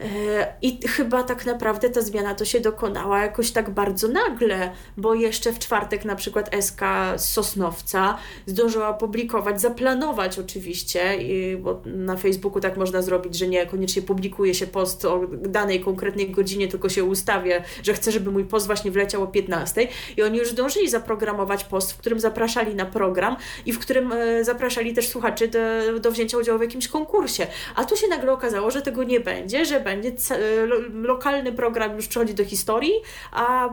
E, 0.00 0.54
I 0.62 0.88
chyba 0.88 1.22
tak 1.22 1.46
naprawdę 1.46 1.90
ta 1.90 2.00
zmiana 2.00 2.34
to 2.34 2.44
się 2.44 2.60
dokonała 2.60 3.22
jakoś 3.22 3.50
tak 3.50 3.70
bardzo 3.70 4.08
nagle, 4.08 4.70
bo 4.96 5.14
jeszcze 5.14 5.52
w 5.52 5.58
czwartek 5.58 6.04
na 6.04 6.16
przykład 6.16 6.50
SK 6.60 6.80
z 7.16 7.24
Sosnowca 7.24 8.18
zdążyła 8.46 8.92
publikować, 8.92 9.60
zaplanować 9.60 10.38
oczywiście, 10.38 11.18
bo 11.58 11.82
na 11.84 12.16
Facebooku 12.16 12.60
tak 12.60 12.76
można 12.76 13.02
zrobić, 13.02 13.38
że 13.38 13.48
nie 13.48 13.66
koniecznie 13.66 14.02
publikuje 14.02 14.54
się 14.54 14.66
post 14.66 15.04
o 15.04 15.20
danej 15.28 15.80
konkretnej 15.80 16.30
godzinie, 16.30 16.68
tylko 16.68 16.88
się 16.88 17.04
ustawia, 17.04 17.62
że 17.82 17.94
chce, 17.94 18.12
żeby 18.12 18.30
mój 18.30 18.44
post 18.44 18.66
właśnie 18.66 18.90
wleciał 18.90 19.22
o 19.22 19.26
15 19.26 19.88
i 20.16 20.22
oni 20.22 20.38
już 20.38 20.50
zdążyli 20.50 20.88
zaprogramować 20.88 21.64
post, 21.64 21.92
w 21.92 21.96
którym 21.96 22.20
zapraszali 22.20 22.74
na 22.74 22.86
program 22.86 23.36
i 23.66 23.72
w 23.72 23.78
którym 23.78 24.12
e, 24.12 24.44
zapraszali 24.44 24.94
też 24.94 25.08
słuchaczy 25.08 25.48
do, 25.48 25.58
do 26.00 26.10
wzięcia 26.10 26.38
udziału 26.38 26.58
w 26.58 26.62
jakimś 26.62 26.88
konkursie. 26.88 27.46
A 27.74 27.84
tu 27.84 27.96
się 27.96 28.08
nagle 28.08 28.32
okazało, 28.32 28.70
że 28.70 28.82
tego 28.82 29.04
nie 29.04 29.20
będzie, 29.20 29.64
że 29.64 29.80
będzie 29.86 30.12
lokalny 30.92 31.52
program 31.52 31.96
już 31.96 32.06
przechodzi 32.06 32.34
do 32.34 32.44
historii, 32.44 32.92
a 33.32 33.66
e, 33.68 33.70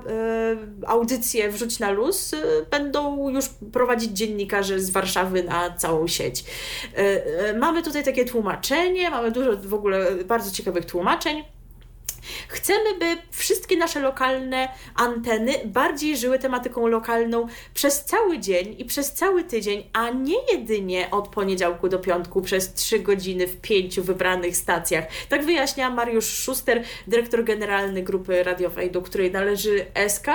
audycje 0.87 1.49
Wrzuć 1.49 1.79
na 1.79 1.91
luz 1.91 2.33
e, 2.33 2.37
będą 2.71 3.29
już 3.29 3.45
prowadzić 3.73 4.11
dziennikarze 4.11 4.79
z 4.79 4.89
Warszawy 4.89 5.43
na 5.43 5.77
całą 5.77 6.07
sieć. 6.07 6.43
Mamy 7.59 7.83
tutaj 7.83 8.03
takie 8.03 8.25
tłumaczenie, 8.25 9.09
mamy 9.09 9.31
dużo 9.31 9.57
w 9.57 9.73
ogóle 9.73 10.11
bardzo 10.25 10.51
ciekawych 10.51 10.85
tłumaczeń. 10.85 11.43
Chcemy, 12.47 12.99
by 12.99 13.17
wszystkie 13.73 13.77
nasze 13.77 13.99
lokalne 13.99 14.69
anteny 14.95 15.53
bardziej 15.65 16.17
żyły 16.17 16.39
tematyką 16.39 16.87
lokalną 16.87 17.47
przez 17.73 18.05
cały 18.05 18.39
dzień 18.39 18.75
i 18.77 18.85
przez 18.85 19.13
cały 19.13 19.43
tydzień, 19.43 19.83
a 19.93 20.09
nie 20.09 20.35
jedynie 20.51 21.07
od 21.11 21.27
poniedziałku 21.27 21.89
do 21.89 21.99
piątku 21.99 22.41
przez 22.41 22.73
trzy 22.73 22.99
godziny 22.99 23.47
w 23.47 23.61
pięciu 23.61 24.03
wybranych 24.03 24.57
stacjach. 24.57 25.05
Tak 25.29 25.45
wyjaśnia 25.45 25.89
Mariusz 25.89 26.25
Szuster, 26.25 26.83
dyrektor 27.07 27.43
generalny 27.43 28.03
grupy 28.03 28.43
radiowej, 28.43 28.91
do 28.91 29.01
której 29.01 29.31
należy 29.31 29.85
SK. 30.07 30.27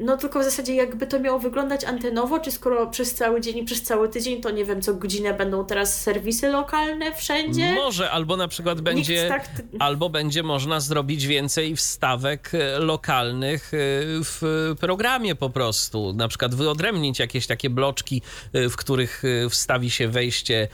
No 0.00 0.16
tylko 0.16 0.40
w 0.40 0.44
zasadzie 0.44 0.74
jakby 0.74 1.06
to 1.06 1.20
miało 1.20 1.38
wyglądać 1.38 1.84
antenowo, 1.84 2.38
czy 2.38 2.50
skoro 2.50 2.86
przez 2.86 3.14
cały 3.14 3.40
dzień 3.40 3.58
i 3.58 3.64
przez 3.64 3.82
cały 3.82 4.08
tydzień, 4.08 4.40
to 4.40 4.50
nie 4.50 4.64
wiem, 4.64 4.82
co 4.82 4.94
godzinę 4.94 5.34
będą 5.34 5.64
teraz 5.64 6.02
serwisy 6.02 6.48
lokalne 6.48 7.12
wszędzie? 7.14 7.74
Może, 7.74 8.10
albo 8.10 8.36
na 8.36 8.48
przykład 8.48 8.80
będzie, 8.80 9.28
tak... 9.28 9.44
albo 9.78 10.10
będzie 10.10 10.42
można 10.42 10.80
zrobić 10.80 11.26
więcej 11.26 11.76
wstawek 11.76 12.33
e, 12.54 12.78
lokalnych 12.78 13.74
e, 13.74 13.76
w 14.24 14.74
programie 14.80 15.34
po 15.34 15.50
prostu. 15.50 16.12
Na 16.12 16.28
przykład 16.28 16.54
wyodrębnić 16.54 17.18
jakieś 17.18 17.46
takie 17.46 17.70
bloczki, 17.70 18.22
e, 18.52 18.68
w 18.68 18.76
których 18.76 19.22
wstawi 19.50 19.90
się 19.90 20.08
wejście 20.08 20.68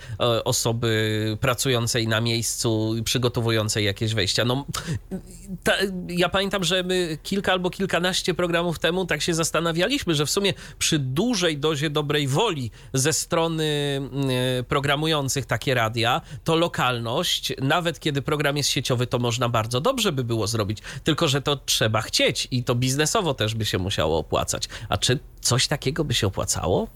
osoby 0.44 1.38
pracującej 1.40 2.08
na 2.08 2.20
miejscu, 2.20 2.94
przygotowującej 3.04 3.84
jakieś 3.84 4.14
wejścia. 4.14 4.44
No, 4.44 4.66
ta, 5.64 5.72
ja 6.08 6.28
pamiętam, 6.28 6.64
że 6.64 6.82
my 6.82 7.18
kilka 7.22 7.52
albo 7.52 7.70
kilkanaście 7.70 8.34
programów 8.34 8.78
temu 8.78 9.06
tak 9.06 9.22
się 9.22 9.34
zastanawialiśmy, 9.34 10.14
że 10.14 10.26
w 10.26 10.30
sumie 10.30 10.54
przy 10.78 10.98
dużej 10.98 11.58
dozie 11.58 11.90
dobrej 11.90 12.28
woli 12.28 12.70
ze 12.92 13.12
strony 13.12 14.00
programujących 14.68 15.46
takie 15.46 15.74
radia, 15.74 16.20
to 16.44 16.56
lokalność, 16.56 17.52
nawet 17.62 18.00
kiedy 18.00 18.22
program 18.22 18.56
jest 18.56 18.68
sieciowy, 18.68 19.06
to 19.06 19.18
można 19.18 19.48
bardzo 19.48 19.80
dobrze 19.80 20.12
by 20.12 20.24
było 20.24 20.46
zrobić, 20.46 20.78
tylko 21.04 21.28
że 21.28 21.39
to 21.40 21.56
trzeba 21.56 22.02
chcieć 22.02 22.48
i 22.50 22.64
to 22.64 22.74
biznesowo 22.74 23.34
też 23.34 23.54
by 23.54 23.64
się 23.64 23.78
musiało 23.78 24.18
opłacać. 24.18 24.68
A 24.88 24.98
czy 24.98 25.18
coś 25.40 25.66
takiego 25.66 26.04
by 26.04 26.14
się 26.14 26.26
opłacało? 26.26 26.88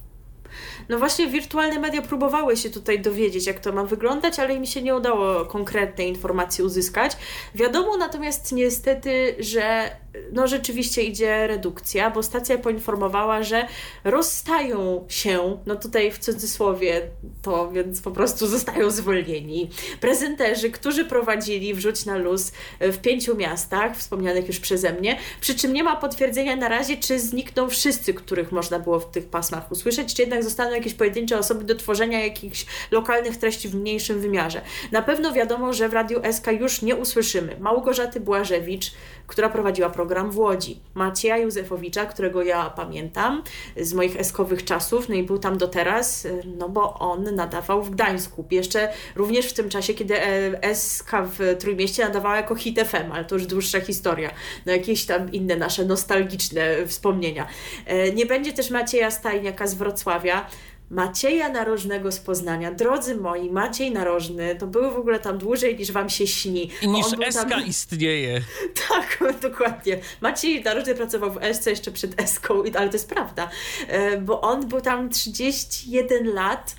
No 0.89 0.99
właśnie 0.99 1.27
wirtualne 1.27 1.79
media 1.79 2.03
próbowały 2.03 2.57
się 2.57 2.71
tutaj 2.71 3.01
dowiedzieć, 3.01 3.47
jak 3.47 3.61
to 3.61 3.73
ma 3.73 3.85
wyglądać, 3.85 4.39
ale 4.39 4.55
im 4.55 4.67
się 4.67 4.83
nie 4.83 4.97
udało 4.97 5.45
konkretnej 5.45 6.09
informacji 6.09 6.65
uzyskać. 6.65 7.17
Wiadomo 7.55 7.97
natomiast 7.97 8.53
niestety, 8.53 9.37
że 9.39 9.91
no 10.33 10.47
rzeczywiście 10.47 11.03
idzie 11.03 11.47
redukcja, 11.47 12.11
bo 12.11 12.23
stacja 12.23 12.59
poinformowała, 12.59 13.43
że 13.43 13.67
rozstają 14.05 15.05
się, 15.09 15.59
no 15.67 15.77
tutaj 15.77 16.13
w 16.13 16.19
cudzysłowie 16.19 17.03
to, 17.43 17.71
więc 17.71 18.01
po 18.01 18.11
prostu 18.11 18.47
zostają 18.47 18.91
zwolnieni. 18.91 19.71
Prezenterzy, 20.01 20.71
którzy 20.71 21.05
prowadzili 21.05 21.75
Wrzuć 21.75 22.07
na 22.07 22.17
luz 22.17 22.53
w 22.81 22.99
pięciu 22.99 23.37
miastach, 23.37 23.97
wspomnianych 23.97 24.47
już 24.49 24.61
przeze 24.61 24.93
mnie, 24.93 25.19
przy 25.41 25.55
czym 25.55 25.73
nie 25.73 25.85
ma 25.85 25.97
potwierdzenia 25.97 26.57
na 26.57 26.69
razie, 26.69 26.97
czy 26.97 27.21
znikną 27.21 27.69
wszyscy, 27.69 28.15
których 28.15 28.53
można 28.53 28.79
było 28.79 29.01
w 29.01 29.11
tych 29.11 29.29
pasmach 29.29 29.73
usłyszeć, 29.73 30.15
czy 30.15 30.23
jednak 30.23 30.45
zostaną 30.45 30.74
jakieś 30.75 30.95
pojedyncze 30.95 31.39
osoby 31.39 31.65
do 31.65 31.75
tworzenia 31.75 32.25
jakichś 32.25 32.67
lokalnych 32.91 33.37
treści 33.37 33.69
w 33.69 33.75
mniejszym 33.75 34.21
wymiarze. 34.21 34.61
Na 34.93 35.03
pewno 35.03 35.33
wiadomo, 35.33 35.73
że 35.73 35.89
w 35.89 35.93
Radiu 35.93 36.21
SK 36.33 36.47
już 36.61 36.83
nie 36.83 36.97
usłyszymy 36.97 37.57
Małgorzaty 37.61 38.21
Błażewicz, 38.21 38.93
która 39.27 39.49
prowadziła 39.49 39.91
program 39.91 40.31
w 40.31 40.39
Łodzi. 40.39 40.81
Macieja 40.95 41.39
Józefowicza, 41.39 42.07
którego 42.07 42.43
ja 42.43 42.71
pamiętam 42.71 43.43
z 43.77 43.95
moich 43.95 44.17
eskowych 44.17 44.65
czasów, 44.65 45.09
no 45.09 45.15
i 45.15 45.23
był 45.23 45.39
tam 45.39 45.59
do 45.59 45.69
teraz, 45.69 46.27
no 46.59 46.69
bo 46.69 46.95
on 46.95 47.35
nadawał 47.35 47.83
w 47.83 47.91
Gdańsku. 47.91 48.45
Jeszcze 48.51 48.93
również 49.17 49.47
w 49.47 49.53
tym 49.53 49.69
czasie, 49.69 49.95
kiedy 49.95 50.23
e, 50.23 50.75
SK 50.75 51.11
w 51.25 51.57
Trójmieście 51.59 52.05
nadawała 52.05 52.37
jako 52.37 52.55
hit 52.55 52.81
FM, 52.81 53.13
ale 53.13 53.25
to 53.25 53.35
już 53.35 53.47
dłuższa 53.47 53.81
historia. 53.81 54.31
No 54.67 54.73
jakieś 54.73 55.07
tam 55.07 55.33
inne 55.33 55.57
nasze 55.57 55.85
nostalgiczne 55.85 56.87
wspomnienia. 56.87 57.47
E, 57.87 58.13
nie 58.13 58.27
będzie 58.27 58.53
też 58.53 58.71
Macieja 58.71 59.11
Stajniaka 59.11 59.67
z 59.67 59.75
Wrocławia, 59.75 60.47
Macieja 60.91 61.49
Narożnego 61.49 62.13
z 62.13 62.19
Poznania. 62.19 62.73
Drodzy 62.73 63.17
moi, 63.17 63.51
Maciej 63.51 63.91
Narożny 63.91 64.57
to 64.57 64.67
był 64.67 64.91
w 64.91 64.97
ogóle 64.97 65.21
tam 65.21 65.39
dłużej 65.39 65.79
niż 65.79 65.93
wam 65.93 66.11
się 66.11 66.27
śni. 66.27 66.71
I 66.83 66.89
niż 66.89 67.07
SK 67.07 67.49
tam... 67.49 67.67
istnieje. 67.67 68.41
Tak, 68.89 69.19
dokładnie. 69.41 69.99
Maciej 70.21 70.65
Narożny 70.65 70.95
pracował 70.95 71.31
w 71.31 71.39
SC 71.55 71.67
jeszcze 71.67 71.93
przed 71.93 72.31
SK, 72.31 72.49
ale 72.51 72.89
to 72.89 72.93
jest 72.93 73.09
prawda, 73.09 73.51
e, 73.89 74.19
bo 74.19 74.41
on 74.41 74.69
był 74.69 74.81
tam 74.81 75.11
31 75.11 76.35
lat 76.35 76.77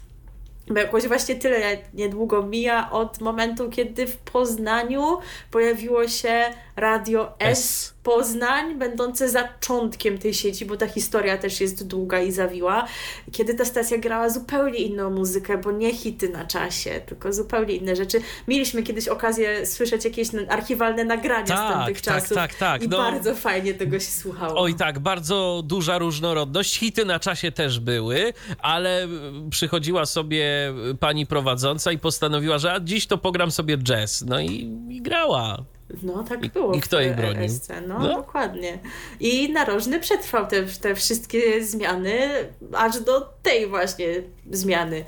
bo 0.67 0.79
jakoś 0.79 1.07
właśnie 1.07 1.35
tyle 1.35 1.77
niedługo 1.93 2.43
mija 2.43 2.91
od 2.91 3.21
momentu, 3.21 3.69
kiedy 3.69 4.07
w 4.07 4.17
Poznaniu 4.17 5.17
pojawiło 5.51 6.07
się 6.07 6.43
radio 6.75 7.39
S, 7.39 7.59
S. 7.59 7.94
Poznań, 8.05 8.75
będące 8.75 9.29
zaczątkiem 9.29 10.17
tej 10.17 10.33
sieci, 10.33 10.65
bo 10.65 10.77
ta 10.77 10.87
historia 10.87 11.37
też 11.37 11.61
jest 11.61 11.87
długa 11.87 12.21
i 12.21 12.31
zawiła, 12.31 12.87
kiedy 13.31 13.53
ta 13.53 13.65
stacja 13.65 13.97
grała 13.97 14.29
zupełnie 14.29 14.79
inną 14.79 15.09
muzykę, 15.09 15.57
bo 15.57 15.71
nie 15.71 15.93
hity 15.93 16.29
na 16.29 16.45
czasie, 16.45 17.01
tylko 17.05 17.33
zupełnie 17.33 17.75
inne 17.75 17.95
rzeczy. 17.95 18.21
Mieliśmy 18.47 18.83
kiedyś 18.83 19.07
okazję 19.07 19.65
słyszeć 19.65 20.05
jakieś 20.05 20.27
archiwalne 20.49 21.05
nagrania 21.05 21.45
tak, 21.45 21.57
z 21.57 21.73
tamtych 21.73 22.01
tak, 22.01 22.15
czasów 22.15 22.37
tak, 22.37 22.55
tak. 22.55 22.83
i 22.83 22.87
no, 22.87 22.97
bardzo 22.97 23.35
fajnie 23.35 23.73
tego 23.73 23.99
się 23.99 24.11
słuchało. 24.11 24.61
Oj 24.61 24.75
tak, 24.75 24.99
bardzo 24.99 25.61
duża 25.65 25.97
różnorodność. 25.97 26.79
Hity 26.79 27.05
na 27.05 27.19
czasie 27.19 27.51
też 27.51 27.79
były, 27.79 28.33
ale 28.59 29.07
przychodziła 29.49 30.05
sobie 30.05 30.73
pani 30.99 31.25
prowadząca 31.25 31.91
i 31.91 31.97
postanowiła, 31.97 32.57
że 32.57 32.73
a 32.73 32.79
dziś 32.79 33.07
to 33.07 33.17
pogram 33.17 33.51
sobie 33.51 33.77
jazz. 33.77 34.23
No 34.27 34.39
i, 34.39 34.71
i 34.89 35.01
grała 35.01 35.65
No, 36.03 36.23
tak 36.23 36.47
było. 36.47 36.73
I 36.73 36.81
kto 36.81 37.01
ich 37.01 37.15
bronił? 37.15 37.43
ESC. 37.43 37.69
No, 37.87 37.99
no, 37.99 38.07
dokładnie. 38.07 38.79
I 39.19 39.51
narożny 39.51 39.99
przetrwał 39.99 40.47
te, 40.47 40.63
te 40.63 40.95
wszystkie 40.95 41.63
zmiany, 41.63 42.29
aż 42.73 42.99
do 42.99 43.21
tej 43.21 43.67
właśnie 43.67 44.07
zmiany. 44.51 45.05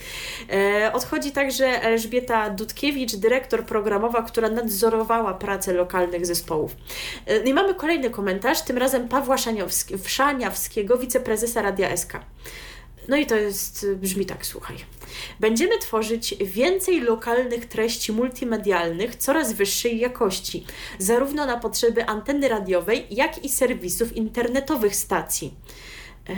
E, 0.50 0.94
odchodzi 0.94 1.32
także 1.32 1.84
Elżbieta 1.84 2.50
Dudkiewicz, 2.50 3.16
dyrektor 3.16 3.66
programowa, 3.66 4.22
która 4.22 4.50
nadzorowała 4.50 5.34
pracę 5.34 5.74
lokalnych 5.74 6.26
zespołów. 6.26 6.76
E, 7.28 7.38
I 7.38 7.54
mamy 7.54 7.76
kolejny 7.76 8.10
komentarz, 8.10 8.62
tym 8.62 8.78
razem 8.78 9.08
Pawła 9.08 9.38
Szaniawskiego, 10.08 10.98
wiceprezesa 10.98 11.62
Radia 11.62 11.98
SK. 11.98 12.14
No 13.08 13.18
i 13.18 13.26
to 13.26 13.36
jest, 13.36 13.88
brzmi 13.96 14.26
tak, 14.26 14.46
słuchaj. 14.46 14.78
Będziemy 15.40 15.80
tworzyć 15.80 16.36
więcej 16.42 17.02
lokalnych 17.02 17.66
treści 17.66 18.12
multimedialnych 18.12 19.16
coraz 19.16 19.54
wyższej 19.54 20.00
jakości, 20.00 20.66
zarówno 21.00 21.46
na 21.46 21.58
potrzeby 21.60 22.06
anteny 22.06 22.48
radiowej, 22.48 23.08
jak 23.10 23.46
i 23.46 23.50
serwisów 23.50 24.16
internetowych 24.16 24.96
stacji. 24.96 25.54
E, 26.30 26.34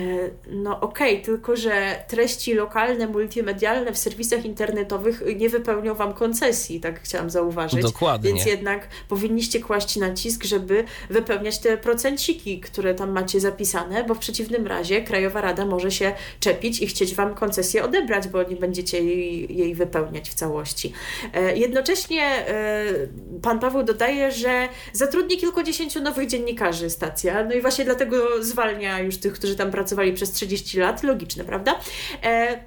no 0.47 0.79
okej, 0.79 1.13
okay, 1.13 1.25
tylko 1.25 1.55
że 1.55 1.95
treści 2.07 2.53
lokalne, 2.53 3.07
multimedialne 3.07 3.93
w 3.93 3.97
serwisach 3.97 4.45
internetowych 4.45 5.23
nie 5.35 5.49
wypełnią 5.49 5.95
Wam 5.95 6.13
koncesji, 6.13 6.79
tak 6.79 7.01
chciałam 7.01 7.29
zauważyć. 7.29 7.81
Dokładnie. 7.81 8.29
Więc 8.29 8.45
jednak 8.45 8.87
powinniście 9.07 9.59
kłaść 9.59 9.95
nacisk, 9.95 10.43
żeby 10.43 10.83
wypełniać 11.09 11.59
te 11.59 11.77
procenciki, 11.77 12.59
które 12.59 12.95
tam 12.95 13.11
macie 13.11 13.39
zapisane, 13.39 14.03
bo 14.03 14.15
w 14.15 14.19
przeciwnym 14.19 14.67
razie 14.67 15.01
Krajowa 15.01 15.41
Rada 15.41 15.65
może 15.65 15.91
się 15.91 16.11
czepić 16.39 16.81
i 16.81 16.87
chcieć 16.87 17.15
Wam 17.15 17.35
koncesję 17.35 17.83
odebrać, 17.83 18.27
bo 18.27 18.43
nie 18.43 18.55
będziecie 18.55 19.03
jej, 19.03 19.57
jej 19.57 19.75
wypełniać 19.75 20.29
w 20.29 20.33
całości. 20.33 20.93
E, 21.33 21.57
jednocześnie 21.57 22.23
e, 22.23 22.85
Pan 23.41 23.59
Paweł 23.59 23.83
dodaje, 23.83 24.31
że 24.31 24.67
zatrudni 24.93 25.37
kilkudziesięciu 25.37 26.01
nowych 26.01 26.27
dziennikarzy 26.27 26.89
stacja, 26.89 27.43
no 27.43 27.53
i 27.53 27.61
właśnie 27.61 27.85
dlatego 27.85 28.43
zwalnia 28.43 28.99
już 28.99 29.17
tych, 29.17 29.33
którzy 29.33 29.55
tam 29.55 29.71
pracowali 29.80 30.14
przez 30.14 30.31
30 30.31 30.80
lat, 30.80 31.03
logiczne, 31.03 31.43
prawda? 31.43 31.80
E, 32.23 32.60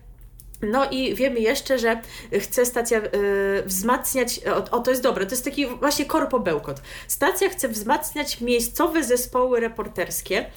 no 0.63 0.91
i 0.91 1.15
wiemy 1.15 1.41
jeszcze, 1.41 1.79
że 1.79 2.01
chce 2.41 2.67
stacja 2.67 2.99
y, 2.99 3.63
wzmacniać, 3.67 4.41
o, 4.47 4.77
o, 4.77 4.81
to 4.81 4.91
jest 4.91 5.03
dobre, 5.03 5.27
to 5.27 5.31
jest 5.31 5.45
taki 5.45 5.67
właśnie 5.67 6.05
korpo 6.05 6.41
bełkot. 6.41 6.83
Stacja 7.09 7.49
chce 7.49 7.69
wzmacniać 7.69 8.41
miejscowe 8.41 9.05
zespoły 9.05 9.61
reporterskie, 9.61 10.51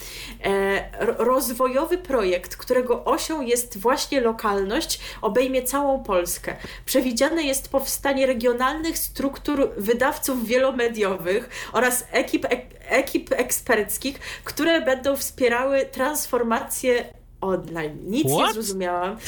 e, 0.44 0.90
rozwojowy 1.18 1.98
projekt, 1.98 2.58
którego 2.58 3.06
osią 3.06 3.42
jest 3.42 3.78
właśnie 3.78 4.22
lokalność, 4.22 5.00
obejmie 5.22 5.64
całą 5.64 6.04
Polskę. 6.04 6.56
Przewidziane 6.86 7.44
jest 7.44 7.70
powstanie 7.70 8.26
regionalnych 8.26 8.98
struktur 8.98 9.70
wydawców 9.78 10.46
wielomediowych 10.46 11.50
oraz 11.74 12.06
ekip, 12.12 12.46
ek, 12.46 12.66
ekip 12.90 13.32
eksperckich, 13.32 14.20
które 14.44 14.82
będą 14.82 15.18
wspierały 15.18 15.86
transformację 15.92 17.06
online. 17.46 17.98
Nic 18.04 18.28
What? 18.32 18.48
nie 18.48 18.54
zrozumiałam. 18.54 19.18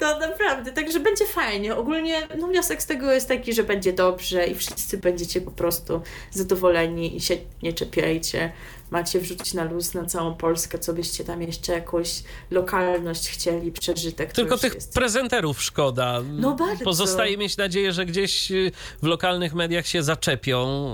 To 0.00 0.18
naprawdę, 0.18 0.72
także 0.72 1.00
będzie 1.00 1.26
fajnie. 1.26 1.76
Ogólnie 1.76 2.28
no, 2.38 2.46
wniosek 2.46 2.82
z 2.82 2.86
tego 2.86 3.12
jest 3.12 3.28
taki, 3.28 3.52
że 3.52 3.64
będzie 3.64 3.92
dobrze 3.92 4.46
i 4.46 4.54
wszyscy 4.54 4.98
będziecie 4.98 5.40
po 5.40 5.50
prostu 5.50 6.00
zadowoleni 6.30 7.16
i 7.16 7.20
się 7.20 7.36
nie 7.62 7.72
czepiajcie 7.72 8.52
macie 8.90 9.20
wrzucić 9.20 9.54
na 9.54 9.64
luz 9.64 9.94
na 9.94 10.04
całą 10.04 10.34
Polskę, 10.34 10.78
co 10.78 10.92
byście 10.92 11.24
tam 11.24 11.42
jeszcze 11.42 11.72
jakąś 11.72 12.22
lokalność 12.50 13.28
chcieli, 13.28 13.72
przeżytek. 13.72 14.32
Tylko 14.32 14.58
tych 14.58 14.74
jest... 14.74 14.94
prezenterów 14.94 15.62
szkoda. 15.62 16.22
No 16.32 16.54
bardzo. 16.54 16.84
Pozostaje 16.84 17.36
mieć 17.36 17.56
nadzieję, 17.56 17.92
że 17.92 18.06
gdzieś 18.06 18.50
y, 18.50 18.72
w 19.02 19.06
lokalnych 19.06 19.54
mediach 19.54 19.86
się 19.86 20.02
zaczepią 20.02 20.86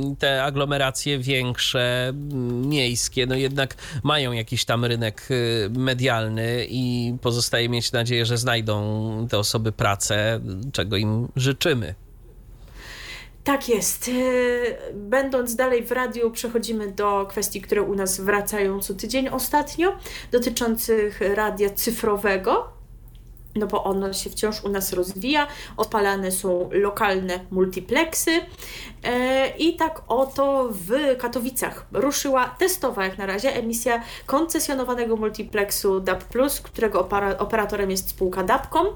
mm, 0.00 0.16
te 0.16 0.44
aglomeracje 0.44 1.18
większe, 1.18 2.08
mm, 2.08 2.68
miejskie, 2.68 3.26
no 3.26 3.34
jednak 3.34 3.74
mają 4.02 4.32
jakiś 4.32 4.64
tam 4.64 4.84
rynek 4.84 5.28
y, 5.30 5.70
medialny 5.70 6.66
i 6.70 7.14
pozostaje 7.22 7.68
mieć 7.68 7.92
nadzieję, 7.92 8.26
że 8.26 8.38
znajdą 8.38 8.78
te 9.30 9.38
osoby 9.38 9.72
pracę, 9.72 10.40
czego 10.72 10.96
im 10.96 11.28
życzymy. 11.36 12.07
Tak 13.48 13.68
jest. 13.68 14.08
E, 14.08 14.12
będąc 14.94 15.56
dalej 15.56 15.84
w 15.84 15.92
radiu, 15.92 16.30
przechodzimy 16.30 16.92
do 16.92 17.26
kwestii, 17.28 17.60
które 17.60 17.82
u 17.82 17.94
nas 17.94 18.20
wracają 18.20 18.80
co 18.80 18.94
tydzień 18.94 19.28
ostatnio, 19.28 19.96
dotyczących 20.32 21.20
radia 21.34 21.70
cyfrowego 21.70 22.77
no 23.58 23.66
bo 23.66 23.84
ono 23.84 24.12
się 24.12 24.30
wciąż 24.30 24.64
u 24.64 24.68
nas 24.68 24.92
rozwija. 24.92 25.46
Odpalane 25.76 26.32
są 26.32 26.68
lokalne 26.72 27.40
multiplexy. 27.50 28.30
E, 29.04 29.48
I 29.48 29.76
tak 29.76 30.02
oto 30.08 30.68
w 30.70 31.16
Katowicach 31.18 31.86
ruszyła 31.92 32.54
testowa 32.58 33.04
jak 33.04 33.18
na 33.18 33.26
razie 33.26 33.54
emisja 33.54 34.02
koncesjonowanego 34.26 35.16
multiplexu 35.16 36.00
DAB+, 36.00 36.24
którego 36.62 37.08
operatorem 37.38 37.90
jest 37.90 38.08
spółka 38.08 38.44
DABCOM. 38.44 38.86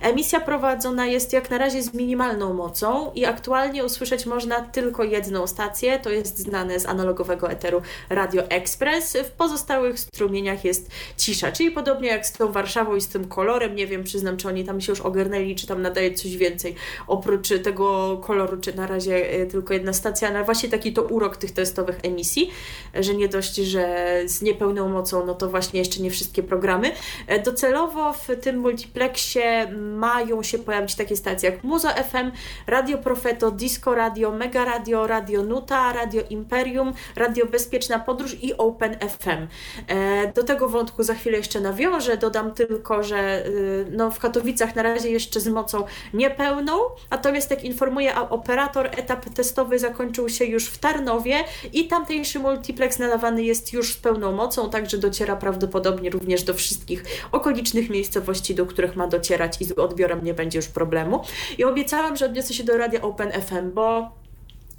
Emisja 0.00 0.40
prowadzona 0.40 1.06
jest 1.06 1.32
jak 1.32 1.50
na 1.50 1.58
razie 1.58 1.82
z 1.82 1.94
minimalną 1.94 2.54
mocą 2.54 3.12
i 3.14 3.24
aktualnie 3.24 3.84
usłyszeć 3.84 4.26
można 4.26 4.60
tylko 4.60 5.04
jedną 5.04 5.46
stację, 5.46 5.98
to 5.98 6.10
jest 6.10 6.38
znane 6.38 6.80
z 6.80 6.86
analogowego 6.86 7.50
eteru 7.50 7.82
Radio 8.10 8.42
Express. 8.42 9.16
W 9.24 9.30
pozostałych 9.30 10.00
strumieniach 10.00 10.64
jest 10.64 10.90
cisza, 11.16 11.52
czyli 11.52 11.70
podobnie 11.70 12.08
jak 12.08 12.26
z 12.26 12.32
tą 12.32 12.52
Warszawą 12.52 12.96
i 12.96 13.00
z 13.00 13.08
tym 13.08 13.28
kolorem, 13.28 13.74
nie 13.74 13.86
wiem, 13.86 14.04
przyznam, 14.08 14.36
czy 14.36 14.48
oni 14.48 14.64
tam 14.64 14.80
się 14.80 14.92
już 14.92 15.00
ogarnęli, 15.00 15.54
czy 15.54 15.66
tam 15.66 15.82
nadaje 15.82 16.14
coś 16.14 16.36
więcej 16.36 16.74
oprócz 17.06 17.48
tego 17.62 18.16
koloru, 18.16 18.56
czy 18.56 18.76
na 18.76 18.86
razie 18.86 19.30
e, 19.30 19.46
tylko 19.46 19.74
jedna 19.74 19.92
stacja, 19.92 20.28
ale 20.28 20.44
właśnie 20.44 20.68
taki 20.68 20.92
to 20.92 21.02
urok 21.02 21.36
tych 21.36 21.52
testowych 21.52 21.98
emisji, 22.02 22.50
że 22.94 23.14
nie 23.14 23.28
dość, 23.28 23.54
że 23.54 24.22
z 24.26 24.42
niepełną 24.42 24.88
mocą, 24.88 25.26
no 25.26 25.34
to 25.34 25.50
właśnie 25.50 25.80
jeszcze 25.80 26.02
nie 26.02 26.10
wszystkie 26.10 26.42
programy. 26.42 26.90
E, 27.26 27.42
docelowo 27.42 28.12
w 28.12 28.28
tym 28.40 28.58
multiplexie 28.58 29.72
mają 29.76 30.42
się 30.42 30.58
pojawić 30.58 30.94
takie 30.94 31.16
stacje 31.16 31.50
jak 31.50 31.64
Muzo 31.64 31.88
FM, 31.88 32.30
Radio 32.66 32.98
Profeto, 32.98 33.50
Disco 33.50 33.94
Radio, 33.94 34.32
Mega 34.32 34.64
Radio, 34.64 35.06
Radio 35.06 35.42
Nuta, 35.42 35.92
Radio 35.92 36.22
Imperium, 36.30 36.92
Radio 37.16 37.46
Bezpieczna 37.46 37.98
Podróż 37.98 38.36
i 38.42 38.56
Open 38.56 38.96
FM. 38.98 39.46
E, 39.88 40.32
do 40.32 40.44
tego 40.44 40.68
wątku 40.68 41.02
za 41.02 41.14
chwilę 41.14 41.38
jeszcze 41.38 41.60
nawiążę, 41.60 42.16
dodam 42.16 42.54
tylko, 42.54 43.02
że 43.02 43.46
y, 43.46 43.86
no, 43.90 44.10
w 44.10 44.18
Katowicach 44.18 44.76
na 44.76 44.82
razie 44.82 45.10
jeszcze 45.10 45.40
z 45.40 45.48
mocą 45.48 45.84
niepełną, 46.14 46.72
natomiast 47.10 47.50
jak 47.50 47.64
informuje 47.64 48.16
operator, 48.16 48.86
etap 48.86 49.24
testowy 49.34 49.78
zakończył 49.78 50.28
się 50.28 50.44
już 50.44 50.66
w 50.66 50.78
Tarnowie 50.78 51.36
i 51.72 51.88
tamtejszy 51.88 52.38
multiplex 52.38 52.98
nadawany 52.98 53.42
jest 53.42 53.72
już 53.72 53.94
z 53.94 53.96
pełną 53.96 54.32
mocą, 54.32 54.70
także 54.70 54.98
dociera 54.98 55.36
prawdopodobnie 55.36 56.10
również 56.10 56.42
do 56.42 56.54
wszystkich 56.54 57.04
okolicznych 57.32 57.90
miejscowości, 57.90 58.54
do 58.54 58.66
których 58.66 58.96
ma 58.96 59.06
docierać 59.06 59.60
i 59.60 59.64
z 59.64 59.72
odbiorem 59.72 60.24
nie 60.24 60.34
będzie 60.34 60.58
już 60.58 60.68
problemu. 60.68 61.22
I 61.58 61.64
obiecałam, 61.64 62.16
że 62.16 62.26
odniosę 62.26 62.54
się 62.54 62.64
do 62.64 62.76
radia 62.76 63.02
Open 63.02 63.32
FM, 63.32 63.72
bo 63.74 64.10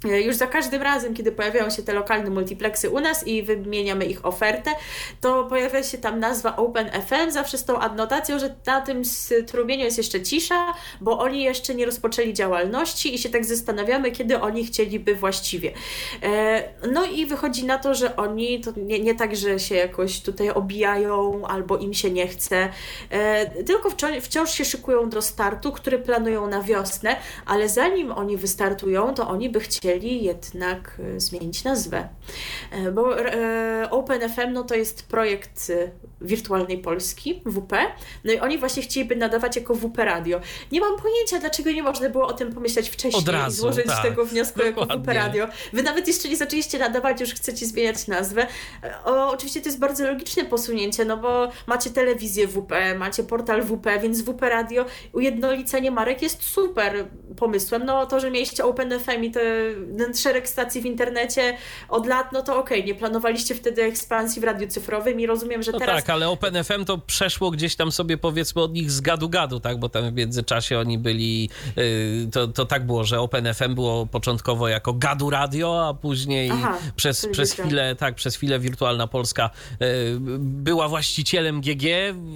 już 0.04 0.36
za 0.36 0.46
każdym 0.46 0.82
razem, 0.82 1.14
kiedy 1.14 1.32
pojawiają 1.32 1.70
się 1.70 1.82
te 1.82 1.94
lokalne 1.94 2.30
multiplexy 2.30 2.90
u 2.90 3.00
nas 3.00 3.26
i 3.26 3.42
wymieniamy 3.42 4.04
ich 4.04 4.26
ofertę, 4.26 4.70
to 5.20 5.44
pojawia 5.44 5.82
się 5.82 5.98
tam 5.98 6.20
nazwa 6.20 6.56
OpenFM, 6.56 7.30
zawsze 7.30 7.58
z 7.58 7.64
tą 7.64 7.78
adnotacją, 7.78 8.38
że 8.38 8.54
na 8.66 8.80
tym 8.80 9.04
strumieniu 9.04 9.84
jest 9.84 9.98
jeszcze 9.98 10.22
cisza, 10.22 10.74
bo 11.00 11.18
oni 11.18 11.42
jeszcze 11.42 11.74
nie 11.74 11.86
rozpoczęli 11.86 12.34
działalności 12.34 13.14
i 13.14 13.18
się 13.18 13.28
tak 13.28 13.44
zastanawiamy, 13.44 14.10
kiedy 14.10 14.40
oni 14.40 14.64
chcieliby 14.64 15.14
właściwie. 15.14 15.72
E, 16.22 16.62
no 16.92 17.04
i 17.04 17.26
wychodzi 17.26 17.64
na 17.64 17.78
to, 17.78 17.94
że 17.94 18.16
oni 18.16 18.60
to 18.60 18.72
nie, 18.76 19.00
nie 19.00 19.14
tak, 19.14 19.36
że 19.36 19.58
się 19.58 19.74
jakoś 19.74 20.20
tutaj 20.20 20.50
obijają 20.50 21.46
albo 21.46 21.78
im 21.78 21.94
się 21.94 22.10
nie 22.10 22.28
chce, 22.28 22.68
e, 23.10 23.46
tylko 23.64 23.90
wciąż 24.20 24.50
się 24.50 24.64
szykują 24.64 25.10
do 25.10 25.22
startu, 25.22 25.72
który 25.72 25.98
planują 25.98 26.46
na 26.46 26.62
wiosnę, 26.62 27.16
ale 27.46 27.68
zanim 27.68 28.12
oni 28.12 28.36
wystartują, 28.36 29.14
to 29.14 29.28
oni 29.28 29.50
by 29.50 29.60
chcieli 29.60 29.89
chcieli 29.90 30.24
jednak 30.24 30.96
e, 31.16 31.20
zmienić 31.20 31.64
nazwę. 31.64 32.08
E, 32.70 32.92
bo 32.92 33.20
e, 33.20 33.90
OpenFM 33.90 34.52
no 34.52 34.64
to 34.64 34.74
jest 34.74 35.08
projekt 35.08 35.72
wirtualnej 36.20 36.78
Polski, 36.78 37.42
WP, 37.46 37.72
no 38.24 38.32
i 38.32 38.38
oni 38.38 38.58
właśnie 38.58 38.82
chcieliby 38.82 39.16
nadawać 39.16 39.56
jako 39.56 39.74
WP 39.74 39.98
Radio. 39.98 40.40
Nie 40.72 40.80
mam 40.80 40.96
pojęcia, 40.96 41.38
dlaczego 41.40 41.72
nie 41.72 41.82
można 41.82 42.08
było 42.08 42.26
o 42.26 42.32
tym 42.32 42.52
pomyśleć 42.52 42.88
wcześniej 42.88 43.24
razu, 43.26 43.56
i 43.56 43.60
złożyć 43.60 43.86
tak, 43.86 44.02
tego 44.02 44.24
wniosku 44.24 44.58
dokładnie. 44.58 44.94
jako 44.94 45.02
WP 45.02 45.14
Radio. 45.14 45.48
Wy 45.72 45.82
nawet 45.82 46.08
jeszcze 46.08 46.28
nie 46.28 46.36
zaczęliście 46.36 46.78
nadawać, 46.78 47.20
już 47.20 47.30
chcecie 47.30 47.66
zmieniać 47.66 48.06
nazwę. 48.06 48.46
O, 49.04 49.30
oczywiście 49.30 49.60
to 49.60 49.68
jest 49.68 49.78
bardzo 49.78 50.06
logiczne 50.06 50.44
posunięcie, 50.44 51.04
no 51.04 51.16
bo 51.16 51.48
macie 51.66 51.90
telewizję 51.90 52.48
WP, 52.48 52.72
macie 52.98 53.22
portal 53.22 53.62
WP, 53.62 53.86
więc 54.02 54.22
WP 54.22 54.42
Radio, 54.42 54.84
ujednolicenie 55.12 55.90
marek 55.90 56.22
jest 56.22 56.42
super 56.42 57.06
pomysłem. 57.36 57.84
No 57.84 58.06
to, 58.06 58.20
że 58.20 58.30
mieliście 58.30 58.64
OpenFM 58.64 59.24
i 59.24 59.30
te 59.30 59.40
szereg 60.14 60.48
stacji 60.48 60.80
w 60.80 60.86
internecie 60.86 61.56
od 61.88 62.06
lat, 62.06 62.32
no 62.32 62.42
to 62.42 62.58
okej, 62.58 62.78
okay, 62.78 62.88
nie 62.88 62.94
planowaliście 62.94 63.54
wtedy 63.54 63.82
ekspansji 63.82 64.40
w 64.40 64.44
radiu 64.44 64.68
cyfrowym 64.68 65.20
i 65.20 65.26
rozumiem, 65.26 65.62
że 65.62 65.72
no 65.72 65.78
teraz... 65.78 65.96
tak, 65.96 66.10
ale 66.10 66.28
OpenFM 66.28 66.84
to 66.84 66.98
przeszło 66.98 67.50
gdzieś 67.50 67.76
tam 67.76 67.92
sobie 67.92 68.18
powiedzmy 68.18 68.62
od 68.62 68.72
nich 68.72 68.90
z 68.90 69.00
gadu-gadu, 69.00 69.60
tak, 69.60 69.78
bo 69.78 69.88
tam 69.88 70.10
w 70.10 70.14
międzyczasie 70.14 70.78
oni 70.78 70.98
byli, 70.98 71.50
y, 71.78 72.28
to, 72.32 72.48
to 72.48 72.66
tak 72.66 72.86
było, 72.86 73.04
że 73.04 73.20
OpenFM 73.20 73.74
było 73.74 74.06
początkowo 74.06 74.68
jako 74.68 74.92
gadu 74.92 75.30
radio, 75.30 75.88
a 75.88 75.94
później 75.94 76.50
Aha, 76.50 76.78
przez, 76.96 77.26
przez 77.32 77.52
chwilę, 77.52 77.96
tak, 77.96 78.14
przez 78.14 78.36
chwilę 78.36 78.58
Wirtualna 78.58 79.06
Polska 79.06 79.50
y, 79.82 80.16
była 80.38 80.88
właścicielem 80.88 81.60
GG. 81.60 81.84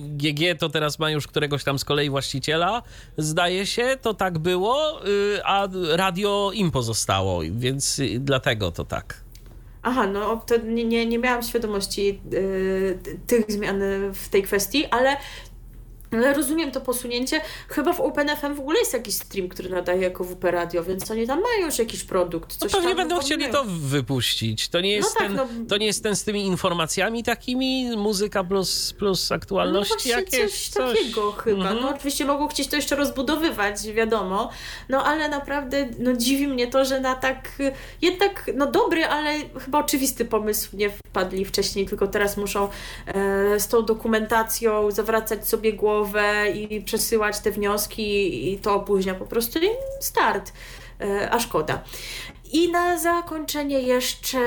GG 0.08 0.58
to 0.58 0.68
teraz 0.68 0.98
ma 0.98 1.10
już 1.10 1.26
któregoś 1.26 1.64
tam 1.64 1.78
z 1.78 1.84
kolei 1.84 2.10
właściciela, 2.10 2.82
zdaje 3.18 3.66
się, 3.66 3.96
to 4.02 4.14
tak 4.14 4.38
było, 4.38 5.06
y, 5.06 5.44
a 5.44 5.68
radio 5.90 6.50
im 6.54 6.70
pozostało, 6.70 7.33
więc 7.50 8.00
dlatego 8.18 8.70
to 8.70 8.84
tak. 8.84 9.24
Aha, 9.86 10.06
no 10.06 10.36
to 10.36 10.56
nie, 10.56 10.84
nie, 10.84 11.06
nie 11.06 11.18
miałam 11.18 11.42
świadomości 11.42 12.20
y, 12.32 12.98
tych 13.26 13.44
zmian 13.48 13.80
w 14.14 14.28
tej 14.28 14.42
kwestii, 14.42 14.86
ale 14.86 15.16
ale 16.16 16.34
rozumiem 16.34 16.70
to 16.70 16.80
posunięcie. 16.80 17.40
Chyba 17.68 17.92
w 17.92 18.00
OpenFM 18.00 18.54
w 18.54 18.60
ogóle 18.60 18.78
jest 18.78 18.92
jakiś 18.92 19.14
stream, 19.14 19.48
który 19.48 19.70
nadaje 19.70 20.02
jako 20.02 20.24
WP 20.24 20.44
Radio, 20.44 20.84
więc 20.84 21.10
oni 21.10 21.26
tam 21.26 21.40
mają 21.42 21.66
już 21.66 21.78
jakiś 21.78 22.04
produkt. 22.04 22.56
Coś 22.56 22.72
no 22.72 22.78
pewnie 22.78 22.94
będą 22.94 23.18
chcieli 23.20 23.48
to 23.48 23.64
wypuścić. 23.64 24.68
To 24.68 24.80
nie 24.80 24.92
jest, 24.92 25.14
no 25.14 25.20
tak, 25.20 25.28
ten, 25.28 25.36
no... 25.36 25.68
to 25.68 25.76
nie 25.76 25.86
jest 25.86 26.02
ten 26.02 26.16
z 26.16 26.24
tymi 26.24 26.46
informacjami 26.46 27.22
takimi, 27.22 27.96
muzyka 27.96 28.44
plus, 28.44 28.92
plus 28.92 29.32
aktualności 29.32 30.08
no 30.08 30.16
jakieś? 30.16 30.40
Coś, 30.40 30.68
coś 30.68 30.98
takiego 30.98 31.32
chyba. 31.32 31.70
Mm 31.70 31.78
-hmm. 31.78 31.82
No 31.82 31.94
oczywiście 31.94 32.24
mogą 32.24 32.48
chcieć 32.48 32.68
to 32.68 32.76
jeszcze 32.76 32.96
rozbudowywać, 32.96 33.82
wiadomo. 33.82 34.50
No 34.88 35.04
ale 35.04 35.28
naprawdę 35.28 35.88
no, 35.98 36.12
dziwi 36.12 36.48
mnie 36.48 36.66
to, 36.66 36.84
że 36.84 37.00
na 37.00 37.14
tak 37.14 37.58
jednak 38.02 38.50
no 38.54 38.66
dobry, 38.66 39.04
ale 39.06 39.34
chyba 39.64 39.78
oczywisty 39.78 40.24
pomysł 40.24 40.76
nie 40.76 40.90
wpadli 40.90 41.44
wcześniej, 41.44 41.86
tylko 41.86 42.06
teraz 42.06 42.36
muszą 42.36 42.68
e, 43.06 43.60
z 43.60 43.68
tą 43.68 43.82
dokumentacją 43.82 44.90
zawracać 44.90 45.48
sobie 45.48 45.72
głowę 45.72 46.03
i 46.54 46.82
przesyłać 46.82 47.40
te 47.40 47.50
wnioski 47.50 48.52
i 48.52 48.58
to 48.58 48.74
opóźnia 48.74 49.14
po 49.14 49.26
prostu 49.26 49.58
start, 50.00 50.52
e, 51.00 51.30
a 51.30 51.38
szkoda. 51.38 51.82
I 52.52 52.70
na 52.72 52.98
zakończenie 52.98 53.80
jeszcze 53.80 54.38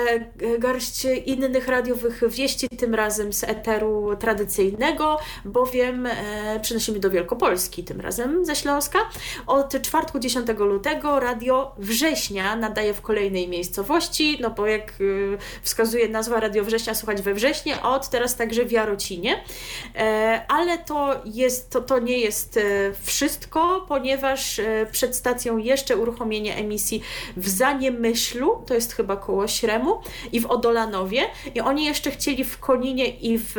garść 0.59 1.05
innych 1.25 1.67
radiowych 1.67 2.21
wieści, 2.29 2.69
tym 2.69 2.95
razem 2.95 3.33
z 3.33 3.43
eteru 3.43 4.15
tradycyjnego, 4.19 5.19
bowiem 5.45 6.05
e, 6.05 6.59
przenosimy 6.61 6.99
do 6.99 7.09
Wielkopolski, 7.09 7.83
tym 7.83 8.01
razem 8.01 8.45
ze 8.45 8.55
Śląska. 8.55 8.99
Od 9.47 9.81
czwartku 9.81 10.19
10 10.19 10.47
lutego 10.57 11.19
radio 11.19 11.71
Września 11.77 12.55
nadaje 12.55 12.93
w 12.93 13.01
kolejnej 13.01 13.47
miejscowości, 13.47 14.37
no 14.41 14.49
bo 14.49 14.67
jak 14.67 14.91
e, 14.91 14.93
wskazuje 15.61 16.09
nazwa 16.09 16.39
Radio 16.39 16.63
Września, 16.63 16.95
słuchać 16.95 17.21
we 17.21 17.33
Wrześnie, 17.33 17.81
a 17.81 17.95
od 17.95 18.09
teraz 18.09 18.35
także 18.35 18.65
w 18.65 18.71
Jarocinie. 18.71 19.43
E, 19.95 20.45
ale 20.47 20.77
to, 20.77 21.21
jest, 21.25 21.69
to, 21.69 21.81
to 21.81 21.99
nie 21.99 22.17
jest 22.17 22.57
e, 22.57 22.61
wszystko, 23.03 23.85
ponieważ 23.87 24.59
e, 24.59 24.87
przed 24.91 25.15
stacją 25.15 25.57
jeszcze 25.57 25.97
uruchomienie 25.97 26.55
emisji 26.55 27.01
w 27.37 27.49
Zanim 27.49 27.86
Myślu, 27.91 28.63
to 28.67 28.73
jest 28.73 28.93
chyba 28.93 29.17
koło 29.17 29.47
Śremu, 29.47 30.01
i 30.31 30.39
w 30.39 30.45
Odolanowie. 30.45 31.21
I 31.55 31.61
oni 31.61 31.85
jeszcze 31.85 32.11
chcieli 32.11 32.43
w 32.43 32.59
Koninie 32.59 33.07
i 33.07 33.39
w 33.39 33.55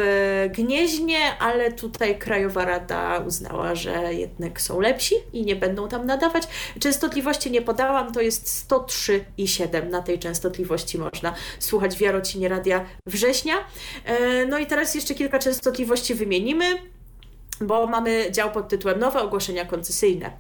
Gnieźnie, 0.51 1.39
ale 1.39 1.73
tutaj 1.73 2.19
Krajowa 2.19 2.65
Rada 2.65 3.19
uznała, 3.27 3.75
że 3.75 4.15
jednak 4.15 4.61
są 4.61 4.81
lepsi 4.81 5.15
i 5.33 5.45
nie 5.45 5.57
będą 5.57 5.89
tam 5.89 6.07
nadawać. 6.07 6.43
Częstotliwości 6.81 7.51
nie 7.51 7.63
podałam, 7.63 8.13
to 8.13 8.21
jest 8.21 8.69
103,7 8.71 9.91
na 9.91 10.03
tej 10.03 10.19
częstotliwości 10.19 10.99
można 10.99 11.35
słuchać 11.59 11.97
w 11.97 12.01
Jarocinie 12.01 12.49
Radia 12.49 12.87
Września. 13.07 13.55
E, 14.05 14.47
no 14.47 14.59
i 14.59 14.67
teraz 14.67 14.95
jeszcze 14.95 15.15
kilka 15.15 15.39
częstotliwości 15.39 16.15
wymienimy 16.15 16.65
bo 17.61 17.87
mamy 17.87 18.33
dział 18.33 18.51
pod 18.51 18.69
tytułem 18.69 18.99
Nowe 18.99 19.23
ogłoszenia 19.23 19.65
koncesyjne. 19.65 20.31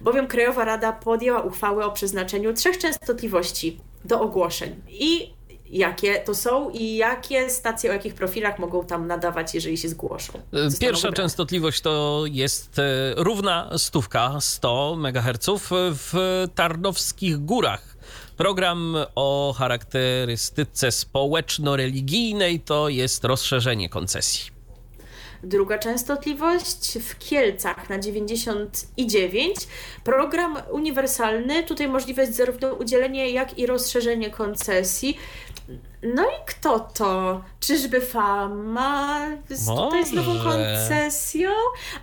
Bowiem 0.00 0.26
Krajowa 0.26 0.64
Rada 0.64 0.92
podjęła 0.92 1.40
uchwałę 1.42 1.86
o 1.86 1.90
przeznaczeniu 1.90 2.52
trzech 2.52 2.78
częstotliwości 2.78 3.80
do 4.04 4.20
ogłoszeń 4.20 4.82
i 4.88 5.34
jakie 5.70 6.18
to 6.18 6.34
są 6.34 6.70
i 6.70 6.96
jakie 6.96 7.50
stacje 7.50 7.90
o 7.90 7.92
jakich 7.92 8.14
profilach 8.14 8.58
mogą 8.58 8.86
tam 8.86 9.06
nadawać, 9.06 9.54
jeżeli 9.54 9.78
się 9.78 9.88
zgłoszą. 9.88 10.32
Pierwsza 10.80 11.12
częstotliwość 11.12 11.80
to 11.80 12.24
jest 12.30 12.78
e, 12.78 13.14
równa 13.16 13.70
stówka, 13.78 14.40
100 14.40 14.96
MHz 14.98 15.48
w 15.70 16.12
Tarnowskich 16.54 17.38
Górach. 17.38 17.96
Program 18.36 18.96
o 19.14 19.54
charakterystyce 19.58 20.92
społeczno-religijnej 20.92 22.60
to 22.60 22.88
jest 22.88 23.24
rozszerzenie 23.24 23.88
koncesji. 23.88 24.53
Druga 25.44 25.78
częstotliwość 25.78 26.98
w 26.98 27.18
Kielcach 27.18 27.88
na 27.90 27.98
99. 27.98 29.56
Program 30.04 30.56
uniwersalny, 30.70 31.62
tutaj 31.62 31.88
możliwość 31.88 32.34
zarówno 32.34 32.74
udzielenie, 32.74 33.30
jak 33.30 33.58
i 33.58 33.66
rozszerzenie 33.66 34.30
koncesji. 34.30 35.18
No 36.04 36.22
i 36.22 36.46
kto 36.46 36.80
to? 36.80 37.40
Czyżby 37.60 38.00
Fama 38.00 39.26
z, 39.50 39.66
tutaj 39.66 40.06
z 40.06 40.12
nową 40.12 40.38
koncesją? 40.38 41.50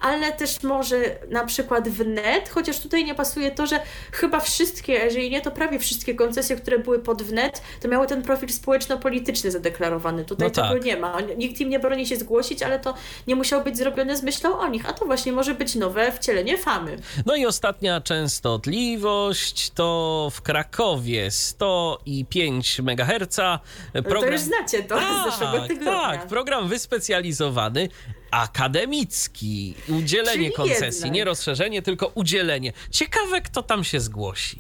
Ale 0.01 0.31
też 0.31 0.63
może 0.63 0.97
na 1.29 1.45
przykład 1.45 1.89
wnet, 1.89 2.49
chociaż 2.49 2.79
tutaj 2.79 3.05
nie 3.05 3.15
pasuje 3.15 3.51
to, 3.51 3.67
że 3.67 3.79
chyba 4.11 4.39
wszystkie, 4.39 4.93
jeżeli 4.93 5.29
nie, 5.29 5.41
to 5.41 5.51
prawie 5.51 5.79
wszystkie 5.79 6.15
koncesje, 6.15 6.55
które 6.55 6.79
były 6.79 6.99
pod 6.99 7.23
wnet, 7.23 7.61
to 7.81 7.87
miały 7.87 8.07
ten 8.07 8.21
profil 8.21 8.49
społeczno-polityczny 8.49 9.51
zadeklarowany. 9.51 10.25
Tutaj 10.25 10.47
no 10.47 10.53
tego 10.53 10.73
tak. 10.73 10.83
nie 10.83 10.97
ma. 10.97 11.17
Nikt 11.37 11.61
im 11.61 11.69
nie 11.69 11.79
broni 11.79 12.07
się 12.07 12.15
zgłosić, 12.15 12.63
ale 12.63 12.79
to 12.79 12.93
nie 13.27 13.35
musiało 13.35 13.63
być 13.63 13.77
zrobione 13.77 14.17
z 14.17 14.23
myślą 14.23 14.59
o 14.59 14.67
nich, 14.67 14.89
a 14.89 14.93
to 14.93 15.05
właśnie 15.05 15.31
może 15.31 15.55
być 15.55 15.75
nowe 15.75 16.11
wcielenie 16.11 16.57
Famy. 16.57 16.97
No 17.25 17.35
i 17.35 17.45
ostatnia 17.45 18.01
częstotliwość 18.01 19.69
to 19.69 20.27
w 20.33 20.41
Krakowie 20.41 21.31
105 21.31 22.79
MHz 22.79 23.39
Program... 23.93 24.13
No 24.13 24.21
to 24.21 24.31
już 24.31 24.41
znacie 24.41 24.83
to 24.83 24.95
tak, 24.95 25.31
z 25.31 25.31
zeszłego 25.31 25.67
tygodnia. 25.67 25.91
Tak, 25.91 26.27
program 26.27 26.67
wyspecjalizowany, 26.67 27.89
akademicki. 28.31 29.75
Udzielenie 29.89 30.37
Czyli 30.37 30.51
koncesji, 30.53 30.99
jednak. 30.99 31.11
nie 31.13 31.25
rozszerzenie, 31.25 31.81
tylko 31.81 32.07
udzielenie. 32.07 32.73
Ciekawe, 32.91 33.41
kto 33.41 33.63
tam 33.63 33.83
się 33.83 33.99
zgłosi. 33.99 34.59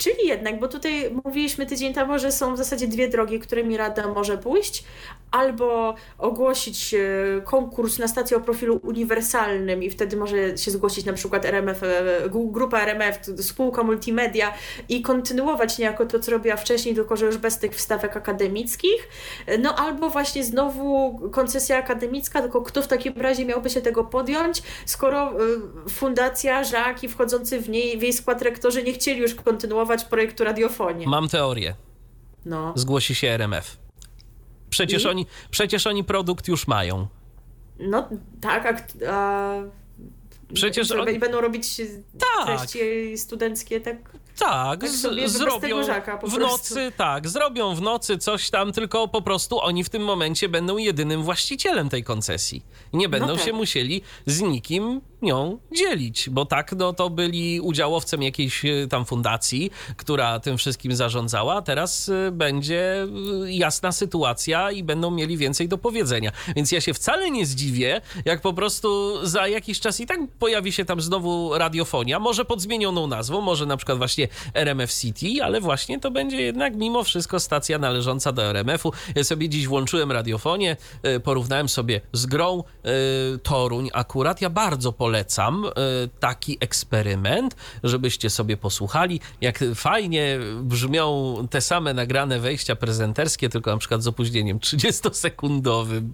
Czyli 0.00 0.28
jednak, 0.28 0.60
bo 0.60 0.68
tutaj 0.68 1.10
mówiliśmy 1.24 1.66
tydzień 1.66 1.94
temu, 1.94 2.18
że 2.18 2.32
są 2.32 2.54
w 2.54 2.58
zasadzie 2.58 2.88
dwie 2.88 3.08
drogi, 3.08 3.40
którymi 3.40 3.76
Rada 3.76 4.08
może 4.08 4.38
pójść. 4.38 4.84
Albo 5.30 5.94
ogłosić 6.18 6.94
e, 6.94 6.98
konkurs 7.44 7.98
na 7.98 8.08
stację 8.08 8.36
o 8.36 8.40
profilu 8.40 8.80
uniwersalnym 8.82 9.82
i 9.82 9.90
wtedy 9.90 10.16
może 10.16 10.58
się 10.58 10.70
zgłosić 10.70 11.04
na 11.04 11.12
przykład 11.12 11.44
RMF, 11.44 11.82
e, 11.82 12.28
grupa 12.30 12.80
RMF, 12.80 13.18
spółka 13.40 13.82
multimedia 13.82 14.54
i 14.88 15.02
kontynuować 15.02 15.78
niejako 15.78 16.06
to, 16.06 16.20
co 16.20 16.30
robiła 16.30 16.56
wcześniej, 16.56 16.94
tylko 16.94 17.16
że 17.16 17.26
już 17.26 17.36
bez 17.36 17.58
tych 17.58 17.74
wstawek 17.74 18.16
akademickich. 18.16 19.08
No 19.58 19.74
albo 19.76 20.10
właśnie 20.10 20.44
znowu 20.44 21.18
koncesja 21.32 21.78
akademicka, 21.78 22.42
tylko 22.42 22.62
kto 22.62 22.82
w 22.82 22.86
takim 22.86 23.14
razie 23.16 23.44
miałby 23.44 23.70
się 23.70 23.80
tego 23.80 24.04
podjąć, 24.04 24.62
skoro 24.86 25.30
e, 25.30 25.36
fundacja, 25.88 26.64
Żak 26.64 27.04
i 27.04 27.08
wchodzący 27.08 27.60
w, 27.60 27.68
niej, 27.68 27.98
w 27.98 28.02
jej 28.02 28.12
skład 28.12 28.42
rektorzy 28.42 28.82
nie 28.82 28.92
chcieli 28.92 29.20
już 29.20 29.34
kontynuować 29.34 29.89
projektu 30.04 30.44
Radiofonie. 30.44 31.06
Mam 31.06 31.28
teorię. 31.28 31.74
No. 32.44 32.72
Zgłosi 32.76 33.14
się 33.14 33.28
RMF. 33.28 33.76
Przecież, 34.70 35.06
oni, 35.06 35.26
przecież 35.50 35.86
oni 35.86 36.04
produkt 36.04 36.48
już 36.48 36.66
mają. 36.66 37.06
No 37.78 38.08
tak, 38.40 38.66
a, 38.66 39.12
a 39.12 39.62
Przecież 40.54 40.90
oni... 40.90 41.18
będą 41.18 41.40
robić 41.40 41.80
tak. 42.18 42.46
treści 42.46 43.18
studenckie 43.18 43.80
tak 43.80 43.96
tak, 44.38 44.80
tak 44.80 44.90
z, 44.90 45.32
zrobią 45.32 45.82
w 46.24 46.38
nocy, 46.38 46.92
tak, 46.96 47.28
zrobią 47.28 47.74
w 47.74 47.82
nocy 47.82 48.18
coś 48.18 48.50
tam, 48.50 48.72
tylko 48.72 49.08
po 49.08 49.22
prostu 49.22 49.60
oni 49.60 49.84
w 49.84 49.88
tym 49.88 50.02
momencie 50.02 50.48
będą 50.48 50.76
jedynym 50.76 51.22
właścicielem 51.22 51.88
tej 51.88 52.04
koncesji. 52.04 52.62
Nie 52.92 53.08
będą 53.08 53.26
no 53.26 53.36
tak. 53.36 53.44
się 53.44 53.52
musieli 53.52 54.02
z 54.26 54.40
nikim 54.40 55.00
nią 55.22 55.58
dzielić, 55.72 56.30
bo 56.30 56.46
tak, 56.46 56.72
no 56.72 56.92
to 56.92 57.10
byli 57.10 57.60
udziałowcem 57.60 58.22
jakiejś 58.22 58.64
e, 58.64 58.86
tam 58.88 59.04
fundacji, 59.04 59.70
która 59.96 60.40
tym 60.40 60.58
wszystkim 60.58 60.94
zarządzała, 60.94 61.62
teraz 61.62 62.08
e, 62.08 62.30
będzie 62.32 63.02
e, 63.02 63.06
jasna 63.52 63.92
sytuacja 63.92 64.70
i 64.70 64.82
będą 64.84 65.10
mieli 65.10 65.36
więcej 65.36 65.68
do 65.68 65.78
powiedzenia. 65.78 66.32
Więc 66.56 66.72
ja 66.72 66.80
się 66.80 66.94
wcale 66.94 67.30
nie 67.30 67.46
zdziwię, 67.46 68.00
jak 68.24 68.40
po 68.40 68.52
prostu 68.52 69.18
za 69.26 69.48
jakiś 69.48 69.80
czas 69.80 70.00
i 70.00 70.06
tak 70.06 70.20
pojawi 70.38 70.72
się 70.72 70.84
tam 70.84 71.00
znowu 71.00 71.58
radiofonia, 71.58 72.18
może 72.18 72.44
pod 72.44 72.60
zmienioną 72.60 73.06
nazwą, 73.06 73.40
może 73.40 73.66
na 73.66 73.76
przykład 73.76 73.98
właśnie 73.98 74.28
RMF 74.54 74.92
City, 74.92 75.44
ale 75.44 75.60
właśnie 75.60 76.00
to 76.00 76.10
będzie 76.10 76.42
jednak 76.42 76.76
mimo 76.76 77.04
wszystko 77.04 77.40
stacja 77.40 77.78
należąca 77.78 78.32
do 78.32 78.42
RMF-u. 78.42 78.92
Ja 79.14 79.24
sobie 79.24 79.48
dziś 79.48 79.66
włączyłem 79.66 80.12
radiofonię, 80.12 80.76
porównałem 81.24 81.68
sobie 81.68 82.00
z 82.12 82.26
grą 82.26 82.64
Toruń 83.42 83.90
akurat. 83.92 84.40
Ja 84.40 84.50
bardzo 84.50 84.92
polecam 84.92 85.09
polecam 85.10 85.64
e, 85.66 85.70
taki 86.20 86.58
eksperyment, 86.60 87.56
żebyście 87.84 88.30
sobie 88.30 88.56
posłuchali, 88.56 89.20
jak 89.40 89.58
fajnie 89.74 90.38
brzmią 90.62 91.36
te 91.50 91.60
same 91.60 91.94
nagrane 91.94 92.40
wejścia 92.40 92.76
prezenterskie, 92.76 93.48
tylko 93.48 93.70
na 93.70 93.78
przykład 93.78 94.02
z 94.02 94.06
opóźnieniem 94.06 94.58
30-sekundowym. 94.58 96.08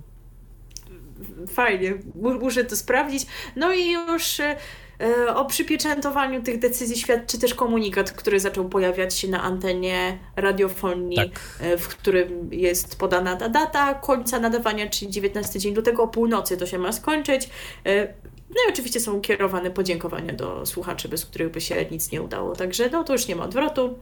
Fajnie, 1.49 1.95
muszę 2.41 2.65
to 2.65 2.77
sprawdzić. 2.77 3.27
No 3.57 3.75
i 3.75 3.93
już 3.93 4.41
e, 4.41 4.57
o 5.35 5.45
przypieczętowaniu 5.45 6.43
tych 6.43 6.59
decyzji 6.59 6.97
świadczy 6.97 7.39
też 7.39 7.55
komunikat, 7.55 8.13
który 8.13 8.41
zaczął 8.41 8.69
pojawiać 8.69 9.15
się 9.15 9.29
na 9.29 9.43
antenie 9.43 10.19
radiofonii, 10.37 11.17
Tak. 11.17 11.29
e, 11.61 11.79
w 11.79 11.89
którym 11.89 12.49
jest 12.53 12.99
podana 12.99 13.37
ta 13.37 13.49
data 13.49 13.95
końca 13.95 14.41
nadawania, 14.41 14.91
czyli 14.91 15.11
19 15.11 15.59
dzień 15.59 15.75
lutego 15.75 16.03
o 16.03 16.09
północy 16.09 16.57
to 16.57 16.67
się 16.67 16.79
ma 16.79 16.93
skończyć. 16.93 17.51
No 18.51 18.57
i 18.69 18.73
oczywiście 18.73 19.01
są 19.01 19.21
kierowane 19.21 19.71
podziękowania 19.71 20.33
do 20.33 20.67
słuchaczy, 20.67 21.09
bez 21.09 21.27
których 21.27 21.51
by 21.51 21.61
się 21.61 21.87
nic 21.91 22.11
nie 22.11 22.23
udało. 22.23 22.57
Także 22.57 22.91
no 22.91 23.05
to 23.05 23.13
już 23.13 23.29
nie 23.29 23.37
ma 23.37 23.45
odwrotu. 23.45 23.99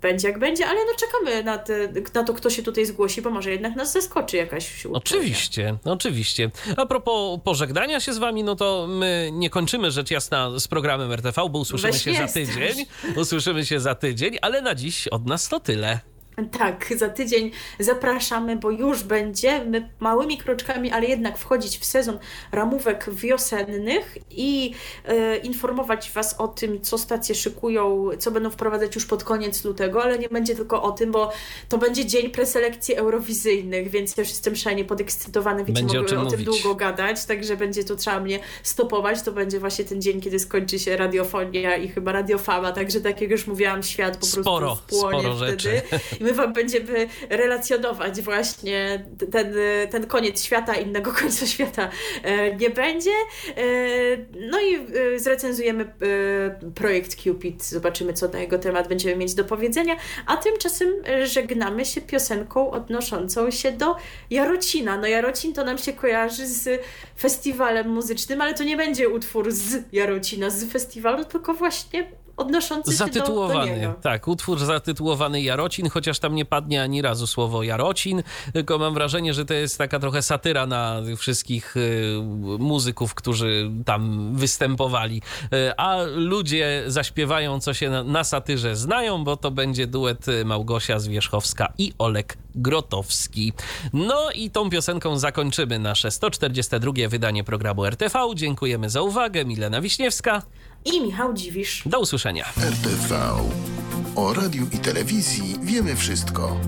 Będzie 0.00 0.28
jak 0.28 0.38
będzie, 0.38 0.66
ale 0.66 0.80
no 0.84 0.92
czekamy 0.98 1.44
na, 1.44 1.58
te, 1.58 1.88
na 2.14 2.24
to, 2.24 2.34
kto 2.34 2.50
się 2.50 2.62
tutaj 2.62 2.86
zgłosi, 2.86 3.22
bo 3.22 3.30
może 3.30 3.50
jednak 3.50 3.76
nas 3.76 3.92
zaskoczy 3.92 4.36
jakaś 4.36 4.84
uczelnia. 4.84 4.98
Oczywiście, 4.98 5.76
oczywiście. 5.84 6.50
A 6.76 6.86
propos 6.86 7.40
pożegnania 7.44 8.00
się 8.00 8.14
z 8.14 8.18
wami, 8.18 8.44
no 8.44 8.56
to 8.56 8.86
my 8.88 9.30
nie 9.32 9.50
kończymy 9.50 9.90
rzecz 9.90 10.10
jasna 10.10 10.58
z 10.58 10.68
programem 10.68 11.12
RTV, 11.12 11.48
bo 11.50 11.58
usłyszymy 11.58 11.92
Weź 11.92 12.02
się 12.02 12.14
za 12.14 12.28
tydzień. 12.28 12.86
Usłyszymy 13.16 13.66
się 13.66 13.80
za 13.80 13.94
tydzień, 13.94 14.38
ale 14.42 14.62
na 14.62 14.74
dziś 14.74 15.08
od 15.08 15.26
nas 15.26 15.48
to 15.48 15.60
tyle. 15.60 16.00
Tak, 16.46 16.86
za 16.96 17.08
tydzień 17.08 17.50
zapraszamy, 17.78 18.56
bo 18.56 18.70
już 18.70 19.02
będziemy 19.02 19.90
małymi 20.00 20.38
kroczkami, 20.38 20.90
ale 20.90 21.06
jednak 21.06 21.38
wchodzić 21.38 21.78
w 21.78 21.84
sezon 21.84 22.18
ramówek 22.52 23.10
wiosennych 23.10 24.18
i 24.30 24.74
e, 25.04 25.36
informować 25.36 26.12
Was 26.12 26.34
o 26.40 26.48
tym, 26.48 26.80
co 26.80 26.98
stacje 26.98 27.34
szykują, 27.34 28.08
co 28.18 28.30
będą 28.30 28.50
wprowadzać 28.50 28.94
już 28.94 29.06
pod 29.06 29.24
koniec 29.24 29.64
lutego, 29.64 30.02
ale 30.02 30.18
nie 30.18 30.28
będzie 30.28 30.54
tylko 30.54 30.82
o 30.82 30.92
tym, 30.92 31.12
bo 31.12 31.32
to 31.68 31.78
będzie 31.78 32.06
dzień 32.06 32.30
preselekcji 32.30 32.94
eurowizyjnych, 32.94 33.88
więc 33.88 34.16
już 34.16 34.28
jestem 34.28 34.56
szalenie 34.56 34.84
podekscytowana, 34.84 35.64
wiecie, 35.64 35.72
Będzie 35.72 35.98
o 35.98 36.02
mogę 36.02 36.08
czym 36.08 36.18
o 36.20 36.30
tym 36.30 36.44
długo 36.44 36.74
gadać, 36.74 37.24
także 37.24 37.56
będzie 37.56 37.84
tu 37.84 37.96
trzeba 37.96 38.20
mnie 38.20 38.40
stopować, 38.62 39.22
to 39.22 39.32
będzie 39.32 39.60
właśnie 39.60 39.84
ten 39.84 40.02
dzień, 40.02 40.20
kiedy 40.20 40.38
skończy 40.38 40.78
się 40.78 40.96
radiofonia 40.96 41.76
i 41.76 41.88
chyba 41.88 42.12
radiofama, 42.12 42.72
także 42.72 43.00
tak 43.00 43.20
jak 43.20 43.30
już 43.30 43.46
mówiłam, 43.46 43.82
świat 43.82 44.14
po 44.14 44.20
prostu 44.20 44.42
Sporo, 44.42 44.76
wpłonie 44.76 45.20
sporo 45.20 45.36
wtedy. 45.36 45.50
rzeczy. 45.50 45.82
My 46.28 46.34
wam 46.34 46.52
będziemy 46.52 47.08
relacjonować 47.30 48.20
właśnie 48.20 49.06
ten, 49.32 49.54
ten 49.90 50.06
koniec 50.06 50.42
świata, 50.42 50.74
innego 50.74 51.12
końca 51.20 51.46
świata 51.46 51.90
e, 52.22 52.56
nie 52.56 52.70
będzie. 52.70 53.10
E, 53.10 53.64
No 54.50 54.60
i 54.60 54.74
e, 54.74 55.18
zrecenzujemy 55.18 55.92
projekt 56.74 57.14
Cupid, 57.14 57.64
zobaczymy 57.64 58.12
co 58.12 58.28
na 58.28 58.38
jego 58.38 58.58
temat 58.58 58.88
będziemy 58.88 59.16
mieć 59.16 59.34
do 59.34 59.44
powiedzenia, 59.44 59.96
a 60.26 60.36
tymczasem 60.36 60.88
żegnamy 61.24 61.84
się 61.84 62.00
piosenką 62.00 62.70
odnoszącą 62.70 63.50
się 63.50 63.72
do 63.72 63.96
Jarocina. 64.30 64.98
No 64.98 65.06
Jarocin 65.06 65.52
to 65.52 65.64
nam 65.64 65.78
się 65.78 65.92
kojarzy 65.92 66.46
z 66.46 66.82
festiwalem 67.20 67.88
muzycznym, 67.88 68.40
ale 68.40 68.54
to 68.54 68.64
nie 68.64 68.76
będzie 68.76 69.08
utwór 69.08 69.52
z 69.52 69.84
Jarocina, 69.92 70.50
z 70.50 70.64
festiwalu, 70.64 71.24
tylko 71.24 71.54
właśnie 71.54 72.06
odnoszący 72.38 72.96
się 72.96 73.06
do, 73.06 73.48
do 73.48 73.64
niego. 73.64 73.94
tak, 74.02 74.28
utwór 74.28 74.58
zatytułowany 74.58 75.42
Jarocin, 75.42 75.90
chociaż 75.90 76.18
tam 76.18 76.34
nie 76.34 76.44
padnie 76.44 76.82
ani 76.82 77.02
razu 77.02 77.26
słowo 77.26 77.62
Jarocin, 77.62 78.22
tylko 78.52 78.78
mam 78.78 78.94
wrażenie, 78.94 79.34
że 79.34 79.44
to 79.44 79.54
jest 79.54 79.78
taka 79.78 79.98
trochę 79.98 80.22
satyra 80.22 80.66
na 80.66 81.02
wszystkich 81.16 81.76
y, 81.76 82.14
muzyków, 82.58 83.14
którzy 83.14 83.70
tam 83.84 84.32
występowali. 84.36 85.22
Y, 85.52 85.76
a 85.76 86.02
ludzie 86.02 86.84
zaśpiewają, 86.86 87.60
co 87.60 87.74
się 87.74 87.90
na, 87.90 88.04
na 88.04 88.24
satyrze 88.24 88.76
znają, 88.76 89.24
bo 89.24 89.36
to 89.36 89.50
będzie 89.50 89.86
duet 89.86 90.28
y, 90.28 90.44
Małgosia 90.44 90.98
Zwierzchowska 90.98 91.72
i 91.78 91.92
Olek 91.98 92.38
Grotowski. 92.54 93.52
No 93.92 94.30
i 94.34 94.50
tą 94.50 94.70
piosenką 94.70 95.18
zakończymy 95.18 95.78
nasze 95.78 96.10
142 96.10 96.92
wydanie 97.08 97.44
programu 97.44 97.84
RTV. 97.84 98.18
Dziękujemy 98.34 98.90
za 98.90 99.02
uwagę. 99.02 99.44
Milena 99.44 99.80
Wiśniewska. 99.80 100.42
I 100.84 101.00
Michał 101.00 101.34
Dziwisz. 101.34 101.82
Do 101.86 102.00
usłyszenia. 102.00 102.44
RTV. 102.56 103.20
O 104.16 104.34
radiu 104.34 104.66
i 104.72 104.78
telewizji 104.78 105.56
wiemy 105.62 105.96
wszystko. 105.96 106.60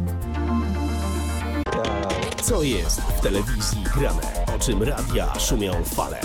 Co 2.43 2.63
jest 2.63 3.01
w 3.01 3.21
telewizji 3.21 3.83
grane? 3.97 4.23
O 4.57 4.59
czym 4.59 4.83
radia 4.83 5.39
szumią 5.39 5.85
fale? 5.85 6.21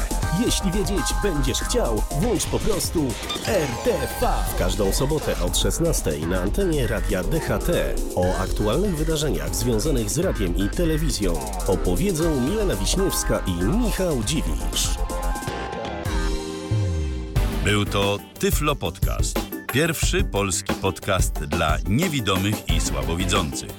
Jeśli 0.46 0.72
wiedzieć 0.72 1.06
będziesz 1.24 1.60
chciał, 1.60 2.04
włącz 2.22 2.46
po 2.46 2.60
prostu 2.60 3.08
RTV. 3.48 4.34
W 4.56 4.58
każdą 4.60 4.94
sobotę 4.94 5.36
od 5.42 5.58
16 5.58 6.12
na 6.28 6.42
antenie 6.42 6.88
radia 6.88 7.24
DHT. 7.24 7.70
O 8.16 8.38
aktualnych 8.38 8.98
wydarzeniach 8.98 9.56
związanych 9.56 10.10
z 10.10 10.18
radiem 10.18 10.58
i 10.58 10.70
telewizją 10.70 11.34
opowiedzą 11.68 12.42
Milena 12.42 12.76
Wiśniewska 12.76 13.40
i 13.40 13.64
Michał 13.64 14.24
Dziwisz. 14.24 14.90
Był 17.66 17.86
to 17.86 18.20
Tyflo 18.40 18.76
Podcast. 18.76 19.40
Pierwszy 19.74 20.24
polski 20.24 20.74
podcast 20.74 21.34
dla 21.34 21.78
niewidomych 21.88 22.70
i 22.70 22.82
słabowidzących. 22.82 23.72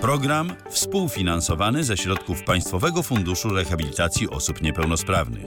Program 0.00 0.52
współfinansowany 0.70 1.84
ze 1.84 1.96
środków 1.96 2.42
Państwowego 2.42 3.02
Funduszu 3.02 3.48
Rehabilitacji 3.48 4.30
Osób 4.30 4.62
Niepełnosprawnych. 4.62 5.46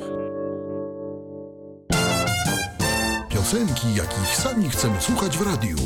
Piosenki, 3.29 3.95
jakich 3.95 4.35
sami 4.35 4.69
chcemy 4.69 5.01
słuchać 5.01 5.37
w 5.37 5.41
radiu. 5.41 5.77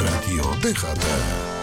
Radio 0.00 0.44
DHT. 0.62 1.55